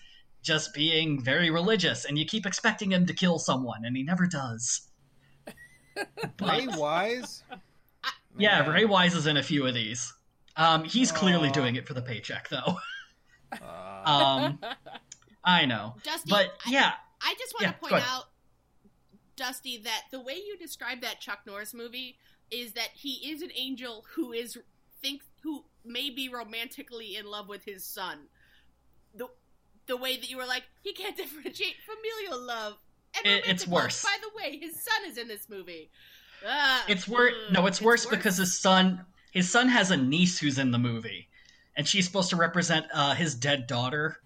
just 0.43 0.73
being 0.75 1.21
very 1.23 1.51
religious, 1.51 2.05
and 2.05 2.19
you 2.19 2.25
keep 2.25 2.47
expecting 2.47 2.93
him 2.93 3.07
to 3.07 3.13
kill 3.15 3.39
someone, 3.39 3.85
and 3.85 3.97
he 3.97 4.03
never 4.03 4.27
does. 4.27 4.89
Ray 6.41 6.67
Wise. 6.69 7.43
Yeah, 8.37 8.63
Man. 8.63 8.71
Ray 8.71 8.85
Wise 8.85 9.15
is 9.15 9.27
in 9.27 9.37
a 9.37 9.43
few 9.43 9.67
of 9.67 9.75
these. 9.75 10.13
Um, 10.57 10.85
he's 10.85 11.11
clearly 11.13 11.49
Aw. 11.49 11.53
doing 11.53 11.77
it 11.77 11.87
for 11.87 11.95
the 11.95 12.03
paycheck, 12.03 12.49
though. 12.49 12.77
Uh, 13.53 14.03
um, 14.05 14.59
I 15.45 15.65
know, 15.67 15.95
Dusty, 16.05 16.29
but 16.31 16.53
I- 16.67 16.71
yeah, 16.71 16.93
I 17.23 17.35
just 17.39 17.55
want 17.55 17.63
Yeah, 17.63 17.73
to 17.73 17.79
point 17.79 17.95
out, 17.95 18.25
Dusty, 19.37 19.79
that 19.79 20.03
the 20.11 20.21
way 20.21 20.35
you 20.35 20.57
describe 20.59 21.01
that 21.01 21.21
Chuck 21.21 21.41
Norris 21.47 21.73
movie 21.73 22.19
is 22.51 22.73
that 22.73 22.89
he 22.95 23.31
is 23.31 23.43
an 23.43 23.51
angel 23.57 24.05
who 24.15 24.33
is 24.33 24.59
thinks 25.03 25.25
who 25.43 25.65
may 25.85 26.11
be 26.11 26.29
romantically 26.29 27.17
in 27.17 27.27
love 27.27 27.49
with 27.49 27.65
his 27.65 27.85
son. 27.85 28.19
The 29.15 29.29
the 29.87 29.97
way 29.97 30.17
that 30.17 30.29
you 30.31 30.37
were 30.37 30.47
like, 30.47 30.65
he 30.83 30.93
can't 30.93 31.17
differentiate 31.23 31.77
familial 31.87 32.41
love 32.47 32.75
and 33.17 33.27
It- 33.27 33.45
it's 33.47 33.67
worse. 33.67 34.03
By 34.03 34.17
the 34.21 34.31
way, 34.37 34.59
his 34.59 34.75
son 34.83 35.11
is 35.11 35.17
in 35.19 35.29
this 35.29 35.49
movie. 35.49 35.91
Ah, 36.47 36.85
it's 36.89 37.09
worse. 37.09 37.35
No, 37.51 37.67
it's 37.67 37.81
worse 37.81 38.07
because 38.07 38.37
his 38.37 38.59
son, 38.59 39.05
his 39.33 39.51
son 39.51 39.69
has 39.69 39.91
a 39.91 39.97
niece 39.97 40.39
who's 40.39 40.59
in 40.59 40.71
the 40.71 40.79
movie, 40.79 41.29
and 41.77 41.87
she's 41.89 42.07
supposed 42.07 42.31
to 42.31 42.37
represent 42.37 42.87
uh, 42.95 43.15
his 43.15 43.35
dead 43.35 43.67
daughter. 43.67 44.21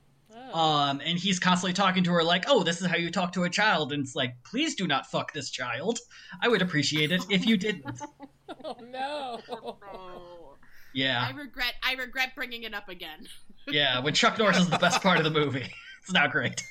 Um, 0.54 1.00
and 1.04 1.18
he's 1.18 1.38
constantly 1.38 1.72
talking 1.72 2.04
to 2.04 2.12
her 2.12 2.22
like, 2.22 2.44
"Oh, 2.48 2.62
this 2.62 2.80
is 2.80 2.86
how 2.86 2.96
you 2.96 3.10
talk 3.10 3.32
to 3.32 3.44
a 3.44 3.50
child," 3.50 3.92
and 3.92 4.02
it's 4.02 4.14
like, 4.14 4.36
"Please 4.44 4.74
do 4.74 4.86
not 4.86 5.06
fuck 5.06 5.32
this 5.32 5.50
child. 5.50 5.98
I 6.40 6.48
would 6.48 6.62
appreciate 6.62 7.12
it 7.12 7.24
if 7.30 7.46
you 7.46 7.56
didn't." 7.56 8.00
oh 8.64 8.76
no. 8.80 9.38
Yeah, 10.94 11.26
I 11.26 11.30
regret. 11.30 11.72
I 11.82 11.94
regret 11.94 12.34
bringing 12.34 12.64
it 12.64 12.74
up 12.74 12.88
again. 12.88 13.26
yeah. 13.68 14.00
When 14.00 14.14
Chuck 14.14 14.38
Norris 14.38 14.58
is 14.58 14.68
the 14.68 14.78
best 14.78 15.02
part 15.02 15.18
of 15.18 15.24
the 15.24 15.30
movie, 15.30 15.72
it's 16.02 16.12
not 16.12 16.30
great. 16.30 16.62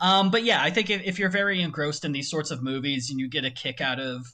Um, 0.00 0.30
but 0.30 0.44
yeah, 0.44 0.62
I 0.62 0.70
think 0.70 0.90
if, 0.90 1.02
if 1.04 1.18
you're 1.18 1.30
very 1.30 1.60
engrossed 1.60 2.04
in 2.04 2.12
these 2.12 2.30
sorts 2.30 2.50
of 2.50 2.62
movies 2.62 3.10
and 3.10 3.18
you 3.18 3.28
get 3.28 3.44
a 3.44 3.50
kick 3.50 3.80
out 3.80 3.98
of 3.98 4.26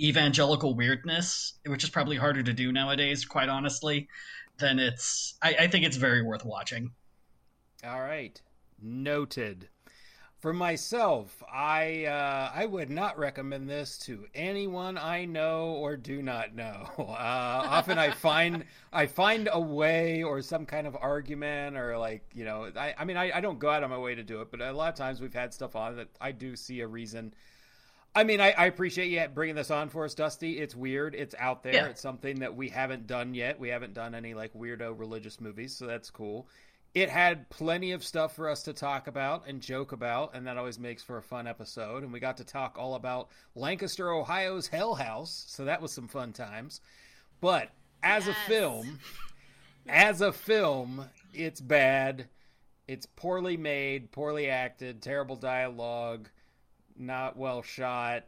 evangelical 0.00 0.74
weirdness, 0.74 1.58
which 1.66 1.84
is 1.84 1.90
probably 1.90 2.16
harder 2.16 2.42
to 2.42 2.52
do 2.52 2.72
nowadays, 2.72 3.24
quite 3.24 3.48
honestly, 3.48 4.08
then 4.58 4.78
it's 4.78 5.34
I, 5.42 5.54
I 5.60 5.68
think 5.68 5.84
it's 5.84 5.96
very 5.96 6.22
worth 6.22 6.44
watching. 6.44 6.92
All 7.84 8.00
right, 8.00 8.40
noted. 8.82 9.68
For 10.38 10.54
myself, 10.54 11.42
I 11.52 12.06
uh, 12.06 12.50
I 12.54 12.64
would 12.64 12.88
not 12.88 13.18
recommend 13.18 13.68
this 13.68 13.98
to 14.00 14.26
anyone 14.34 14.96
I 14.96 15.26
know 15.26 15.72
or 15.72 15.96
do 15.96 16.22
not 16.22 16.54
know. 16.54 16.88
Uh, 17.20 17.62
often 17.68 17.98
I 17.98 18.10
find 18.10 18.64
I 18.92 19.06
find 19.06 19.48
a 19.52 19.60
way 19.60 20.22
or 20.22 20.40
some 20.40 20.64
kind 20.64 20.86
of 20.86 20.96
argument 20.98 21.76
or 21.76 21.98
like 21.98 22.24
you 22.34 22.44
know 22.44 22.70
I, 22.74 22.94
I 22.98 23.04
mean 23.04 23.18
I, 23.18 23.32
I 23.36 23.40
don't 23.42 23.58
go 23.58 23.68
out 23.68 23.82
of 23.82 23.90
my 23.90 23.98
way 23.98 24.14
to 24.14 24.22
do 24.22 24.40
it, 24.40 24.50
but 24.50 24.62
a 24.62 24.72
lot 24.72 24.88
of 24.88 24.94
times 24.94 25.20
we've 25.20 25.34
had 25.34 25.52
stuff 25.52 25.76
on 25.76 25.96
that 25.96 26.08
I 26.20 26.32
do 26.32 26.56
see 26.56 26.80
a 26.80 26.86
reason. 26.86 27.34
I 28.14 28.24
mean, 28.24 28.40
I, 28.40 28.50
I 28.52 28.66
appreciate 28.66 29.08
you 29.08 29.24
bringing 29.32 29.54
this 29.54 29.70
on 29.70 29.88
for 29.88 30.04
us, 30.04 30.14
Dusty. 30.14 30.58
It's 30.58 30.74
weird. 30.74 31.14
It's 31.14 31.34
out 31.38 31.62
there. 31.62 31.74
Yeah. 31.74 31.86
It's 31.86 32.00
something 32.00 32.40
that 32.40 32.56
we 32.56 32.68
haven't 32.68 33.06
done 33.06 33.34
yet. 33.34 33.60
We 33.60 33.68
haven't 33.68 33.94
done 33.94 34.14
any 34.14 34.34
like 34.34 34.52
weirdo 34.54 34.98
religious 34.98 35.40
movies, 35.40 35.76
so 35.76 35.86
that's 35.86 36.10
cool. 36.10 36.48
It 36.92 37.08
had 37.08 37.48
plenty 37.50 37.92
of 37.92 38.04
stuff 38.04 38.34
for 38.34 38.48
us 38.48 38.64
to 38.64 38.72
talk 38.72 39.06
about 39.06 39.46
and 39.46 39.60
joke 39.60 39.92
about, 39.92 40.34
and 40.34 40.44
that 40.46 40.56
always 40.56 40.78
makes 40.78 41.04
for 41.04 41.18
a 41.18 41.22
fun 41.22 41.46
episode. 41.46 42.02
And 42.02 42.12
we 42.12 42.18
got 42.18 42.36
to 42.38 42.44
talk 42.44 42.76
all 42.76 42.96
about 42.96 43.28
Lancaster, 43.54 44.10
Ohio's 44.10 44.66
Hell 44.66 44.96
House, 44.96 45.44
so 45.46 45.64
that 45.64 45.80
was 45.80 45.92
some 45.92 46.08
fun 46.08 46.32
times. 46.32 46.80
But 47.40 47.70
as 48.02 48.26
a 48.26 48.34
film, 48.48 48.98
as 49.88 50.20
a 50.20 50.32
film, 50.32 51.04
it's 51.32 51.60
bad. 51.60 52.28
it's 52.88 53.06
poorly 53.06 53.56
made, 53.56 54.10
poorly 54.10 54.48
acted, 54.50 55.00
terrible 55.00 55.36
dialogue, 55.36 56.28
not 56.96 57.36
well 57.36 57.62
shot. 57.62 58.24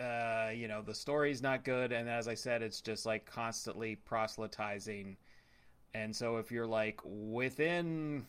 Uh, 0.00 0.50
you 0.54 0.68
know, 0.68 0.80
the 0.80 0.94
story's 0.94 1.42
not 1.42 1.64
good, 1.64 1.92
and 1.92 2.08
as 2.08 2.28
I 2.28 2.34
said, 2.34 2.62
it's 2.62 2.80
just 2.80 3.04
like 3.04 3.26
constantly 3.26 3.94
proselytizing. 3.96 5.18
And 5.94 6.14
so, 6.14 6.38
if 6.38 6.50
you're 6.50 6.66
like 6.66 7.00
within, 7.04 8.26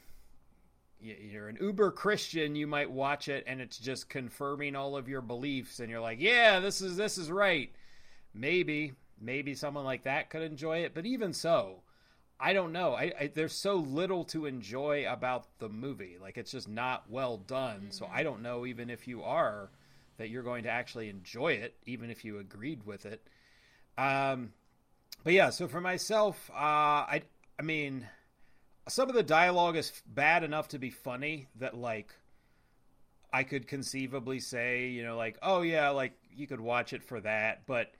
you're 0.99 1.49
an 1.49 1.57
uber 1.59 1.91
Christian, 1.91 2.55
you 2.55 2.67
might 2.67 2.91
watch 2.91 3.27
it, 3.27 3.43
and 3.47 3.59
it's 3.59 3.77
just 3.77 4.09
confirming 4.09 4.75
all 4.75 4.95
of 4.95 5.09
your 5.09 5.21
beliefs, 5.21 5.79
and 5.79 5.89
you're 5.89 6.01
like, 6.01 6.21
yeah, 6.21 6.59
this 6.59 6.81
is 6.81 6.95
this 6.95 7.17
is 7.17 7.31
right. 7.31 7.71
Maybe, 8.33 8.93
maybe 9.19 9.55
someone 9.55 9.85
like 9.85 10.03
that 10.03 10.29
could 10.29 10.41
enjoy 10.41 10.79
it, 10.79 10.93
but 10.93 11.05
even 11.05 11.33
so, 11.33 11.81
I 12.39 12.53
don't 12.53 12.73
know. 12.73 12.93
I, 12.93 13.11
I, 13.19 13.31
there's 13.33 13.53
so 13.53 13.75
little 13.75 14.25
to 14.25 14.45
enjoy 14.45 15.05
about 15.07 15.47
the 15.59 15.69
movie. 15.69 16.17
Like 16.21 16.37
it's 16.37 16.51
just 16.51 16.67
not 16.67 17.09
well 17.09 17.37
done. 17.37 17.77
Mm-hmm. 17.77 17.91
So 17.91 18.09
I 18.11 18.23
don't 18.23 18.41
know 18.41 18.65
even 18.65 18.89
if 18.89 19.07
you 19.07 19.23
are 19.23 19.69
that 20.17 20.29
you're 20.29 20.43
going 20.43 20.63
to 20.63 20.69
actually 20.69 21.09
enjoy 21.09 21.53
it, 21.53 21.75
even 21.85 22.09
if 22.09 22.25
you 22.25 22.39
agreed 22.39 22.85
with 22.85 23.05
it. 23.05 23.25
Um, 23.97 24.51
but 25.23 25.33
yeah. 25.33 25.49
So 25.49 25.67
for 25.67 25.79
myself, 25.79 26.49
uh, 26.53 27.07
I 27.07 27.21
I 27.59 27.63
mean, 27.63 28.07
some 28.87 29.09
of 29.09 29.15
the 29.15 29.23
dialogue 29.23 29.77
is 29.77 29.91
bad 30.05 30.43
enough 30.43 30.69
to 30.69 30.79
be 30.79 30.89
funny 30.89 31.47
that 31.55 31.75
like 31.75 32.13
I 33.31 33.43
could 33.43 33.67
conceivably 33.67 34.39
say, 34.39 34.87
you 34.87 35.03
know, 35.03 35.17
like, 35.17 35.37
oh 35.41 35.61
yeah, 35.61 35.89
like 35.89 36.13
you 36.35 36.47
could 36.47 36.61
watch 36.61 36.93
it 36.93 37.03
for 37.03 37.19
that, 37.21 37.65
but 37.65 37.91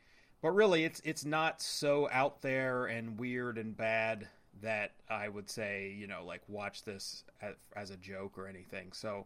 but 0.42 0.52
really 0.52 0.84
it's 0.84 1.02
it's 1.04 1.26
not 1.26 1.62
so 1.62 2.08
out 2.12 2.42
there 2.42 2.86
and 2.86 3.20
weird 3.20 3.58
and 3.58 3.76
bad 3.76 4.28
that 4.62 4.94
I 5.10 5.28
would 5.28 5.50
say 5.50 5.96
you 5.98 6.08
know 6.08 6.24
like 6.26 6.42
watch 6.48 6.84
this 6.84 7.24
as, 7.42 7.56
as 7.76 7.90
a 7.90 7.98
joke 7.98 8.38
or 8.38 8.48
anything. 8.48 8.92
So 8.94 9.26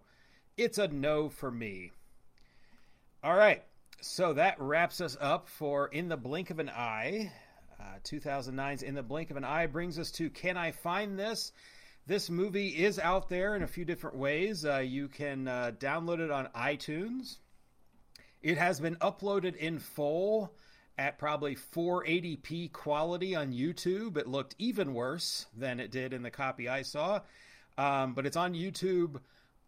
it's 0.57 0.77
a 0.77 0.87
no 0.87 1.29
for 1.29 1.51
me. 1.51 1.91
All 3.23 3.35
right, 3.35 3.63
so 4.01 4.33
that 4.33 4.59
wraps 4.59 5.01
us 5.01 5.17
up 5.19 5.49
for 5.49 5.87
In 5.87 6.07
the 6.07 6.17
Blink 6.17 6.51
of 6.51 6.59
an 6.59 6.69
Eye. 6.69 7.33
Uh, 7.79 7.97
2009's 8.03 8.83
In 8.83 8.93
the 8.93 9.03
Blink 9.03 9.31
of 9.31 9.37
an 9.37 9.45
Eye 9.45 9.67
brings 9.67 9.97
us 9.97 10.11
to 10.11 10.29
Can 10.29 10.57
I 10.57 10.71
Find 10.71 11.17
This? 11.17 11.53
This 12.05 12.29
movie 12.29 12.67
is 12.67 12.99
out 12.99 13.29
there 13.29 13.55
in 13.55 13.63
a 13.63 13.67
few 13.67 13.85
different 13.85 14.17
ways. 14.17 14.65
Uh, 14.65 14.79
you 14.79 15.07
can 15.07 15.47
uh, 15.47 15.71
download 15.77 16.19
it 16.19 16.29
on 16.29 16.47
iTunes. 16.47 17.37
It 18.41 18.57
has 18.57 18.81
been 18.81 18.97
uploaded 18.97 19.55
in 19.55 19.79
full 19.79 20.53
at 20.97 21.17
probably 21.17 21.55
480p 21.55 22.73
quality 22.73 23.33
on 23.33 23.53
YouTube. 23.53 24.17
It 24.17 24.27
looked 24.27 24.55
even 24.57 24.93
worse 24.93 25.45
than 25.55 25.79
it 25.79 25.89
did 25.89 26.11
in 26.11 26.21
the 26.21 26.31
copy 26.31 26.67
I 26.67 26.81
saw. 26.81 27.21
Um, 27.77 28.13
but 28.13 28.25
it's 28.25 28.35
on 28.35 28.55
YouTube. 28.55 29.21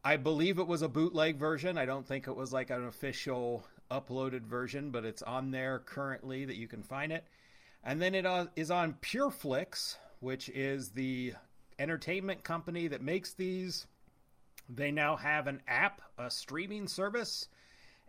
I 0.03 0.17
believe 0.17 0.59
it 0.59 0.67
was 0.67 0.81
a 0.81 0.89
bootleg 0.89 1.37
version. 1.37 1.77
I 1.77 1.85
don't 1.85 2.05
think 2.05 2.27
it 2.27 2.35
was 2.35 2.51
like 2.51 2.71
an 2.71 2.87
official 2.87 3.65
uploaded 3.89 4.41
version, 4.41 4.91
but 4.91 5.05
it's 5.05 5.21
on 5.21 5.51
there 5.51 5.79
currently 5.79 6.43
that 6.43 6.57
you 6.57 6.67
can 6.67 6.83
find 6.83 7.13
it. 7.13 7.23
And 7.83 8.01
then 8.01 8.15
it 8.15 8.25
uh, 8.25 8.47
on 8.69 8.93
Pure 9.01 9.31
Flix, 9.31 9.97
which 10.19 10.49
is 10.49 10.89
the 10.89 11.33
entertainment 11.79 12.43
company 12.43 12.87
that 12.87 13.01
makes 13.01 13.33
these. 13.33 13.87
They 14.69 14.91
now 14.91 15.15
have 15.15 15.47
an 15.47 15.61
app, 15.67 16.01
a 16.17 16.29
streaming 16.29 16.87
service 16.87 17.47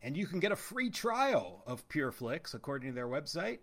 and 0.03 0.17
you 0.17 0.27
can 0.27 0.41
get 0.41 0.53
a 0.53 0.57
free 0.57 0.91
trial 0.91 1.63
of 1.67 1.89
Pure 1.89 2.13
Flix 2.13 2.55
according 2.55 2.91
to 2.91 2.95
their 2.95 3.07
website. 3.07 3.59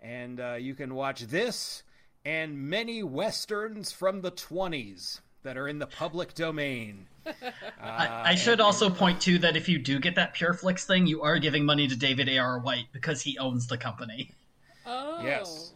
And 0.00 0.40
uh, 0.40 0.54
you 0.54 0.74
can 0.74 0.94
watch 0.94 1.22
this 1.22 1.82
and 2.24 2.56
many 2.56 3.02
westerns 3.02 3.90
from 3.90 4.20
the 4.20 4.30
20s 4.30 5.20
that 5.42 5.56
are 5.56 5.66
in 5.66 5.80
the 5.80 5.86
public 5.86 6.34
domain. 6.34 7.08
Uh, 7.80 7.84
I, 7.84 8.30
I, 8.30 8.34
should 8.36 8.54
and, 8.54 8.60
also 8.62 8.88
point 8.88 9.20
to 9.22 9.38
that 9.38 9.56
if 9.56 9.68
you 9.68 9.78
do 9.78 9.98
get 9.98 10.14
that 10.14 10.34
Pure 10.34 10.54
Flix 10.54 10.86
thing, 10.86 11.06
you 11.06 11.22
are 11.22 11.38
giving 11.38 11.64
money 11.64 11.88
to 11.88 11.96
David 11.96 12.28
A.R. 12.28 12.60
White 12.60 12.86
because 12.92 13.22
he 13.22 13.38
owns 13.38 13.66
the 13.66 13.76
company. 13.76 14.30
Oh. 14.86 15.22
Yes. 15.22 15.74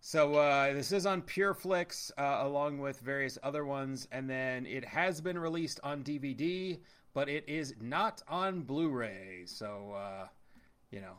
So 0.00 0.34
uh, 0.34 0.72
this 0.74 0.92
is 0.92 1.06
on 1.06 1.22
Pure 1.22 1.54
Flix 1.54 2.12
uh, 2.18 2.40
along 2.42 2.78
with 2.78 3.00
various 3.00 3.38
other 3.42 3.64
ones, 3.64 4.06
and 4.12 4.28
then 4.28 4.66
it 4.66 4.84
has 4.84 5.20
been 5.20 5.38
released 5.38 5.80
on 5.82 6.04
DVD 6.04 6.78
but 7.14 7.28
it 7.28 7.44
is 7.48 7.74
not 7.80 8.22
on 8.28 8.62
Blu-ray. 8.62 9.44
So, 9.46 9.94
uh, 9.96 10.26
you 10.90 11.00
know, 11.00 11.14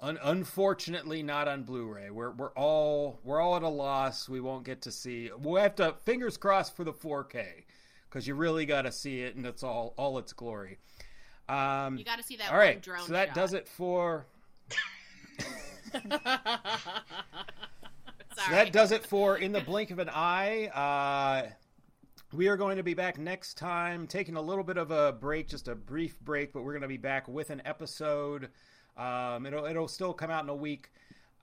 un- 0.00 0.18
unfortunately, 0.22 1.22
not 1.22 1.46
on 1.46 1.62
Blu-ray. 1.62 2.10
We're 2.10 2.30
we're 2.32 2.52
all 2.52 3.20
we're 3.22 3.40
all 3.40 3.54
at 3.54 3.62
a 3.62 3.68
loss. 3.68 4.28
We 4.28 4.40
won't 4.40 4.64
get 4.64 4.82
to 4.82 4.90
see. 4.90 5.30
We'll 5.38 5.62
have 5.62 5.76
to 5.76 5.94
fingers 6.04 6.36
crossed 6.36 6.74
for 6.74 6.82
the 6.82 6.92
4K 6.92 7.64
because 8.08 8.26
you 8.26 8.34
really 8.34 8.66
got 8.66 8.82
to 8.82 8.92
see 8.92 9.20
it, 9.20 9.36
and 9.36 9.46
it's 9.46 9.62
all 9.62 9.94
all 9.96 10.18
its 10.18 10.32
glory. 10.32 10.78
Um, 11.48 11.96
you 11.98 12.04
got 12.04 12.18
to 12.18 12.24
see 12.24 12.36
that. 12.36 12.50
All 12.50 12.58
right, 12.58 12.80
drone 12.82 13.06
so 13.06 13.12
that 13.12 13.28
shot. 13.28 13.34
does 13.36 13.52
it 13.52 13.68
for. 13.68 14.26
so 18.36 18.50
that 18.50 18.72
does 18.72 18.92
it 18.92 19.04
for 19.04 19.36
in 19.38 19.52
the 19.52 19.60
blink 19.60 19.90
of 19.90 19.98
an 19.98 20.08
eye. 20.08 20.66
Uh, 20.68 21.50
we 22.32 22.48
are 22.48 22.56
going 22.56 22.76
to 22.76 22.82
be 22.82 22.94
back 22.94 23.18
next 23.18 23.56
time, 23.56 24.06
taking 24.06 24.36
a 24.36 24.42
little 24.42 24.64
bit 24.64 24.76
of 24.76 24.90
a 24.90 25.12
break, 25.12 25.48
just 25.48 25.66
a 25.66 25.74
brief 25.74 26.20
break, 26.20 26.52
but 26.52 26.62
we're 26.62 26.72
going 26.72 26.82
to 26.82 26.88
be 26.88 26.98
back 26.98 27.26
with 27.26 27.50
an 27.50 27.62
episode. 27.64 28.50
Um, 28.96 29.46
it'll 29.46 29.64
it'll 29.64 29.88
still 29.88 30.12
come 30.12 30.30
out 30.30 30.44
in 30.44 30.50
a 30.50 30.54
week. 30.54 30.90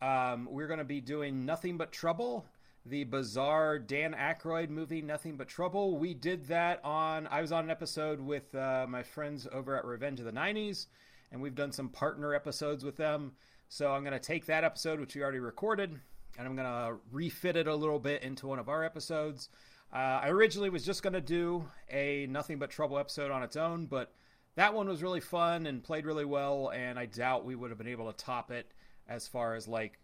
Um, 0.01 0.47
we're 0.51 0.67
going 0.67 0.79
to 0.79 0.85
be 0.85 1.01
doing 1.01 1.45
Nothing 1.45 1.77
But 1.77 1.91
Trouble, 1.91 2.45
the 2.85 3.05
bizarre 3.05 3.79
Dan 3.79 4.13
Aykroyd 4.13 4.69
movie, 4.69 5.01
Nothing 5.01 5.37
But 5.37 5.47
Trouble. 5.47 5.97
We 5.97 6.13
did 6.13 6.45
that 6.47 6.81
on. 6.83 7.27
I 7.27 7.41
was 7.41 7.51
on 7.51 7.63
an 7.63 7.71
episode 7.71 8.19
with 8.19 8.53
uh, 8.53 8.85
my 8.87 9.01
friends 9.01 9.47
over 9.51 9.75
at 9.75 9.85
Revenge 9.85 10.19
of 10.19 10.25
the 10.25 10.31
'90s, 10.31 10.85
and 11.31 11.41
we've 11.41 11.55
done 11.55 11.71
some 11.71 11.89
partner 11.89 12.35
episodes 12.35 12.83
with 12.83 12.97
them. 12.97 13.31
So 13.69 13.91
I'm 13.91 14.03
going 14.03 14.13
to 14.13 14.19
take 14.19 14.45
that 14.45 14.63
episode, 14.63 14.99
which 14.99 15.15
we 15.15 15.21
already 15.21 15.39
recorded, 15.39 15.99
and 16.37 16.47
I'm 16.47 16.55
going 16.55 16.67
to 16.67 16.97
refit 17.11 17.55
it 17.55 17.67
a 17.67 17.75
little 17.75 17.99
bit 17.99 18.23
into 18.23 18.47
one 18.47 18.59
of 18.59 18.69
our 18.69 18.83
episodes. 18.83 19.49
Uh, 19.93 20.19
I 20.23 20.29
originally 20.29 20.69
was 20.69 20.85
just 20.85 21.03
going 21.03 21.13
to 21.13 21.21
do 21.21 21.65
a 21.89 22.27
Nothing 22.27 22.59
But 22.59 22.69
Trouble 22.69 22.99
episode 22.99 23.31
on 23.31 23.43
its 23.43 23.55
own, 23.55 23.85
but 23.85 24.13
that 24.55 24.73
one 24.73 24.87
was 24.87 25.03
really 25.03 25.19
fun 25.19 25.67
and 25.67 25.83
played 25.83 26.05
really 26.05 26.25
well, 26.25 26.69
and 26.69 26.97
I 26.97 27.05
doubt 27.05 27.45
we 27.45 27.55
would 27.55 27.71
have 27.71 27.77
been 27.77 27.87
able 27.87 28.11
to 28.11 28.17
top 28.17 28.51
it 28.51 28.71
as 29.07 29.27
far 29.27 29.55
as 29.55 29.67
like 29.67 29.99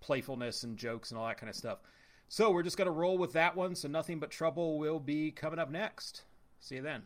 playfulness 0.00 0.64
and 0.64 0.76
jokes 0.76 1.10
and 1.10 1.18
all 1.18 1.26
that 1.26 1.38
kind 1.38 1.50
of 1.50 1.56
stuff. 1.56 1.78
So 2.28 2.50
we're 2.50 2.62
just 2.62 2.76
going 2.76 2.86
to 2.86 2.92
roll 2.92 3.18
with 3.18 3.32
that 3.34 3.56
one. 3.56 3.74
So 3.74 3.88
Nothing 3.88 4.18
But 4.18 4.30
Trouble 4.30 4.78
will 4.78 5.00
be 5.00 5.30
coming 5.30 5.58
up 5.58 5.70
next. 5.70 6.22
See 6.60 6.76
you 6.76 6.82
then. 6.82 7.02